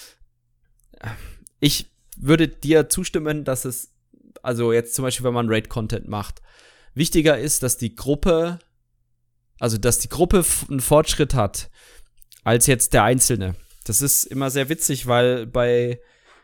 ich 1.59 1.91
würde 2.17 2.47
dir 2.47 2.89
zustimmen, 2.89 3.43
dass 3.43 3.65
es, 3.65 3.91
also 4.41 4.73
jetzt 4.73 4.95
zum 4.95 5.03
Beispiel, 5.03 5.25
wenn 5.25 5.33
man 5.33 5.49
Raid-Content 5.49 6.07
macht, 6.07 6.41
wichtiger 6.95 7.37
ist, 7.37 7.63
dass 7.63 7.77
die 7.77 7.95
Gruppe, 7.95 8.59
also 9.59 9.77
dass 9.77 9.99
die 9.99 10.09
Gruppe 10.09 10.43
einen 10.69 10.79
Fortschritt 10.79 11.33
hat, 11.35 11.69
als 12.43 12.65
jetzt 12.67 12.93
der 12.93 13.03
Einzelne. 13.03 13.55
Das 13.83 14.01
ist 14.01 14.23
immer 14.23 14.49
sehr 14.49 14.69
witzig, 14.69 15.05
weil 15.07 15.45
bei, 15.45 15.99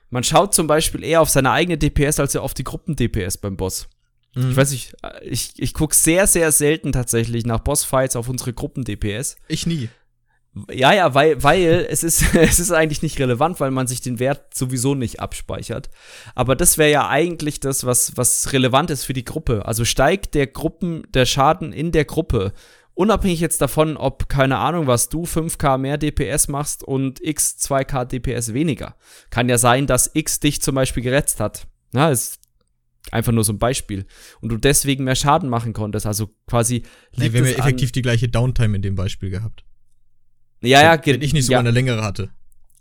man 0.10 0.24
schaut 0.24 0.54
zum 0.54 0.68
Beispiel 0.68 1.04
eher 1.04 1.22
auf 1.22 1.30
seine 1.30 1.52
eigene 1.52 1.78
DPS 1.78 2.20
als 2.20 2.36
auf 2.36 2.54
die 2.54 2.64
Gruppen-DPS 2.64 3.38
beim 3.38 3.58
Boss. 3.58 3.90
Mhm. 4.36 4.52
Ich 4.52 4.58
weiß 4.58 4.72
nicht, 4.72 4.94
äh, 5.04 5.24
ich, 5.26 5.54
ich 5.58 5.74
gucke 5.74 5.96
sehr, 5.96 6.28
sehr 6.28 6.52
selten 6.52 6.92
tatsächlich 6.92 7.46
nach 7.46 7.60
Bossfights 7.60 8.16
auf 8.16 8.30
unsere 8.30 8.54
Gruppen-DPS. 8.54 9.38
Ich 9.48 9.66
nie. 9.66 9.90
Ja, 10.72 10.92
ja, 10.92 11.14
weil, 11.14 11.42
weil 11.44 11.88
es 11.90 12.04
ist, 12.04 12.24
es 12.36 12.60
ist 12.60 12.72
eigentlich 12.72 13.02
nicht 13.02 13.20
relevant, 13.20 13.60
weil 13.60 13.72
man 13.72 13.88
sich 13.88 14.02
den 14.02 14.20
Wert 14.20 14.54
sowieso 14.54 14.96
nicht 14.96 15.20
abspeichert. 15.20 15.90
Aber 16.36 16.56
das 16.56 16.78
wäre 16.78 16.92
ja 16.92 17.08
eigentlich 17.10 17.60
das, 17.60 17.86
was, 17.86 18.16
was 18.16 18.54
relevant 18.54 18.90
ist 18.90 19.04
für 19.04 19.14
die 19.14 19.26
Gruppe. 19.26 19.66
Also 19.66 19.86
steigt 19.86 20.36
der 20.36 20.48
Gruppen, 20.48 21.04
der 21.14 21.26
Schaden 21.26 21.74
in 21.74 21.92
der 21.92 22.06
Gruppe 22.06 22.54
unabhängig 22.98 23.40
jetzt 23.40 23.62
davon, 23.62 23.96
ob, 23.96 24.28
keine 24.28 24.58
Ahnung, 24.58 24.88
was 24.88 25.10
du 25.10 25.24
5k 25.24 25.78
mehr 25.78 25.98
DPS 25.98 26.48
machst 26.48 26.84
und 26.84 27.24
x 27.24 27.58
2k 27.60 28.06
DPS 28.06 28.54
weniger. 28.54 28.96
Kann 29.30 29.50
ja 29.50 29.58
sein, 29.58 29.88
dass 29.88 30.12
x 30.14 30.40
dich 30.40 30.62
zum 30.62 30.76
Beispiel 30.76 31.04
geretzt 31.04 31.40
hat. 31.40 31.68
Na, 31.92 32.10
ist 32.10 32.40
einfach 33.12 33.32
nur 33.32 33.44
so 33.44 33.54
ein 33.54 33.60
Beispiel. 33.60 34.06
Und 34.42 34.50
du 34.50 34.58
deswegen 34.58 35.04
mehr 35.04 35.16
Schaden 35.16 35.50
machen 35.50 35.74
konntest. 35.74 36.06
Also 36.06 36.34
quasi. 36.48 36.84
Nee, 37.16 37.32
wir 37.32 37.42
haben 37.42 37.48
ja 37.48 37.58
effektiv 37.58 37.92
die 37.92 38.02
gleiche 38.02 38.28
Downtime 38.28 38.76
in 38.76 38.82
dem 38.82 38.96
Beispiel 38.96 39.30
gehabt. 39.30 39.64
Ja, 40.62 40.82
ja, 40.82 41.00
Wenn 41.06 41.22
ich 41.22 41.34
nicht 41.34 41.46
sogar 41.46 41.58
ja. 41.58 41.60
eine 41.60 41.72
längere 41.72 42.04
hatte. 42.04 42.30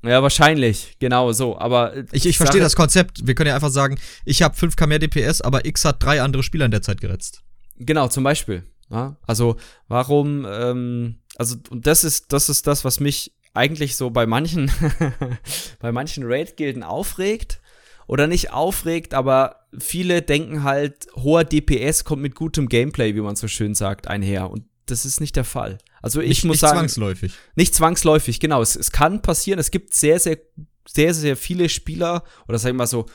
Ja, 0.03 0.23
wahrscheinlich, 0.23 0.97
genau 0.99 1.33
so. 1.33 1.59
Aber 1.59 1.95
äh, 1.95 2.05
Ich, 2.13 2.27
ich 2.27 2.39
verstehe 2.39 2.61
das 2.61 2.75
Konzept. 2.77 3.27
Wir 3.27 3.35
können 3.35 3.49
ja 3.49 3.55
einfach 3.55 3.71
sagen, 3.71 3.99
ich 4.25 4.43
habe 4.43 4.57
5k 4.57 4.87
mehr 4.87 4.99
DPS, 4.99 5.43
aber 5.43 5.67
X 5.67 5.85
hat 5.85 6.03
drei 6.03 6.23
andere 6.23 6.43
Spieler 6.43 6.65
in 6.65 6.71
der 6.71 6.83
Zeit 6.83 7.01
geretzt. 7.01 7.43
Genau, 7.77 8.09
zum 8.09 8.25
Beispiel. 8.25 8.63
Ja? 8.91 9.17
Also 9.27 9.57
warum? 9.89 10.47
Ähm, 10.49 11.17
also 11.37 11.57
und 11.71 11.87
das 11.87 12.05
ist 12.05 12.33
das 12.33 12.49
ist 12.49 12.67
das, 12.67 12.85
was 12.85 13.01
mich 13.01 13.33
eigentlich 13.55 13.97
so 13.97 14.11
bei 14.11 14.27
manchen 14.27 14.71
bei 15.81 15.93
manchen 15.93 16.25
Raid-Gilden 16.25 16.83
aufregt 16.83 17.61
oder 18.07 18.27
nicht 18.27 18.53
aufregt, 18.53 19.15
aber 19.15 19.67
viele 19.79 20.23
denken 20.23 20.63
halt, 20.63 21.09
hoher 21.17 21.45
DPS 21.45 22.05
kommt 22.05 22.23
mit 22.23 22.35
gutem 22.35 22.69
Gameplay, 22.69 23.15
wie 23.15 23.21
man 23.21 23.37
so 23.37 23.49
schön 23.49 23.75
sagt, 23.75 24.07
einher. 24.07 24.51
Und 24.51 24.65
das 24.87 25.05
ist 25.05 25.21
nicht 25.21 25.37
der 25.37 25.45
Fall. 25.45 25.79
Also 26.01 26.21
ich 26.21 26.29
nicht, 26.29 26.45
muss 26.45 26.55
nicht 26.55 26.61
sagen, 26.61 26.79
zwangsläufig. 26.79 27.35
nicht 27.57 27.75
zwangsläufig, 27.75 28.39
genau. 28.39 28.63
Es, 28.63 28.77
es 28.77 28.93
kann 28.93 29.23
passieren. 29.23 29.59
Es 29.59 29.73
gibt 29.73 29.95
sehr, 29.95 30.21
sehr, 30.21 30.39
sehr, 30.87 31.15
sehr 31.15 31.37
viele 31.37 31.69
Spieler, 31.69 32.23
oder 32.47 32.59
sagen 32.59 32.77
wir 32.77 32.79
mal 32.79 32.87
so, 32.87 33.07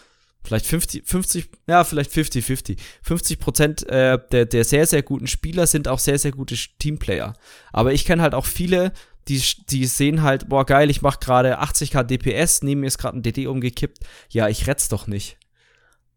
vielleicht 0.43 0.65
50, 0.65 1.07
50, 1.07 1.49
ja, 1.67 1.83
vielleicht 1.83 2.11
50, 2.11 2.43
50. 2.43 2.81
50 3.03 3.39
Prozent 3.39 3.89
äh, 3.89 4.19
der, 4.31 4.45
der 4.45 4.63
sehr, 4.63 4.85
sehr 4.85 5.03
guten 5.03 5.27
Spieler 5.27 5.67
sind 5.67 5.87
auch 5.87 5.99
sehr, 5.99 6.17
sehr 6.19 6.31
gute 6.31 6.55
Teamplayer. 6.79 7.33
Aber 7.71 7.93
ich 7.93 8.05
kenne 8.05 8.21
halt 8.21 8.33
auch 8.33 8.45
viele, 8.45 8.93
die, 9.27 9.41
die 9.69 9.85
sehen 9.85 10.23
halt, 10.23 10.49
boah, 10.49 10.65
geil, 10.65 10.89
ich 10.89 11.01
mach 11.01 11.19
gerade 11.19 11.61
80k 11.61 12.03
DPS, 12.03 12.63
neben 12.63 12.81
mir 12.81 12.87
ist 12.87 12.97
gerade 12.97 13.17
ein 13.17 13.23
DD 13.23 13.47
umgekippt. 13.47 13.99
Ja, 14.29 14.47
ich 14.47 14.67
rett's 14.67 14.89
doch 14.89 15.07
nicht. 15.07 15.37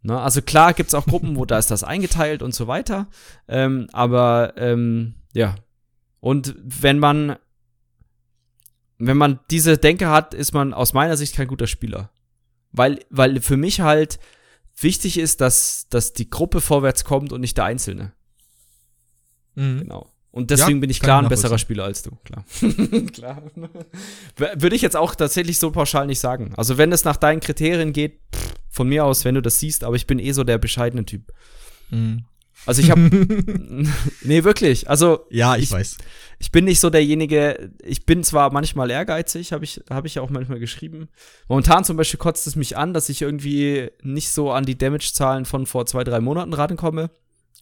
Ne? 0.03 0.19
Also 0.19 0.43
klar 0.43 0.75
gibt's 0.75 0.95
auch 0.95 1.07
Gruppen, 1.07 1.37
wo 1.37 1.45
da 1.45 1.59
ist 1.59 1.71
das 1.71 1.85
eingeteilt 1.85 2.43
und 2.43 2.55
so 2.55 2.67
weiter. 2.67 3.09
Ähm, 3.49 3.89
aber 3.93 4.55
ähm, 4.57 5.15
ja. 5.33 5.57
Und 6.21 6.55
wenn 6.59 6.99
man 6.99 7.37
wenn 8.99 9.17
man 9.17 9.41
diese 9.51 9.77
Denke 9.77 10.09
hat, 10.09 10.35
ist 10.35 10.53
man 10.53 10.73
aus 10.73 10.93
meiner 10.93 11.17
Sicht 11.17 11.35
kein 11.35 11.49
guter 11.49 11.67
Spieler. 11.67 12.11
Weil, 12.77 13.01
weil 13.09 13.41
für 13.41 13.57
mich 13.57 13.81
halt 13.81 14.19
wichtig 14.77 15.17
ist, 15.19 15.41
dass, 15.41 15.87
dass 15.89 16.13
die 16.13 16.29
Gruppe 16.29 16.61
vorwärts 16.61 17.05
kommt 17.05 17.33
und 17.33 17.41
nicht 17.41 17.57
der 17.57 17.65
Einzelne. 17.65 18.13
Mhm. 19.55 19.81
Genau. 19.81 20.11
Und 20.33 20.51
deswegen 20.51 20.79
Ja, 20.79 20.81
bin 20.81 20.91
ich 20.91 20.99
klar 20.99 21.21
ich 21.21 21.27
ein 21.27 21.29
besserer. 21.29 21.59
Spieler 21.59 21.85
als 21.85 22.03
du, 22.03 22.11
klar. 22.25 22.45
klar. 23.13 23.43
Würde 24.37 24.75
ich 24.75 24.83
jetzt 24.83 24.97
auch 24.97 25.15
tatsächlich 25.15 25.61
so 25.61 25.71
pauschal 25.71 26.09
nicht 26.09 26.19
sagen. 26.19 26.53
Also, 26.57 26.77
wenn 26.77 26.91
es 26.91 27.05
nach 27.05 27.17
deinen 27.17 27.39
Kriterien 27.39 27.93
geht, 27.93 28.19
pff, 28.35 28.55
von 28.69 28.89
mir 28.89 29.05
aus, 29.05 29.25
wenn 29.25 29.37
du 29.37 29.41
das 29.43 29.61
siehst, 29.61 29.85
aber 29.85 29.95
ich 29.95 30.09
bin 30.09 30.19
eh 30.19 30.33
so 30.33 30.43
der 30.43 30.59
bescheidene 30.59 31.05
Typ. 31.05 31.33
Mhm. 31.91 32.25
Also, 32.67 32.81
ich 32.83 32.91
habe. 32.91 33.01
nee, 34.23 34.45
wirklich. 34.45 34.89
Also, 34.89 35.27
Ja, 35.31 35.57
ich, 35.57 35.65
Ich- 35.65 35.73
weiß. 35.73 35.97
ich 36.39 36.51
bin 36.53 36.65
nicht 36.65 36.81
so 36.81 36.89
derjenige, 36.91 37.71
ich 37.83 38.07
bin 38.07 38.25
zwar 38.25 38.53
manchmal 38.53 38.91
ehrgeizig, 38.91 39.53
habe 39.53 39.65
ich, 39.65 39.83
hab 39.91 40.05
ich 40.07 40.15
ja 40.17 40.23
auch 40.23 40.31
manchmal 40.31 40.59
geschrieben. 40.61 41.09
Momentan 41.49 41.85
zum 41.85 41.97
Beispiel 41.97 42.19
kotzt 42.19 42.47
es 42.47 42.57
mich 42.57 42.77
an, 42.77 42.95
dass 42.95 43.09
ich 43.09 43.23
irgendwie 43.23 43.91
nicht 44.03 44.31
so 44.31 44.51
an 44.53 44.65
die 44.65 44.79
Damage-Zahlen 44.79 45.45
von 45.45 45.67
vor 45.67 45.85
zwei, 45.87 46.05
drei 46.05 46.21
Monaten 46.21 46.53
rankomme. 46.55 47.11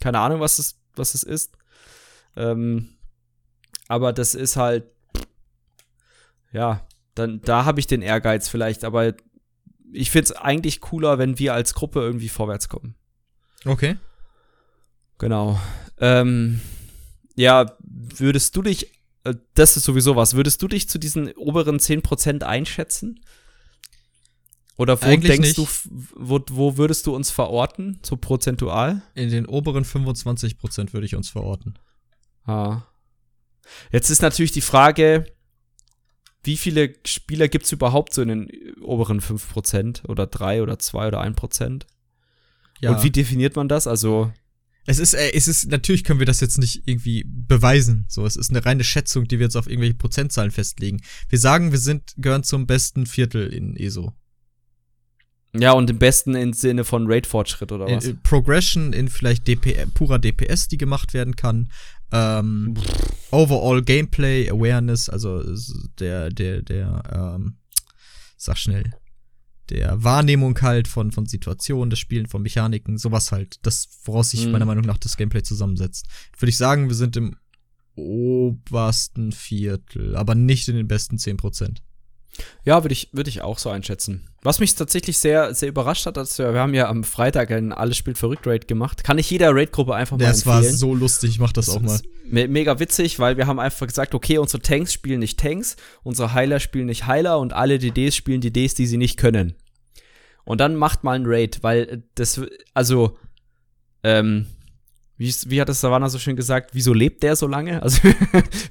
Keine 0.01 0.19
Ahnung, 0.21 0.41
was 0.41 0.59
es, 0.59 0.77
was 0.95 1.15
es 1.15 1.23
ist. 1.23 1.53
Ähm, 2.37 2.91
aber 3.89 4.13
das 4.13 4.35
ist 4.35 4.57
halt, 4.57 4.85
ja, 6.53 6.87
dann, 7.15 7.41
da 7.43 7.65
habe 7.65 7.81
ich 7.81 7.87
den 7.87 8.03
Ehrgeiz 8.03 8.49
vielleicht, 8.49 8.85
aber 8.85 9.15
ich 9.93 10.11
finde 10.11 10.25
es 10.27 10.33
eigentlich 10.33 10.81
cooler, 10.81 11.19
wenn 11.19 11.39
wir 11.39 11.55
als 11.55 11.75
Gruppe 11.75 12.01
irgendwie 12.01 12.29
vorwärts 12.29 12.69
kommen. 12.69 12.95
Okay. 13.65 13.97
Genau. 15.23 15.57
Ähm, 16.01 16.61
ja, 17.37 17.77
würdest 17.79 18.57
du 18.57 18.63
dich, 18.63 18.91
äh, 19.23 19.37
das 19.55 19.77
ist 19.77 19.85
sowieso 19.85 20.17
was, 20.17 20.35
würdest 20.35 20.61
du 20.61 20.67
dich 20.67 20.89
zu 20.89 20.99
diesen 20.99 21.33
oberen 21.35 21.79
10% 21.79 22.43
einschätzen? 22.43 23.21
Oder 24.77 25.01
wo 25.01 25.07
Eigentlich 25.07 25.31
denkst 25.31 25.57
nicht. 25.57 25.59
du, 25.59 25.69
wo, 26.17 26.41
wo 26.51 26.77
würdest 26.77 27.07
du 27.07 27.15
uns 27.15 27.31
verorten, 27.31 28.01
so 28.03 28.17
prozentual? 28.17 29.03
In 29.15 29.31
den 29.31 29.47
oberen 29.47 29.85
25% 29.85 30.93
würde 30.93 31.07
ich 31.07 31.15
uns 31.15 31.31
verorten. 31.31 31.79
Ah. 32.45 32.83
Jetzt 33.93 34.11
ist 34.11 34.23
natürlich 34.23 34.51
die 34.51 34.61
Frage, 34.61 35.27
wie 36.43 36.57
viele 36.57 36.97
Spieler 37.07 37.47
gibt 37.47 37.67
es 37.67 37.71
überhaupt 37.71 38.13
so 38.13 38.23
in 38.23 38.29
den 38.29 38.51
oberen 38.81 39.21
5% 39.21 40.05
oder 40.09 40.27
3 40.27 40.65
oder 40.65 40.81
2 40.81 41.07
oder 41.07 41.23
1%? 41.23 41.83
Ja. 42.81 42.91
Und 42.91 43.05
wie 43.05 43.13
definiert 43.13 43.55
man 43.55 43.69
das? 43.69 43.87
Also, 43.87 44.33
Es 44.85 44.99
ist, 44.99 45.15
äh, 45.15 45.31
es 45.33 45.47
ist, 45.47 45.71
natürlich 45.71 46.05
können 46.05 46.19
wir 46.19 46.27
das 46.27 46.41
jetzt 46.41 46.59
nicht 46.59 46.83
irgendwie 46.87 47.25
beweisen. 47.27 48.05
So, 48.09 48.27
es 48.27 48.37
ist 48.37 48.51
eine 48.51 48.65
reine 48.65 48.85
Schätzung, 48.85 49.29
die 49.29 49.39
wir 49.39 49.47
jetzt 49.47 49.57
auf 49.57 49.69
irgendwelche 49.69 49.95
Prozentzahlen 49.95 50.51
festlegen. 50.51 51.01
Wir 51.29 51.39
sagen, 51.39 51.71
wir 51.71 51.79
sind, 51.79 52.15
gehören 52.17 52.43
zum 52.43 52.67
besten 52.67 53.07
Viertel 53.07 53.53
in 53.53 53.77
ESO. 53.77 54.13
ja, 55.55 55.73
und 55.73 55.89
im 55.89 55.99
besten 55.99 56.35
im 56.35 56.53
Sinne 56.53 56.85
von 56.85 57.07
Raid-Fortschritt 57.07 57.71
oder 57.71 57.87
was? 57.87 58.05
in 58.05 58.21
Progression, 58.23 58.93
in 58.93 59.09
vielleicht 59.09 59.47
DP, 59.47 59.87
purer 59.95 60.19
DPS, 60.19 60.69
die 60.69 60.79
gemacht 60.79 61.15
werden 61.15 61.37
kann. 61.37 61.71
Ähm, 62.11 62.75
overall 63.31 63.83
Gameplay, 63.83 64.51
Awareness, 64.51 65.09
also 65.09 65.43
der, 65.99 66.31
der, 66.31 66.63
der, 66.63 67.03
ähm, 67.37 67.57
sag 68.37 68.59
schnell, 68.59 68.93
der 69.73 70.03
Wahrnehmung 70.05 70.61
halt 70.61 70.87
von, 70.89 71.13
von 71.13 71.27
Situationen, 71.27 71.91
das 71.91 71.99
Spielen 71.99 72.27
von 72.27 72.43
Mechaniken, 72.43 72.99
sowas 72.99 73.33
halt. 73.33 73.57
Das, 73.63 73.89
woraus 74.05 74.31
sich 74.31 74.45
Mhm. 74.47 74.53
meiner 74.53 74.67
Meinung 74.67 74.85
nach 74.85 74.99
das 74.99 75.17
Gameplay 75.17 75.43
zusammensetzt. 75.43 76.07
Würde 76.39 76.51
ich 76.51 76.57
sagen, 76.59 76.89
wir 76.89 76.95
sind 76.97 77.17
im 77.17 77.37
obersten 77.95 79.33
Viertel, 79.33 80.17
aber 80.17 80.35
nicht 80.35 80.69
in 80.69 80.77
den 80.77 80.89
besten 80.89 81.17
10%. 81.19 81.83
Ja, 82.65 82.83
würde 82.83 82.95
ich, 82.95 83.11
würde 83.13 83.29
ich 83.29 83.43
auch 83.43 83.59
so 83.59 83.69
einschätzen. 83.69 84.27
Was 84.43 84.59
mich 84.59 84.75
tatsächlich 84.75 85.19
sehr, 85.19 85.55
sehr 85.55 85.69
überrascht 85.69 86.07
hat, 86.07 86.17
als 86.17 86.39
wir, 86.39 86.55
wir 86.55 86.61
haben 86.61 86.73
ja 86.73 86.89
am 86.89 87.05
Freitag 87.05 87.51
ein 87.51 87.73
Alles 87.73 87.99
spielt 87.99 88.17
verrückt 88.17 88.47
Raid 88.47 88.67
gemacht. 88.67 89.05
Kann 89.05 89.19
ich 89.19 89.29
jeder 89.31 89.55
Raid-Gruppe 89.55 89.95
einfach 89.95 90.17
mal 90.17 90.25
Das 90.25 90.47
war 90.47 90.57
empfehlen. 90.57 90.77
so 90.77 90.95
lustig, 90.95 91.31
ich 91.33 91.39
mach 91.39 91.53
das 91.53 91.69
auch 91.69 91.83
mal. 91.83 91.95
ist 91.95 92.07
me 92.25 92.49
mega 92.49 92.79
witzig, 92.81 93.19
weil 93.19 93.37
wir 93.37 93.47
haben 93.47 93.61
einfach 93.61 93.87
gesagt, 93.87 94.15
okay, 94.15 94.39
unsere 94.39 94.63
Tanks 94.63 94.95
spielen 94.95 95.21
nicht 95.21 95.39
Tanks, 95.39 95.77
unsere 96.03 96.33
Heiler 96.33 96.59
spielen 96.59 96.87
nicht 96.87 97.07
Heiler 97.07 97.39
und 97.39 97.53
alle 97.53 97.79
DDs 97.79 98.17
spielen 98.17 98.41
DDs, 98.41 98.73
die 98.75 98.87
sie 98.87 98.97
nicht 98.97 99.19
können. 99.19 99.53
Und 100.45 100.61
dann 100.61 100.75
macht 100.77 101.05
mal 101.05 101.13
ein 101.13 101.25
Raid, 101.27 101.63
weil 101.63 101.83
äh, 101.83 101.99
das, 102.15 102.41
also, 102.75 103.17
ähm, 104.03 104.47
wie, 105.19 105.33
wie 105.47 105.61
hat 105.61 105.69
es 105.69 105.81
Savannah 105.81 106.09
so 106.09 106.19
schön 106.19 106.35
gesagt, 106.35 106.71
wieso 106.73 106.93
lebt 106.93 107.23
der 107.23 107.37
so 107.37 107.47
lange? 107.47 107.81
Also, 107.81 108.03
wir 108.03 108.13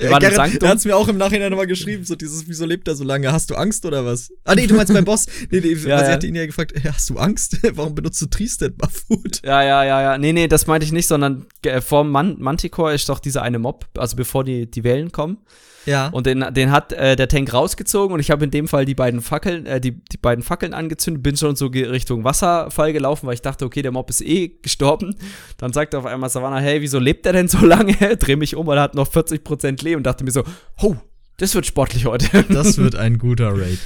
Ja, 0.02 0.12
waren 0.12 0.22
im 0.24 0.30
Gerrit, 0.32 0.62
der 0.62 0.70
hat's 0.70 0.84
mir 0.84 0.98
auch 0.98 1.08
im 1.08 1.16
Nachhinein 1.18 1.50
nochmal 1.50 1.68
geschrieben, 1.68 2.04
so 2.04 2.16
dieses, 2.16 2.46
wieso 2.50 2.66
lebt 2.66 2.90
er 2.90 2.96
so 2.96 3.06
lange? 3.06 3.32
Hast 3.32 3.50
du 3.52 3.56
Angst 3.56 3.86
oder 3.86 4.06
was? 4.06 4.34
Ah, 4.44 4.56
nee, 4.56 4.68
du 4.68 4.76
meinst 4.76 4.92
beim 4.94 5.06
Boss. 5.06 5.28
Nee, 5.50 5.62
nee, 5.62 5.70
Ja, 5.72 5.78
sie 5.78 5.88
ja. 5.90 6.08
hatte 6.12 6.28
ihn 6.28 6.36
ja 6.36 6.46
gefragt, 6.46 6.74
"Hey, 6.76 6.92
hast 6.92 7.10
du 7.10 7.18
Angst? 7.18 7.58
Warum 7.78 7.96
benutzt 7.96 8.22
du 8.22 8.26
Tristed 8.26 8.78
Buffwood? 8.78 9.42
Ja, 9.46 9.64
ja, 9.64 9.86
ja, 9.86 10.02
ja. 10.02 10.18
Nee, 10.18 10.34
nee, 10.34 10.50
das 10.50 10.68
meinte 10.68 10.84
ich 10.86 10.92
nicht, 10.92 11.08
sondern 11.08 11.46
äh, 11.64 11.80
vor 11.80 12.04
Man 12.04 12.38
Manticore 12.40 12.94
ist 12.96 13.08
doch 13.08 13.20
dieser 13.20 13.44
eine 13.44 13.60
Mob, 13.60 13.86
also 13.98 14.18
bevor 14.18 14.44
die, 14.44 14.70
die 14.70 14.84
Wellen 14.84 15.14
kommen. 15.14 15.38
Ja. 15.86 16.08
Und 16.08 16.26
den, 16.26 16.46
den 16.54 16.72
hat 16.72 16.94
äh, 16.94 17.16
der 17.16 17.28
Tank 17.28 17.54
rausgezogen 17.54 18.14
und 18.14 18.20
ich 18.20 18.32
habe 18.32 18.44
in 18.44 18.52
dem 18.52 18.68
Fall 18.68 18.86
die 18.86 18.96
beiden 18.96 19.22
Fackeln, 19.22 19.66
äh, 19.66 19.82
die, 19.82 20.04
die 20.06 20.18
beiden 20.18 20.44
Fackeln 20.44 20.74
angezündet, 20.74 21.24
bin 21.24 21.38
schon 21.38 21.56
so 21.56 21.68
Richtung 21.68 22.24
Wasserfall 22.24 22.94
gelaufen, 22.94 23.28
weil 23.28 23.34
ich 23.34 23.42
dachte, 23.42 23.66
okay, 23.66 23.82
der 23.82 23.92
Mob 23.92 24.10
ist 24.10 24.22
eh 24.22 24.50
gestorben. 24.62 25.16
Dann 25.58 25.74
sagt 25.74 25.96
auf 25.96 26.06
einmal 26.06 26.30
Savannah, 26.30 26.60
hey, 26.60 26.82
wieso 26.82 27.00
lebt 27.00 27.26
der 27.26 27.34
denn 27.34 27.48
so 27.48 27.58
lange? 27.66 27.96
Dreh 28.18 28.36
mich 28.36 28.56
um, 28.56 28.68
weil 28.68 28.78
er 28.78 28.84
hat 28.84 28.96
noch 28.96 29.10
40% 29.10 29.84
Leben 29.84 29.98
und 29.98 30.04
dachte 30.04 30.24
mir 30.24 30.32
so, 30.32 30.44
oh, 30.82 30.96
das 31.38 31.56
wird 31.56 31.66
sportlich 31.66 32.06
heute. 32.06 32.44
das 32.50 32.78
wird 32.78 32.96
ein 32.96 33.18
guter 33.18 33.50
Raid. 33.58 33.80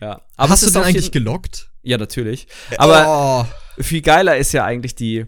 ja. 0.00 0.20
Aber 0.36 0.50
hast 0.50 0.62
du 0.62 0.78
auf 0.78 0.84
eigentlich 0.84 1.10
gelockt? 1.10 1.70
Ja, 1.82 1.98
natürlich. 1.98 2.46
Aber 2.76 3.46
oh. 3.78 3.82
viel 3.82 4.02
geiler 4.02 4.36
ist 4.36 4.52
ja 4.52 4.64
eigentlich 4.64 4.94
die, 4.94 5.26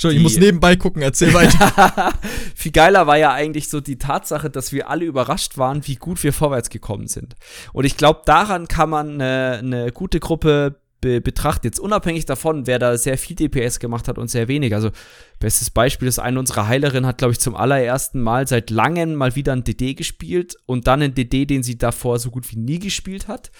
Entschuldigung, 0.00 0.26
ich 0.28 0.32
muss 0.32 0.42
nebenbei 0.42 0.76
gucken, 0.76 1.02
erzähl 1.02 1.34
weiter. 1.34 2.14
Viel 2.54 2.72
geiler 2.72 3.06
war 3.06 3.18
ja 3.18 3.34
eigentlich 3.34 3.68
so 3.68 3.82
die 3.82 3.98
Tatsache, 3.98 4.48
dass 4.48 4.72
wir 4.72 4.88
alle 4.88 5.04
überrascht 5.04 5.58
waren, 5.58 5.86
wie 5.86 5.96
gut 5.96 6.24
wir 6.24 6.32
vorwärts 6.32 6.70
gekommen 6.70 7.06
sind. 7.06 7.34
Und 7.74 7.84
ich 7.84 7.98
glaube, 7.98 8.22
daran 8.24 8.66
kann 8.66 8.88
man 8.88 9.20
eine, 9.20 9.58
eine 9.58 9.92
gute 9.92 10.18
Gruppe 10.18 10.76
be 11.02 11.20
betrachten. 11.20 11.66
Jetzt 11.66 11.80
unabhängig 11.80 12.24
davon, 12.24 12.66
wer 12.66 12.78
da 12.78 12.96
sehr 12.96 13.18
viel 13.18 13.36
DPS 13.36 13.78
gemacht 13.78 14.08
hat 14.08 14.16
und 14.16 14.28
sehr 14.28 14.48
wenig. 14.48 14.74
Also, 14.74 14.90
bestes 15.38 15.68
Beispiel 15.68 16.08
ist, 16.08 16.18
eine 16.18 16.38
unserer 16.38 16.66
Heilerinnen 16.66 17.06
hat, 17.06 17.18
glaube 17.18 17.32
ich, 17.32 17.38
zum 17.38 17.54
allerersten 17.54 18.22
Mal 18.22 18.48
seit 18.48 18.70
langem 18.70 19.14
mal 19.16 19.36
wieder 19.36 19.52
ein 19.52 19.64
DD 19.64 19.92
gespielt 19.92 20.56
und 20.64 20.86
dann 20.86 21.02
ein 21.02 21.14
DD, 21.14 21.44
den 21.44 21.62
sie 21.62 21.76
davor 21.76 22.18
so 22.18 22.30
gut 22.30 22.50
wie 22.50 22.58
nie 22.58 22.78
gespielt 22.78 23.28
hat. 23.28 23.50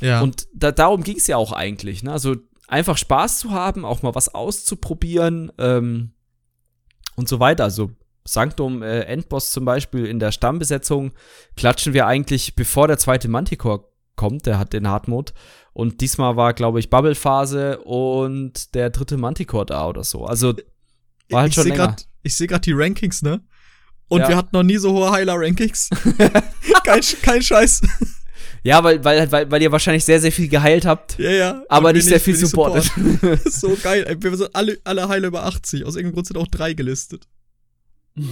ja. 0.00 0.20
Und 0.20 0.46
da, 0.52 0.72
darum 0.72 1.02
ging 1.04 1.16
es 1.16 1.26
ja 1.26 1.38
auch 1.38 1.52
eigentlich. 1.52 2.02
Ne? 2.02 2.12
Also 2.12 2.36
einfach 2.68 2.96
Spaß 2.96 3.38
zu 3.40 3.50
haben, 3.52 3.84
auch 3.84 4.02
mal 4.02 4.14
was 4.14 4.34
auszuprobieren 4.34 5.52
ähm, 5.58 6.12
und 7.16 7.28
so 7.28 7.40
weiter. 7.40 7.64
Also 7.64 7.90
Sanctum 8.24 8.82
äh, 8.82 9.02
Endboss 9.02 9.50
zum 9.50 9.64
Beispiel 9.64 10.06
in 10.06 10.18
der 10.18 10.32
Stammbesetzung 10.32 11.12
klatschen 11.56 11.94
wir 11.94 12.06
eigentlich, 12.06 12.56
bevor 12.56 12.88
der 12.88 12.98
zweite 12.98 13.28
Manticore 13.28 13.84
kommt, 14.16 14.46
der 14.46 14.58
hat 14.58 14.72
den 14.72 14.88
Hardmode. 14.88 15.32
Und 15.72 16.00
diesmal 16.00 16.36
war, 16.36 16.54
glaube 16.54 16.80
ich, 16.80 16.88
Bubble-Phase 16.90 17.78
und 17.80 18.74
der 18.74 18.90
dritte 18.90 19.16
Manticore 19.18 19.66
da 19.66 19.86
oder 19.86 20.02
so. 20.04 20.24
Also 20.24 20.54
war 21.28 21.42
halt 21.42 21.50
ich 21.50 21.54
schon 21.54 21.64
seh 21.64 21.70
länger. 21.70 21.88
grad, 21.88 22.08
ich 22.22 22.36
sehe 22.36 22.46
gerade 22.46 22.62
die 22.62 22.72
Rankings, 22.72 23.22
ne? 23.22 23.42
Und 24.08 24.20
Ja. 24.20 24.28
wir 24.28 24.36
hatten 24.36 24.50
noch 24.56 24.62
nie 24.62 24.78
so 24.78 24.92
hohe 24.92 25.10
Heiler-Rankings. 25.10 25.90
kein, 26.84 27.00
kein 27.22 27.42
Scheiß. 27.42 27.82
Ja, 28.66 28.82
weil, 28.82 29.04
weil, 29.04 29.30
weil, 29.30 29.48
weil 29.50 29.62
ihr 29.62 29.70
wahrscheinlich 29.70 30.04
sehr, 30.04 30.20
sehr 30.20 30.32
viel 30.32 30.48
geheilt 30.48 30.84
habt, 30.86 31.18
ja, 31.18 31.30
ja. 31.30 31.62
aber 31.68 31.92
nicht 31.92 32.04
sehr 32.04 32.18
viel 32.18 32.34
supportet. 32.34 32.82
Support. 32.94 33.52
so 33.52 33.76
geil. 33.80 34.16
Wir 34.20 34.36
sind 34.36 34.50
alle, 34.54 34.76
alle 34.82 35.08
Heiler 35.08 35.28
über 35.28 35.44
80. 35.44 35.84
Aus 35.84 35.94
irgendeinem 35.94 36.14
Grund 36.14 36.26
sind 36.26 36.36
auch 36.36 36.48
drei 36.48 36.72
gelistet. 36.74 37.28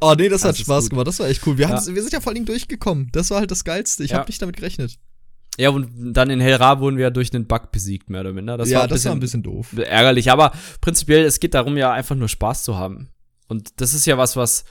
Oh, 0.00 0.14
nee, 0.16 0.28
das, 0.28 0.42
Das 0.42 0.48
hat 0.50 0.56
Spaß 0.58 0.84
gut. 0.84 0.90
gemacht. 0.90 1.06
Das 1.08 1.18
war 1.20 1.28
echt 1.28 1.46
cool. 1.46 1.58
Wir, 1.58 1.68
Ja. 1.68 1.86
wir 1.86 2.02
sind 2.02 2.12
ja 2.12 2.20
vor 2.20 2.28
allen 2.30 2.36
Dingen 2.36 2.46
durchgekommen. 2.46 3.10
Das 3.12 3.30
war 3.30 3.40
halt 3.40 3.50
das 3.50 3.64
Geilste. 3.64 4.04
Ich 4.04 4.12
Ja. 4.12 4.18
hab 4.18 4.28
nicht 4.28 4.40
damit 4.40 4.56
gerechnet. 4.56 4.96
ja, 5.58 5.68
und 5.70 5.90
dann 6.14 6.30
in 6.30 6.40
Hellra 6.40 6.80
wurden 6.80 6.96
wir 6.96 7.10
durch 7.10 7.34
einen 7.34 7.46
Bug 7.46 7.70
besiegt, 7.72 8.08
mehr 8.08 8.22
oder 8.22 8.32
minder. 8.32 8.56
Das 8.56 8.70
ja, 8.70 8.78
war 8.80 8.88
das 8.88 8.96
bisschen, 8.96 9.08
war 9.10 9.16
ein 9.16 9.20
bisschen 9.20 9.42
doof. 9.42 9.74
ärgerlich, 9.76 10.30
aber 10.30 10.52
prinzipiell, 10.80 11.24
es 11.24 11.40
geht 11.40 11.52
darum, 11.52 11.76
ja 11.76 11.92
einfach 11.92 12.16
nur 12.16 12.28
Spaß 12.28 12.62
zu 12.64 12.78
haben. 12.78 13.08
Und 13.48 13.80
das 13.82 13.92
ist 13.92 14.06
ja 14.06 14.16
was, 14.16 14.36
was, 14.36 14.64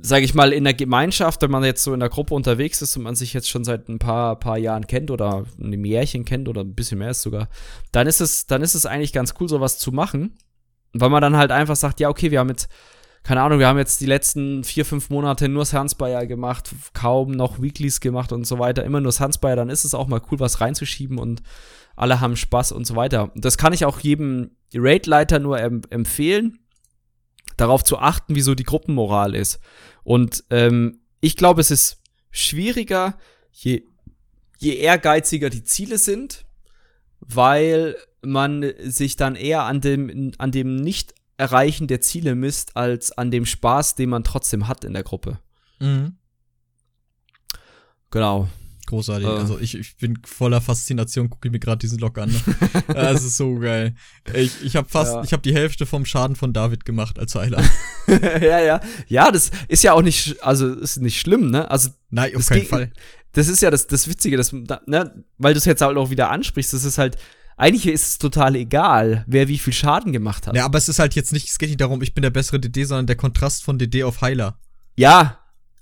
sage 0.00 0.24
ich 0.24 0.34
mal, 0.34 0.52
in 0.52 0.64
der 0.64 0.74
Gemeinschaft, 0.74 1.42
wenn 1.42 1.50
man 1.50 1.64
jetzt 1.64 1.82
so 1.82 1.94
in 1.94 2.00
der 2.00 2.08
Gruppe 2.08 2.34
unterwegs 2.34 2.82
ist 2.82 2.96
und 2.96 3.04
man 3.04 3.14
sich 3.14 3.32
jetzt 3.32 3.48
schon 3.48 3.64
seit 3.64 3.88
ein 3.88 3.98
paar, 3.98 4.38
paar 4.38 4.58
Jahren 4.58 4.86
kennt 4.86 5.10
oder 5.10 5.44
einem 5.60 5.84
Jährchen 5.84 6.24
kennt 6.24 6.48
oder 6.48 6.62
ein 6.62 6.74
bisschen 6.74 6.98
mehr 6.98 7.10
ist 7.10 7.22
sogar, 7.22 7.48
dann 7.92 8.06
ist 8.06 8.20
es, 8.20 8.46
dann 8.46 8.62
ist 8.62 8.74
es 8.74 8.86
eigentlich 8.86 9.12
ganz 9.12 9.34
cool, 9.40 9.48
sowas 9.48 9.78
zu 9.78 9.92
machen. 9.92 10.36
Weil 10.92 11.10
man 11.10 11.22
dann 11.22 11.36
halt 11.36 11.50
einfach 11.50 11.76
sagt, 11.76 12.00
ja, 12.00 12.08
okay, 12.08 12.30
wir 12.30 12.38
haben 12.38 12.48
jetzt, 12.48 12.68
keine 13.24 13.42
Ahnung, 13.42 13.58
wir 13.58 13.66
haben 13.66 13.78
jetzt 13.78 14.00
die 14.00 14.06
letzten 14.06 14.62
vier, 14.62 14.84
fünf 14.84 15.10
Monate 15.10 15.48
nur 15.48 15.64
Sunspire 15.64 16.26
gemacht, 16.26 16.70
kaum 16.92 17.32
noch 17.32 17.60
Weeklies 17.60 18.00
gemacht 18.00 18.32
und 18.32 18.46
so 18.46 18.58
weiter, 18.58 18.84
immer 18.84 19.00
nur 19.00 19.10
Sunspire, 19.10 19.56
dann 19.56 19.70
ist 19.70 19.84
es 19.84 19.94
auch 19.94 20.06
mal 20.06 20.20
cool, 20.30 20.38
was 20.38 20.60
reinzuschieben 20.60 21.18
und 21.18 21.42
alle 21.96 22.20
haben 22.20 22.36
Spaß 22.36 22.72
und 22.72 22.86
so 22.86 22.94
weiter. 22.96 23.32
Das 23.34 23.58
kann 23.58 23.72
ich 23.72 23.84
auch 23.84 24.00
jedem 24.00 24.52
Raid-Leiter 24.72 25.38
nur 25.38 25.58
em 25.58 25.82
empfehlen, 25.90 26.58
darauf 27.56 27.84
zu 27.84 27.98
achten, 27.98 28.34
wieso 28.34 28.54
die 28.54 28.64
Gruppenmoral 28.64 29.34
ist. 29.34 29.60
Und 30.02 30.44
ähm, 30.50 31.00
ich 31.20 31.36
glaube, 31.36 31.60
es 31.60 31.70
ist 31.70 32.02
schwieriger, 32.30 33.18
je, 33.52 33.84
je 34.58 34.74
ehrgeiziger 34.74 35.50
die 35.50 35.64
Ziele 35.64 35.98
sind, 35.98 36.44
weil 37.20 37.96
man 38.22 38.72
sich 38.80 39.16
dann 39.16 39.36
eher 39.36 39.62
an 39.62 39.80
dem, 39.80 40.32
an 40.38 40.50
dem 40.50 40.76
Nicht-Erreichen 40.76 41.86
der 41.86 42.00
Ziele 42.00 42.34
misst, 42.34 42.76
als 42.76 43.12
an 43.12 43.30
dem 43.30 43.46
Spaß, 43.46 43.94
den 43.94 44.10
man 44.10 44.24
trotzdem 44.24 44.68
hat 44.68 44.84
in 44.84 44.92
der 44.92 45.02
Gruppe. 45.02 45.38
Mhm. 45.78 46.16
Genau. 48.10 48.48
Großartig. 48.86 49.26
Äh. 49.26 49.30
Also 49.30 49.58
ich, 49.58 49.74
ich 49.78 49.96
bin 49.96 50.18
voller 50.26 50.60
Faszination, 50.60 51.30
gucke 51.30 51.50
mir 51.50 51.58
gerade 51.58 51.78
diesen 51.78 51.98
Log 51.98 52.18
an. 52.18 52.30
Ne? 52.88 52.94
das 52.94 53.24
ist 53.24 53.36
so 53.36 53.54
geil. 53.58 53.94
Ich, 54.34 54.62
ich 54.62 54.76
habe 54.76 54.88
fast, 54.88 55.14
Ja. 55.14 55.22
ich 55.24 55.32
habe 55.32 55.42
die 55.42 55.54
Hälfte 55.54 55.86
vom 55.86 56.04
Schaden 56.04 56.36
von 56.36 56.52
David 56.52 56.84
gemacht 56.84 57.18
als 57.18 57.34
Heiler. 57.34 57.62
ja, 58.08 58.60
ja. 58.60 58.80
Ja, 59.08 59.30
das 59.30 59.50
ist 59.68 59.82
ja 59.82 59.92
auch 59.94 60.02
nicht, 60.02 60.42
also 60.42 60.72
ist 60.74 60.98
nicht 61.00 61.18
schlimm, 61.20 61.50
ne? 61.50 61.70
Also 61.70 61.90
Nein, 62.10 62.36
auf 62.36 62.46
keinen 62.46 62.60
ging- 62.60 62.68
Fall. 62.68 62.92
das 63.32 63.48
ist 63.48 63.62
ja 63.62 63.70
das, 63.70 63.86
das 63.86 64.06
Witzige, 64.08 64.36
das, 64.36 64.52
ne, 64.52 65.24
weil 65.38 65.54
du 65.54 65.58
es 65.58 65.64
jetzt 65.64 65.80
halt 65.82 65.96
auch 65.96 66.10
wieder 66.10 66.30
ansprichst, 66.30 66.72
das 66.72 66.84
ist 66.84 66.98
halt, 66.98 67.16
eigentlich 67.56 67.86
ist 67.86 68.06
es 68.06 68.18
total 68.18 68.54
egal, 68.56 69.24
wer 69.26 69.48
wie 69.48 69.58
viel 69.58 69.72
Schaden 69.72 70.12
gemacht 70.12 70.46
hat. 70.46 70.56
Ja, 70.56 70.64
aber 70.64 70.78
es 70.78 70.88
ist 70.88 70.98
halt 70.98 71.14
jetzt 71.14 71.32
nicht, 71.32 71.48
es 71.48 71.58
geht 71.58 71.68
nicht 71.70 71.80
darum, 71.80 72.02
ich 72.02 72.12
bin 72.14 72.22
der 72.22 72.30
bessere 72.30 72.60
DD, 72.60 72.84
sondern 72.84 73.06
der 73.06 73.16
Kontrast 73.16 73.64
von 73.64 73.78
DD 73.78 74.02
auf 74.04 74.20
Heiler. 74.22 74.58
Ja, 74.96 75.38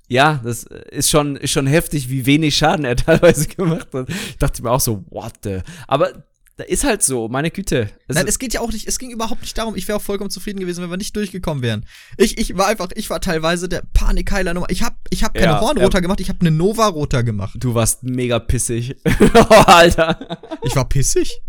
ja, 0.09 0.41
das 0.45 0.65
ist 0.65 1.11
schon, 1.11 1.37
ist 1.37 1.53
schon 1.53 1.67
heftig, 1.67 2.09
wie 2.09 2.27
wenig 2.27 2.57
Schaden 2.57 2.85
er 2.85 2.97
teilweise 2.97 3.49
gemacht 3.49 3.89
hat. 3.93 4.09
Ich 4.09 4.39
dachte 4.39 4.63
mir 4.63 4.71
auch 4.71 4.81
so, 4.81 5.05
what 5.11 5.33
the? 5.43 5.61
Aber 5.87 6.25
da 6.57 6.65
ist 6.65 6.85
halt 6.85 7.03
so, 7.03 7.29
meine 7.29 7.51
Güte. 7.51 7.89
Also, 8.09 8.21
Nein, 8.21 8.29
es 8.29 8.39
geht 8.39 8.53
ja 8.53 8.61
auch 8.61 8.71
nicht, 8.71 8.87
es 8.87 8.99
ging 8.99 9.11
überhaupt 9.11 9.41
nicht 9.41 9.57
darum, 9.57 9.75
ich 9.75 9.89
wäre 9.89 9.97
auch 9.97 10.03
vollkommen 10.03 10.31
zufrieden 10.31 10.61
gewesen, 10.61 10.83
wenn 10.83 10.91
wir 10.91 10.99
nicht 10.99 11.17
durchgekommen 11.17 11.63
wären. 11.63 11.87
Ich, 12.19 12.39
ich 12.39 12.57
war 12.57 12.67
einfach, 12.67 12.89
ich 12.95 13.09
war 13.09 13.21
teilweise 13.21 13.69
der 13.69 13.83
Panikheiler 13.95 14.53
Nummer. 14.53 14.67
Ich 14.69 14.83
hab, 14.83 14.97
ich 15.11 15.25
hab 15.25 15.35
keine 15.35 15.53
Ja, 15.53 15.61
Hornroter 15.61 16.03
gemacht, 16.03 16.21
ich 16.21 16.29
hab 16.29 16.41
eine 16.41 16.51
Nova-Roter 16.51 17.23
gemacht. 17.23 17.57
du 17.59 17.75
warst 17.75 18.03
mega 18.03 18.39
pissig. 18.39 18.97
oh, 19.35 19.55
Alter. 19.67 20.39
Ich 20.63 20.77
war 20.77 20.89
pissig. 20.89 21.41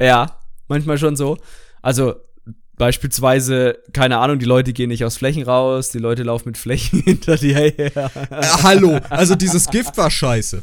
Ja, 0.00 0.40
manchmal 0.66 0.96
schon 0.96 1.14
so. 1.14 1.36
Also, 1.82 2.16
beispielsweise, 2.78 3.78
keine 3.92 4.18
Ahnung, 4.18 4.38
die 4.38 4.44
Leute 4.46 4.72
gehen 4.72 4.88
nicht 4.88 5.04
aus 5.04 5.16
Flächen 5.16 5.42
raus, 5.42 5.90
die 5.90 5.98
Leute 5.98 6.22
laufen 6.22 6.48
mit 6.48 6.58
Flächen 6.58 7.00
hinter 7.04 7.36
dir 7.36 7.54
her. 7.54 7.76
Äh, 8.30 8.46
hallo, 8.62 8.98
also 9.10 9.34
dieses 9.34 9.68
Gift 9.68 9.96
war 9.96 10.10
scheiße. 10.10 10.62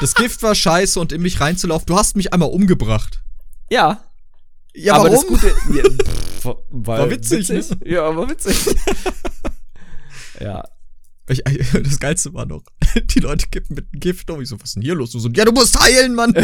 Das 0.00 0.14
Gift 0.14 0.42
war 0.42 0.54
scheiße 0.54 0.98
und 0.98 1.12
in 1.12 1.22
mich 1.22 1.40
reinzulaufen, 1.40 1.86
du 1.86 1.96
hast 1.96 2.16
mich 2.16 2.32
einmal 2.32 2.48
umgebracht. 2.50 3.22
Ja, 3.70 4.02
Ja, 4.74 4.94
aber 4.94 5.10
warum? 5.10 5.16
das 5.16 5.26
Gute. 5.26 5.54
Ja, 5.76 5.82
pff, 6.42 6.56
weil 6.70 6.98
War 7.00 7.10
witzig, 7.10 7.48
ne? 7.48 7.62
Ja, 7.84 8.14
war 8.16 8.28
witzig. 8.28 8.56
ja. 10.40 10.64
Ich, 11.26 11.42
das 11.82 11.98
Geilste 12.00 12.34
war 12.34 12.44
noch, 12.44 12.62
die 13.14 13.20
Leute 13.20 13.46
kippen 13.50 13.76
mit 13.76 13.90
dem 13.92 14.00
Gift 14.00 14.30
um. 14.30 14.42
Ich 14.42 14.48
so, 14.50 14.56
was 14.60 14.70
ist 14.70 14.74
denn 14.76 14.82
hier 14.82 14.94
los? 14.94 15.10
Du 15.12 15.18
so, 15.18 15.30
ja, 15.30 15.46
du 15.46 15.52
musst 15.52 15.78
heilen, 15.80 16.14
Mann. 16.14 16.34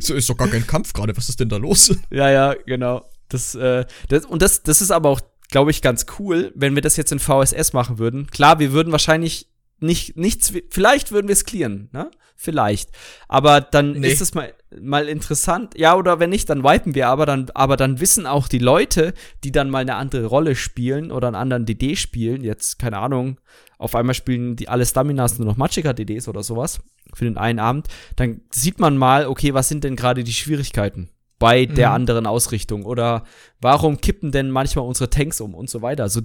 So, 0.00 0.14
ist 0.14 0.28
doch 0.28 0.36
gar 0.36 0.48
kein 0.48 0.66
Kampf 0.66 0.92
gerade, 0.92 1.16
was 1.16 1.28
ist 1.28 1.38
denn 1.38 1.48
da 1.48 1.56
los? 1.56 1.94
Ja, 2.10 2.28
ja, 2.28 2.54
genau. 2.66 3.04
Das, 3.28 3.54
äh, 3.54 3.84
das, 4.08 4.24
und 4.24 4.42
das, 4.42 4.62
das 4.62 4.80
ist 4.80 4.90
aber 4.90 5.08
auch, 5.10 5.20
glaube 5.50 5.70
ich, 5.70 5.82
ganz 5.82 6.06
cool, 6.18 6.52
wenn 6.54 6.74
wir 6.74 6.82
das 6.82 6.96
jetzt 6.96 7.12
in 7.12 7.18
VSS 7.18 7.72
machen 7.72 7.98
würden. 7.98 8.26
Klar, 8.28 8.58
wir 8.58 8.72
würden 8.72 8.92
wahrscheinlich 8.92 9.48
nicht, 9.80 10.16
nichts, 10.16 10.52
vielleicht 10.70 11.12
würden 11.12 11.28
wir 11.28 11.32
es 11.34 11.44
clearen, 11.44 11.88
ne? 11.92 12.10
Vielleicht. 12.40 12.90
Aber 13.26 13.60
dann 13.60 13.92
Nee. 13.92 14.08
ist 14.12 14.20
es 14.20 14.32
mal, 14.32 14.54
mal 14.80 15.08
interessant. 15.08 15.76
Ja, 15.76 15.96
oder 15.96 16.20
wenn 16.20 16.30
nicht, 16.30 16.48
dann 16.48 16.62
wipen 16.62 16.94
wir, 16.94 17.08
aber 17.08 17.26
dann, 17.26 17.50
aber 17.54 17.76
dann 17.76 17.98
wissen 18.00 18.26
auch 18.26 18.46
die 18.46 18.60
Leute, 18.60 19.12
die 19.42 19.50
dann 19.50 19.70
mal 19.70 19.80
eine 19.80 19.96
andere 19.96 20.26
Rolle 20.26 20.54
spielen 20.54 21.10
oder 21.10 21.26
einen 21.26 21.34
anderen 21.36 21.66
DD 21.66 21.96
spielen, 21.96 22.44
jetzt, 22.44 22.78
keine 22.78 22.98
Ahnung, 22.98 23.40
auf 23.76 23.96
einmal 23.96 24.14
spielen 24.14 24.54
die 24.54 24.68
alle 24.68 24.86
Staminas 24.86 25.38
nur 25.38 25.46
noch 25.48 25.56
Magicka-DDs 25.56 26.28
oder 26.28 26.44
sowas 26.44 26.78
für 27.12 27.24
den 27.24 27.38
einen 27.38 27.58
Abend, 27.58 27.88
dann 28.14 28.42
sieht 28.50 28.78
man 28.78 28.96
mal, 28.96 29.26
okay, 29.26 29.52
was 29.54 29.68
sind 29.68 29.82
denn 29.82 29.96
gerade 29.96 30.22
die 30.22 30.32
Schwierigkeiten 30.32 31.08
bei 31.38 31.66
der 31.66 31.90
Mhm. 31.90 31.94
anderen 31.94 32.26
Ausrichtung 32.26 32.84
oder 32.84 33.24
warum 33.60 34.00
kippen 34.00 34.32
denn 34.32 34.50
manchmal 34.50 34.84
unsere 34.86 35.08
Tanks 35.10 35.40
um 35.40 35.54
und 35.54 35.70
so 35.70 35.82
weiter. 35.82 36.02
Also, 36.04 36.20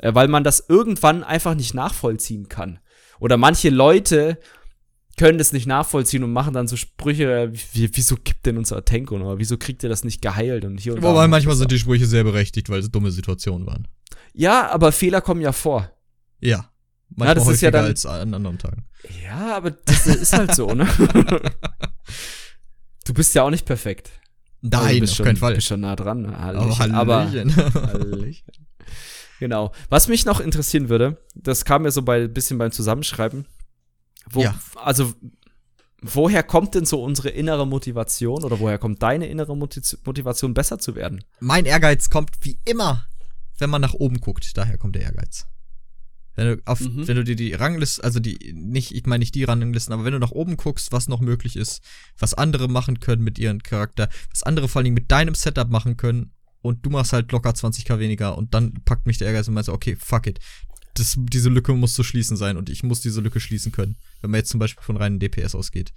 äh, 0.00 0.14
weil 0.14 0.28
man 0.28 0.44
das 0.44 0.64
irgendwann 0.68 1.22
einfach 1.24 1.54
nicht 1.54 1.74
nachvollziehen 1.74 2.48
kann. 2.48 2.78
Oder 3.20 3.36
manche 3.36 3.70
Leute 3.70 4.38
können 5.16 5.38
das 5.38 5.52
nicht 5.52 5.66
nachvollziehen 5.66 6.24
und 6.24 6.32
machen 6.32 6.54
dann 6.54 6.66
so 6.66 6.76
Sprüche, 6.76 7.52
wie, 7.72 7.88
wieso 7.92 8.16
kippt 8.16 8.46
denn 8.46 8.58
unser 8.58 8.84
Tank 8.84 9.12
um? 9.12 9.22
oder 9.22 9.38
wieso 9.38 9.56
kriegt 9.58 9.82
ihr 9.84 9.88
das 9.88 10.02
nicht 10.02 10.20
geheilt 10.22 10.64
und 10.64 10.78
hier 10.80 10.94
und. 10.94 11.02
Wobei 11.02 11.28
manchmal 11.28 11.54
sind 11.54 11.70
die 11.70 11.78
Sprüche 11.78 12.06
sehr 12.06 12.24
berechtigt, 12.24 12.68
weil 12.68 12.80
es 12.80 12.90
dumme 12.90 13.10
Situationen 13.12 13.66
waren. 13.66 13.86
Ja, 14.32 14.70
aber 14.70 14.90
Fehler 14.90 15.20
kommen 15.20 15.40
ja 15.40 15.52
vor. 15.52 15.90
Ja. 16.40 16.68
Manchmal 17.10 17.34
das 17.36 17.44
ist 17.44 17.48
häufiger 17.50 17.66
ja 17.66 17.70
dann- 17.70 17.84
als 17.84 18.06
an 18.06 18.34
anderen 18.34 18.58
Tagen. 18.58 18.84
Ja, 19.22 19.56
aber 19.56 19.70
das 19.70 20.06
ist 20.06 20.32
halt 20.32 20.54
so, 20.54 20.72
ne? 20.74 20.88
du 23.04 23.14
bist 23.14 23.34
ja 23.34 23.42
auch 23.42 23.50
nicht 23.50 23.66
perfekt. 23.66 24.10
Also 24.70 24.84
Nein, 24.86 25.00
bist 25.00 25.12
auf 25.12 25.16
schon, 25.18 25.26
keinen 25.26 25.36
Fall. 25.36 25.54
bist 25.54 25.66
schon 25.66 25.80
nah 25.80 25.94
dran. 25.96 26.26
Aber 26.34 26.78
Hallöchen. 26.78 26.94
Aber, 26.94 27.18
Hallöchen. 27.30 27.56
Hallöchen. 27.74 28.44
Genau. 29.40 29.72
Was 29.90 30.08
mich 30.08 30.24
noch 30.24 30.40
interessieren 30.40 30.88
würde, 30.88 31.18
das 31.34 31.64
kam 31.64 31.82
mir 31.82 31.90
so 31.90 32.02
bei 32.02 32.26
bisschen 32.28 32.56
beim 32.58 32.70
Zusammenschreiben. 32.72 33.46
Wo, 34.30 34.40
Ja. 34.42 34.54
Also, 34.76 35.12
woher 36.00 36.42
kommt 36.42 36.74
denn 36.74 36.86
so 36.86 37.02
unsere 37.02 37.28
innere 37.30 37.66
Motivation 37.66 38.42
oder 38.44 38.58
woher 38.60 38.78
kommt 38.78 39.02
deine 39.02 39.26
innere 39.26 39.56
Motiv- 39.56 39.98
Motivation, 40.04 40.54
besser 40.54 40.78
zu 40.78 40.94
werden? 40.94 41.24
mein 41.40 41.66
Ehrgeiz 41.66 42.08
kommt 42.08 42.30
wie 42.40 42.58
immer, 42.64 43.06
wenn 43.58 43.68
man 43.70 43.82
nach 43.82 43.94
oben 43.94 44.20
guckt. 44.20 44.56
Daher 44.56 44.78
kommt 44.78 44.94
der 44.94 45.02
Ehrgeiz. 45.02 45.46
Wenn 46.36 46.46
du, 46.56 46.62
auf, 46.64 46.80
Mhm. 46.80 47.06
wenn 47.06 47.16
du 47.16 47.24
dir 47.24 47.36
die 47.36 47.52
Ranglisten, 47.52 48.04
also 48.04 48.20
die, 48.20 48.52
nicht, 48.54 48.92
ich 48.94 49.06
meine 49.06 49.20
nicht 49.20 49.34
die 49.34 49.44
Ranglisten, 49.44 49.92
aber 49.94 50.04
wenn 50.04 50.12
du 50.12 50.18
nach 50.18 50.32
oben 50.32 50.56
guckst, 50.56 50.90
was 50.92 51.08
noch 51.08 51.20
möglich 51.20 51.56
ist, 51.56 51.80
was 52.18 52.34
andere 52.34 52.68
machen 52.68 53.00
können 53.00 53.22
mit 53.22 53.38
ihrem 53.38 53.62
Charakter, 53.62 54.08
was 54.30 54.42
andere 54.42 54.68
vor 54.68 54.80
allen 54.80 54.84
Dingen 54.84 54.94
mit 54.94 55.10
deinem 55.10 55.34
Setup 55.34 55.70
machen 55.70 55.96
können 55.96 56.32
und 56.60 56.84
du 56.84 56.90
machst 56.90 57.12
halt 57.12 57.30
locker 57.30 57.50
20k 57.50 57.98
weniger 57.98 58.36
und 58.36 58.54
dann 58.54 58.72
packt 58.84 59.06
mich 59.06 59.18
der 59.18 59.28
Ehrgeiz 59.28 59.46
und 59.48 59.54
meinst, 59.54 59.68
okay, 59.68 59.96
fuck 59.98 60.26
it. 60.26 60.40
Das, 60.94 61.14
diese 61.18 61.48
Lücke 61.50 61.72
muss 61.74 61.94
zu 61.94 62.04
schließen 62.04 62.36
sein 62.36 62.56
und 62.56 62.70
ich 62.70 62.82
muss 62.84 63.00
diese 63.00 63.20
Lücke 63.20 63.40
schließen 63.40 63.72
können, 63.72 63.96
wenn 64.20 64.30
man 64.30 64.38
jetzt 64.38 64.50
zum 64.50 64.60
Beispiel 64.60 64.82
von 64.82 64.96
reinen 64.96 65.18
DPS 65.18 65.54
ausgeht. 65.54 65.92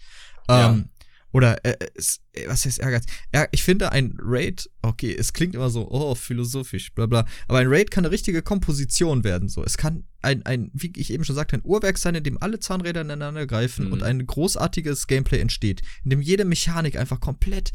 Ja. 0.50 0.72
Ähm, 0.72 0.90
oder, 1.32 1.64
äh, 1.66 1.76
es, 1.96 2.20
äh, 2.34 2.48
was 2.48 2.66
heißt 2.66 2.80
Ehrgeiz? 2.80 3.06
Ja, 3.34 3.48
ich 3.52 3.64
finde 3.64 3.92
ein 3.92 4.16
Raid, 4.20 4.70
okay, 4.82 5.16
es 5.16 5.34
klingt 5.34 5.56
immer 5.56 5.70
so, 5.70 5.90
oh, 5.90 6.16
philosophisch, 6.16 6.94
bla 6.94 7.06
bla, 7.06 7.26
aber 7.48 7.60
ein 7.60 7.68
Raid 7.68 7.92
kann 7.92 8.06
eine 8.06 8.12
richtige 8.12 8.42
Komposition 8.42 9.24
werden, 9.24 9.50
so. 9.50 9.64
Es 9.64 9.78
kann 9.78 10.06
ein, 10.22 10.46
ein, 10.46 10.72
wie 10.74 10.92
ich 10.96 11.12
eben 11.12 11.24
schon 11.24 11.36
sagte, 11.36 11.58
ein 11.58 11.62
Uhrwerk 11.64 11.98
sein, 11.98 12.16
in 12.16 12.24
dem 12.24 12.42
alle 12.42 12.60
Zahnräder 12.60 13.02
ineinander 13.02 13.46
greifen 13.46 13.88
Mhm. 13.88 13.94
und 13.94 14.04
ein 14.04 14.26
großartiges 14.26 15.08
Gameplay 15.08 15.40
entsteht, 15.40 15.82
in 16.04 16.10
dem 16.10 16.22
jede 16.22 16.46
Mechanik 16.46 16.98
einfach 16.98 17.20
komplett 17.20 17.72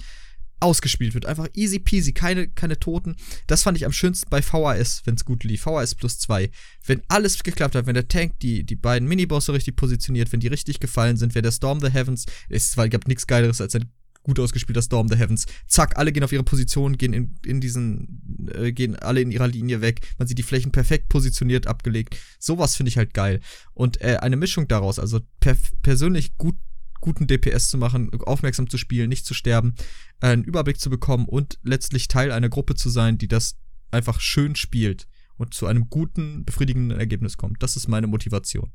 ausgespielt 0.63 1.15
wird. 1.15 1.27
Einfach 1.27 1.49
easy 1.55 1.79
peasy, 1.79 2.13
keine, 2.13 2.49
keine 2.49 2.79
Toten. 2.79 3.17
Das 3.47 3.63
fand 3.63 3.77
ich 3.77 3.85
am 3.85 3.93
schönsten 3.93 4.31
bei 4.31 4.43
VHS, 4.43 5.03
wenn 5.05 5.17
es 5.17 5.25
gut 5.25 5.45
lief. 5.45 5.63
VHS 5.63 5.95
plus 5.95 6.19
zwei. 6.19 6.51
Wenn 6.87 7.03
alles 7.09 7.43
geklappt 7.43 7.75
hat, 7.75 7.87
wenn 7.87 7.95
der 7.95 8.09
Tank 8.09 8.39
die, 8.41 8.65
die 8.65 8.77
beiden 8.77 9.09
Minibosse 9.09 9.53
richtig 9.53 9.77
positioniert, 9.77 10.33
wenn 10.33 10.41
die 10.41 10.49
richtig 10.49 10.81
gefallen 10.81 11.17
sind, 11.17 11.35
wenn 11.35 11.43
der 11.43 11.53
Storm 11.53 11.81
the 11.81 11.91
Heavens, 11.91 12.27
es 12.49 12.75
gab 12.75 13.09
nichts 13.09 13.27
Geileres 13.27 13.61
als 13.61 13.75
ein 13.75 13.91
gut 14.23 14.39
ausgespielter 14.39 14.83
Storm 14.83 15.09
the 15.09 15.17
Heavens. 15.17 15.47
Zack, 15.67 15.97
alle 15.97 16.13
gehen 16.13 16.25
auf 16.25 16.33
ihre 16.33 16.45
Position, 16.45 16.97
gehen 16.97 17.13
in, 17.13 17.35
in 17.45 17.61
diesen, 17.61 18.49
äh, 18.55 18.73
gehen 18.73 18.97
alle 18.97 19.21
in 19.21 19.31
ihrer 19.31 19.49
Linie 19.49 19.81
weg. 19.81 20.01
Man 20.19 20.29
sieht 20.29 20.39
die 20.39 20.45
Flächen 20.45 20.73
perfekt 20.73 21.09
positioniert, 21.09 21.67
abgelegt. 21.67 22.17
Sowas 22.39 22.77
finde 22.77 22.89
ich 22.91 22.99
halt 22.99 23.15
geil. 23.15 23.41
Und 23.75 24.01
äh, 24.01 24.19
eine 24.21 24.37
Mischung 24.37 24.69
daraus, 24.69 24.99
also 24.99 25.21
per 25.41 25.57
persönlich 25.83 26.37
gut 26.37 26.57
guten 27.03 27.27
DPS 27.27 27.69
zu 27.69 27.77
machen, 27.77 28.11
aufmerksam 28.23 28.71
zu 28.71 28.79
spielen, 28.79 29.11
nicht 29.11 29.27
zu 29.27 29.35
sterben, 29.35 29.75
äh, 30.23 30.29
einen 30.29 30.45
Überblick 30.45 30.81
zu 30.81 30.89
bekommen 30.89 31.27
und 31.27 31.59
letztlich 31.63 32.09
Teil 32.09 32.33
einer 32.33 32.49
Gruppe 32.49 32.75
zu 32.75 32.89
sein, 32.89 33.19
die 33.19 33.29
das 33.29 33.59
einfach 33.91 34.21
schön 34.21 34.57
spielt 34.57 35.07
und 35.37 35.53
zu 35.53 35.67
einem 35.67 35.91
guten, 35.91 36.47
befriedigenden 36.47 36.99
Ergebnis 36.99 37.37
kommt. 37.37 37.63
Das 37.63 37.77
ist 37.77 37.89
meine 37.89 38.07
Motivation. 38.07 38.73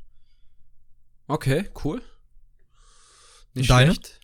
Okay, 1.27 1.69
cool. 1.83 2.01
Nicht 3.55 3.69
Deine? 3.69 3.93
schlecht. 3.93 4.19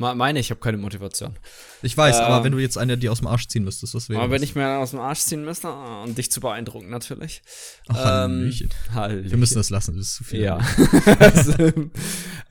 Meine, 0.00 0.40
ich 0.40 0.48
habe 0.50 0.60
keine 0.60 0.78
Motivation. 0.78 1.38
Ich 1.82 1.94
weiß, 1.94 2.18
ähm, 2.18 2.24
aber 2.24 2.42
wenn 2.42 2.52
du 2.52 2.58
jetzt 2.58 2.78
eine 2.78 2.96
die 2.96 3.10
aus 3.10 3.18
dem 3.18 3.26
Arsch 3.26 3.48
ziehen 3.48 3.64
müsstest, 3.64 3.94
was 3.94 4.08
wäre 4.08 4.22
Aber 4.22 4.32
wenn 4.32 4.42
ich 4.42 4.54
mir 4.54 4.78
aus 4.78 4.92
dem 4.92 5.00
Arsch 5.00 5.20
ziehen 5.20 5.44
müsste, 5.44 5.68
um 5.68 5.74
ah, 5.74 6.06
dich 6.06 6.30
zu 6.30 6.40
beeindrucken, 6.40 6.88
natürlich. 6.88 7.42
Ach, 7.88 8.24
ähm, 8.24 8.50
Wir 8.50 9.36
müssen 9.36 9.56
das 9.56 9.68
lassen, 9.68 9.98
das 9.98 10.06
ist 10.06 10.14
zu 10.14 10.24
viel. 10.24 10.40
Ja. 10.40 10.58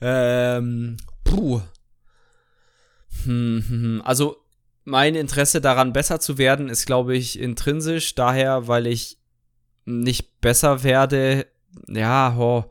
ähm, 0.00 0.96
puh. 1.24 1.60
Hm, 3.24 3.64
hm, 3.66 3.82
hm. 3.82 4.02
Also, 4.04 4.36
mein 4.84 5.16
Interesse 5.16 5.60
daran, 5.60 5.92
besser 5.92 6.20
zu 6.20 6.38
werden, 6.38 6.68
ist, 6.68 6.86
glaube 6.86 7.16
ich, 7.16 7.36
intrinsisch. 7.36 8.14
Daher, 8.14 8.68
weil 8.68 8.86
ich 8.86 9.18
nicht 9.84 10.40
besser 10.40 10.84
werde. 10.84 11.48
Ja, 11.88 12.34
ho, 12.36 12.70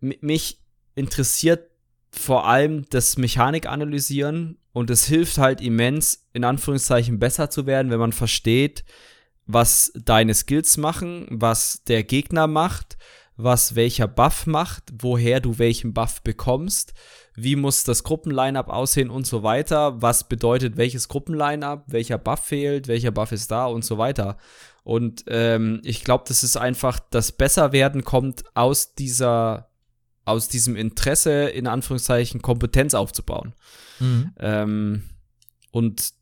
mich 0.00 0.58
interessiert 0.96 1.69
vor 2.12 2.46
allem 2.46 2.84
das 2.90 3.16
Mechanik 3.16 3.66
analysieren 3.66 4.58
und 4.72 4.90
es 4.90 5.06
hilft 5.06 5.38
halt 5.38 5.60
immens, 5.60 6.26
in 6.32 6.44
Anführungszeichen 6.44 7.18
besser 7.18 7.50
zu 7.50 7.66
werden, 7.66 7.90
wenn 7.90 8.00
man 8.00 8.12
versteht, 8.12 8.84
was 9.46 9.92
deine 9.94 10.34
Skills 10.34 10.76
machen, 10.76 11.26
was 11.30 11.82
der 11.84 12.04
Gegner 12.04 12.46
macht, 12.46 12.96
was 13.36 13.74
welcher 13.74 14.06
Buff 14.06 14.46
macht, 14.46 14.84
woher 14.98 15.40
du 15.40 15.58
welchen 15.58 15.94
Buff 15.94 16.22
bekommst, 16.22 16.92
wie 17.34 17.56
muss 17.56 17.84
das 17.84 18.04
Gruppenline-up 18.04 18.68
aussehen 18.68 19.10
und 19.10 19.26
so 19.26 19.42
weiter, 19.42 20.00
was 20.02 20.28
bedeutet 20.28 20.76
welches 20.76 21.08
Gruppenline-up, 21.08 21.84
welcher 21.86 22.18
Buff 22.18 22.40
fehlt, 22.40 22.86
welcher 22.86 23.10
Buff 23.10 23.32
ist 23.32 23.50
da 23.50 23.66
und 23.66 23.84
so 23.84 23.98
weiter. 23.98 24.36
Und 24.82 25.24
ähm, 25.28 25.80
ich 25.84 26.04
glaube, 26.04 26.24
das 26.28 26.42
ist 26.42 26.56
einfach, 26.56 26.98
das 27.10 27.32
Besserwerden 27.32 28.04
kommt 28.04 28.44
aus 28.54 28.94
dieser 28.94 29.69
aus 30.30 30.48
diesem 30.48 30.76
Interesse, 30.76 31.48
in 31.48 31.66
Anführungszeichen, 31.66 32.42
Kompetenz 32.42 32.94
aufzubauen. 32.94 33.54
Mhm. 33.98 34.32
Ähm, 34.38 35.02
und 35.70 36.12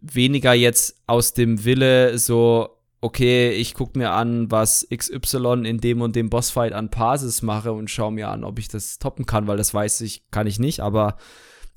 weniger 0.00 0.54
jetzt 0.54 0.96
aus 1.06 1.34
dem 1.34 1.64
Wille 1.64 2.18
so, 2.18 2.70
okay, 3.00 3.50
ich 3.52 3.74
gucke 3.74 3.98
mir 3.98 4.12
an, 4.12 4.50
was 4.50 4.86
XY 4.94 5.64
in 5.64 5.78
dem 5.78 6.00
und 6.00 6.16
dem 6.16 6.30
Bossfight 6.30 6.72
an 6.72 6.88
Basis 6.88 7.42
mache 7.42 7.72
und 7.72 7.90
schaue 7.90 8.12
mir 8.12 8.30
an, 8.30 8.44
ob 8.44 8.58
ich 8.58 8.68
das 8.68 8.98
toppen 8.98 9.26
kann, 9.26 9.46
weil 9.46 9.58
das 9.58 9.74
weiß 9.74 10.00
ich, 10.00 10.22
kann 10.30 10.46
ich 10.46 10.58
nicht, 10.58 10.80
aber 10.80 11.18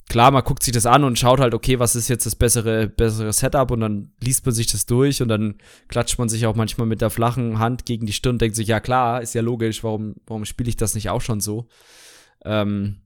klar, 0.10 0.32
man 0.32 0.44
guckt 0.44 0.64
sich 0.64 0.74
das 0.74 0.86
an 0.86 1.04
und 1.04 1.20
schaut 1.20 1.40
halt, 1.40 1.54
okay, 1.54 1.80
was 1.80 1.96
ist 1.96 2.08
jetzt 2.08 2.26
das 2.26 2.36
bessere, 2.36 2.88
bessere 2.88 3.34
Setup 3.34 3.72
und 3.72 3.82
dann 3.82 4.12
liest 4.22 4.46
man 4.46 4.56
sich 4.56 4.68
das 4.68 4.86
durch 4.86 5.22
und 5.22 5.28
dann 5.28 5.56
klatscht 5.90 6.18
man 6.18 6.30
sich 6.30 6.46
auch 6.46 6.56
manchmal 6.56 6.88
mit 6.88 7.02
der 7.02 7.10
flachen 7.10 7.60
Hand 7.60 7.86
gegen 7.86 8.06
die 8.06 8.14
Stirn 8.14 8.36
und 8.36 8.42
denkt 8.42 8.56
sich, 8.56 8.68
ja 8.68 8.80
klar, 8.80 9.22
ist 9.22 9.36
ja 9.36 9.42
logisch, 9.42 9.84
warum, 9.84 10.16
warum 10.26 10.46
spiele 10.46 10.70
ich 10.70 10.78
das 10.78 10.96
nicht 10.96 11.10
auch 11.10 11.22
schon 11.22 11.42
so? 11.42 11.68
Ähm, 12.46 13.02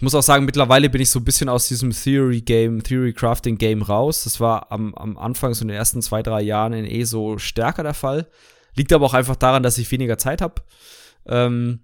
ich 0.00 0.02
muss 0.02 0.14
auch 0.14 0.22
sagen, 0.22 0.46
mittlerweile 0.46 0.88
bin 0.88 1.02
ich 1.02 1.10
so 1.10 1.20
ein 1.20 1.24
bisschen 1.24 1.50
aus 1.50 1.68
diesem 1.68 1.90
Theory-Game, 1.90 2.82
Theory-Crafting-Game 2.82 3.82
raus. 3.82 4.24
Das 4.24 4.40
war 4.40 4.72
am, 4.72 4.94
am 4.94 5.18
Anfang, 5.18 5.52
so 5.52 5.60
in 5.60 5.68
den 5.68 5.76
ersten 5.76 6.00
zwei, 6.00 6.22
drei 6.22 6.40
Jahren 6.40 6.72
in 6.72 6.86
eh 6.86 7.04
so 7.04 7.36
stärker 7.36 7.82
der 7.82 7.92
Fall. 7.92 8.26
Liegt 8.74 8.94
aber 8.94 9.04
auch 9.04 9.12
einfach 9.12 9.36
daran, 9.36 9.62
dass 9.62 9.76
ich 9.76 9.92
weniger 9.92 10.16
Zeit 10.16 10.40
habe. 10.40 10.62
Ähm, 11.26 11.80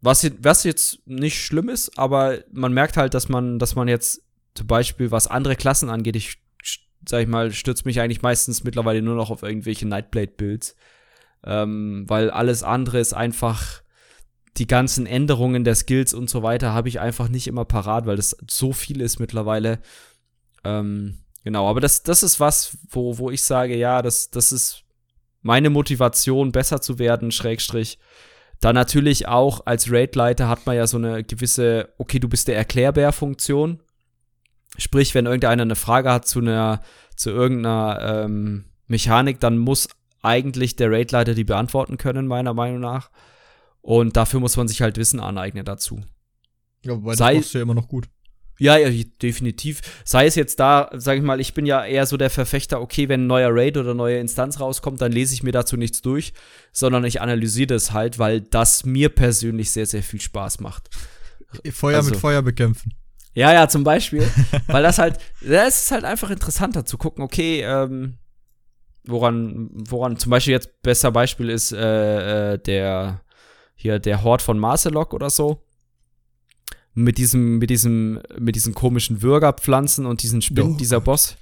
was, 0.00 0.30
was 0.40 0.64
jetzt 0.64 1.06
nicht 1.06 1.42
schlimm 1.42 1.68
ist, 1.68 1.98
aber 1.98 2.38
man 2.52 2.72
merkt 2.72 2.96
halt, 2.96 3.14
dass 3.14 3.28
man, 3.28 3.58
dass 3.58 3.74
man 3.74 3.88
jetzt 3.88 4.22
zum 4.54 4.66
Beispiel, 4.66 5.10
was 5.10 5.26
andere 5.26 5.56
Klassen 5.56 5.90
angeht, 5.90 6.16
ich 6.16 6.38
sag 7.06 7.22
ich 7.22 7.28
mal, 7.28 7.52
stürze 7.52 7.84
mich 7.84 8.00
eigentlich 8.00 8.22
meistens 8.22 8.64
mittlerweile 8.64 9.02
nur 9.02 9.14
noch 9.14 9.30
auf 9.30 9.42
irgendwelche 9.42 9.86
Nightblade-Builds. 9.86 10.76
Ähm, 11.44 12.04
weil 12.08 12.30
alles 12.30 12.62
andere 12.62 12.98
ist 12.98 13.14
einfach, 13.14 13.82
die 14.56 14.66
ganzen 14.66 15.06
Änderungen 15.06 15.64
der 15.64 15.76
Skills 15.76 16.14
und 16.14 16.28
so 16.28 16.42
weiter 16.42 16.72
habe 16.72 16.88
ich 16.88 17.00
einfach 17.00 17.28
nicht 17.28 17.46
immer 17.46 17.64
parat, 17.64 18.06
weil 18.06 18.16
das 18.16 18.36
so 18.50 18.72
viel 18.72 19.00
ist 19.00 19.20
mittlerweile. 19.20 19.78
Ähm, 20.64 21.18
genau, 21.44 21.68
aber 21.68 21.80
das, 21.80 22.02
das 22.02 22.22
ist 22.22 22.40
was, 22.40 22.76
wo, 22.90 23.18
wo 23.18 23.30
ich 23.30 23.42
sage, 23.42 23.76
ja, 23.76 24.02
das, 24.02 24.30
das 24.30 24.50
ist 24.52 24.82
meine 25.42 25.70
Motivation, 25.70 26.50
besser 26.50 26.80
zu 26.80 26.98
werden, 26.98 27.30
Schrägstrich, 27.30 27.98
dann 28.60 28.74
natürlich 28.74 29.28
auch 29.28 29.66
als 29.66 29.90
Raid-Leiter 29.90 30.48
hat 30.48 30.66
man 30.66 30.76
ja 30.76 30.86
so 30.86 30.96
eine 30.96 31.22
gewisse, 31.22 31.92
okay, 31.98 32.18
du 32.18 32.28
bist 32.28 32.48
der 32.48 32.56
Erklärbär-Funktion. 32.56 33.80
Sprich, 34.76 35.14
wenn 35.14 35.26
irgendeiner 35.26 35.62
eine 35.62 35.76
Frage 35.76 36.10
hat 36.12 36.26
zu 36.26 36.40
einer, 36.40 36.82
zu 37.16 37.30
irgendeiner 37.30 38.24
ähm, 38.24 38.64
Mechanik, 38.86 39.40
dann 39.40 39.58
muss 39.58 39.88
eigentlich 40.22 40.76
der 40.76 40.90
Raid-Leiter 40.90 41.34
die 41.34 41.44
beantworten 41.44 41.98
können, 41.98 42.26
meiner 42.26 42.54
Meinung 42.54 42.80
nach. 42.80 43.10
Und 43.80 44.16
dafür 44.16 44.40
muss 44.40 44.56
man 44.56 44.68
sich 44.68 44.82
halt 44.82 44.96
Wissen 44.96 45.20
aneignen 45.20 45.64
dazu. 45.64 46.00
Ja, 46.84 46.92
wobei 46.92 47.14
Sei, 47.14 47.34
das 47.34 47.42
machst 47.42 47.54
du 47.54 47.58
ja 47.58 47.62
immer 47.62 47.74
noch 47.74 47.88
gut. 47.88 48.08
Ja, 48.58 48.76
ja, 48.76 49.04
definitiv. 49.22 49.80
Sei 50.04 50.26
es 50.26 50.34
jetzt 50.34 50.58
da, 50.58 50.90
sag 50.94 51.16
ich 51.16 51.22
mal, 51.22 51.40
ich 51.40 51.54
bin 51.54 51.64
ja 51.64 51.84
eher 51.84 52.06
so 52.06 52.16
der 52.16 52.28
Verfechter, 52.28 52.80
okay, 52.80 53.08
wenn 53.08 53.24
ein 53.24 53.26
neuer 53.28 53.50
Raid 53.52 53.76
oder 53.76 53.94
neue 53.94 54.18
Instanz 54.18 54.58
rauskommt, 54.58 55.00
dann 55.00 55.12
lese 55.12 55.32
ich 55.34 55.44
mir 55.44 55.52
dazu 55.52 55.76
nichts 55.76 56.02
durch, 56.02 56.32
sondern 56.72 57.04
ich 57.04 57.20
analysiere 57.20 57.68
das 57.68 57.92
halt, 57.92 58.18
weil 58.18 58.40
das 58.40 58.84
mir 58.84 59.10
persönlich 59.10 59.70
sehr, 59.70 59.86
sehr 59.86 60.02
viel 60.02 60.20
Spaß 60.20 60.58
macht. 60.58 60.90
Feuer 61.70 61.98
also, 61.98 62.10
mit 62.10 62.18
Feuer 62.18 62.42
bekämpfen. 62.42 62.92
Ja, 63.32 63.52
ja, 63.52 63.68
zum 63.68 63.84
Beispiel. 63.84 64.28
weil 64.66 64.82
das 64.82 64.98
halt, 64.98 65.18
das 65.40 65.82
ist 65.82 65.90
halt 65.92 66.04
einfach 66.04 66.30
interessanter 66.30 66.84
zu 66.84 66.98
gucken, 66.98 67.22
okay, 67.22 67.62
ähm, 67.62 68.18
woran, 69.04 69.70
woran, 69.72 70.18
zum 70.18 70.30
Beispiel 70.30 70.52
jetzt, 70.52 70.82
besser 70.82 71.12
Beispiel 71.12 71.48
ist 71.48 71.72
äh, 71.72 72.54
äh, 72.54 72.58
der, 72.58 73.22
hier, 73.76 74.00
der 74.00 74.24
Hort 74.24 74.42
von 74.42 74.58
Marcelok 74.58 75.14
oder 75.14 75.30
so 75.30 75.62
mit 76.94 77.18
diesem, 77.18 77.58
mit 77.58 77.70
diesem, 77.70 78.20
mit 78.38 78.56
diesen 78.56 78.74
komischen 78.74 79.22
Würgerpflanzen 79.22 80.06
und 80.06 80.22
diesen 80.22 80.42
Spinnen, 80.42 80.72
Doch. 80.72 80.78
dieser 80.78 81.00
Boss, 81.00 81.36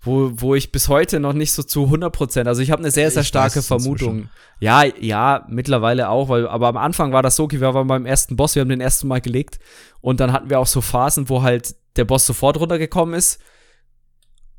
wo, 0.00 0.32
wo 0.34 0.54
ich 0.54 0.72
bis 0.72 0.88
heute 0.88 1.20
noch 1.20 1.32
nicht 1.32 1.52
so 1.52 1.62
zu 1.62 1.84
100 1.84 2.12
Prozent, 2.12 2.48
also 2.48 2.60
ich 2.62 2.70
habe 2.70 2.80
eine 2.80 2.90
sehr, 2.90 3.10
sehr 3.10 3.24
starke 3.24 3.62
Vermutung. 3.62 4.28
Ja, 4.60 4.84
ja, 4.84 5.46
mittlerweile 5.48 6.08
auch, 6.08 6.28
weil, 6.28 6.46
aber 6.46 6.68
am 6.68 6.76
Anfang 6.76 7.12
war 7.12 7.22
das 7.22 7.36
so, 7.36 7.50
wir 7.50 7.60
waren 7.60 7.86
beim 7.86 8.06
ersten 8.06 8.36
Boss, 8.36 8.54
wir 8.54 8.60
haben 8.60 8.68
den 8.68 8.80
ersten 8.80 9.08
Mal 9.08 9.20
gelegt 9.20 9.58
und 10.00 10.20
dann 10.20 10.32
hatten 10.32 10.50
wir 10.50 10.58
auch 10.58 10.66
so 10.66 10.80
Phasen, 10.80 11.28
wo 11.28 11.42
halt 11.42 11.74
der 11.96 12.04
Boss 12.04 12.26
sofort 12.26 12.58
runtergekommen 12.58 13.14
ist 13.14 13.40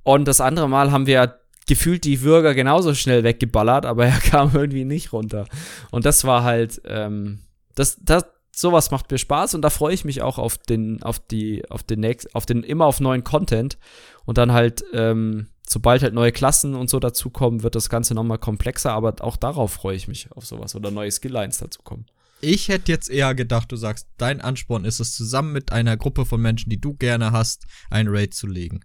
und 0.04 0.28
das 0.28 0.42
andere 0.42 0.70
Mal 0.70 0.92
haben 0.92 1.08
wir 1.08 1.40
gefühlt 1.68 2.04
die 2.04 2.22
Würger 2.22 2.54
genauso 2.54 2.94
schnell 2.94 3.24
weggeballert, 3.24 3.86
aber 3.86 4.06
er 4.06 4.20
kam 4.30 4.52
irgendwie 4.54 4.86
nicht 4.86 5.14
runter. 5.14 5.46
Und 5.92 6.06
das 6.06 6.26
war 6.26 6.44
halt, 6.44 6.82
ähm, 6.86 7.40
das, 7.76 7.98
das, 8.02 8.26
sowas 8.56 8.92
macht 8.92 9.12
mir 9.12 9.18
Spaß 9.18 9.56
und 9.56 9.62
da 9.62 9.70
freue 9.70 9.94
ich 9.94 10.06
mich 10.06 10.22
auch 10.22 10.38
auf 10.38 10.58
den, 10.58 11.02
auf 11.04 11.20
die, 11.20 11.70
auf 11.70 11.84
den 11.84 12.00
nächsten, 12.00 12.34
auf 12.36 12.46
den, 12.46 12.64
immer 12.64 12.86
auf 12.86 13.00
neuen 13.00 13.24
Content 13.24 13.78
und 14.26 14.38
dann 14.38 14.54
halt, 14.54 14.84
ähm, 14.94 15.48
sobald 15.68 16.04
halt 16.04 16.14
neue 16.14 16.32
Klassen 16.32 16.76
und 16.76 16.90
so 16.90 17.00
dazukommen, 17.00 17.64
wird 17.64 17.76
das 17.76 17.90
Ganze 17.90 18.14
nochmal 18.14 18.38
komplexer, 18.38 18.92
aber 18.92 19.16
auch 19.22 19.38
darauf 19.38 19.74
freue 19.74 19.96
ich 19.96 20.08
mich 20.08 20.32
auf 20.32 20.46
sowas 20.46 20.76
oder 20.76 20.92
neue 20.92 21.12
Skilllines 21.12 21.58
dazukommen. 21.58 22.06
Ich 22.42 22.68
hätte 22.68 22.92
jetzt 22.92 23.10
eher 23.10 23.34
gedacht, 23.36 23.72
du 23.72 23.78
sagst, 23.78 24.08
dein 24.18 24.42
Ansporn 24.42 24.86
ist 24.86 25.00
es, 25.00 25.16
zusammen 25.16 25.54
mit 25.54 25.72
einer 25.72 25.98
Gruppe 25.98 26.26
von 26.26 26.42
Menschen, 26.42 26.70
die 26.70 26.80
du 26.80 26.94
gerne 26.94 27.32
hast, 27.32 27.66
ein 27.90 28.08
Raid 28.10 28.34
zu 28.34 28.48
legen. 28.48 28.82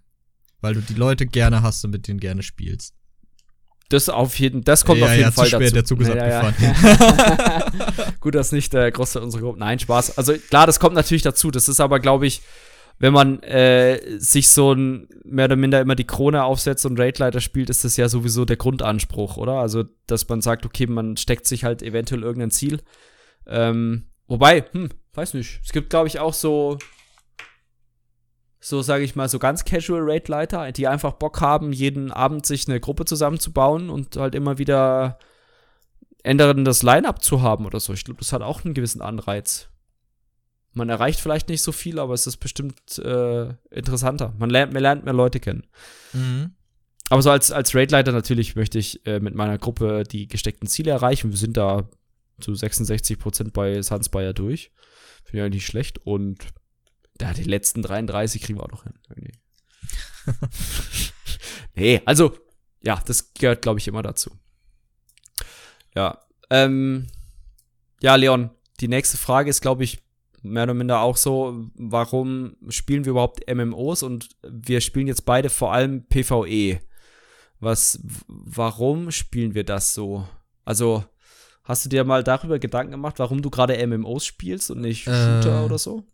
Weil 0.61 0.75
du 0.75 0.81
die 0.81 0.95
Leute 0.95 1.27
gerne 1.27 1.63
hast 1.63 1.85
und 1.85 1.91
mit 1.91 2.07
denen 2.07 2.21
gerne 2.21 2.45
spielst. 2.45 2.95
Das 3.91 4.11
auf 4.11 4.39
jeden, 4.39 4.63
das 4.65 4.85
kommt 4.85 5.01
ja, 5.01 5.07
auf 5.07 5.13
jeden 5.13 5.23
ja, 5.23 5.31
Fall 5.31 5.47
zu 5.47 5.57
spät, 5.57 5.75
dazu. 5.75 5.75
Der 5.75 5.85
Zug 5.85 6.01
ist 6.03 6.09
ja, 6.09 6.41
abgefahren. 6.41 8.15
Gut, 8.21 8.35
dass 8.35 8.53
nicht 8.53 8.75
der 8.75 8.91
große 8.91 9.21
unsere 9.21 9.43
Gruppe. 9.43 9.59
Nein, 9.61 9.79
Spaß. 9.79 10.19
Also 10.19 10.35
klar, 10.35 10.67
das 10.67 10.79
kommt 10.79 10.95
natürlich 10.95 11.23
dazu. 11.23 11.51
Das 11.51 11.69
ist 11.69 11.81
aber, 11.81 11.99
glaube 11.99 12.27
ich, 12.27 12.43
wenn 12.99 13.15
man 13.15 13.43
äh, 13.43 14.19
sich 14.19 14.51
so 14.51 14.73
ein 14.73 15.09
mehr 15.25 15.47
oder 15.47 15.57
minder 15.57 15.81
immer 15.81 15.95
die 15.95 16.07
Krone 16.07 16.45
aufsetzt 16.45 16.85
und 16.85 17.01
Raidleiter 17.01 17.41
spielt, 17.41 17.71
ist 17.71 17.85
das 17.85 17.97
ja 17.97 18.09
sowieso 18.09 18.45
der 18.45 18.57
Grundanspruch, 18.57 19.37
oder? 19.37 19.55
Also, 19.55 19.85
dass 20.07 20.29
man 20.29 20.43
sagt, 20.43 20.67
okay, 20.67 20.87
man 20.87 21.17
steckt 21.17 21.47
sich 21.47 21.65
halt 21.65 21.83
eventuell 21.83 22.23
irgendein 22.23 22.51
Ziel. 22.51 22.81
Ähm, 23.47 24.09
wobei, 24.27 24.65
hm, 24.73 24.91
weiß 25.15 25.35
nicht. 25.35 25.61
Es 25.65 25.73
gibt, 25.73 25.91
glaube 25.91 26.09
ich, 26.09 26.19
auch 26.19 26.35
so 26.35 26.77
so 28.61 28.83
sage 28.83 29.05
ich 29.05 29.15
mal, 29.15 29.29
so 29.29 29.39
ganz 29.39 29.65
casual 29.65 30.03
Raid-Leiter, 30.03 30.73
die 30.73 30.89
einfach 30.89 31.13
Bock 31.13 31.41
haben, 31.41 31.73
jeden 31.73 32.11
Abend 32.11 32.45
sich 32.45 32.69
eine 32.69 32.81
Gruppe 32.81 33.05
zusammenzubauen 33.05 33.89
und 33.89 34.17
halt 34.17 34.35
immer 34.35 34.59
wieder 34.59 35.19
änderndes 36.25 36.83
Line-Up 36.83 37.23
zu 37.23 37.43
haben 37.43 37.67
oder 37.67 37.81
so. 37.81 37.93
Ich 37.93 38.05
glaube, 38.05 38.19
das 38.19 38.33
hat 38.33 38.43
auch 38.43 38.65
einen 38.65 38.75
gewissen 38.75 39.01
Anreiz. 39.01 39.69
Man 40.75 40.89
erreicht 40.89 41.21
vielleicht 41.21 41.49
nicht 41.49 41.63
so 41.63 41.73
viel, 41.73 41.99
aber 41.99 42.15
es 42.15 42.27
ist 42.27 42.39
bestimmt 42.39 42.99
äh, 42.99 43.55
interessanter. 43.71 44.35
Man 44.39 44.51
lernt, 44.51 44.73
man 44.73 44.83
lernt 44.83 45.05
mehr 45.05 45.15
Leute 45.15 45.41
kennen. 45.41 45.67
Mhm. 46.13 46.53
Aber 47.11 47.23
so 47.23 47.31
als, 47.31 47.51
als 47.51 47.75
Raid-Leiter 47.75 48.13
natürlich 48.13 48.55
möchte 48.55 48.79
ich 48.79 49.05
äh, 49.07 49.21
mit 49.21 49.35
meiner 49.35 49.59
Gruppe 49.59 50.03
die 50.03 50.29
gesteckten 50.29 50.69
Ziele 50.69 50.91
erreichen. 50.91 51.31
Wir 51.31 51.39
sind 51.39 51.57
da 51.57 51.89
zu 52.41 52.55
66 52.55 53.19
Prozent 53.19 53.53
bei 53.53 53.81
Sunspire 53.81 54.35
durch. 54.35 54.71
Finde 55.25 55.39
ich 55.39 55.43
eigentlich 55.45 55.63
nicht 55.63 55.67
schlecht. 55.67 55.99
Und 56.05 56.47
da 57.19 57.33
die 57.33 57.45
letzten 57.45 57.83
33 57.83 58.43
kriegen 58.43 58.59
wir 58.59 58.65
auch 58.65 58.71
noch 58.71 58.85
hin. 58.85 58.95
nee, 61.75 62.01
also, 62.05 62.37
ja, 62.83 63.01
das 63.07 63.35
gehört, 63.35 63.63
glaube 63.63 63.81
ich, 63.81 63.89
immer 63.89 64.03
dazu. 64.03 64.31
Ja. 65.95 66.19
Ähm, 66.51 67.09
ja, 68.01 68.15
Leon, 68.15 68.51
die 68.81 68.89
nächste 68.89 69.17
Frage 69.17 69.51
ist, 69.51 69.61
glaube 69.61 69.85
ich, 69.85 69.99
mehr 70.43 70.63
oder 70.63 70.75
minder 70.75 71.01
auch 71.01 71.17
so, 71.17 71.69
warum 71.75 72.57
spielen 72.69 73.05
wir 73.05 73.11
überhaupt 73.11 73.53
MMOs 73.53 74.03
und 74.03 74.29
wir 74.43 74.81
spielen 74.81 75.09
jetzt 75.09 75.25
beide 75.25 75.51
vor 75.51 75.73
allem 75.73 76.07
PvE. 76.07 76.81
Was, 77.61 78.01
warum 78.29 79.11
spielen 79.11 79.55
wir 79.55 79.65
das 79.65 79.95
so? 79.95 80.29
Also, 80.65 81.05
hast 81.65 81.85
du 81.85 81.89
dir 81.89 82.05
mal 82.05 82.23
darüber 82.23 82.61
Gedanken 82.61 82.93
gemacht, 82.93 83.19
warum 83.19 83.43
du 83.43 83.51
gerade 83.51 83.85
MMOs 83.85 84.25
spielst 84.25 84.71
und 84.71 84.81
nicht 84.81 85.05
Shooter 85.05 85.63
Äh, 85.63 85.65
oder 85.65 85.79
so? 85.79 86.07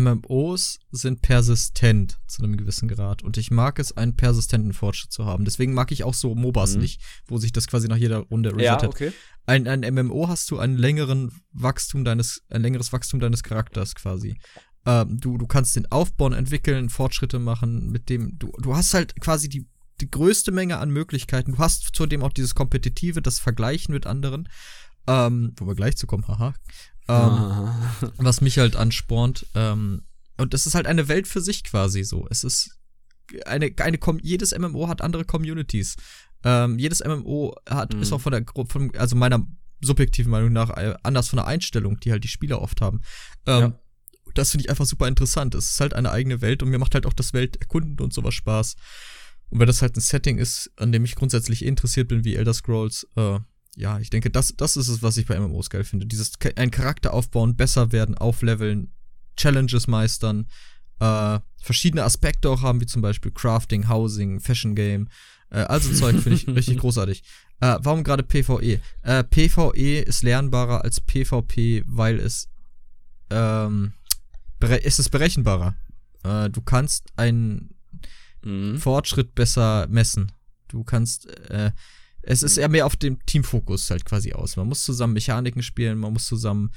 MMOs 0.00 0.78
sind 0.90 1.22
persistent 1.22 2.18
zu 2.26 2.42
einem 2.42 2.56
gewissen 2.56 2.88
Grad. 2.88 3.22
Und 3.22 3.36
ich 3.36 3.50
mag 3.50 3.78
es, 3.78 3.96
einen 3.96 4.16
persistenten 4.16 4.72
Fortschritt 4.72 5.12
zu 5.12 5.24
haben. 5.26 5.44
Deswegen 5.44 5.74
mag 5.74 5.92
ich 5.92 6.04
auch 6.04 6.14
so 6.14 6.34
MOBAs 6.34 6.74
Mhm. 6.76 6.80
nicht, 6.82 7.00
wo 7.26 7.38
sich 7.38 7.52
das 7.52 7.66
quasi 7.66 7.88
nach 7.88 7.96
jeder 7.96 8.18
Runde 8.18 8.50
Ja, 8.58 8.74
resettet. 8.76 8.88
okay. 8.94 9.12
ein, 9.46 9.66
ein 9.68 9.80
MMO 9.94 10.28
hast 10.28 10.50
du 10.50 10.58
einen 10.58 10.76
längeren 10.78 11.32
Wachstum 11.52 12.04
deines, 12.04 12.42
ein 12.48 12.62
längeres 12.62 12.92
Wachstum 12.92 13.20
deines 13.20 13.42
Charakters 13.42 13.94
quasi. 13.94 14.36
Ähm, 14.86 15.18
du, 15.20 15.38
du 15.38 15.46
kannst 15.46 15.76
den 15.76 15.90
aufbauen, 15.92 16.32
entwickeln, 16.32 16.88
Fortschritte 16.88 17.38
machen, 17.38 17.90
mit 17.90 18.08
dem, 18.08 18.38
du, 18.38 18.50
du 18.60 18.74
hast 18.74 18.94
halt 18.94 19.20
quasi 19.20 19.48
die, 19.48 19.66
die 20.00 20.10
größte 20.10 20.50
Menge 20.52 20.78
an 20.78 20.90
Möglichkeiten. 20.90 21.52
Du 21.52 21.58
hast 21.58 21.90
zudem 21.94 22.22
auch 22.22 22.32
dieses 22.32 22.54
Kompetitive, 22.54 23.22
das 23.22 23.38
Vergleichen 23.38 23.92
mit 23.94 24.06
anderen, 24.06 24.48
ähm, 25.06 25.52
wo 25.56 25.66
wir 25.66 25.74
gleich 25.74 25.96
zu 25.96 26.06
kommen, 26.06 26.26
haha. 26.28 26.54
Ähm, 27.08 27.68
was 28.18 28.40
mich 28.40 28.58
halt 28.58 28.76
anspornt. 28.76 29.46
Ähm, 29.54 30.02
und 30.38 30.54
das 30.54 30.66
ist 30.66 30.74
halt 30.74 30.86
eine 30.86 31.08
Welt 31.08 31.26
für 31.28 31.40
sich 31.40 31.64
quasi 31.64 32.04
so. 32.04 32.26
Es 32.30 32.44
ist 32.44 32.78
eine, 33.46 33.72
eine 33.78 33.98
Com 33.98 34.18
jedes 34.20 34.56
MMO 34.56 34.88
hat 34.88 35.02
andere 35.02 35.24
Communities. 35.24 35.96
Ähm, 36.44 36.78
jedes 36.78 37.02
MMO 37.04 37.54
hat, 37.68 37.94
Mhm. 37.94 38.02
ist 38.02 38.12
auch 38.12 38.20
von 38.20 38.32
der 38.32 38.42
Gruppe, 38.42 38.72
von, 38.72 38.96
also 38.96 39.16
meiner 39.16 39.46
subjektiven 39.80 40.30
Meinung 40.30 40.52
nach, 40.52 40.70
äh, 40.70 40.94
anders 41.02 41.28
von 41.28 41.36
der 41.38 41.46
Einstellung, 41.46 41.98
die 42.00 42.12
halt 42.12 42.24
die 42.24 42.28
Spieler 42.28 42.60
oft 42.62 42.80
haben. 42.80 43.00
Ähm, 43.46 43.60
Ja. 43.60 43.78
Das 44.34 44.50
finde 44.52 44.64
ich 44.64 44.70
einfach 44.70 44.86
super 44.86 45.08
interessant. 45.08 45.54
Es 45.54 45.70
ist 45.72 45.80
halt 45.80 45.92
eine 45.92 46.10
eigene 46.10 46.40
Welt 46.40 46.62
und 46.62 46.70
mir 46.70 46.78
macht 46.78 46.94
halt 46.94 47.04
auch 47.04 47.12
das 47.12 47.34
Welterkunden 47.34 47.98
und 48.00 48.14
sowas 48.14 48.32
Spaß. 48.32 48.76
Und 49.50 49.58
wenn 49.60 49.66
das 49.66 49.82
halt 49.82 49.94
ein 49.96 50.00
Setting 50.00 50.38
ist, 50.38 50.70
an 50.76 50.90
dem 50.90 51.04
ich 51.04 51.16
grundsätzlich 51.16 51.62
interessiert 51.64 52.08
bin, 52.08 52.24
wie 52.24 52.36
Elder 52.36 52.54
Scrolls, 52.54 53.06
äh, 53.16 53.38
ja, 53.76 53.98
ich 53.98 54.10
denke, 54.10 54.30
das, 54.30 54.54
das 54.56 54.76
ist 54.76 54.88
es, 54.88 55.02
was 55.02 55.16
ich 55.16 55.26
bei 55.26 55.38
MMOs 55.38 55.70
geil 55.70 55.84
finde. 55.84 56.06
Dieses 56.06 56.32
einen 56.56 56.70
Charakter 56.70 57.12
aufbauen, 57.14 57.56
besser 57.56 57.92
werden, 57.92 58.16
aufleveln, 58.16 58.92
Challenges 59.36 59.86
meistern, 59.86 60.46
äh, 61.00 61.40
verschiedene 61.62 62.04
Aspekte 62.04 62.50
auch 62.50 62.62
haben, 62.62 62.80
wie 62.80 62.86
zum 62.86 63.02
Beispiel 63.02 63.32
Crafting, 63.32 63.88
Housing, 63.88 64.40
Fashion 64.40 64.74
Game, 64.74 65.08
äh, 65.50 65.60
also 65.60 65.92
Zeug 65.94 66.20
finde 66.20 66.36
ich 66.36 66.46
richtig 66.48 66.78
großartig. 66.78 67.22
Äh, 67.60 67.78
warum 67.80 68.04
gerade 68.04 68.22
PvE? 68.22 68.80
Äh, 69.02 69.24
PvE 69.24 70.00
ist 70.00 70.22
lernbarer 70.22 70.82
als 70.82 71.00
PvP, 71.00 71.84
weil 71.86 72.18
es 72.18 72.48
ähm, 73.30 73.94
es 74.60 74.98
ist 74.98 75.08
berechenbarer. 75.08 75.74
Äh, 76.22 76.50
du 76.50 76.60
kannst 76.60 77.06
einen 77.16 77.70
Mhm. 78.44 78.78
Fortschritt 78.78 79.34
besser 79.34 79.86
messen. 79.88 80.32
Du 80.68 80.84
kannst, 80.84 81.26
äh, 81.50 81.70
es 82.22 82.42
ist 82.42 82.56
eher 82.56 82.68
mehr 82.68 82.86
auf 82.86 82.96
dem 82.96 83.24
Teamfokus 83.26 83.90
halt 83.90 84.04
quasi 84.04 84.32
aus. 84.32 84.56
Man 84.56 84.68
muss 84.68 84.84
zusammen 84.84 85.14
Mechaniken 85.14 85.62
spielen, 85.62 85.98
man 85.98 86.12
muss 86.12 86.26
zusammen 86.26 86.70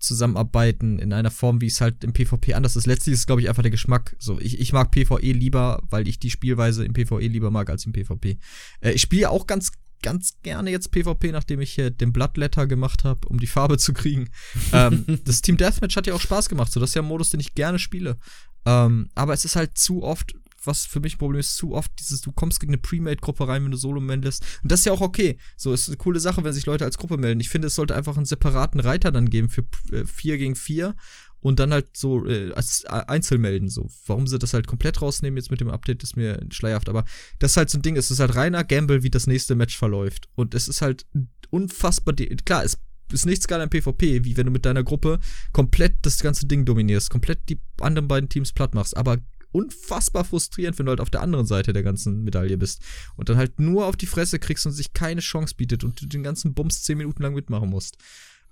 zusammenarbeiten 0.00 0.98
in 0.98 1.12
einer 1.12 1.30
Form, 1.30 1.60
wie 1.60 1.66
es 1.66 1.80
halt 1.80 2.02
im 2.04 2.12
PvP 2.12 2.54
anders 2.54 2.74
ist. 2.74 2.86
Letztlich 2.86 3.14
ist, 3.14 3.26
glaube 3.26 3.42
ich, 3.42 3.48
einfach 3.48 3.62
der 3.62 3.70
Geschmack. 3.70 4.16
So, 4.18 4.40
ich, 4.40 4.58
ich 4.58 4.72
mag 4.72 4.90
PvE 4.90 5.32
lieber, 5.32 5.82
weil 5.88 6.08
ich 6.08 6.18
die 6.18 6.30
Spielweise 6.30 6.84
im 6.84 6.94
PvE 6.94 7.26
lieber 7.26 7.50
mag 7.50 7.70
als 7.70 7.84
im 7.84 7.92
PvP. 7.92 8.38
Äh, 8.80 8.92
ich 8.92 9.02
spiele 9.02 9.30
auch 9.30 9.46
ganz, 9.46 9.72
ganz 10.02 10.38
gerne 10.42 10.70
jetzt 10.70 10.90
PvP, 10.90 11.32
nachdem 11.32 11.60
ich 11.60 11.72
hier 11.74 11.90
den 11.90 12.12
Bloodletter 12.12 12.66
gemacht 12.66 13.04
habe, 13.04 13.28
um 13.28 13.38
die 13.38 13.46
Farbe 13.46 13.76
zu 13.78 13.92
kriegen. 13.92 14.30
ähm, 14.72 15.04
das 15.24 15.42
Team 15.42 15.58
Deathmatch 15.58 15.96
hat 15.96 16.06
ja 16.06 16.14
auch 16.14 16.20
Spaß 16.20 16.48
gemacht, 16.48 16.72
so 16.72 16.80
das 16.80 16.90
ist 16.90 16.94
ja 16.94 17.02
ein 17.02 17.08
Modus, 17.08 17.30
den 17.30 17.40
ich 17.40 17.54
gerne 17.54 17.78
spiele. 17.78 18.16
Ähm, 18.64 19.10
aber 19.14 19.34
es 19.34 19.44
ist 19.44 19.56
halt 19.56 19.76
zu 19.76 20.02
oft, 20.02 20.34
was 20.64 20.86
für 20.86 21.00
mich 21.00 21.14
ein 21.14 21.18
Problem 21.18 21.40
ist, 21.40 21.56
zu 21.56 21.74
oft 21.74 21.90
dieses, 21.98 22.20
du 22.20 22.32
kommst 22.32 22.60
gegen 22.60 22.72
eine 22.72 22.82
Premade-Gruppe 22.82 23.48
rein, 23.48 23.64
wenn 23.64 23.70
du 23.70 23.76
Solo 23.76 24.00
meldest. 24.00 24.44
Und 24.62 24.70
das 24.70 24.80
ist 24.80 24.86
ja 24.86 24.92
auch 24.92 25.00
okay. 25.00 25.38
So, 25.56 25.72
ist 25.72 25.88
eine 25.88 25.96
coole 25.96 26.20
Sache, 26.20 26.44
wenn 26.44 26.52
sich 26.52 26.66
Leute 26.66 26.84
als 26.84 26.98
Gruppe 26.98 27.16
melden. 27.16 27.40
Ich 27.40 27.48
finde, 27.48 27.68
es 27.68 27.74
sollte 27.74 27.94
einfach 27.94 28.16
einen 28.16 28.26
separaten 28.26 28.80
Reiter 28.80 29.12
dann 29.12 29.30
geben 29.30 29.48
für 29.48 29.64
äh, 29.92 30.04
4 30.04 30.38
gegen 30.38 30.56
4 30.56 30.94
und 31.40 31.58
dann 31.58 31.72
halt 31.72 31.96
so 31.96 32.26
äh, 32.26 32.52
als 32.52 32.84
Einzelmelden. 32.84 33.68
So, 33.68 33.88
warum 34.06 34.26
sie 34.26 34.38
das 34.38 34.54
halt 34.54 34.66
komplett 34.66 35.00
rausnehmen 35.00 35.36
jetzt 35.36 35.50
mit 35.50 35.60
dem 35.60 35.70
Update, 35.70 36.02
ist 36.02 36.16
mir 36.16 36.44
schleierhaft. 36.50 36.88
Aber 36.88 37.04
das 37.38 37.52
ist 37.52 37.56
halt 37.56 37.70
so 37.70 37.78
ein 37.78 37.82
Ding, 37.82 37.96
es 37.96 38.10
ist 38.10 38.20
halt 38.20 38.34
reiner 38.34 38.64
Gamble, 38.64 39.02
wie 39.02 39.10
das 39.10 39.26
nächste 39.26 39.54
Match 39.54 39.76
verläuft. 39.76 40.28
Und 40.34 40.54
es 40.54 40.68
ist 40.68 40.82
halt 40.82 41.06
unfassbar, 41.50 42.14
klar, 42.44 42.64
es 42.64 42.78
ist 43.12 43.26
nichts 43.26 43.48
geil 43.48 43.60
am 43.60 43.70
PvP, 43.70 44.24
wie 44.24 44.36
wenn 44.36 44.46
du 44.46 44.52
mit 44.52 44.64
deiner 44.64 44.84
Gruppe 44.84 45.18
komplett 45.52 45.94
das 46.02 46.20
ganze 46.20 46.46
Ding 46.46 46.64
dominierst, 46.64 47.10
komplett 47.10 47.48
die 47.48 47.60
anderen 47.80 48.08
beiden 48.08 48.28
Teams 48.28 48.52
platt 48.52 48.74
machst, 48.74 48.96
aber 48.96 49.18
unfassbar 49.52 50.24
frustrierend, 50.24 50.78
wenn 50.78 50.86
du 50.86 50.90
halt 50.90 51.00
auf 51.00 51.10
der 51.10 51.22
anderen 51.22 51.46
Seite 51.46 51.72
der 51.72 51.82
ganzen 51.82 52.22
Medaille 52.22 52.56
bist 52.56 52.82
und 53.16 53.28
dann 53.28 53.36
halt 53.36 53.58
nur 53.58 53.86
auf 53.86 53.96
die 53.96 54.06
Fresse 54.06 54.38
kriegst 54.38 54.66
und 54.66 54.72
sich 54.72 54.92
keine 54.92 55.20
Chance 55.20 55.54
bietet 55.56 55.84
und 55.84 56.00
du 56.00 56.06
den 56.06 56.22
ganzen 56.22 56.54
Bums 56.54 56.82
zehn 56.82 56.98
Minuten 56.98 57.22
lang 57.22 57.34
mitmachen 57.34 57.68
musst. 57.68 57.96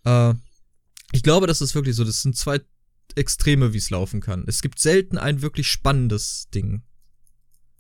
Äh, 0.04 0.34
ich 1.12 1.22
glaube, 1.22 1.46
das 1.46 1.60
ist 1.60 1.74
wirklich 1.74 1.96
so. 1.96 2.04
Das 2.04 2.22
sind 2.22 2.36
zwei 2.36 2.60
Extreme, 3.14 3.72
wie 3.72 3.78
es 3.78 3.90
laufen 3.90 4.20
kann. 4.20 4.44
Es 4.46 4.60
gibt 4.60 4.78
selten 4.78 5.18
ein 5.18 5.42
wirklich 5.42 5.68
spannendes 5.68 6.48
Ding. 6.54 6.82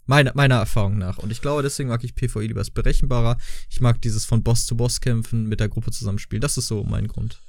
Meiner, 0.06 0.32
meiner 0.34 0.54
Erfahrung 0.54 0.96
nach. 0.96 1.18
Und 1.18 1.30
ich 1.30 1.42
glaube, 1.42 1.62
deswegen 1.62 1.90
mag 1.90 2.02
ich 2.02 2.14
PvE 2.14 2.46
lieber. 2.46 2.62
Ist 2.62 2.72
berechenbarer. 2.72 3.36
Ich 3.68 3.80
mag 3.80 4.00
dieses 4.00 4.24
von 4.24 4.42
Boss 4.42 4.64
zu 4.64 4.74
Boss 4.74 5.02
kämpfen, 5.02 5.46
mit 5.46 5.60
der 5.60 5.68
Gruppe 5.68 5.90
zusammenspielen. 5.90 6.40
Das 6.40 6.56
ist 6.56 6.68
so 6.68 6.82
mein 6.82 7.08
Grund. 7.08 7.40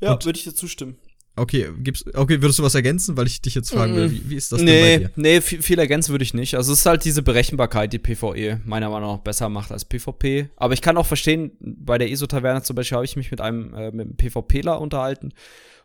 Ja, 0.00 0.12
würde 0.24 0.38
ich 0.38 0.44
dir 0.44 0.54
zustimmen. 0.54 0.96
Okay, 1.36 1.68
gibt's, 1.78 2.04
okay, 2.14 2.42
würdest 2.42 2.58
du 2.58 2.62
was 2.62 2.74
ergänzen, 2.74 3.16
weil 3.16 3.26
ich 3.26 3.40
dich 3.40 3.54
jetzt 3.54 3.70
fragen 3.70 3.94
will, 3.94 4.08
Mhm. 4.08 4.10
wie, 4.12 4.30
wie 4.30 4.34
ist 4.36 4.52
das 4.52 4.58
denn 4.58 4.66
bei 4.66 4.72
Nee, 4.72 4.98
dir? 4.98 5.10
nee, 5.16 5.40
viel, 5.40 5.62
viel 5.62 5.78
ergänzen 5.78 6.10
würde 6.10 6.24
ich 6.24 6.34
nicht. 6.34 6.54
Also 6.56 6.72
es 6.72 6.80
ist 6.80 6.86
halt 6.86 7.04
diese 7.04 7.22
Berechenbarkeit, 7.22 7.92
die 7.92 7.98
PvE 7.98 8.60
meiner 8.64 8.90
Meinung 8.90 9.12
nach 9.16 9.20
besser 9.22 9.48
macht 9.48 9.70
als 9.72 9.84
PvP. 9.84 10.50
Aber 10.56 10.74
ich 10.74 10.82
kann 10.82 10.96
auch 10.98 11.06
verstehen, 11.06 11.52
bei 11.60 11.98
der 11.98 12.10
ESO-Taverne 12.10 12.62
zum 12.62 12.76
Beispiel 12.76 12.96
habe 12.96 13.04
ich 13.04 13.16
mich 13.16 13.30
mit 13.30 13.40
einem, 13.40 13.72
äh, 13.74 13.90
mit 13.92 14.06
einem 14.08 14.16
PvPler 14.16 14.80
unterhalten 14.80 15.32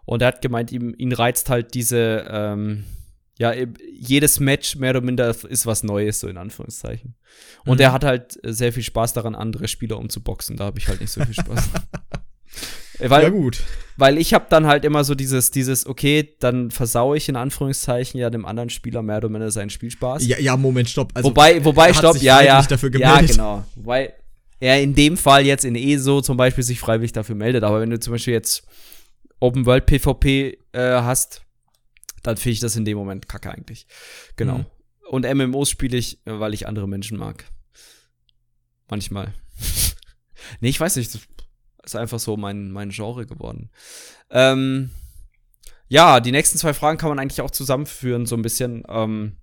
und 0.04 0.22
er 0.22 0.30
hat 0.30 0.42
gemeint, 0.42 0.72
ihm, 0.72 0.94
ihn 0.98 1.14
reizt 1.14 1.50
halt 1.50 1.74
diese, 1.74 2.26
ähm, 2.30 2.84
ja, 3.38 3.54
eben 3.54 3.74
jedes 3.94 4.40
Match 4.40 4.76
mehr 4.78 4.92
oder 4.92 5.02
minder 5.02 5.30
ist 5.30 5.66
was 5.66 5.84
Neues, 5.84 6.20
so 6.22 6.28
in 6.28 6.38
Anführungszeichen. 6.38 7.16
Und 7.66 7.76
Mhm. 7.78 7.82
er 7.82 7.92
hat 7.94 8.04
halt 8.04 8.40
sehr 8.44 8.74
viel 8.74 8.84
Spaß 8.84 9.14
daran, 9.14 9.36
andere 9.36 9.68
Spieler 9.68 10.00
umzuboxen. 10.00 10.58
Da 10.58 10.66
habe 10.66 10.80
ich 10.80 10.88
halt 10.88 11.02
nicht 11.02 11.12
so 11.12 11.24
viel 11.24 11.34
Spaß. 11.34 11.70
Äh, 13.00 13.10
Weil, 13.10 13.24
ja, 13.24 13.30
gut. 13.30 13.64
weil 13.98 14.18
ich 14.18 14.34
habe 14.34 14.46
dann 14.50 14.68
halt 14.68 14.86
immer 14.86 15.04
so 15.04 15.16
dieses, 15.16 15.52
dieses, 15.52 15.86
okay, 15.86 16.36
dann 16.40 16.72
versaue 16.72 17.18
ich 17.18 17.28
in 17.30 17.36
Anführungszeichen 17.36 18.20
ja 18.20 18.30
dem 18.30 18.46
anderen 18.46 18.70
Spieler 18.70 19.02
mehr 19.02 19.18
oder 19.18 19.30
minder 19.30 19.52
seinen 19.52 19.70
Spielspaß. 19.70 20.26
Ja, 20.26 20.40
ja, 20.40 20.56
Moment, 20.56 20.90
stopp. 20.90 21.12
Also, 21.14 21.30
wobei, 21.30 21.64
wobei, 21.64 21.94
stopp, 21.94 22.22
ja, 22.22 22.42
ja. 22.42 22.62
dafür 22.62 22.98
ja, 22.98 23.22
genau. 23.22 23.64
Wobei 23.76 24.14
er 24.60 24.82
in 24.82 24.96
dem 24.96 25.18
Fall 25.18 25.46
jetzt 25.46 25.66
in 25.66 25.76
ESO 25.76 26.22
zum 26.22 26.38
Beispiel 26.38 26.64
sich 26.64 26.80
freiwillig 26.80 27.12
dafür 27.12 27.36
meldet. 27.36 27.64
Aber 27.64 27.82
wenn 27.82 27.90
du 27.90 28.00
zum 28.00 28.14
Beispiel 28.14 28.34
jetzt 28.34 28.64
Open 29.40 29.66
World 29.66 29.86
PvP 29.86 30.58
äh, 30.72 30.80
hast, 30.80 31.42
dann 32.24 32.38
finde 32.38 32.54
ich 32.54 32.60
das 32.60 32.76
in 32.76 32.86
dem 32.86 32.98
Moment 32.98 33.28
kacke 33.28 33.52
eigentlich. 33.52 33.86
Genau. 34.36 34.60
Mhm. 34.60 34.66
Und 35.10 35.26
MMOs 35.32 35.70
spiele 35.70 35.98
ich, 35.98 36.26
äh, 36.26 36.40
weil 36.40 36.54
ich 36.54 36.68
andere 36.68 36.88
Menschen 36.88 37.18
mag. 37.18 37.46
Manchmal. 38.90 39.34
nee, 40.62 40.70
ich 40.70 40.80
weiß 40.80 40.96
nicht. 40.96 41.20
Ist 41.86 41.96
einfach 41.96 42.20
so 42.20 42.36
mein, 42.38 42.72
mein 42.72 42.90
Genre 42.90 43.26
geworden. 43.26 43.70
Ähm, 44.30 44.90
ja, 45.88 46.20
die 46.20 46.32
nächsten 46.32 46.58
zwei 46.58 46.74
Fragen 46.74 46.98
kann 46.98 47.10
man 47.10 47.20
eigentlich 47.20 47.42
auch 47.42 47.52
zusammenführen, 47.52 48.26
so 48.26 48.36
ein 48.36 48.42
bisschen. 48.42 48.84
Ähm, 48.90 49.38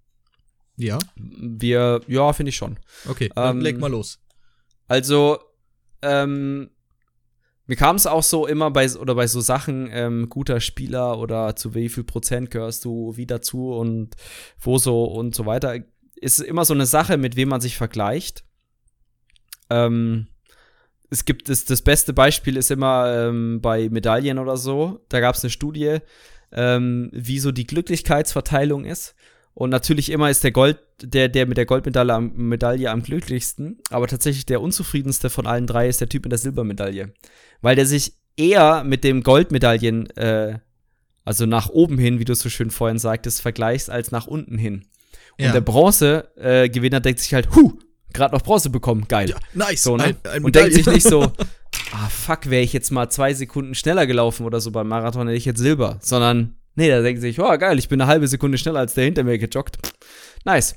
Ja, 0.77 0.99
wir, 1.17 2.01
ja, 2.09 2.33
finde 2.33 2.51
ich 2.51 2.57
schon. 2.57 2.79
okay, 3.09 3.31
dann 3.35 3.59
Ähm, 3.59 3.63
leg 3.63 3.79
mal 3.79 3.91
los. 3.91 4.19
Also, 4.89 5.39
ähm, 6.03 6.71
mir 7.67 7.77
kam 7.77 7.95
es 7.97 8.07
auch 8.09 8.25
so 8.25 8.47
immer 8.47 8.71
bei 8.73 8.91
oder 8.97 9.15
bei 9.15 9.29
so 9.29 9.41
Sachen 9.41 9.89
ähm, 9.93 10.29
guter 10.29 10.61
Spieler 10.61 11.19
oder 11.19 11.55
zu 11.55 11.75
wie 11.75 11.89
viel 11.89 12.05
Prozent 12.05 12.51
gehörst 12.51 12.85
du 12.85 13.17
wie 13.17 13.25
dazu 13.27 13.73
und 13.73 14.17
wo 14.59 14.79
so 14.79 15.05
und 15.05 15.35
so 15.35 15.47
weiter 15.47 15.77
ist 16.17 16.41
immer 16.41 16.65
so 16.65 16.75
eine 16.75 16.87
Sache, 16.87 17.17
mit 17.17 17.37
wem 17.37 17.49
man 17.49 17.61
sich 17.61 17.77
vergleicht. 17.77 18.45
Ähm, 19.71 20.27
es 21.13 21.27
gibt 21.27 21.51
das, 21.51 21.67
das 21.67 21.83
beste 21.83 22.15
Beispiel 22.15 22.57
ist 22.57 22.71
immer 22.71 23.29
ähm, 23.29 23.61
bei 23.61 23.91
Medaillen 23.91 24.39
oder 24.39 24.57
so. 24.57 25.05
Da 25.11 25.21
gab 25.21 25.35
es 25.35 25.45
eine 25.45 25.51
Studie, 25.51 25.99
ähm, 26.53 27.11
wie 27.13 27.39
so 27.39 27.53
die 27.53 27.67
Glücklichkeitsverteilung 27.67 28.87
ist. 28.87 29.15
Und 29.53 29.69
natürlich 29.69 30.09
immer 30.11 30.31
ist 30.31 30.43
der 30.43 30.53
Gold, 30.53 30.79
der, 31.03 31.29
der 31.29 31.47
mit 31.47 31.59
der 31.59 31.67
Goldmedaille 31.67 32.15
am, 32.15 32.33
Medaille 32.35 32.91
am 32.91 33.03
glücklichsten. 33.03 33.79
Aber 33.91 34.07
tatsächlich 34.07 34.47
der 34.47 34.63
unzufriedenste 34.63 35.29
von 35.29 35.47
allen 35.47 35.67
drei 35.67 35.87
ist 35.87 36.01
der 36.01 36.09
Typ 36.09 36.25
mit 36.25 36.33
der 36.33 36.39
Silbermedaille. 36.39 37.13
Weil 37.61 37.77
der 37.77 37.85
sich 37.85 38.15
eher 38.39 38.83
mit 38.83 39.05
dem 39.05 39.23
Goldmedaillen, 39.23 40.09
äh, 40.17 40.61
also 41.27 41.45
nach 41.45 41.69
oben 41.69 41.99
hin, 41.99 42.21
wie 42.21 42.25
du 42.25 42.35
so 42.35 42.49
schön 42.49 42.71
vorhin 42.71 42.99
sagtest, 42.99 43.43
vergleichst, 43.43 43.91
als 43.91 44.13
nach 44.13 44.27
unten 44.27 44.57
hin. 44.57 44.87
Und 45.39 45.45
ja. 45.45 45.53
der 45.53 45.61
Bronze-Gewinner 45.61 46.97
äh, 46.97 47.03
denkt 47.03 47.21
sich 47.21 47.35
halt, 47.35 47.55
huh, 47.55 47.75
gerade 48.13 48.35
noch 48.35 48.43
Bronze 48.43 48.71
bekommen, 48.71 49.07
geil. 49.09 49.31
Ja, 49.31 49.37
nice. 49.55 49.83
So, 49.83 49.97
ne? 49.97 50.05
ein, 50.05 50.17
ein 50.31 50.45
und 50.45 50.55
denkt 50.55 50.75
sich 50.75 50.87
nicht 50.87 51.07
so, 51.07 51.23
ah 51.93 52.09
fuck, 52.09 52.51
wäre 52.51 52.63
ich 52.63 52.73
jetzt 52.73 52.91
mal 52.91 53.11
zwei 53.11 53.35
Sekunden 53.35 53.75
schneller 53.75 54.07
gelaufen 54.07 54.47
oder 54.47 54.61
so 54.61 54.71
beim 54.71 54.89
Marathon, 54.89 55.27
hätte 55.27 55.39
ich 55.39 55.45
jetzt 55.45 55.59
Silber. 55.59 55.99
Sondern, 56.01 56.57
nee, 56.75 56.89
da 56.89 57.03
denkt 57.03 57.21
sich, 57.21 57.41
oh 57.41 57.59
geil, 57.59 57.79
ich 57.79 57.89
bin 57.89 58.01
eine 58.01 58.09
halbe 58.09 58.29
Sekunde 58.29 58.59
schneller 58.59 58.81
als 58.81 58.95
der 58.95 59.05
hinter 59.05 59.25
mir 59.25 59.39
gejoggt. 59.39 59.79
Nice. 60.45 60.77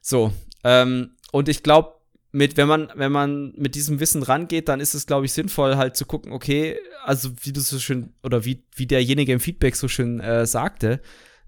So, 0.00 0.32
ähm, 0.64 1.10
und 1.32 1.48
ich 1.48 1.62
glaube, 1.62 1.94
mit, 2.34 2.56
wenn 2.56 2.66
man, 2.66 2.90
wenn 2.96 3.12
man 3.12 3.52
mit 3.56 3.76
diesem 3.76 4.00
Wissen 4.00 4.24
rangeht, 4.24 4.68
dann 4.68 4.80
ist 4.80 4.94
es, 4.94 5.06
glaube 5.06 5.24
ich, 5.24 5.32
sinnvoll, 5.32 5.76
halt 5.76 5.96
zu 5.96 6.04
gucken, 6.04 6.32
okay, 6.32 6.76
also 7.04 7.30
wie 7.42 7.52
du 7.52 7.60
so 7.60 7.78
schön, 7.78 8.12
oder 8.24 8.44
wie, 8.44 8.64
wie 8.74 8.86
derjenige 8.86 9.32
im 9.32 9.38
Feedback 9.38 9.76
so 9.76 9.86
schön 9.86 10.18
äh, 10.18 10.44
sagte, 10.44 11.00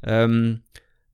ähm, 0.05 0.63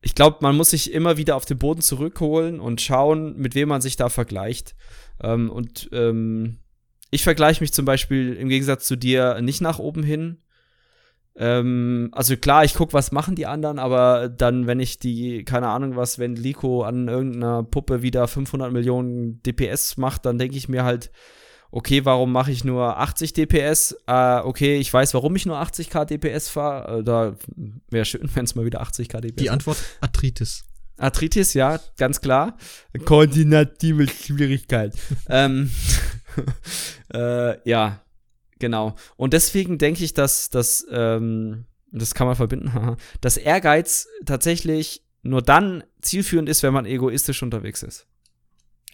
ich 0.02 0.16
glaube, 0.16 0.38
man 0.40 0.56
muss 0.56 0.70
sich 0.70 0.92
immer 0.92 1.16
wieder 1.16 1.36
auf 1.36 1.44
den 1.44 1.58
Boden 1.58 1.80
zurückholen 1.80 2.60
und 2.60 2.80
schauen, 2.80 3.36
mit 3.36 3.54
wem 3.54 3.68
man 3.68 3.80
sich 3.80 3.96
da 3.96 4.08
vergleicht. 4.08 4.74
Ähm, 5.22 5.48
und 5.48 5.88
ähm, 5.92 6.58
ich 7.10 7.22
vergleiche 7.22 7.62
mich 7.62 7.72
zum 7.72 7.84
Beispiel 7.84 8.34
im 8.34 8.48
Gegensatz 8.48 8.86
zu 8.86 8.96
dir 8.96 9.40
nicht 9.40 9.60
nach 9.60 9.78
oben 9.78 10.02
hin. 10.02 10.38
Ähm, 11.36 12.10
also 12.12 12.36
klar, 12.36 12.64
ich 12.64 12.74
gucke, 12.74 12.92
was 12.94 13.12
machen 13.12 13.36
die 13.36 13.46
anderen, 13.46 13.78
aber 13.78 14.28
dann, 14.28 14.66
wenn 14.66 14.80
ich 14.80 14.98
die, 14.98 15.44
keine 15.44 15.68
Ahnung 15.68 15.94
was, 15.94 16.18
wenn 16.18 16.34
Lico 16.34 16.82
an 16.82 17.06
irgendeiner 17.06 17.62
Puppe 17.62 18.02
wieder 18.02 18.26
500 18.26 18.72
Millionen 18.72 19.40
DPS 19.42 19.96
macht, 19.98 20.26
dann 20.26 20.36
denke 20.36 20.56
ich 20.56 20.68
mir 20.68 20.84
halt, 20.84 21.12
okay, 21.72 22.04
warum 22.04 22.30
mache 22.30 22.52
ich 22.52 22.62
nur 22.62 22.98
80 22.98 23.32
DPS? 23.32 23.96
Äh, 24.06 24.38
okay, 24.40 24.78
ich 24.78 24.92
weiß, 24.92 25.14
warum 25.14 25.34
ich 25.34 25.46
nur 25.46 25.60
80k 25.60 26.04
DPS 26.04 26.48
fahre. 26.48 26.98
Äh, 26.98 27.02
da 27.02 27.34
wäre 27.90 28.04
schön, 28.04 28.30
wenn 28.34 28.44
es 28.44 28.54
mal 28.54 28.64
wieder 28.64 28.82
80k 28.82 29.20
DPS 29.20 29.42
Die 29.42 29.50
Antwort 29.50 29.78
Arthritis. 30.00 30.64
Arthritis, 30.98 31.54
ja, 31.54 31.80
ganz 31.96 32.20
klar. 32.20 32.56
Koordinative 33.06 34.06
Schwierigkeit. 34.06 34.94
ähm, 35.28 35.70
äh, 37.14 37.68
ja, 37.68 38.04
genau. 38.58 38.94
Und 39.16 39.32
deswegen 39.32 39.78
denke 39.78 40.04
ich, 40.04 40.12
dass 40.14 40.50
das, 40.50 40.86
ähm, 40.90 41.64
das 41.90 42.14
kann 42.14 42.26
man 42.26 42.36
verbinden, 42.36 42.96
dass 43.22 43.38
Ehrgeiz 43.38 44.06
tatsächlich 44.26 45.02
nur 45.22 45.40
dann 45.40 45.82
zielführend 46.02 46.48
ist, 46.48 46.62
wenn 46.62 46.74
man 46.74 46.84
egoistisch 46.84 47.42
unterwegs 47.42 47.82
ist. 47.82 48.06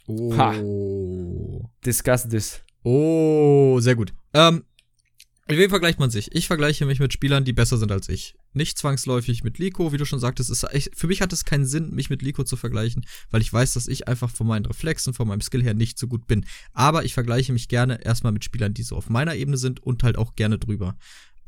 Oh. 0.07 0.37
Ha. 0.37 0.55
Discuss 1.85 2.29
this. 2.29 2.63
Oh, 2.83 3.81
sehr 3.81 3.97
gut. 3.97 4.13
Ähm, 4.35 4.65
mit 5.51 5.57
wem 5.57 5.71
vergleicht 5.71 5.99
man 5.99 6.11
sich? 6.11 6.35
Ich 6.35 6.47
vergleiche 6.47 6.85
mich 6.85 7.01
mit 7.01 7.15
Spielern, 7.15 7.43
die 7.43 7.55
besser 7.55 7.79
sind 7.79 7.91
als 7.91 8.11
ich. 8.11 8.35
Nicht 8.53 8.77
zwangsläufig 8.77 9.45
mit 9.45 9.59
Liko, 9.59 9.93
wie 9.93 9.97
du 9.97 10.05
schon 10.05 10.21
sagtest. 10.21 10.51
Ist, 10.51 10.67
ich, 10.75 10.91
für 10.95 11.07
mich 11.07 11.23
hat 11.23 11.33
es 11.33 11.47
keinen 11.47 11.65
Sinn, 11.65 11.95
mich 11.95 12.11
mit 12.11 12.21
Liko 12.21 12.45
zu 12.45 12.57
vergleichen, 12.57 13.07
weil 13.31 13.41
ich 13.41 13.51
weiß, 13.51 13.73
dass 13.73 13.89
ich 13.89 14.09
einfach 14.09 14.29
von 14.29 14.47
meinen 14.47 14.67
Reflexen, 14.67 15.15
von 15.15 15.27
meinem 15.27 15.41
Skill 15.41 15.63
her 15.63 15.73
nicht 15.73 15.99
so 15.99 16.07
gut 16.07 16.27
bin. 16.27 16.45
Aber 16.75 17.07
ich 17.07 17.15
vergleiche 17.15 17.55
mich 17.55 17.69
gerne 17.69 18.05
erstmal 18.05 18.33
mit 18.33 18.45
Spielern, 18.45 18.75
die 18.75 18.83
so 18.83 18.95
auf 18.95 19.09
meiner 19.09 19.37
Ebene 19.37 19.57
sind 19.57 19.83
und 19.83 20.03
halt 20.03 20.19
auch 20.19 20.37
gerne 20.37 20.59
drüber. 20.59 20.99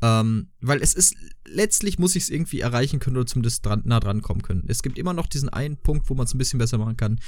Ähm, 0.03 0.47
weil 0.61 0.81
es 0.81 0.95
ist, 0.95 1.15
letztlich 1.45 1.99
muss 1.99 2.15
ich 2.15 2.23
es 2.23 2.29
irgendwie 2.29 2.59
erreichen 2.59 2.99
können 2.99 3.17
oder 3.17 3.27
zumindest 3.27 3.63
dran, 3.65 3.83
nah 3.85 3.99
dran 3.99 4.23
kommen 4.23 4.41
können. 4.41 4.63
Es 4.67 4.81
gibt 4.81 4.97
immer 4.97 5.13
noch 5.13 5.27
diesen 5.27 5.49
einen 5.49 5.77
Punkt, 5.77 6.09
wo 6.09 6.15
man 6.15 6.25
es 6.25 6.33
ein 6.33 6.39
bisschen 6.39 6.57
besser 6.57 6.79
machen 6.79 6.97
kann. 6.97 7.19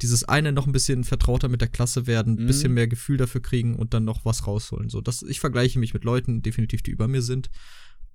Dieses 0.00 0.24
eine 0.24 0.50
noch 0.52 0.66
ein 0.66 0.72
bisschen 0.72 1.04
vertrauter 1.04 1.48
mit 1.48 1.60
der 1.60 1.68
Klasse 1.68 2.06
werden, 2.06 2.38
ein 2.38 2.44
mhm. 2.44 2.46
bisschen 2.46 2.72
mehr 2.72 2.88
Gefühl 2.88 3.18
dafür 3.18 3.42
kriegen 3.42 3.76
und 3.76 3.92
dann 3.92 4.04
noch 4.04 4.24
was 4.24 4.46
rausholen. 4.46 4.88
So, 4.88 5.02
das, 5.02 5.22
ich 5.22 5.40
vergleiche 5.40 5.78
mich 5.78 5.92
mit 5.92 6.04
Leuten, 6.04 6.42
definitiv, 6.42 6.82
die 6.82 6.90
über 6.90 7.06
mir 7.06 7.20
sind. 7.20 7.50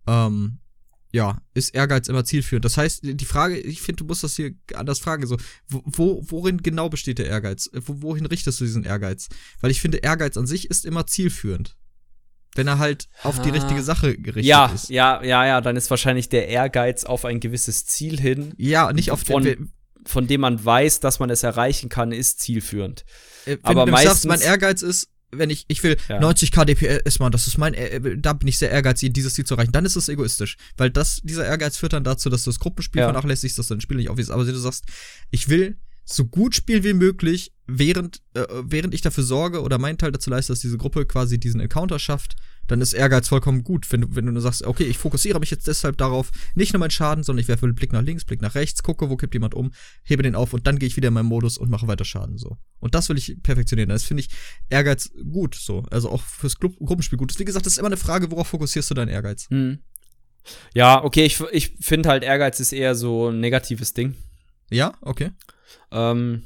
Ähm, 0.07 0.59
ja, 1.11 1.41
ist 1.53 1.75
Ehrgeiz 1.75 2.07
immer 2.07 2.25
zielführend. 2.25 2.65
Das 2.65 2.77
heißt, 2.77 3.01
die 3.03 3.25
Frage, 3.25 3.57
ich 3.59 3.81
finde, 3.81 4.03
du 4.03 4.05
musst 4.05 4.23
das 4.23 4.35
hier 4.35 4.53
anders 4.73 4.99
fragen, 4.99 5.27
so, 5.27 5.37
wo, 5.67 6.23
worin 6.27 6.57
genau 6.57 6.89
besteht 6.89 7.19
der 7.19 7.27
Ehrgeiz? 7.27 7.69
Wo, 7.73 8.01
wohin 8.01 8.25
richtest 8.25 8.59
du 8.59 8.65
diesen 8.65 8.83
Ehrgeiz? 8.83 9.29
Weil 9.61 9.71
ich 9.71 9.79
finde, 9.79 9.99
Ehrgeiz 9.99 10.37
an 10.37 10.47
sich 10.47 10.69
ist 10.69 10.85
immer 10.85 11.05
zielführend 11.05 11.77
wenn 12.57 12.67
er 12.67 12.79
halt 12.79 13.07
auf 13.23 13.41
die 13.41 13.49
richtige 13.49 13.81
Sache 13.83 14.17
gerichtet 14.17 14.45
ja, 14.45 14.67
ist. 14.67 14.89
Ja, 14.89 15.23
ja, 15.23 15.45
ja, 15.45 15.61
dann 15.61 15.75
ist 15.75 15.89
wahrscheinlich 15.89 16.29
der 16.29 16.47
Ehrgeiz 16.47 17.03
auf 17.03 17.25
ein 17.25 17.39
gewisses 17.39 17.85
Ziel 17.85 18.19
hin. 18.19 18.53
Ja, 18.57 18.91
nicht 18.91 19.11
auf 19.11 19.21
von, 19.21 19.43
den, 19.43 19.71
von 20.05 20.27
dem 20.27 20.41
man 20.41 20.63
weiß, 20.63 20.99
dass 20.99 21.19
man 21.19 21.29
es 21.29 21.43
erreichen 21.43 21.89
kann, 21.89 22.11
ist 22.11 22.39
zielführend. 22.39 23.05
Äh, 23.45 23.57
Aber 23.63 23.85
du 23.85 23.91
meistens, 23.91 24.23
sagst, 24.23 24.25
mein 24.25 24.41
Ehrgeiz 24.41 24.81
ist, 24.81 25.09
wenn 25.31 25.49
ich, 25.49 25.65
ich 25.67 25.83
will 25.83 25.97
ja. 26.07 26.19
90 26.19 26.51
KDPS 26.51 27.19
machen, 27.19 27.31
das 27.31 27.47
ist 27.47 27.57
mein, 27.57 27.73
äh, 27.73 28.17
da 28.17 28.33
bin 28.33 28.47
ich 28.47 28.57
sehr 28.57 28.71
ehrgeizig, 28.71 29.13
dieses 29.13 29.33
Ziel 29.33 29.45
zu 29.45 29.55
erreichen, 29.55 29.71
dann 29.71 29.85
ist 29.85 29.95
es 29.95 30.09
egoistisch. 30.09 30.57
Weil 30.77 30.89
das, 30.89 31.21
dieser 31.23 31.45
Ehrgeiz 31.45 31.77
führt 31.77 31.93
dann 31.93 32.03
dazu, 32.03 32.29
dass 32.29 32.43
du 32.43 32.49
das 32.49 32.59
Gruppenspiel 32.59 33.01
ja. 33.01 33.07
vernachlässigst, 33.07 33.57
dass 33.59 33.67
du 33.67 33.75
dein 33.75 33.81
Spiel 33.81 33.97
nicht 33.97 34.09
aufwiegst. 34.09 34.31
Aber 34.31 34.45
wenn 34.47 34.53
du 34.53 34.59
sagst, 34.59 34.85
ich 35.31 35.49
will 35.49 35.77
so 36.09 36.25
gut 36.25 36.55
spielen 36.55 36.85
wie 36.85 36.93
möglich, 36.93 37.53
während, 37.67 38.21
äh, 38.33 38.45
während 38.63 38.93
ich 38.93 39.01
dafür 39.01 39.25
sorge 39.25 39.61
oder 39.61 39.77
meinen 39.77 39.97
Teil 39.97 40.13
dazu 40.13 40.29
leiste, 40.29 40.53
dass 40.53 40.61
diese 40.61 40.77
Gruppe 40.77 41.05
quasi 41.05 41.37
diesen 41.37 41.59
Encounter 41.59 41.99
schafft, 41.99 42.37
dann 42.67 42.79
ist 42.79 42.93
Ehrgeiz 42.93 43.27
vollkommen 43.27 43.63
gut. 43.63 43.91
Wenn 43.91 44.01
du, 44.01 44.15
wenn 44.15 44.33
du 44.33 44.39
sagst, 44.39 44.65
okay, 44.65 44.85
ich 44.85 44.97
fokussiere 44.97 45.39
mich 45.41 45.51
jetzt 45.51 45.67
deshalb 45.67 45.97
darauf, 45.97 46.31
nicht 46.55 46.71
nur 46.71 46.79
meinen 46.79 46.91
Schaden, 46.91 47.25
sondern 47.25 47.41
ich 47.41 47.49
werfe 47.49 47.65
einen 47.65 47.75
Blick 47.75 47.91
nach 47.91 48.01
links, 48.01 48.23
Blick 48.23 48.41
nach 48.41 48.55
rechts, 48.55 48.83
gucke, 48.83 49.09
wo 49.09 49.17
kippt 49.17 49.33
jemand 49.33 49.53
um, 49.53 49.73
hebe 50.03 50.23
den 50.23 50.33
auf 50.33 50.53
und 50.53 50.65
dann 50.65 50.79
gehe 50.79 50.87
ich 50.87 50.95
wieder 50.95 51.09
in 51.09 51.13
meinen 51.13 51.25
Modus 51.25 51.57
und 51.57 51.69
mache 51.69 51.87
weiter 51.87 52.05
Schaden, 52.05 52.37
so. 52.37 52.57
Und 52.79 52.95
das 52.95 53.09
will 53.09 53.17
ich 53.17 53.37
perfektionieren. 53.43 53.89
Das 53.89 54.05
finde 54.05 54.21
ich 54.21 54.29
Ehrgeiz 54.69 55.11
gut, 55.29 55.55
so. 55.55 55.83
Also 55.91 56.09
auch 56.09 56.21
fürs 56.21 56.57
Gru 56.57 56.69
Gruppenspiel 56.69 57.17
gut. 57.17 57.37
Wie 57.37 57.45
gesagt, 57.45 57.65
das 57.65 57.73
ist 57.73 57.79
immer 57.79 57.87
eine 57.87 57.97
Frage, 57.97 58.31
worauf 58.31 58.47
fokussierst 58.47 58.89
du 58.89 58.93
deinen 58.93 59.09
Ehrgeiz? 59.09 59.47
Mhm. 59.49 59.79
Ja, 60.73 61.03
okay, 61.03 61.25
ich, 61.25 61.41
ich 61.51 61.75
finde 61.81 62.07
halt, 62.07 62.23
Ehrgeiz 62.23 62.61
ist 62.61 62.71
eher 62.71 62.95
so 62.95 63.29
ein 63.29 63.41
negatives 63.41 63.93
Ding. 63.93 64.15
Ja, 64.69 64.93
okay. 65.01 65.31
Ähm, 65.91 66.43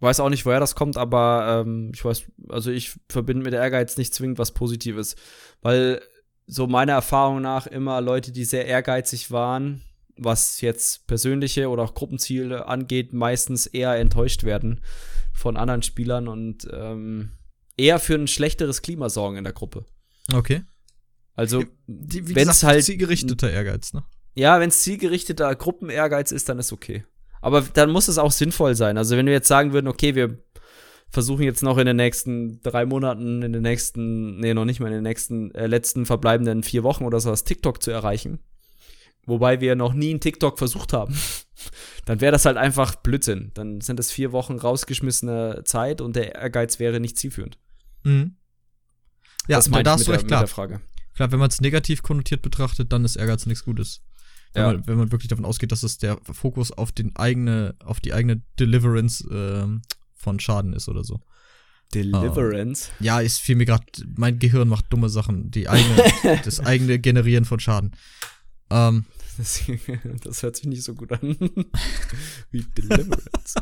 weiß 0.00 0.20
auch 0.20 0.30
nicht, 0.30 0.46
woher 0.46 0.60
das 0.60 0.74
kommt, 0.74 0.96
aber 0.96 1.64
ähm, 1.66 1.90
ich 1.94 2.04
weiß, 2.04 2.24
also 2.48 2.70
ich 2.70 2.94
verbinde 3.08 3.44
mit 3.44 3.54
Ehrgeiz 3.54 3.96
nicht 3.96 4.14
zwingend 4.14 4.38
was 4.38 4.52
Positives, 4.52 5.16
weil 5.60 6.00
so 6.46 6.66
meiner 6.66 6.92
Erfahrung 6.92 7.42
nach 7.42 7.66
immer 7.66 8.00
Leute, 8.00 8.32
die 8.32 8.44
sehr 8.44 8.66
ehrgeizig 8.66 9.30
waren, 9.30 9.82
was 10.16 10.60
jetzt 10.60 11.06
persönliche 11.06 11.68
oder 11.68 11.82
auch 11.82 11.94
Gruppenziele 11.94 12.66
angeht, 12.66 13.12
meistens 13.12 13.66
eher 13.66 13.94
enttäuscht 13.96 14.44
werden 14.44 14.80
von 15.32 15.56
anderen 15.56 15.82
Spielern 15.82 16.26
und 16.26 16.66
ähm, 16.72 17.30
eher 17.76 17.98
für 17.98 18.14
ein 18.14 18.26
schlechteres 18.26 18.82
Klima 18.82 19.08
sorgen 19.08 19.36
in 19.36 19.44
der 19.44 19.52
Gruppe. 19.52 19.84
Okay. 20.32 20.64
Also, 21.34 21.62
wenn 21.86 22.48
es 22.48 22.64
halt 22.64 22.84
zielgerichteter 22.84 23.50
Ehrgeiz, 23.50 23.92
ne? 23.92 24.02
Ja, 24.34 24.58
wenn 24.58 24.70
es 24.70 24.82
zielgerichteter 24.82 25.54
Gruppenehrgeiz 25.54 26.32
ist, 26.32 26.48
dann 26.48 26.58
ist 26.58 26.72
okay. 26.72 27.04
Aber 27.40 27.62
dann 27.62 27.90
muss 27.90 28.08
es 28.08 28.18
auch 28.18 28.32
sinnvoll 28.32 28.74
sein. 28.74 28.98
Also 28.98 29.16
wenn 29.16 29.26
wir 29.26 29.32
jetzt 29.32 29.48
sagen 29.48 29.72
würden, 29.72 29.88
okay, 29.88 30.14
wir 30.14 30.38
versuchen 31.10 31.42
jetzt 31.42 31.62
noch 31.62 31.78
in 31.78 31.86
den 31.86 31.96
nächsten 31.96 32.60
drei 32.62 32.84
Monaten, 32.84 33.42
in 33.42 33.52
den 33.52 33.62
nächsten, 33.62 34.38
nee, 34.38 34.54
noch 34.54 34.64
nicht 34.64 34.80
mal 34.80 34.88
in 34.88 34.94
den 34.94 35.02
nächsten, 35.02 35.54
äh, 35.54 35.66
letzten 35.66 36.06
verbleibenden 36.06 36.62
vier 36.62 36.82
Wochen 36.82 37.04
oder 37.04 37.20
so 37.20 37.30
das 37.30 37.44
TikTok 37.44 37.82
zu 37.82 37.90
erreichen, 37.90 38.40
wobei 39.24 39.60
wir 39.60 39.74
noch 39.74 39.94
nie 39.94 40.10
einen 40.10 40.20
TikTok 40.20 40.58
versucht 40.58 40.92
haben, 40.92 41.16
dann 42.04 42.20
wäre 42.20 42.32
das 42.32 42.44
halt 42.44 42.56
einfach 42.56 42.96
Blödsinn. 42.96 43.52
Dann 43.54 43.80
sind 43.80 43.98
das 43.98 44.10
vier 44.10 44.32
Wochen 44.32 44.58
rausgeschmissene 44.58 45.62
Zeit 45.64 46.00
und 46.00 46.16
der 46.16 46.34
Ehrgeiz 46.34 46.78
wäre 46.78 47.00
nicht 47.00 47.16
zielführend. 47.16 47.58
Mhm. 48.04 48.36
Ja, 49.48 49.56
das 49.56 49.70
da 49.70 49.92
hast 49.92 50.06
du 50.06 50.12
recht, 50.12 50.26
klar. 50.26 50.46
Frage. 50.46 50.80
Klar, 51.14 51.32
wenn 51.32 51.38
man 51.38 51.48
es 51.48 51.60
negativ 51.60 52.02
konnotiert 52.02 52.42
betrachtet, 52.42 52.92
dann 52.92 53.04
ist 53.04 53.16
Ehrgeiz 53.16 53.46
nichts 53.46 53.64
Gutes. 53.64 54.02
Wenn, 54.54 54.62
ja. 54.62 54.72
man, 54.72 54.86
wenn 54.86 54.96
man 54.96 55.12
wirklich 55.12 55.28
davon 55.28 55.44
ausgeht, 55.44 55.72
dass 55.72 55.82
es 55.82 55.98
der 55.98 56.18
Fokus 56.22 56.72
auf 56.72 56.92
den 56.92 57.14
eigene, 57.16 57.74
auf 57.84 58.00
die 58.00 58.12
eigene 58.12 58.42
Deliverance 58.58 59.26
ähm, 59.30 59.82
von 60.14 60.40
Schaden 60.40 60.72
ist 60.72 60.88
oder 60.88 61.04
so. 61.04 61.20
Deliverance? 61.94 62.90
Uh, 63.00 63.04
ja, 63.04 63.20
ist 63.20 63.40
fiel 63.40 63.56
mir 63.56 63.64
gerade, 63.64 63.84
mein 64.16 64.38
Gehirn 64.38 64.68
macht 64.68 64.92
dumme 64.92 65.08
Sachen. 65.08 65.50
Die 65.50 65.68
eigene, 65.68 66.40
das 66.44 66.60
eigene 66.60 66.98
Generieren 66.98 67.44
von 67.44 67.60
Schaden. 67.60 67.92
Ähm, 68.70 69.06
das, 69.38 69.62
das, 70.24 70.42
hört 70.42 70.56
sich 70.56 70.66
nicht 70.66 70.82
so 70.82 70.94
gut 70.94 71.12
an. 71.12 71.20
Wie 72.50 72.62
Deliverance. 72.62 73.54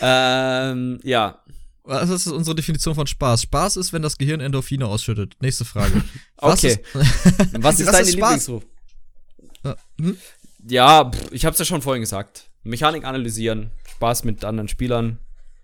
ähm, 0.00 1.00
ja. 1.02 1.42
Was 1.84 2.08
ist 2.08 2.26
unsere 2.28 2.56
Definition 2.56 2.94
von 2.94 3.06
Spaß? 3.06 3.42
Spaß 3.42 3.76
ist, 3.76 3.92
wenn 3.92 4.00
das 4.00 4.16
Gehirn 4.16 4.40
Endorphine 4.40 4.86
ausschüttet. 4.86 5.36
Nächste 5.40 5.66
Frage. 5.66 6.02
Was 6.38 6.64
Okay. 6.64 6.80
Ist, 6.94 7.62
Was 7.62 7.78
ist 7.78 7.92
deine? 7.92 8.10
Lieblingsruf? 8.10 8.64
Hm? 10.00 10.16
Ja, 10.66 11.10
ich 11.30 11.44
hab's 11.44 11.58
ja 11.58 11.64
schon 11.64 11.82
vorhin 11.82 12.00
gesagt. 12.02 12.50
Mechanik 12.62 13.04
analysieren, 13.04 13.70
Spaß 13.96 14.24
mit 14.24 14.44
anderen 14.44 14.68
Spielern. 14.68 15.18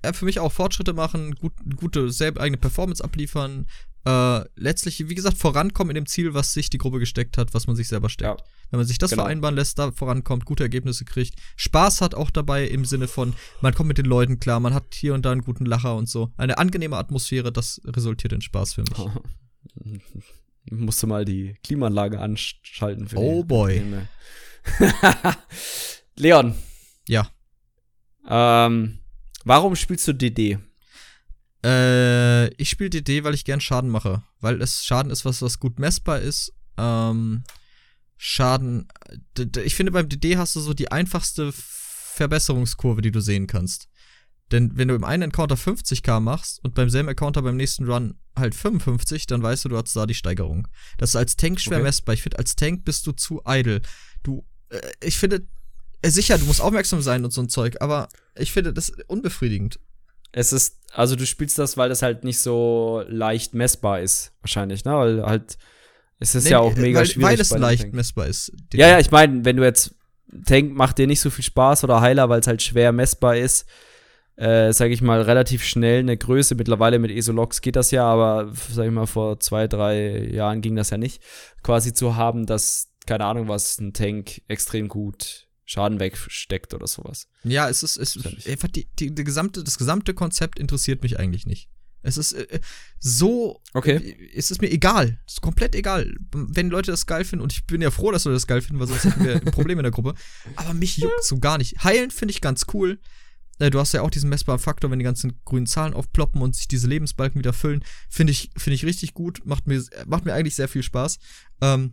ja, 0.04 0.12
für 0.12 0.24
mich 0.26 0.38
auch 0.40 0.52
Fortschritte 0.52 0.92
machen, 0.92 1.34
gut, 1.36 1.52
gute 1.76 2.10
selber 2.10 2.40
eigene 2.42 2.58
Performance 2.58 3.02
abliefern. 3.02 3.66
Äh, 4.06 4.44
letztlich, 4.56 5.08
wie 5.10 5.14
gesagt, 5.14 5.36
vorankommen 5.36 5.90
in 5.90 6.02
dem 6.02 6.06
Ziel, 6.06 6.32
was 6.32 6.52
sich 6.54 6.70
die 6.70 6.78
Gruppe 6.78 6.98
gesteckt 7.00 7.36
hat, 7.36 7.52
was 7.52 7.66
man 7.66 7.76
sich 7.76 7.88
selber 7.88 8.08
steckt. 8.08 8.40
Ja. 8.40 8.46
Wenn 8.70 8.78
man 8.78 8.86
sich 8.86 8.96
das 8.98 9.10
Genau. 9.10 9.24
vereinbaren 9.24 9.56
lässt, 9.56 9.78
da 9.78 9.92
vorankommt, 9.92 10.44
gute 10.46 10.62
Ergebnisse 10.62 11.04
kriegt, 11.04 11.34
Spaß 11.56 12.00
hat 12.00 12.14
auch 12.14 12.30
dabei 12.30 12.66
im 12.66 12.84
Sinne 12.86 13.08
von, 13.08 13.34
man 13.60 13.74
kommt 13.74 13.88
mit 13.88 13.98
den 13.98 14.06
Leuten 14.06 14.38
klar, 14.40 14.58
man 14.60 14.72
hat 14.72 14.94
hier 14.94 15.12
und 15.12 15.26
da 15.26 15.32
einen 15.32 15.42
guten 15.42 15.66
Lacher 15.66 15.96
und 15.96 16.08
so. 16.08 16.32
Eine 16.38 16.56
angenehme 16.56 16.96
Atmosphäre, 16.96 17.52
das 17.52 17.80
resultiert 17.84 18.32
in 18.32 18.40
Spaß 18.40 18.74
für 18.74 18.82
mich. 18.82 18.92
Musste 20.70 21.06
mal 21.06 21.24
die 21.24 21.54
Klimaanlage 21.64 22.20
anschalten. 22.20 23.08
Für 23.08 23.16
Oh 23.18 23.44
boy. 23.44 23.82
Leon, 26.16 26.54
Ja. 27.08 27.30
ähm, 28.28 28.98
warum 29.44 29.74
spielst 29.76 30.06
du 30.08 30.12
DD? 30.12 30.58
Äh, 31.64 32.48
ich 32.54 32.70
spiele 32.70 32.90
DD, 32.90 33.24
weil 33.24 33.34
ich 33.34 33.44
gern 33.44 33.60
Schaden 33.60 33.90
mache. 33.90 34.22
Weil 34.40 34.60
es 34.62 34.84
Schaden 34.84 35.10
ist, 35.10 35.24
was, 35.24 35.42
was 35.42 35.58
gut 35.58 35.78
messbar 35.78 36.20
ist. 36.20 36.52
Ähm, 36.78 37.44
Schaden. 38.16 38.88
Ich 39.64 39.74
finde, 39.74 39.92
beim 39.92 40.08
DD 40.08 40.36
hast 40.36 40.56
du 40.56 40.60
so 40.60 40.74
die 40.74 40.90
einfachste 40.92 41.52
Verbesserungskurve, 41.52 43.00
die 43.02 43.10
du 43.12 43.20
sehen 43.20 43.46
kannst. 43.46 43.88
Denn 44.52 44.72
wenn 44.76 44.88
du 44.88 44.94
im 44.94 45.04
einen 45.04 45.24
Encounter 45.24 45.54
50k 45.54 46.20
machst 46.20 46.60
und 46.64 46.74
beim 46.74 46.90
selben 46.90 47.08
Encounter 47.08 47.42
beim 47.42 47.56
nächsten 47.56 47.90
Run 47.90 48.18
halt 48.36 48.54
55, 48.54 49.26
dann 49.26 49.42
weißt 49.42 49.64
du, 49.64 49.68
du 49.68 49.76
hast 49.76 49.94
da 49.94 50.06
die 50.06 50.14
Steigerung. 50.14 50.66
Das 50.98 51.10
ist 51.10 51.16
als 51.16 51.36
Tank 51.36 51.60
schwer 51.60 51.78
Okay. 51.78 51.84
messbar. 51.84 52.14
Ich 52.14 52.22
finde, 52.22 52.38
als 52.38 52.56
Tank 52.56 52.84
bist 52.84 53.06
du 53.06 53.12
zu 53.12 53.42
idle. 53.46 53.80
Du, 54.22 54.44
äh, 54.70 54.80
ich 55.02 55.18
finde, 55.18 55.46
äh, 56.02 56.10
sicher, 56.10 56.38
du 56.38 56.46
musst 56.46 56.60
aufmerksam 56.60 57.02
sein 57.02 57.24
und 57.24 57.32
so 57.32 57.40
ein 57.42 57.48
Zeug, 57.48 57.76
aber 57.80 58.08
ich 58.34 58.52
finde 58.52 58.72
das 58.72 58.90
unbefriedigend. 59.06 59.78
Es 60.32 60.52
ist, 60.52 60.78
also 60.92 61.16
du 61.16 61.26
spielst 61.26 61.58
das, 61.58 61.76
weil 61.76 61.88
das 61.88 62.02
halt 62.02 62.24
nicht 62.24 62.38
so 62.38 63.04
leicht 63.08 63.52
messbar 63.54 64.00
ist, 64.00 64.32
wahrscheinlich, 64.42 64.84
ne? 64.84 64.92
Weil 64.92 65.22
halt, 65.26 65.58
es 66.20 66.34
ist 66.34 66.44
Nee, 66.44 66.50
ja 66.50 66.60
auch 66.60 66.74
mega 66.76 67.00
weil, 67.00 67.06
schwierig. 67.06 67.30
Weil 67.30 67.40
es 67.40 67.50
leicht 67.50 67.82
Tank. 67.82 67.94
messbar 67.94 68.26
ist. 68.28 68.52
Ja, 68.72 68.88
ja, 68.88 68.98
ich 69.00 69.10
meine, 69.10 69.44
wenn 69.44 69.56
du 69.56 69.64
jetzt 69.64 69.94
Tank 70.46 70.72
macht 70.74 70.98
dir 70.98 71.08
nicht 71.08 71.20
so 71.20 71.30
viel 71.30 71.44
Spaß 71.44 71.82
oder 71.84 72.00
Heiler, 72.00 72.28
weil 72.28 72.40
es 72.40 72.46
halt 72.46 72.62
schwer 72.62 72.92
messbar 72.92 73.36
ist, 73.36 73.66
äh, 74.40 74.72
sage 74.72 74.94
ich 74.94 75.02
mal, 75.02 75.20
relativ 75.20 75.62
schnell 75.62 76.00
eine 76.00 76.16
Größe. 76.16 76.54
Mittlerweile 76.54 76.98
mit 76.98 77.10
Esolox 77.10 77.60
geht 77.60 77.76
das 77.76 77.90
ja, 77.90 78.04
aber 78.04 78.52
sage 78.54 78.88
ich 78.88 78.94
mal, 78.94 79.06
vor 79.06 79.38
zwei, 79.38 79.68
drei 79.68 80.28
Jahren 80.32 80.62
ging 80.62 80.76
das 80.76 80.88
ja 80.88 80.96
nicht. 80.96 81.22
Quasi 81.62 81.92
zu 81.92 82.16
haben, 82.16 82.46
dass, 82.46 82.88
keine 83.06 83.26
Ahnung 83.26 83.48
was, 83.48 83.78
ein 83.78 83.92
Tank 83.92 84.40
extrem 84.48 84.88
gut 84.88 85.46
Schaden 85.66 86.00
wegsteckt 86.00 86.72
oder 86.72 86.86
sowas. 86.86 87.28
Ja, 87.44 87.68
es 87.68 87.82
ist, 87.82 87.98
es 87.98 88.18
einfach 88.48 88.68
die, 88.68 88.88
die, 88.98 89.14
die 89.14 89.24
gesamte, 89.24 89.62
das 89.62 89.76
gesamte 89.76 90.14
Konzept 90.14 90.58
interessiert 90.58 91.02
mich 91.02 91.18
eigentlich 91.18 91.44
nicht. 91.44 91.68
Es 92.02 92.16
ist 92.16 92.32
äh, 92.32 92.60
so, 92.98 93.60
Okay. 93.74 94.16
es 94.34 94.50
ist 94.50 94.62
mir 94.62 94.70
egal. 94.70 95.20
Es 95.26 95.34
ist 95.34 95.40
komplett 95.42 95.74
egal. 95.74 96.14
Wenn 96.32 96.70
Leute 96.70 96.90
das 96.90 97.04
geil 97.04 97.24
finden, 97.24 97.42
und 97.42 97.52
ich 97.52 97.66
bin 97.66 97.82
ja 97.82 97.90
froh, 97.90 98.10
dass 98.10 98.24
Leute 98.24 98.36
das 98.36 98.46
geil 98.46 98.62
finden, 98.62 98.80
weil 98.80 98.86
sonst 98.88 99.04
hätten 99.04 99.22
wir 99.22 99.34
ein 99.34 99.44
Problem 99.52 99.78
in 99.78 99.82
der 99.82 99.92
Gruppe. 99.92 100.14
Aber 100.56 100.72
mich 100.72 100.96
juckt 100.96 101.24
so 101.24 101.38
gar 101.38 101.58
nicht. 101.58 101.84
Heilen 101.84 102.10
finde 102.10 102.32
ich 102.32 102.40
ganz 102.40 102.64
cool. 102.72 102.98
Äh, 103.60 103.70
Du 103.70 103.78
hast 103.78 103.92
ja 103.92 104.02
auch 104.02 104.10
diesen 104.10 104.28
messbaren 104.28 104.60
Faktor, 104.60 104.90
wenn 104.90 104.98
die 104.98 105.04
ganzen 105.04 105.40
grünen 105.44 105.66
Zahlen 105.66 105.94
aufploppen 105.94 106.42
und 106.42 106.56
sich 106.56 106.66
diese 106.66 106.88
Lebensbalken 106.88 107.38
wieder 107.38 107.52
füllen. 107.52 107.84
Finde 108.08 108.32
ich, 108.32 108.50
finde 108.56 108.74
ich 108.74 108.84
richtig 108.84 109.14
gut. 109.14 109.42
Macht 109.44 109.68
mir, 109.68 109.84
macht 110.06 110.24
mir 110.24 110.34
eigentlich 110.34 110.56
sehr 110.56 110.68
viel 110.68 110.82
Spaß. 110.82 111.18
Ähm, 111.60 111.92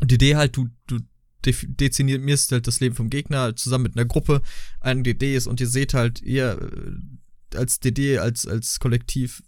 und 0.00 0.10
die 0.10 0.16
Idee 0.16 0.36
halt, 0.36 0.56
du, 0.56 0.68
du 0.86 0.98
dezimierst 1.44 2.52
halt 2.52 2.66
das 2.66 2.80
Leben 2.80 2.96
vom 2.96 3.08
Gegner 3.08 3.54
zusammen 3.54 3.84
mit 3.84 3.96
einer 3.96 4.04
Gruppe, 4.04 4.42
ein 4.80 5.04
DD 5.04 5.36
ist 5.36 5.46
und 5.46 5.60
ihr 5.60 5.68
seht 5.68 5.94
halt, 5.94 6.20
ihr 6.20 6.58
äh, 6.60 7.56
als 7.56 7.78
DD, 7.78 8.18
als, 8.18 8.46
als 8.46 8.80
Kollektiv 8.80 9.42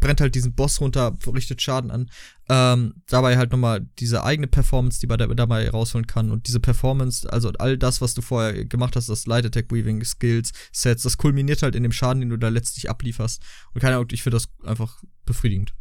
brennt 0.00 0.20
halt 0.20 0.34
diesen 0.34 0.54
Boss 0.54 0.80
runter, 0.80 1.16
richtet 1.26 1.62
Schaden 1.62 1.90
an. 1.90 2.10
Ähm, 2.48 2.94
dabei 3.08 3.36
halt 3.36 3.52
nochmal 3.52 3.86
diese 3.98 4.24
eigene 4.24 4.46
Performance, 4.46 5.00
die 5.00 5.06
man 5.06 5.18
da, 5.18 5.26
dabei 5.26 5.68
rausholen 5.70 6.06
kann. 6.06 6.30
Und 6.30 6.46
diese 6.48 6.60
Performance, 6.60 7.30
also 7.32 7.50
all 7.58 7.78
das, 7.78 8.00
was 8.00 8.14
du 8.14 8.22
vorher 8.22 8.64
gemacht 8.64 8.96
hast, 8.96 9.08
das 9.08 9.26
Light 9.26 9.46
Attack 9.46 9.70
Weaving, 9.72 10.04
Skills, 10.04 10.52
Sets, 10.72 11.02
das 11.04 11.16
kulminiert 11.18 11.62
halt 11.62 11.74
in 11.74 11.82
dem 11.82 11.92
Schaden, 11.92 12.20
den 12.20 12.30
du 12.30 12.36
da 12.36 12.48
letztlich 12.48 12.90
ablieferst. 12.90 13.42
Und 13.72 13.80
keine 13.80 13.96
Ahnung, 13.96 14.08
ich 14.12 14.22
finde 14.22 14.36
das 14.36 14.48
einfach 14.64 15.02
befriedigend. 15.24 15.74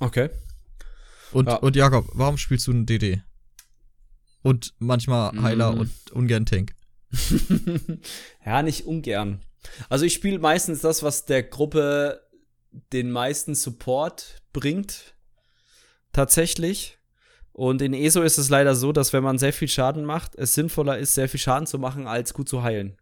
Okay. 0.00 0.30
Und, 1.32 1.46
Ja. 1.48 1.56
und 1.56 1.76
Jakob, 1.76 2.08
warum 2.14 2.38
spielst 2.38 2.66
du 2.66 2.70
einen 2.72 2.86
DD? 2.86 3.22
Und 4.42 4.72
manchmal 4.78 5.40
Heiler 5.42 5.72
Mm. 5.72 5.78
und 5.80 5.90
ungern 6.12 6.46
Tank. 6.46 6.74
ja, 8.44 8.62
nicht 8.62 8.86
ungern. 8.86 9.42
Also 9.88 10.04
ich 10.04 10.14
spiele 10.14 10.38
meistens 10.38 10.80
das, 10.80 11.02
was 11.02 11.24
der 11.26 11.42
Gruppe 11.42 12.20
den 12.92 13.10
meisten 13.10 13.54
Support 13.54 14.42
bringt. 14.52 15.14
Tatsächlich. 16.12 16.98
Und 17.52 17.82
in 17.82 17.92
ESO 17.92 18.22
ist 18.22 18.38
es 18.38 18.50
leider 18.50 18.74
so, 18.74 18.92
dass 18.92 19.12
wenn 19.12 19.24
man 19.24 19.38
sehr 19.38 19.52
viel 19.52 19.68
Schaden 19.68 20.04
macht, 20.04 20.36
es 20.36 20.54
sinnvoller 20.54 20.98
ist, 20.98 21.14
sehr 21.14 21.28
viel 21.28 21.40
Schaden 21.40 21.66
zu 21.66 21.78
machen, 21.78 22.06
als 22.06 22.32
gut 22.32 22.48
zu 22.48 22.62
heilen. 22.62 22.96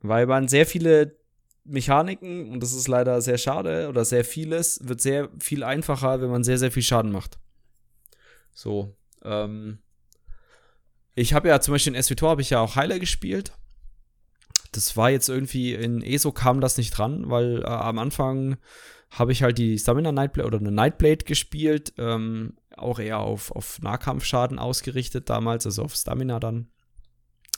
Weil 0.00 0.26
man 0.26 0.48
sehr 0.48 0.66
viele 0.66 1.16
Mechaniken, 1.64 2.50
und 2.52 2.62
das 2.62 2.72
ist 2.72 2.88
leider 2.88 3.20
sehr 3.20 3.38
schade, 3.38 3.88
oder 3.88 4.04
sehr 4.04 4.24
vieles, 4.24 4.80
wird 4.86 5.00
sehr 5.00 5.28
viel 5.40 5.64
einfacher, 5.64 6.20
wenn 6.20 6.30
man 6.30 6.44
sehr, 6.44 6.58
sehr 6.58 6.70
viel 6.70 6.82
Schaden 6.82 7.12
macht. 7.12 7.38
So. 8.52 8.96
Ähm, 9.24 9.78
ich 11.14 11.34
habe 11.34 11.48
ja 11.48 11.60
zum 11.60 11.72
Beispiel 11.72 11.94
in 11.94 12.02
SWTOR 12.02 12.30
habe 12.30 12.42
ich 12.42 12.50
ja 12.50 12.60
auch 12.60 12.76
Heiler 12.76 12.98
gespielt. 12.98 13.52
Das 14.72 14.96
war 14.96 15.10
jetzt 15.10 15.28
irgendwie 15.28 15.74
in 15.74 16.02
ESO 16.02 16.32
kam 16.32 16.60
das 16.60 16.76
nicht 16.76 16.90
dran, 16.90 17.28
weil 17.28 17.62
äh, 17.62 17.66
am 17.66 17.98
Anfang 17.98 18.56
habe 19.10 19.32
ich 19.32 19.42
halt 19.42 19.58
die 19.58 19.78
Stamina 19.78 20.12
Nightblade 20.12 20.46
oder 20.46 20.58
eine 20.58 20.70
Nightblade 20.70 21.24
gespielt, 21.24 21.92
ähm, 21.98 22.54
auch 22.76 22.98
eher 22.98 23.18
auf, 23.18 23.50
auf 23.50 23.80
Nahkampfschaden 23.80 24.58
ausgerichtet 24.58 25.28
damals, 25.28 25.66
also 25.66 25.82
auf 25.82 25.94
Stamina 25.94 26.38
dann. 26.38 26.68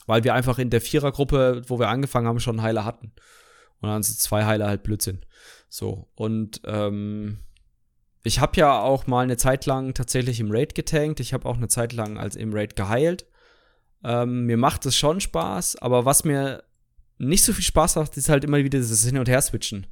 Weil 0.06 0.24
wir 0.24 0.34
einfach 0.34 0.58
in 0.58 0.70
der 0.70 0.80
Vierergruppe, 0.80 1.62
wo 1.66 1.78
wir 1.78 1.88
angefangen 1.88 2.26
haben, 2.26 2.40
schon 2.40 2.62
Heiler 2.62 2.84
hatten. 2.84 3.12
Und 3.80 3.88
dann 3.88 4.02
sind 4.02 4.18
zwei 4.18 4.44
Heiler 4.44 4.66
halt 4.66 4.82
Blödsinn. 4.82 5.20
So, 5.68 6.08
und 6.14 6.60
ähm, 6.64 7.38
ich 8.24 8.40
habe 8.40 8.56
ja 8.56 8.80
auch 8.80 9.06
mal 9.06 9.22
eine 9.22 9.36
Zeit 9.36 9.66
lang 9.66 9.94
tatsächlich 9.94 10.40
im 10.40 10.50
Raid 10.50 10.74
getankt. 10.74 11.20
Ich 11.20 11.32
habe 11.32 11.48
auch 11.48 11.56
eine 11.56 11.68
Zeit 11.68 11.92
lang 11.92 12.18
als 12.18 12.36
im 12.36 12.52
Raid 12.52 12.76
geheilt. 12.76 13.26
Ähm, 14.04 14.46
mir 14.46 14.56
macht 14.56 14.86
es 14.86 14.96
schon 14.96 15.20
Spaß, 15.20 15.76
aber 15.76 16.04
was 16.04 16.24
mir 16.24 16.62
nicht 17.22 17.44
so 17.44 17.52
viel 17.52 17.64
Spaß 17.64 17.96
macht, 17.96 18.16
ist 18.16 18.28
halt 18.28 18.44
immer 18.44 18.58
wieder 18.58 18.78
dieses 18.78 19.04
Hin- 19.04 19.18
und 19.18 19.28
Her-Switchen. 19.28 19.86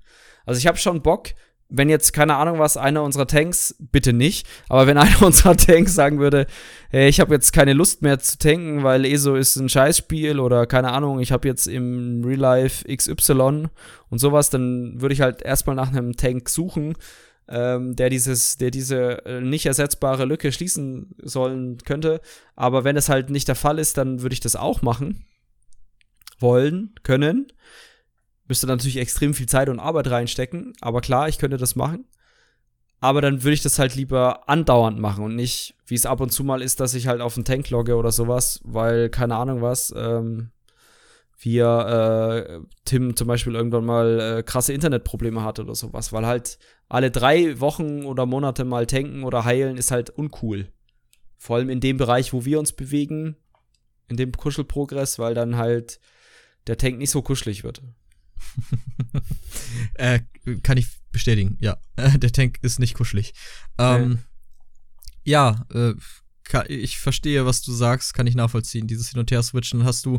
Also 0.44 0.58
ich 0.58 0.66
habe 0.66 0.78
schon 0.78 1.02
Bock, 1.02 1.28
wenn 1.68 1.88
jetzt, 1.88 2.12
keine 2.12 2.34
Ahnung 2.34 2.58
was, 2.58 2.76
einer 2.76 3.04
unserer 3.04 3.26
Tanks, 3.26 3.76
bitte 3.78 4.12
nicht, 4.12 4.46
aber 4.68 4.86
wenn 4.86 4.98
einer 4.98 5.22
unserer 5.22 5.56
Tanks 5.56 5.94
sagen 5.94 6.18
würde, 6.18 6.46
hey, 6.90 7.08
ich 7.08 7.20
habe 7.20 7.32
jetzt 7.34 7.52
keine 7.52 7.72
Lust 7.72 8.02
mehr 8.02 8.18
zu 8.18 8.36
tanken, 8.38 8.82
weil 8.82 9.04
ESO 9.04 9.36
ist 9.36 9.56
ein 9.56 9.68
Scheißspiel 9.68 10.40
oder 10.40 10.66
keine 10.66 10.90
Ahnung, 10.90 11.20
ich 11.20 11.32
habe 11.32 11.46
jetzt 11.46 11.68
im 11.68 12.24
Real 12.24 12.40
Life 12.40 12.84
XY 12.84 13.68
und 14.10 14.18
sowas, 14.18 14.50
dann 14.50 15.00
würde 15.00 15.14
ich 15.14 15.20
halt 15.20 15.42
erstmal 15.42 15.76
nach 15.76 15.88
einem 15.88 16.16
Tank 16.16 16.48
suchen, 16.48 16.96
ähm, 17.48 17.94
der 17.94 18.10
dieses, 18.10 18.58
der 18.58 18.72
diese 18.72 19.24
äh, 19.24 19.40
nicht 19.40 19.66
ersetzbare 19.66 20.24
Lücke 20.24 20.52
schließen 20.52 21.14
sollen 21.22 21.78
könnte. 21.84 22.20
Aber 22.54 22.84
wenn 22.84 22.96
es 22.96 23.08
halt 23.08 23.30
nicht 23.30 23.48
der 23.48 23.56
Fall 23.56 23.78
ist, 23.78 23.98
dann 23.98 24.22
würde 24.22 24.34
ich 24.34 24.40
das 24.40 24.54
auch 24.56 24.82
machen 24.82 25.24
wollen, 26.40 26.94
können. 27.02 27.52
Müsste 28.48 28.66
natürlich 28.66 28.96
extrem 28.96 29.34
viel 29.34 29.46
Zeit 29.46 29.68
und 29.68 29.78
Arbeit 29.78 30.10
reinstecken, 30.10 30.72
aber 30.80 31.00
klar, 31.00 31.28
ich 31.28 31.38
könnte 31.38 31.56
das 31.56 31.76
machen. 31.76 32.06
Aber 33.00 33.22
dann 33.22 33.42
würde 33.42 33.54
ich 33.54 33.62
das 33.62 33.78
halt 33.78 33.94
lieber 33.94 34.48
andauernd 34.48 34.98
machen 34.98 35.24
und 35.24 35.34
nicht, 35.34 35.74
wie 35.86 35.94
es 35.94 36.04
ab 36.04 36.20
und 36.20 36.30
zu 36.30 36.44
mal 36.44 36.60
ist, 36.60 36.80
dass 36.80 36.94
ich 36.94 37.06
halt 37.06 37.22
auf 37.22 37.34
den 37.34 37.46
Tank 37.46 37.70
logge 37.70 37.96
oder 37.96 38.12
sowas, 38.12 38.60
weil, 38.64 39.08
keine 39.08 39.36
Ahnung 39.36 39.62
was, 39.62 39.94
ähm, 39.96 40.50
wir, 41.38 41.66
äh, 42.50 42.60
Tim 42.84 43.16
zum 43.16 43.26
Beispiel 43.26 43.54
irgendwann 43.54 43.86
mal 43.86 44.20
äh, 44.20 44.42
krasse 44.42 44.74
Internetprobleme 44.74 45.42
hatte 45.42 45.62
oder 45.62 45.74
sowas, 45.74 46.12
weil 46.12 46.26
halt 46.26 46.58
alle 46.88 47.10
drei 47.10 47.58
Wochen 47.60 48.04
oder 48.04 48.26
Monate 48.26 48.64
mal 48.64 48.86
tanken 48.86 49.24
oder 49.24 49.44
heilen 49.44 49.78
ist 49.78 49.90
halt 49.90 50.10
uncool. 50.10 50.68
Vor 51.38 51.56
allem 51.56 51.70
in 51.70 51.80
dem 51.80 51.96
Bereich, 51.96 52.34
wo 52.34 52.44
wir 52.44 52.58
uns 52.58 52.72
bewegen, 52.72 53.36
in 54.08 54.18
dem 54.18 54.32
Kuschelprogress, 54.32 55.18
weil 55.18 55.34
dann 55.34 55.56
halt 55.56 56.00
der 56.66 56.76
Tank 56.78 56.98
nicht 56.98 57.10
so 57.10 57.22
kuschelig 57.22 57.64
wird. 57.64 57.82
äh, 59.94 60.20
kann 60.62 60.76
ich 60.78 60.86
bestätigen, 61.12 61.56
ja. 61.60 61.76
Der 61.96 62.32
Tank 62.32 62.58
ist 62.62 62.78
nicht 62.78 62.94
kuschelig. 62.94 63.34
Ähm, 63.78 64.20
Ja, 65.24 65.66
äh, 65.72 65.94
ich 66.68 66.98
verstehe, 66.98 67.46
was 67.46 67.62
du 67.62 67.72
sagst, 67.72 68.14
kann 68.14 68.26
ich 68.26 68.34
nachvollziehen. 68.34 68.86
Dieses 68.88 69.10
Hin- 69.10 69.20
und 69.20 69.30
Her-Switchen 69.30 69.84
hast 69.84 70.04
du 70.06 70.18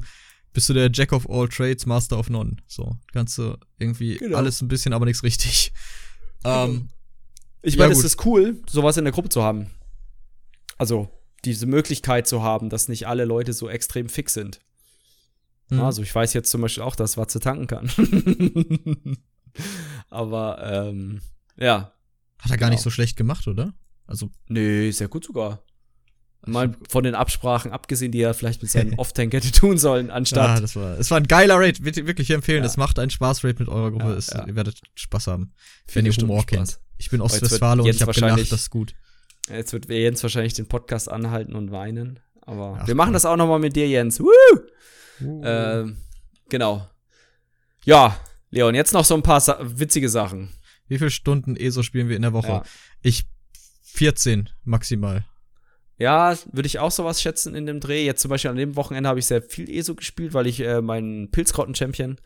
bist 0.54 0.68
du 0.68 0.74
der 0.74 0.90
Jack 0.92 1.14
of 1.14 1.30
all 1.30 1.48
trades, 1.48 1.86
Master 1.86 2.20
of 2.20 2.30
none. 2.30 2.58
So, 2.68 2.98
kannst 3.14 3.38
du 3.38 3.58
irgendwie 3.80 4.18
Genau. 4.18 4.38
alles 4.38 4.62
ein 4.62 4.68
bisschen, 4.68 4.94
aber 4.94 5.06
nichts 5.06 5.24
richtig. 5.24 5.72
Ähm, 6.44 6.90
Ich 7.62 7.76
Ja, 7.76 7.82
meine, 7.82 7.92
es 7.92 8.00
gut. 8.00 8.06
ist 8.06 8.26
cool, 8.26 8.62
sowas 8.68 8.98
in 8.98 9.04
der 9.06 9.14
Gruppe 9.14 9.30
zu 9.30 9.44
haben. 9.44 9.68
Also, 10.80 11.08
diese 11.46 11.68
Möglichkeit 11.68 12.28
zu 12.28 12.42
haben, 12.42 12.70
dass 12.70 12.88
nicht 12.88 13.06
alle 13.08 13.26
Leute 13.26 13.54
so 13.54 13.70
extrem 13.70 14.10
fix 14.10 14.34
sind. 14.34 14.60
Mhm. 15.72 15.82
Also, 15.82 16.02
ich 16.02 16.14
weiß 16.14 16.34
jetzt 16.34 16.52
zum 16.52 16.62
Beispiel 16.62 16.84
auch, 16.84 16.96
dass 16.96 17.18
Watze 17.18 17.40
tanken 17.40 17.68
kann. 17.68 17.90
Aber, 20.10 20.60
ähm, 20.64 21.22
ja. 21.58 21.94
Hat 22.40 22.52
er 22.52 22.58
gar 22.58 22.70
genau. 22.70 22.72
nicht 22.72 22.82
so 22.82 22.90
schlecht 22.90 23.18
gemacht, 23.18 23.48
oder? 23.48 23.74
Also, 24.08 24.30
Nee, 24.48 24.92
sehr 24.92 25.08
gut 25.08 25.26
sogar. 25.26 25.64
Mal 26.46 26.76
von 26.90 27.04
den 27.04 27.14
Absprachen 27.14 27.72
abgesehen, 27.72 28.12
die 28.12 28.22
er 28.22 28.34
vielleicht 28.34 28.64
mit 28.64 28.72
seinem 28.72 28.94
Off-Tank 28.98 29.32
hätte 29.34 29.52
tun 29.52 29.78
sollen, 29.78 30.08
ja, 30.08 30.14
anstatt. 30.14 30.64
das 30.64 30.76
war, 30.76 30.98
es 30.98 31.12
war 31.12 31.20
ein 31.20 31.28
geiler 31.28 31.60
Raid, 31.60 31.86
wirklich 31.86 32.08
wirklich 32.08 32.32
empfehlen. 32.32 32.64
Ja. 32.64 32.70
Es 32.70 32.78
macht 32.78 32.98
einen 32.98 33.12
Spaß, 33.12 33.44
Raid 33.44 33.60
mit 33.60 33.70
eurer 33.70 33.92
Gruppe. 33.92 34.06
Ja, 34.06 34.14
es, 34.14 34.28
ja. 34.28 34.48
Ihr 34.48 34.56
werdet 34.56 34.82
Spaß 34.96 35.28
haben, 35.28 35.54
wenn 35.94 36.06
ihr 36.06 36.14
Humor 36.14 36.44
kennt. 36.46 36.80
Ich 36.98 37.12
bin 37.12 37.22
Ostwestfale 37.22 37.84
und 37.84 37.90
ich 37.90 38.02
habe 38.02 38.12
gelacht, 38.12 38.40
das 38.40 38.62
ist 38.62 38.70
gut. 38.72 38.96
Jetzt 39.50 39.74
wird 39.74 39.88
Jens 39.90 40.24
wahrscheinlich 40.24 40.54
den 40.54 40.68
Podcast 40.68 41.12
anhalten 41.12 41.56
und 41.56 41.72
weinen. 41.72 42.20
Aber 42.42 42.80
Ach, 42.82 42.88
wir 42.88 42.96
machen 42.96 43.08
komm. 43.08 43.14
das 43.14 43.26
auch 43.26 43.38
noch 43.38 43.48
mal 43.48 43.60
mit 43.60 43.76
dir, 43.76 43.88
Jens. 43.88 44.20
Woo! 44.20 44.28
Uh. 45.22 45.42
Ähm, 45.44 45.98
genau. 46.50 46.88
Ja, 47.86 48.20
Leon, 48.50 48.76
jetzt 48.76 48.94
noch 48.94 49.06
so 49.06 49.16
ein 49.16 49.24
paar 49.24 49.40
Sa 49.40 49.58
witzige 49.62 50.10
Sachen. 50.10 50.50
Wie 50.88 50.98
viele 50.98 51.10
Stunden 51.10 51.56
ESO 51.56 51.84
spielen 51.84 52.10
wir 52.10 52.16
in 52.16 52.22
der 52.22 52.34
Woche? 52.34 52.48
Ja. 52.48 52.64
Ich 53.02 53.26
14 53.84 54.50
maximal. 54.64 55.26
Ja, 55.98 56.36
würde 56.52 56.68
ich 56.68 56.80
auch 56.80 56.92
sowas 56.92 57.22
schätzen 57.22 57.56
in 57.56 57.66
dem 57.66 57.80
Dreh. 57.80 58.04
Jetzt 58.06 58.22
zum 58.22 58.30
Beispiel 58.30 58.50
an 58.50 58.58
dem 58.58 58.76
Wochenende 58.76 59.08
habe 59.08 59.20
ich 59.20 59.26
sehr 59.26 59.42
viel 59.42 59.70
ESO 59.70 59.96
gespielt, 59.96 60.34
weil 60.34 60.48
ich 60.48 60.60
äh, 60.60 60.82
meinen 60.82 61.30
Pilzgrotten-Champion 61.32 62.18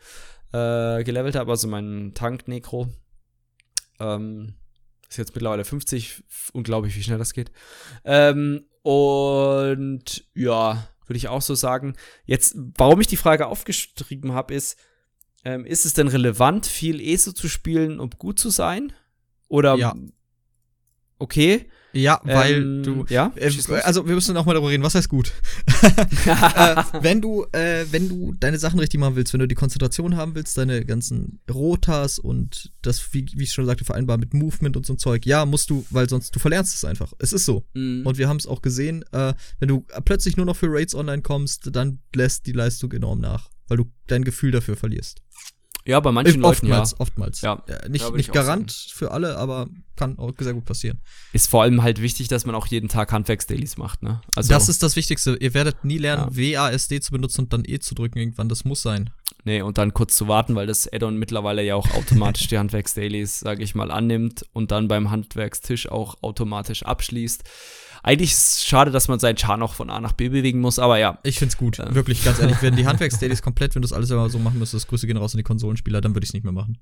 äh, 0.52 1.04
gelevelt 1.04 1.36
habe, 1.36 1.50
also 1.50 1.68
meinen 1.68 2.14
Tank-Necro. 2.14 2.88
Ähm, 4.00 4.54
ist 5.08 5.18
jetzt 5.18 5.34
mittlerweile 5.34 5.64
50. 5.64 6.24
Unglaublich, 6.52 6.96
wie 6.96 7.02
schnell 7.02 7.18
das 7.18 7.34
geht. 7.34 7.52
Ähm, 8.04 8.64
und 8.82 10.24
ja, 10.34 10.88
würde 11.06 11.16
ich 11.16 11.28
auch 11.28 11.42
so 11.42 11.54
sagen. 11.54 11.94
Jetzt, 12.24 12.56
warum 12.76 13.00
ich 13.00 13.06
die 13.06 13.16
Frage 13.16 13.46
aufgeschrieben 13.46 14.32
habe, 14.32 14.54
ist, 14.54 14.78
ähm, 15.44 15.64
ist 15.64 15.84
es 15.84 15.94
denn 15.94 16.08
relevant, 16.08 16.66
viel 16.66 17.00
ESO 17.00 17.32
zu 17.32 17.48
spielen, 17.48 18.00
um 18.00 18.10
gut 18.10 18.38
zu 18.38 18.50
sein? 18.50 18.92
Oder 19.48 19.76
Ja. 19.76 19.94
okay. 21.18 21.70
Ja, 21.96 22.20
weil 22.24 22.62
Ähm, 22.62 22.82
du. 22.82 23.04
ja, 23.08 23.32
Äh, 23.80 23.82
also 23.82 24.06
wir 24.06 24.14
müssen 24.14 24.36
auch 24.36 24.44
mal 24.46 24.52
darüber 24.54 24.70
reden, 24.70 24.82
was 24.82 24.94
heißt 24.94 25.08
gut? 25.08 25.32
äh, 26.26 26.82
wenn 27.00 27.20
du, 27.20 27.44
äh, 27.52 27.86
wenn 27.90 28.08
du 28.08 28.34
deine 28.38 28.58
Sachen 28.58 28.78
richtig 28.78 29.00
machen 29.00 29.16
willst, 29.16 29.32
wenn 29.32 29.40
du 29.40 29.48
die 29.48 29.54
Konzentration 29.54 30.16
haben 30.16 30.34
willst, 30.34 30.56
deine 30.58 30.84
ganzen 30.84 31.40
Rotas 31.52 32.18
und 32.18 32.70
das, 32.82 33.12
wie, 33.12 33.26
wie 33.34 33.44
ich 33.44 33.52
schon 33.52 33.66
sagte, 33.66 33.84
vereinbar 33.84 34.18
mit 34.18 34.34
Movement 34.34 34.76
und 34.76 34.86
so 34.86 34.92
ein 34.94 34.98
Zeug, 34.98 35.26
ja, 35.26 35.46
musst 35.46 35.70
du, 35.70 35.84
weil 35.90 36.08
sonst 36.08 36.34
du 36.34 36.38
verlernst 36.38 36.74
es 36.74 36.84
einfach. 36.84 37.12
Es 37.18 37.32
ist 37.32 37.44
so. 37.46 37.64
Mhm. 37.74 38.06
Und 38.06 38.18
wir 38.18 38.28
haben 38.28 38.36
es 38.38 38.46
auch 38.46 38.62
gesehen, 38.62 39.04
äh, 39.12 39.34
wenn 39.58 39.68
du 39.68 39.84
plötzlich 40.04 40.36
nur 40.36 40.46
noch 40.46 40.56
für 40.56 40.68
Raids 40.70 40.94
online 40.94 41.22
kommst, 41.22 41.70
dann 41.74 42.00
lässt 42.14 42.46
die 42.46 42.52
Leistung 42.52 42.92
enorm 42.92 43.20
nach, 43.20 43.48
weil 43.68 43.78
du 43.78 43.90
dein 44.06 44.24
Gefühl 44.24 44.50
dafür 44.50 44.76
verlierst. 44.76 45.22
Ja, 45.86 46.00
bei 46.00 46.10
manchen 46.12 46.34
Äh, 46.34 46.42
Leuten 46.42 46.66
oftmals, 46.66 46.90
ja. 46.92 46.96
oftmals. 47.00 47.40
Ja. 47.42 47.62
Nicht 47.88 48.02
Ja, 48.02 48.10
nicht 48.10 48.20
ich 48.20 48.30
auch 48.30 48.34
Garant 48.34 48.72
für 48.92 49.12
alle, 49.12 49.36
aber 49.38 49.68
kann 49.94 50.18
auch 50.18 50.32
sehr 50.38 50.52
gut 50.52 50.64
passieren. 50.64 50.98
Ist 51.32 51.48
vor 51.48 51.62
allem 51.62 51.82
halt 51.82 52.02
wichtig, 52.02 52.28
dass 52.28 52.44
man 52.44 52.54
auch 52.54 52.66
jeden 52.66 52.88
Tag 52.88 53.12
Handwerks-Dailies 53.12 53.76
macht, 53.78 54.02
ne? 54.02 54.20
Also, 54.34 54.48
das 54.52 54.68
ist 54.68 54.82
das 54.82 54.96
Wichtigste. 54.96 55.36
Ihr 55.40 55.54
werdet 55.54 55.84
nie 55.84 55.98
lernen, 55.98 56.30
Ja. 56.34 56.70
WASD 56.72 57.00
zu 57.00 57.12
benutzen 57.12 57.42
und 57.42 57.52
dann 57.52 57.62
E 57.66 57.78
zu 57.78 57.94
drücken 57.94 58.18
irgendwann. 58.18 58.48
Das 58.48 58.64
muss 58.64 58.82
sein. 58.82 59.10
nee, 59.44 59.62
und 59.62 59.78
dann 59.78 59.94
kurz 59.94 60.16
zu 60.16 60.26
warten, 60.28 60.54
weil 60.56 60.66
das 60.66 60.92
Add-on 60.92 61.16
mittlerweile 61.18 61.62
ja 61.62 61.76
auch 61.76 61.88
automatisch 61.94 62.48
die 62.48 62.58
Handwerks-Dailies, 62.58 63.38
sage 63.40 63.62
ich 63.62 63.74
mal, 63.76 63.90
annimmt 63.92 64.44
und 64.52 64.72
dann 64.72 64.88
beim 64.88 65.10
Handwerkstisch 65.10 65.88
auch 65.88 66.16
automatisch 66.22 66.82
abschließt. 66.82 67.44
Eigentlich 68.06 68.30
ist 68.30 68.58
es 68.58 68.64
schade, 68.64 68.92
dass 68.92 69.08
man 69.08 69.18
seinen 69.18 69.36
Char 69.36 69.56
noch 69.56 69.74
von 69.74 69.90
A 69.90 69.98
nach 69.98 70.12
B 70.12 70.28
bewegen 70.28 70.60
muss, 70.60 70.78
aber 70.78 70.96
ja. 70.96 71.18
Ich 71.24 71.40
find's 71.40 71.56
gut. 71.56 71.78
Ja. 71.78 71.92
Wirklich, 71.92 72.22
ganz 72.24 72.38
ehrlich. 72.38 72.62
Wenn 72.62 72.76
die 72.76 72.86
Handwerks-Dailies 72.86 73.42
komplett, 73.42 73.74
wenn 73.74 73.82
du 73.82 73.88
das 73.88 73.92
alles 73.92 74.12
immer 74.12 74.30
so 74.30 74.38
machen 74.38 74.60
müsstest, 74.60 74.86
Grüße 74.86 75.08
gehen 75.08 75.16
raus 75.16 75.34
an 75.34 75.38
die 75.38 75.42
Konsolenspieler, 75.42 76.00
dann 76.00 76.14
würde 76.14 76.22
ich 76.22 76.30
es 76.30 76.34
nicht 76.34 76.44
mehr 76.44 76.52
machen. 76.52 76.78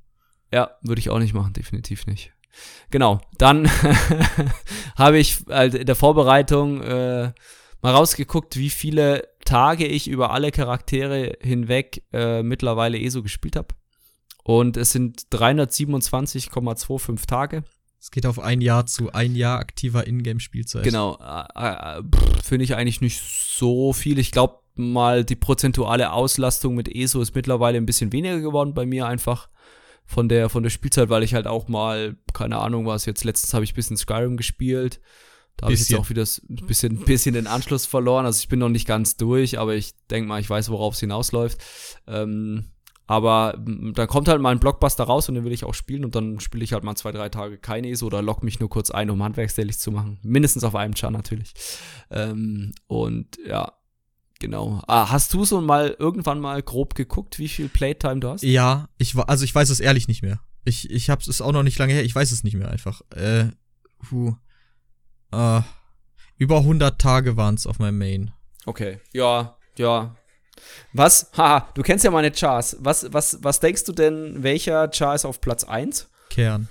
Ja, 0.53 0.73
würde 0.83 0.99
ich 0.99 1.09
auch 1.09 1.19
nicht 1.19 1.33
machen, 1.33 1.55
definitiv 1.55 2.07
nicht. 2.07 2.35
Genau, 2.91 3.23
dann 3.39 3.71
habe 4.97 5.17
ich 5.17 5.47
halt 5.49 5.73
in 5.75 5.87
der 5.87 5.95
Vorbereitung 5.95 6.83
äh, 6.83 7.33
mal 7.81 7.95
rausgeguckt, 7.95 8.59
wie 8.59 8.69
viele 8.69 9.27
Tage 9.47 9.87
ich 9.87 10.09
über 10.09 10.31
alle 10.31 10.51
Charaktere 10.51 11.39
hinweg 11.41 12.03
äh, 12.13 12.43
mittlerweile 12.43 13.01
ESO 13.01 13.23
gespielt 13.23 13.57
habe. 13.57 13.69
Und 14.43 14.77
es 14.77 14.93
sind 14.93 15.23
327,25 15.33 17.27
Tage. 17.27 17.65
Es 18.05 18.11
geht 18.11 18.27
auf 18.27 18.39
ein 18.39 18.61
Jahr 18.61 18.85
zu 18.85 19.15
ein 19.15 19.35
Jahr 19.35 19.59
aktiver 19.59 20.07
Ingame-Spielzeit. 20.07 20.85
Genau, 20.85 21.19
äh, 21.23 22.01
äh, 22.01 22.03
finde 22.43 22.65
ich 22.65 22.75
eigentlich 22.75 23.01
nicht 23.01 23.23
so 23.23 23.95
viel. 23.95 24.19
Ich 24.19 24.31
glaube 24.31 24.59
mal, 24.75 25.25
die 25.25 25.37
prozentuale 25.37 26.13
Auslastung 26.13 26.75
mit 26.75 26.87
ESO 26.87 27.23
ist 27.23 27.35
mittlerweile 27.35 27.79
ein 27.79 27.87
bisschen 27.87 28.13
weniger 28.13 28.41
geworden 28.41 28.75
bei 28.75 28.85
mir 28.85 29.07
einfach 29.07 29.49
von 30.05 30.29
der 30.29 30.51
von 30.51 30.63
der 30.63 30.69
Spielzeit, 30.69 31.09
weil 31.09 31.23
ich 31.23 31.33
halt 31.33 31.47
auch 31.47 31.67
mal 31.69 32.19
keine 32.35 32.59
Ahnung 32.59 32.85
was 32.85 33.07
jetzt 33.07 33.25
letztens 33.25 33.55
habe 33.55 33.65
ich 33.65 33.73
ein 33.73 33.77
bisschen 33.77 33.97
Skyrim 33.97 34.37
gespielt. 34.37 35.01
Da 35.57 35.65
habe 35.65 35.73
ich 35.73 35.81
jetzt 35.81 35.95
auch 35.95 36.11
wieder 36.11 36.25
ein 36.25 36.67
bisschen, 36.67 36.99
ein 36.99 37.05
bisschen 37.07 37.33
den 37.33 37.47
Anschluss 37.47 37.87
verloren. 37.87 38.27
Also 38.27 38.39
ich 38.39 38.49
bin 38.49 38.59
noch 38.59 38.69
nicht 38.69 38.87
ganz 38.87 39.17
durch, 39.17 39.59
aber 39.59 39.77
ich 39.77 39.95
denke 40.11 40.29
mal, 40.29 40.43
ich 40.43 40.51
weiß, 40.51 40.69
worauf 40.69 40.93
es 40.93 41.01
hinausläuft. 41.01 41.59
Ähm, 42.07 42.67
aber 43.07 43.55
m, 43.55 43.93
dann 43.95 44.07
kommt 44.09 44.29
halt 44.29 44.41
mal 44.41 44.51
ein 44.51 44.61
Blockbuster 44.61 45.05
raus 45.05 45.29
und 45.29 45.35
den 45.35 45.45
will 45.45 45.53
ich 45.53 45.65
auch 45.65 45.75
spielen 45.75 46.05
und 46.05 46.15
dann 46.15 46.41
spiele 46.41 46.65
ich 46.65 46.73
halt 46.73 46.85
mal 46.85 46.97
zwei, 46.97 47.13
drei 47.13 47.29
Tage 47.29 47.59
kein 47.59 47.85
ESO 47.85 48.07
oder 48.07 48.23
lock 48.23 48.43
mich 48.43 48.61
nur 48.61 48.71
kurz 48.71 48.91
ein, 48.91 49.11
um 49.11 49.23
Handwerksdailies 49.23 49.79
zu 49.79 49.91
machen. 49.91 50.19
Mindestens 50.23 50.65
auf 50.65 50.75
einem 50.75 50.97
Char 50.97 51.11
natürlich. 51.11 51.53
Ähm, 52.11 52.73
und 52.87 53.39
ja, 53.47 53.73
genau. 54.41 54.83
Ah, 54.87 55.11
hast 55.11 55.35
du 55.35 55.45
so 55.45 55.61
mal 55.61 55.97
irgendwann 55.99 56.41
mal 56.41 56.63
grob 56.63 56.95
geguckt, 56.95 57.39
wie 57.39 57.49
viel 57.49 57.69
Playtime 57.69 58.21
du 58.21 58.29
hast? 58.29 58.43
Ja, 58.43 58.89
ich 58.99 59.17
also 59.17 59.45
ich 59.45 59.55
weiß 59.55 59.71
es 59.71 59.81
ehrlich 59.81 60.09
nicht 60.09 60.23
mehr. 60.23 60.41
Ich, 60.65 60.91
ich 60.91 61.11
hab's 61.11 61.29
ist 61.29 61.43
auch 61.43 61.53
noch 61.53 61.63
nicht 61.63 61.79
lange 61.79 61.93
her, 61.93 62.05
ich 62.05 62.15
weiß 62.15 62.33
es 62.33 62.43
nicht 62.43 62.57
mehr 62.57 62.71
einfach. 62.71 63.03
Äh, 63.15 63.51
puh. 64.03 64.35
Äh, 65.31 65.61
über 66.39 66.59
100 66.59 66.99
Tage 66.99 67.37
waren's 67.37 67.67
auf 67.67 67.79
meinem 67.79 67.99
Main. 67.99 68.31
Okay, 68.67 68.99
ja, 69.13 69.57
ja. 69.77 70.17
Was? 70.93 71.31
Haha, 71.37 71.69
du 71.75 71.83
kennst 71.83 72.05
ja 72.05 72.11
meine 72.11 72.33
Chars. 72.33 72.77
Was, 72.81 73.13
was, 73.13 73.39
was 73.43 73.61
denkst 73.61 73.85
du 73.85 73.93
denn, 73.93 74.43
welcher 74.43 74.91
Char 74.93 75.15
ist 75.15 75.25
auf 75.25 75.41
Platz 75.41 75.65
1? 75.65 76.09
Kern. 76.31 76.69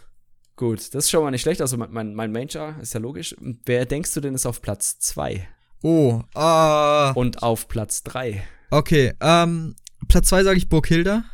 Gut, 0.56 0.80
das 0.94 1.06
ist 1.06 1.10
schon 1.10 1.24
mal 1.24 1.32
nicht 1.32 1.42
schlecht. 1.42 1.62
Also 1.62 1.78
mein, 1.78 1.92
mein, 1.92 2.14
mein 2.14 2.32
Main 2.32 2.50
Char 2.50 2.80
ist 2.82 2.94
ja 2.94 3.00
logisch. 3.00 3.36
Wer 3.66 3.86
denkst 3.86 4.14
du 4.14 4.22
denn 4.22 4.36
ist 4.36 4.46
auf 4.46 4.62
Platz 4.62 5.00
2? 5.00 5.48
Oh, 5.82 6.22
ah. 6.36 7.12
Und 7.16 7.44
auf 7.44 7.68
Platz 7.68 8.04
3? 8.04 8.44
Okay, 8.70 9.14
ähm, 9.20 9.76
Platz 10.08 10.30
2 10.30 10.44
sage 10.44 10.58
ich 10.58 10.70
Burghilda. 10.70 11.26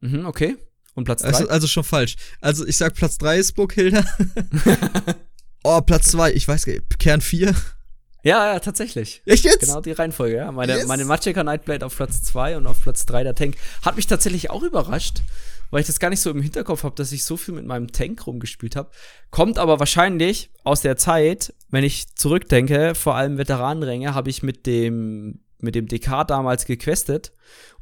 Mhm, 0.00 0.26
okay. 0.26 0.56
Und 0.94 1.04
Platz 1.04 1.22
3? 1.22 1.28
Also, 1.28 1.48
also 1.48 1.66
schon 1.66 1.84
falsch. 1.84 2.16
Also 2.40 2.66
ich 2.66 2.76
sag 2.76 2.94
Platz 2.94 3.18
3 3.18 3.38
ist 3.38 3.54
Burghilda. 3.54 4.04
oh, 5.64 5.80
Platz 5.80 6.10
2, 6.10 6.32
ich 6.32 6.46
weiß 6.46 6.64
gar 6.64 6.72
nicht, 6.74 6.98
Kern 6.98 7.20
4. 7.20 7.54
ja, 8.22 8.52
ja, 8.54 8.60
tatsächlich. 8.60 9.22
Echt 9.26 9.44
jetzt? 9.44 9.60
Genau 9.60 9.80
die 9.80 9.92
Reihenfolge, 9.92 10.36
ja. 10.36 10.52
Meine, 10.52 10.76
Yes. 10.78 10.86
meine 10.86 11.04
Magicka 11.04 11.42
Nightblade 11.44 11.84
auf 11.86 11.96
Platz 11.96 12.22
2 12.22 12.56
und 12.56 12.66
auf 12.66 12.82
Platz 12.82 13.06
3 13.06 13.24
der 13.24 13.34
Tank. 13.34 13.56
Hat 13.82 13.96
mich 13.96 14.06
tatsächlich 14.06 14.50
auch 14.50 14.62
überrascht, 14.62 15.22
weil 15.70 15.80
ich 15.80 15.86
das 15.86 16.00
gar 16.00 16.10
nicht 16.10 16.20
so 16.20 16.30
im 16.30 16.42
Hinterkopf 16.42 16.82
habe, 16.84 16.94
dass 16.96 17.12
ich 17.12 17.24
so 17.24 17.36
viel 17.36 17.54
mit 17.54 17.64
meinem 17.66 17.92
Tank 17.92 18.26
rumgespielt 18.26 18.76
habe. 18.76 18.90
Kommt 19.30 19.58
aber 19.58 19.78
wahrscheinlich 19.78 20.50
aus 20.64 20.80
der 20.82 20.96
Zeit, 20.96 21.54
wenn 21.70 21.84
ich 21.84 22.14
zurückdenke, 22.16 22.94
vor 22.94 23.14
allem 23.14 23.38
Veteranenränge, 23.38 24.14
habe 24.14 24.30
ich 24.30 24.42
mit 24.42 24.66
dem 24.66 25.40
mit 25.62 25.74
dem 25.74 25.88
DK 25.88 26.24
damals 26.24 26.64
gequestet 26.64 27.32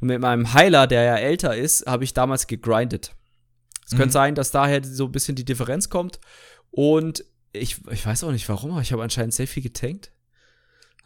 und 0.01 0.09
mit 0.09 0.19
meinem 0.19 0.53
Heiler, 0.53 0.85
der 0.85 1.03
ja 1.03 1.15
älter 1.15 1.55
ist, 1.55 1.85
habe 1.85 2.03
ich 2.03 2.13
damals 2.13 2.45
gegrindet. 2.47 3.15
Es 3.85 3.93
Mhm. 3.93 3.97
könnte 3.97 4.11
sein, 4.13 4.35
dass 4.35 4.51
daher 4.51 4.83
so 4.83 5.05
ein 5.05 5.13
bisschen 5.13 5.35
die 5.35 5.45
Differenz 5.45 5.89
kommt 5.89 6.19
und 6.71 7.23
ich, 7.53 7.77
ich 7.89 8.05
weiß 8.05 8.25
auch 8.25 8.31
nicht 8.33 8.49
warum, 8.49 8.71
aber 8.71 8.81
ich 8.81 8.91
habe 8.91 9.01
anscheinend 9.01 9.33
sehr 9.33 9.47
viel 9.47 9.63
getankt. 9.63 10.11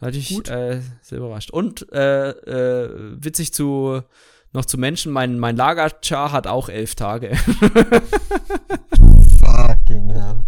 Hatte 0.04 0.18
ich 0.18 0.28
Gut. 0.28 0.48
äh, 0.48 0.80
sehr 1.02 1.18
überrascht. 1.18 1.50
Und 1.50 1.90
äh, 1.92 2.28
äh, 2.30 2.90
witzig 3.22 3.54
zu 3.54 4.02
noch 4.52 4.66
zu 4.66 4.76
Menschen, 4.78 5.10
mein, 5.12 5.38
mein 5.38 5.56
Lagerchar 5.56 6.30
hat 6.30 6.46
auch 6.46 6.68
elf 6.68 6.94
Tage. 6.94 7.34
Fucking 9.40 10.10
hell. 10.10 10.44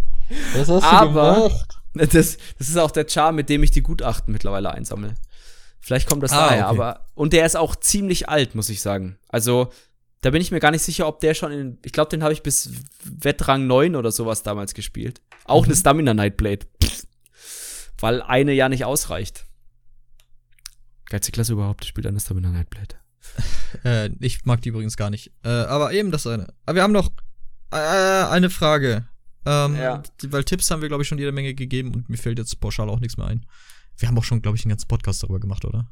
Was 0.55 0.69
hast 0.69 0.85
Aber- 0.85 1.51
Das, 1.95 2.11
das 2.11 2.37
ist 2.69 2.77
auch 2.77 2.91
der 2.91 3.07
Char, 3.09 3.33
mit 3.33 3.49
dem 3.49 3.63
ich 3.63 3.71
die 3.71 3.83
Gutachten 3.83 4.33
mittlerweile 4.33 4.71
einsammle. 4.71 5.15
Vielleicht 5.81 6.07
kommt 6.09 6.23
das 6.23 6.33
Ah, 6.33 6.49
daher, 6.49 6.67
okay. 6.69 6.77
aber. 6.77 7.07
Und 7.15 7.33
der 7.33 7.47
ist 7.47 7.57
auch 7.57 7.75
ziemlich 7.77 8.29
alt, 8.29 8.55
muss 8.55 8.69
ich 8.69 8.83
sagen. 8.83 9.19
Also, 9.29 9.71
da 10.21 10.31
bin 10.31 10.43
ich 10.43 10.51
mir 10.51 10.61
gar 10.61 10.73
nicht 10.73 10.83
sicher, 10.83 11.07
ob 11.09 11.21
der 11.21 11.33
schon 11.35 11.53
in. 11.53 11.79
Ich 11.85 11.93
glaube, 11.93 12.11
den 12.11 12.23
habe 12.23 12.33
ich 12.35 12.43
bis 12.43 12.71
Wettrang 13.05 13.67
9 13.67 13.97
oder 13.97 14.11
sowas 14.13 14.43
damals 14.43 14.75
gespielt. 14.75 15.21
Auch 15.47 15.63
Mhm. 15.63 15.69
eine 15.69 15.77
Stamina 15.77 16.13
Nightblade. 16.15 16.67
Pff. 16.85 17.07
Weil 17.99 18.21
eine 18.21 18.53
ja 18.53 18.69
nicht 18.69 18.85
ausreicht. 18.85 19.46
Geilste 21.09 21.33
Klasse 21.33 21.53
überhaupt, 21.53 21.85
spielt 21.85 22.07
an 22.07 22.19
Stamina 22.21 22.51
Nightblade. 22.51 22.95
Äh, 23.85 24.11
ich 24.21 24.45
mag 24.45 24.63
die 24.63 24.71
übrigens 24.71 24.97
gar 24.97 25.11
nicht. 25.11 25.33
Äh, 25.45 25.49
aber 25.49 25.93
eben 25.93 26.11
das 26.11 26.27
eine. 26.27 26.47
Aber 26.65 26.77
wir 26.77 26.83
haben 26.83 26.93
noch 26.93 27.11
äh, 27.73 27.77
eine 27.77 28.49
Frage. 28.49 29.07
Ähm, 29.45 29.75
Ja. 29.77 30.03
die- 30.23 30.33
Weil 30.33 30.45
Tipps 30.45 30.71
haben 30.71 30.81
wir, 30.81 30.89
glaube 30.89 31.03
ich, 31.03 31.09
schon 31.09 31.19
jede 31.19 31.33
Menge 31.33 31.53
gegeben 31.55 31.93
und 31.95 32.09
mir 32.09 32.17
fällt 32.17 32.39
jetzt 32.39 32.59
pauschal 32.61 32.89
auch 32.89 33.01
nichts 33.01 33.17
mehr 33.19 33.27
ein. 33.27 33.45
Wir 33.99 34.09
haben 34.09 34.17
auch 34.17 34.25
schon, 34.25 34.41
glaube 34.43 34.57
ich, 34.57 34.65
einen 34.65 34.71
ganzen 34.71 34.89
Podcast 34.89 35.23
darüber 35.23 35.41
gemacht, 35.41 35.65
oder? 35.65 35.91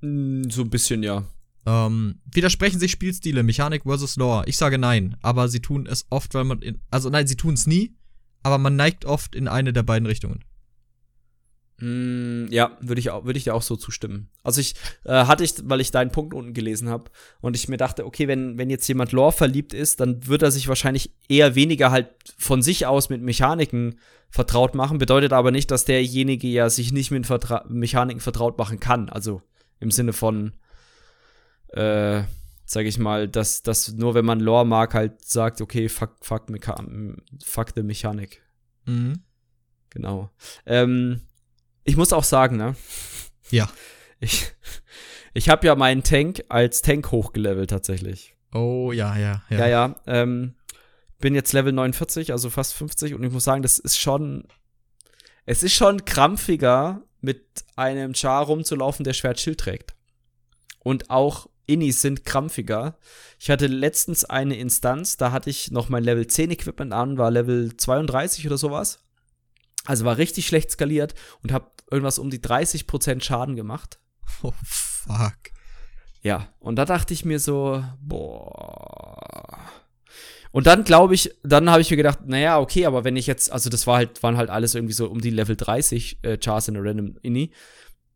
Mm, 0.00 0.48
So 0.48 0.62
ein 0.62 0.70
bisschen, 0.70 1.02
ja. 1.02 1.24
Ähm, 1.66 2.20
widersprechen 2.32 2.78
sich 2.80 2.92
Spielstile, 2.92 3.42
Mechanik 3.42 3.82
versus 3.82 4.16
Lore? 4.16 4.44
Ich 4.46 4.56
sage 4.56 4.78
nein, 4.78 5.16
aber 5.20 5.48
sie 5.48 5.60
tun 5.60 5.86
es 5.86 6.06
oft, 6.10 6.32
weil 6.34 6.44
man 6.44 6.62
in, 6.62 6.80
also 6.90 7.10
nein, 7.10 7.26
sie 7.26 7.36
tun 7.36 7.54
es 7.54 7.66
nie, 7.66 7.94
aber 8.42 8.56
man 8.58 8.76
neigt 8.76 9.04
oft 9.04 9.34
in 9.34 9.48
eine 9.48 9.72
der 9.74 9.82
beiden 9.82 10.06
Richtungen. 10.06 10.44
Mm, 11.80 12.46
ja, 12.50 12.76
würde 12.80 12.98
ich, 12.98 13.10
auch- 13.10 13.24
würde 13.24 13.38
ich 13.38 13.44
dir 13.44 13.54
auch 13.54 13.62
so 13.62 13.76
zustimmen. 13.76 14.28
Also 14.42 14.60
ich 14.60 14.74
äh, 15.04 15.12
hatte 15.26 15.44
ich, 15.44 15.54
weil 15.62 15.80
ich 15.80 15.90
deinen 15.92 16.10
Punkt 16.10 16.34
unten 16.34 16.52
gelesen 16.52 16.88
habe 16.88 17.10
und 17.40 17.54
ich 17.54 17.68
mir 17.68 17.76
dachte, 17.76 18.04
okay, 18.04 18.26
wenn, 18.26 18.58
wenn 18.58 18.68
jetzt 18.68 18.88
jemand 18.88 19.12
Lore 19.12 19.30
verliebt 19.32 19.72
ist, 19.74 20.00
dann 20.00 20.26
wird 20.26 20.42
er 20.42 20.50
sich 20.50 20.66
wahrscheinlich 20.68 21.12
eher 21.28 21.54
weniger 21.54 21.90
halt 21.92 22.08
von 22.36 22.62
sich 22.62 22.86
aus 22.86 23.10
mit 23.10 23.22
Mechaniken 23.22 24.00
vertraut 24.30 24.74
machen. 24.74 24.98
Bedeutet 24.98 25.32
aber 25.32 25.52
nicht, 25.52 25.70
dass 25.70 25.84
derjenige 25.84 26.48
ja 26.48 26.68
sich 26.68 26.92
nicht 26.92 27.10
mit 27.12 27.26
Vertra 27.26 27.64
Mechaniken 27.68 28.20
vertraut 28.20 28.58
machen 28.58 28.80
kann. 28.80 29.08
Also 29.08 29.40
im 29.78 29.92
Sinne 29.92 30.12
von, 30.12 30.54
äh, 31.68 32.22
sage 32.64 32.88
ich 32.88 32.98
mal, 32.98 33.28
dass, 33.28 33.62
dass 33.62 33.92
nur 33.92 34.14
wenn 34.14 34.24
man 34.24 34.40
Lore 34.40 34.66
mag, 34.66 34.94
halt 34.94 35.24
sagt, 35.24 35.60
okay, 35.60 35.88
fuck, 35.88 36.16
fuck, 36.22 36.50
Mecha 36.50 36.76
fuck 37.44 37.68
the 37.76 37.82
Mechanik. 37.82 38.42
Mhm. 38.84 39.20
Genau. 39.90 40.30
Ähm, 40.66 41.22
ich 41.88 41.96
muss 41.96 42.12
auch 42.12 42.24
sagen, 42.24 42.58
ne? 42.58 42.76
Ja. 43.50 43.70
Ich, 44.20 44.52
ich 45.32 45.48
habe 45.48 45.66
ja 45.66 45.74
meinen 45.74 46.02
Tank 46.02 46.44
als 46.50 46.82
Tank 46.82 47.10
hochgelevelt 47.10 47.70
tatsächlich. 47.70 48.34
Oh, 48.52 48.92
ja, 48.92 49.16
ja, 49.16 49.42
ja. 49.48 49.58
Ja, 49.58 49.66
ja. 49.68 49.96
ähm, 50.06 50.54
bin 51.18 51.34
jetzt 51.34 51.52
Level 51.54 51.72
49, 51.72 52.32
also 52.32 52.50
fast 52.50 52.74
50 52.74 53.14
und 53.14 53.24
ich 53.24 53.32
muss 53.32 53.44
sagen, 53.44 53.62
das 53.62 53.78
ist 53.78 53.98
schon. 53.98 54.44
Es 55.46 55.62
ist 55.62 55.72
schon 55.72 56.04
krampfiger, 56.04 57.02
mit 57.22 57.64
einem 57.74 58.14
Char 58.14 58.44
rumzulaufen, 58.44 59.02
der 59.02 59.14
Schwertschild 59.14 59.58
trägt. 59.58 59.94
Und 60.80 61.08
auch 61.08 61.48
Innis 61.64 62.02
sind 62.02 62.26
krampfiger. 62.26 62.98
Ich 63.38 63.48
hatte 63.48 63.66
letztens 63.66 64.26
eine 64.26 64.58
Instanz, 64.58 65.16
da 65.16 65.32
hatte 65.32 65.48
ich 65.48 65.70
noch 65.70 65.88
mein 65.88 66.04
Level 66.04 66.26
10 66.26 66.50
Equipment 66.50 66.92
an, 66.92 67.16
war 67.16 67.30
Level 67.30 67.74
32 67.74 68.46
oder 68.46 68.58
sowas. 68.58 69.00
Also 69.86 70.04
war 70.04 70.18
richtig 70.18 70.46
schlecht 70.46 70.70
skaliert 70.70 71.14
und 71.42 71.50
habe 71.50 71.70
irgendwas 71.90 72.18
um 72.18 72.30
die 72.30 72.40
30% 72.40 73.22
Schaden 73.22 73.56
gemacht. 73.56 73.98
Oh, 74.42 74.52
fuck. 74.62 75.38
Ja, 76.22 76.48
und 76.58 76.76
da 76.76 76.84
dachte 76.84 77.14
ich 77.14 77.24
mir 77.24 77.38
so, 77.38 77.82
boah. 78.00 79.58
Und 80.50 80.66
dann 80.66 80.84
glaube 80.84 81.14
ich, 81.14 81.30
dann 81.42 81.70
habe 81.70 81.80
ich 81.80 81.90
mir 81.90 81.96
gedacht, 81.96 82.26
naja, 82.26 82.58
okay, 82.58 82.86
aber 82.86 83.04
wenn 83.04 83.16
ich 83.16 83.26
jetzt, 83.26 83.52
also 83.52 83.70
das 83.70 83.86
war 83.86 83.96
halt, 83.96 84.22
waren 84.22 84.36
halt 84.36 84.50
alles 84.50 84.74
irgendwie 84.74 84.94
so 84.94 85.08
um 85.08 85.20
die 85.20 85.30
Level 85.30 85.56
30 85.56 86.18
äh, 86.22 86.38
Chars 86.38 86.68
in 86.68 86.74
der 86.74 86.84
Random 86.84 87.16
Inni. 87.22 87.52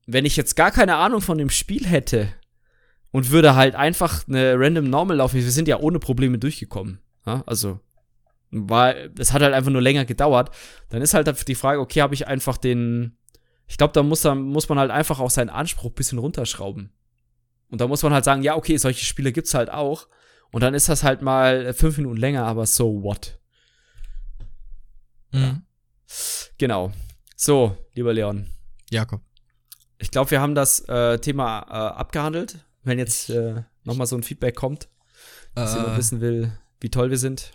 Wenn 0.07 0.25
ich 0.25 0.37
jetzt 0.37 0.57
gar 0.57 0.71
keine 0.71 0.97
Ahnung 0.97 1.21
von 1.21 1.39
dem 1.39 1.51
Spiel 1.51 1.87
hätte 1.87 2.29
und 3.11 3.31
würde 3.31 3.55
halt 3.55 3.75
einfach 3.75 4.27
eine 4.27 4.59
Random 4.59 4.89
Normal 4.89 5.19
laufen, 5.19 5.37
wir 5.37 5.51
sind 5.51 5.69
ja 5.69 5.79
ohne 5.79 5.99
Probleme 5.99 6.39
durchgekommen. 6.39 7.01
Ja? 7.27 7.43
Also, 7.47 7.81
war, 8.51 8.95
es 9.19 9.33
hat 9.33 9.43
halt 9.43 9.55
einfach 9.55 9.71
nur 9.71 9.83
länger 9.83 10.05
gedauert. 10.05 10.51
Dann 10.89 11.03
ist 11.03 11.15
halt 11.15 11.49
die 11.49 11.55
Frage, 11.55 11.81
okay, 11.81 12.03
habe 12.03 12.15
ich 12.15 12.27
einfach 12.27 12.57
den, 12.57 13.17
ich 13.73 13.79
glaube, 13.79 13.95
da 13.95 14.03
muss, 14.03 14.21
da 14.21 14.35
muss 14.35 14.69
man 14.69 14.79
halt 14.79 14.91
einfach 14.91 15.19
auch 15.19 15.31
seinen 15.31 15.49
Anspruch 15.49 15.91
ein 15.93 15.95
bisschen 15.95 16.19
runterschrauben. 16.19 16.93
Und 17.71 17.81
da 17.81 17.89
muss 17.89 18.03
man 18.03 18.13
halt 18.13 18.23
sagen, 18.27 18.43
ja, 18.43 18.55
okay, 18.55 18.77
solche 18.77 19.03
Spiele 19.07 19.33
gibt's 19.33 19.55
halt 19.55 19.71
auch. 19.71 20.09
Und 20.51 20.61
dann 20.61 20.75
ist 20.75 20.91
das 20.91 21.03
halt 21.03 21.23
mal 21.23 21.73
fünf 21.73 21.97
Minuten 21.97 22.19
länger, 22.19 22.45
aber 22.45 22.67
so 22.67 23.03
what? 23.03 23.39
Mhm. 25.33 25.63
Genau. 26.59 26.93
So, 27.35 27.77
lieber 27.95 28.13
Leon. 28.13 28.47
Jakob. 28.91 29.23
Ich 29.99 30.11
glaube, 30.11 30.31
wir 30.33 30.43
haben 30.43 30.55
das 30.55 30.81
äh, 30.89 31.19
Thema 31.19 31.61
äh, 31.69 31.73
abgehandelt. 31.99 32.59
Wenn 32.83 32.99
jetzt 32.99 33.31
äh, 33.31 33.63
noch 33.85 33.97
mal 33.97 34.05
so 34.07 34.17
ein 34.17 34.23
Feedback 34.23 34.55
kommt, 34.55 34.89
dass 35.55 35.75
jemand 35.75 35.95
Äh, 35.95 35.97
wissen 35.99 36.21
will, 36.21 36.53
wie 36.81 36.91
toll 36.91 37.09
wir 37.11 37.19
sind. 37.19 37.53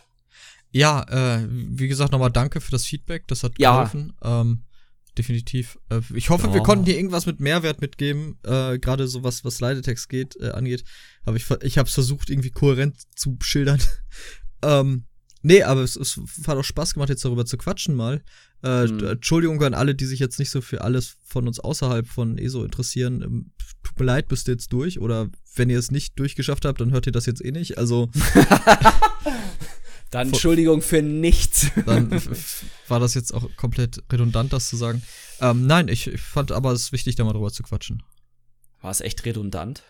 ja, 0.72 1.04
äh, 1.10 1.46
wie 1.50 1.88
gesagt, 1.88 2.12
nochmal 2.12 2.32
danke 2.32 2.60
für 2.60 2.72
das 2.72 2.86
Feedback. 2.86 3.28
Das 3.28 3.44
hat 3.44 3.54
Ja. 3.60 3.74
geholfen. 3.74 4.14
Ähm, 4.24 4.64
definitiv. 5.18 5.78
Äh, 5.90 6.02
ich 6.14 6.30
hoffe, 6.30 6.48
wir 6.50 6.58
Ja. 6.58 6.64
konnten 6.64 6.86
dir 6.86 6.96
irgendwas 6.96 7.26
mit 7.26 7.40
Mehrwert 7.40 7.82
mitgeben. 7.82 8.38
Äh, 8.44 8.80
Gerade 8.80 9.08
so 9.08 9.24
was, 9.24 9.44
was 9.44 9.60
Leidetext 9.60 10.10
geht, 10.10 10.36
äh, 10.40 10.50
angeht. 10.52 10.84
Aber 11.24 11.36
ich, 11.38 11.46
ich 11.64 11.78
habe 11.78 11.88
es 11.88 11.94
versucht, 11.94 12.30
irgendwie 12.30 12.52
kohärent 12.52 12.96
zu 13.16 13.38
schildern. 13.42 13.80
ähm, 14.64 15.06
nee, 15.42 15.64
aber 15.64 15.82
es, 15.82 15.96
es 15.96 16.20
hat 16.48 16.58
auch 16.58 16.64
Spaß 16.64 16.94
gemacht, 16.94 17.10
jetzt 17.10 17.26
darüber 17.26 17.46
zu 17.46 17.58
quatschen 17.58 17.96
mal. 17.96 18.22
Äh, 18.64 18.88
Mhm. 18.88 19.06
Entschuldigung 19.06 19.62
an 19.64 19.74
alle, 19.76 19.94
die 19.94 20.06
sich 20.06 20.20
jetzt 20.20 20.40
nicht 20.40 20.50
so 20.50 20.62
für 20.62 20.82
alles 20.82 21.18
von 21.26 21.48
uns 21.48 21.60
außerhalb 21.60 22.08
von 22.08 22.38
ESO 22.40 22.64
interessieren. 22.64 23.22
Ähm, 23.22 23.52
tut 23.84 24.00
mir 24.00 24.06
leid, 24.06 24.28
bist 24.30 24.48
du 24.48 24.52
jetzt 24.52 24.74
durch. 24.74 25.00
Oder 25.00 25.30
wenn 25.56 25.70
ihr 25.70 25.78
es 25.78 25.92
nicht 25.92 26.18
durchgeschafft 26.20 26.66
habt, 26.66 26.82
dann 26.82 26.92
hört 26.92 27.06
ihr 27.06 27.12
das 27.12 27.26
jetzt 27.28 27.44
eh 27.46 27.52
nicht. 27.52 27.78
Also 27.78 28.10
Dann 30.12 30.30
Entschuldigung 30.30 30.82
für 30.82 31.02
nichts. 31.02 31.68
dann 31.86 32.10
war 32.88 33.00
das 33.00 33.14
jetzt 33.14 33.34
auch 33.34 33.50
komplett 33.58 34.02
redundant, 34.12 34.54
das 34.54 34.70
zu 34.70 34.78
sagen. 34.78 35.02
Ähm, 35.42 35.66
nein, 35.68 35.88
ich, 35.90 36.08
ich 36.08 36.22
fand 36.22 36.52
aber 36.52 36.72
es 36.72 36.92
wichtig, 36.92 37.16
da 37.16 37.24
mal 37.24 37.34
drüber 37.34 37.52
zu 37.52 37.64
quatschen. 37.64 38.04
War 38.82 38.92
es 38.92 39.02
echt 39.02 39.26
redundant? 39.26 39.84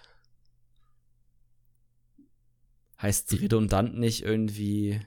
Heißt 3.02 3.32
redundant 3.42 3.98
nicht 3.98 4.24
irgendwie 4.24 5.00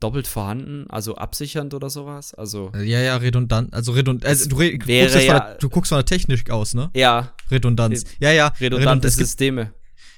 doppelt 0.00 0.26
vorhanden, 0.26 0.88
also 0.88 1.16
absichernd 1.16 1.74
oder 1.74 1.90
sowas? 1.90 2.32
Also 2.34 2.72
Äh, 2.74 2.84
Ja, 2.84 3.00
ja, 3.00 3.16
redundant. 3.16 3.74
Also 3.74 3.92
redundant. 3.92 4.24
Also, 4.26 4.48
du, 4.48 4.56
re- 4.56 4.78
du, 4.78 4.86
wäre 4.86 5.08
guckst 5.10 5.26
ja- 5.26 5.32
von 5.38 5.46
der, 5.48 5.54
du 5.58 5.68
guckst 5.68 5.88
von 5.90 5.98
der 5.98 6.06
Technik 6.06 6.50
aus, 6.50 6.74
ne? 6.74 6.90
ja, 6.94 7.34
Redundanz. 7.50 8.04
Ja, 8.20 8.32
ja. 8.32 8.48
redundante 8.60 9.08
Redund- 9.08 9.12
Systeme. 9.12 9.74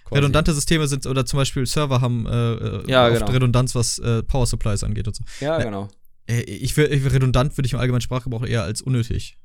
Quasi. 0.07 0.19
redundante 0.21 0.53
Systeme 0.55 0.89
sind, 0.89 1.07
oder 1.07 1.27
zum 1.27 1.39
Beispiel 1.39 1.67
Server 1.67 2.01
haben 2.01 2.27
äh, 2.27 2.31
äh, 2.55 2.91
Ja, 2.91 3.07
oft 3.09 3.19
genau. 3.21 3.31
Redundanz, 3.33 3.75
was 3.75 3.99
äh, 3.99 4.23
Power 4.23 4.47
Supplies 4.47 4.83
angeht 4.85 5.07
und 5.07 5.17
so. 5.17 5.25
Ja, 5.41 5.59
Ne. 5.59 5.65
genau. 5.65 5.89
Äh, 6.29 6.41
ich 6.43 6.77
will, 6.77 6.87
redundant 7.09 7.57
würde 7.57 7.67
ich 7.67 7.73
im 7.73 7.79
allgemeinen 7.79 8.01
Sprachgebrauch 8.01 8.45
eher 8.45 8.63
als 8.63 8.83
unnötig. 8.83 9.37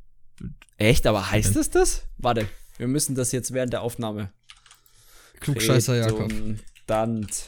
Echt? 0.77 1.05
Aber 1.05 1.29
heißt 1.29 1.55
es 1.55 1.69
das? 1.69 2.07
Warte, 2.17 2.47
wir 2.77 2.87
müssen 2.87 3.13
das 3.15 3.31
jetzt 3.31 3.53
während 3.53 3.73
der 3.73 3.81
Aufnahme. 3.81 4.31
Klugscheißer 5.39 5.95
Jakob. 5.95 6.31
Redundant. 6.31 7.43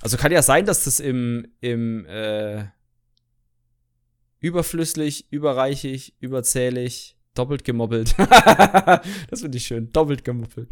Also 0.00 0.16
kann 0.16 0.32
ja 0.32 0.42
sein, 0.42 0.66
dass 0.66 0.84
das 0.84 0.98
im, 0.98 1.46
im 1.60 2.04
äh, 2.06 2.64
überflüssig, 4.40 5.26
überreichig, 5.30 6.14
überzählig, 6.18 7.16
doppelt 7.34 7.64
gemobbelt. 7.64 8.14
das 8.18 9.40
finde 9.40 9.58
ich 9.58 9.66
schön. 9.66 9.92
Doppelt 9.92 10.24
gemobbelt. 10.24 10.68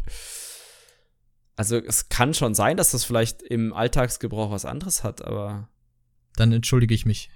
Also 1.55 1.77
es 1.77 2.09
kann 2.09 2.33
schon 2.33 2.55
sein, 2.55 2.77
dass 2.77 2.91
das 2.91 3.03
vielleicht 3.03 3.41
im 3.41 3.73
Alltagsgebrauch 3.73 4.51
was 4.51 4.65
anderes 4.65 5.03
hat, 5.03 5.23
aber 5.23 5.69
Dann 6.35 6.51
entschuldige 6.51 6.93
ich 6.93 7.05
mich. 7.05 7.29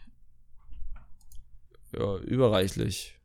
ja, 1.97 2.17
überreichlich. 2.19 3.17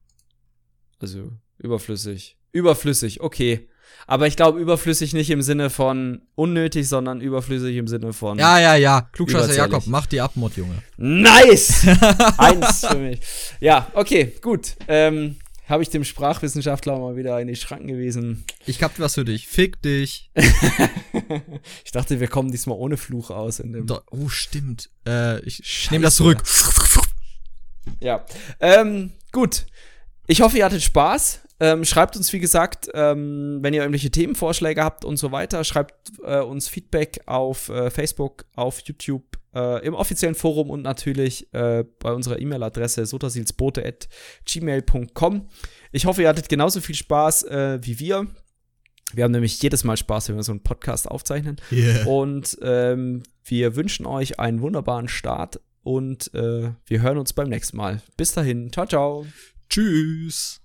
Also 1.00 1.32
überflüssig. 1.58 2.36
Überflüssig, 2.52 3.20
okay. 3.20 3.68
Aber 4.06 4.26
ich 4.26 4.36
glaube 4.36 4.60
überflüssig 4.60 5.14
nicht 5.14 5.30
im 5.30 5.42
Sinne 5.42 5.70
von 5.70 6.22
unnötig, 6.34 6.88
sondern 6.88 7.20
überflüssig 7.20 7.76
im 7.76 7.88
Sinne 7.88 8.12
von 8.12 8.38
Ja, 8.38 8.58
ja, 8.58 8.74
ja. 8.76 9.08
Klugscheißer. 9.12 9.54
Jakob, 9.54 9.86
mach 9.86 10.06
die 10.06 10.20
Abmod, 10.20 10.56
Junge. 10.56 10.82
Nice! 10.96 11.86
Eins 12.38 12.86
für 12.86 12.96
mich. 12.96 13.20
Ja, 13.60 13.90
okay, 13.94 14.32
gut. 14.42 14.76
Ähm, 14.88 15.36
Habe 15.70 15.84
ich 15.84 15.88
dem 15.88 16.02
Sprachwissenschaftler 16.02 16.98
mal 16.98 17.14
wieder 17.14 17.40
in 17.40 17.46
die 17.46 17.54
Schranken 17.54 17.86
gewiesen. 17.86 18.44
Ich 18.66 18.82
hab 18.82 18.98
was 18.98 19.14
für 19.14 19.24
dich. 19.24 19.46
Fick 19.46 19.80
dich. 19.82 20.32
ich 21.84 21.92
dachte, 21.92 22.18
wir 22.18 22.26
kommen 22.26 22.50
diesmal 22.50 22.76
ohne 22.76 22.96
Fluch 22.96 23.30
aus. 23.30 23.60
In 23.60 23.72
dem 23.72 23.86
Do 23.86 24.00
oh, 24.10 24.28
stimmt. 24.28 24.90
Äh, 25.06 25.38
ich 25.44 25.88
nehme 25.92 26.02
das 26.02 26.16
zurück. 26.16 26.42
Ja. 28.00 28.26
Ähm, 28.58 29.12
gut. 29.30 29.66
Ich 30.26 30.40
hoffe, 30.40 30.58
ihr 30.58 30.64
hattet 30.64 30.82
Spaß. 30.82 31.40
Ähm, 31.60 31.84
schreibt 31.84 32.16
uns, 32.16 32.32
wie 32.32 32.40
gesagt, 32.40 32.88
ähm, 32.94 33.58
wenn 33.60 33.74
ihr 33.74 33.82
irgendwelche 33.82 34.10
Themenvorschläge 34.10 34.82
habt 34.82 35.04
und 35.04 35.18
so 35.18 35.30
weiter. 35.30 35.62
Schreibt 35.62 36.10
äh, 36.24 36.40
uns 36.40 36.68
Feedback 36.68 37.20
auf 37.26 37.68
äh, 37.68 37.90
Facebook, 37.90 38.46
auf 38.56 38.80
YouTube, 38.80 39.38
äh, 39.54 39.86
im 39.86 39.92
offiziellen 39.94 40.34
Forum 40.34 40.70
und 40.70 40.82
natürlich 40.82 41.52
äh, 41.52 41.84
bei 41.98 42.12
unserer 42.12 42.40
E-Mail-Adresse 42.40 43.04
sotasilsbote.gmail.com. 43.04 45.48
Ich 45.92 46.06
hoffe, 46.06 46.22
ihr 46.22 46.28
hattet 46.28 46.48
genauso 46.48 46.80
viel 46.80 46.94
Spaß 46.94 47.42
äh, 47.44 47.78
wie 47.82 47.98
wir. 47.98 48.26
Wir 49.12 49.24
haben 49.24 49.32
nämlich 49.32 49.60
jedes 49.60 49.84
Mal 49.84 49.96
Spaß, 49.96 50.28
wenn 50.28 50.36
wir 50.36 50.44
so 50.44 50.52
einen 50.52 50.62
Podcast 50.62 51.10
aufzeichnen. 51.10 51.56
Yeah. 51.72 52.06
Und 52.06 52.56
ähm, 52.62 53.24
wir 53.44 53.74
wünschen 53.76 54.06
euch 54.06 54.38
einen 54.38 54.62
wunderbaren 54.62 55.08
Start 55.08 55.60
und 55.82 56.32
äh, 56.32 56.70
wir 56.86 57.02
hören 57.02 57.18
uns 57.18 57.32
beim 57.32 57.48
nächsten 57.48 57.76
Mal. 57.76 58.00
Bis 58.16 58.32
dahin. 58.32 58.72
Ciao, 58.72 58.86
ciao. 58.86 59.26
Tschüss. 59.68 60.59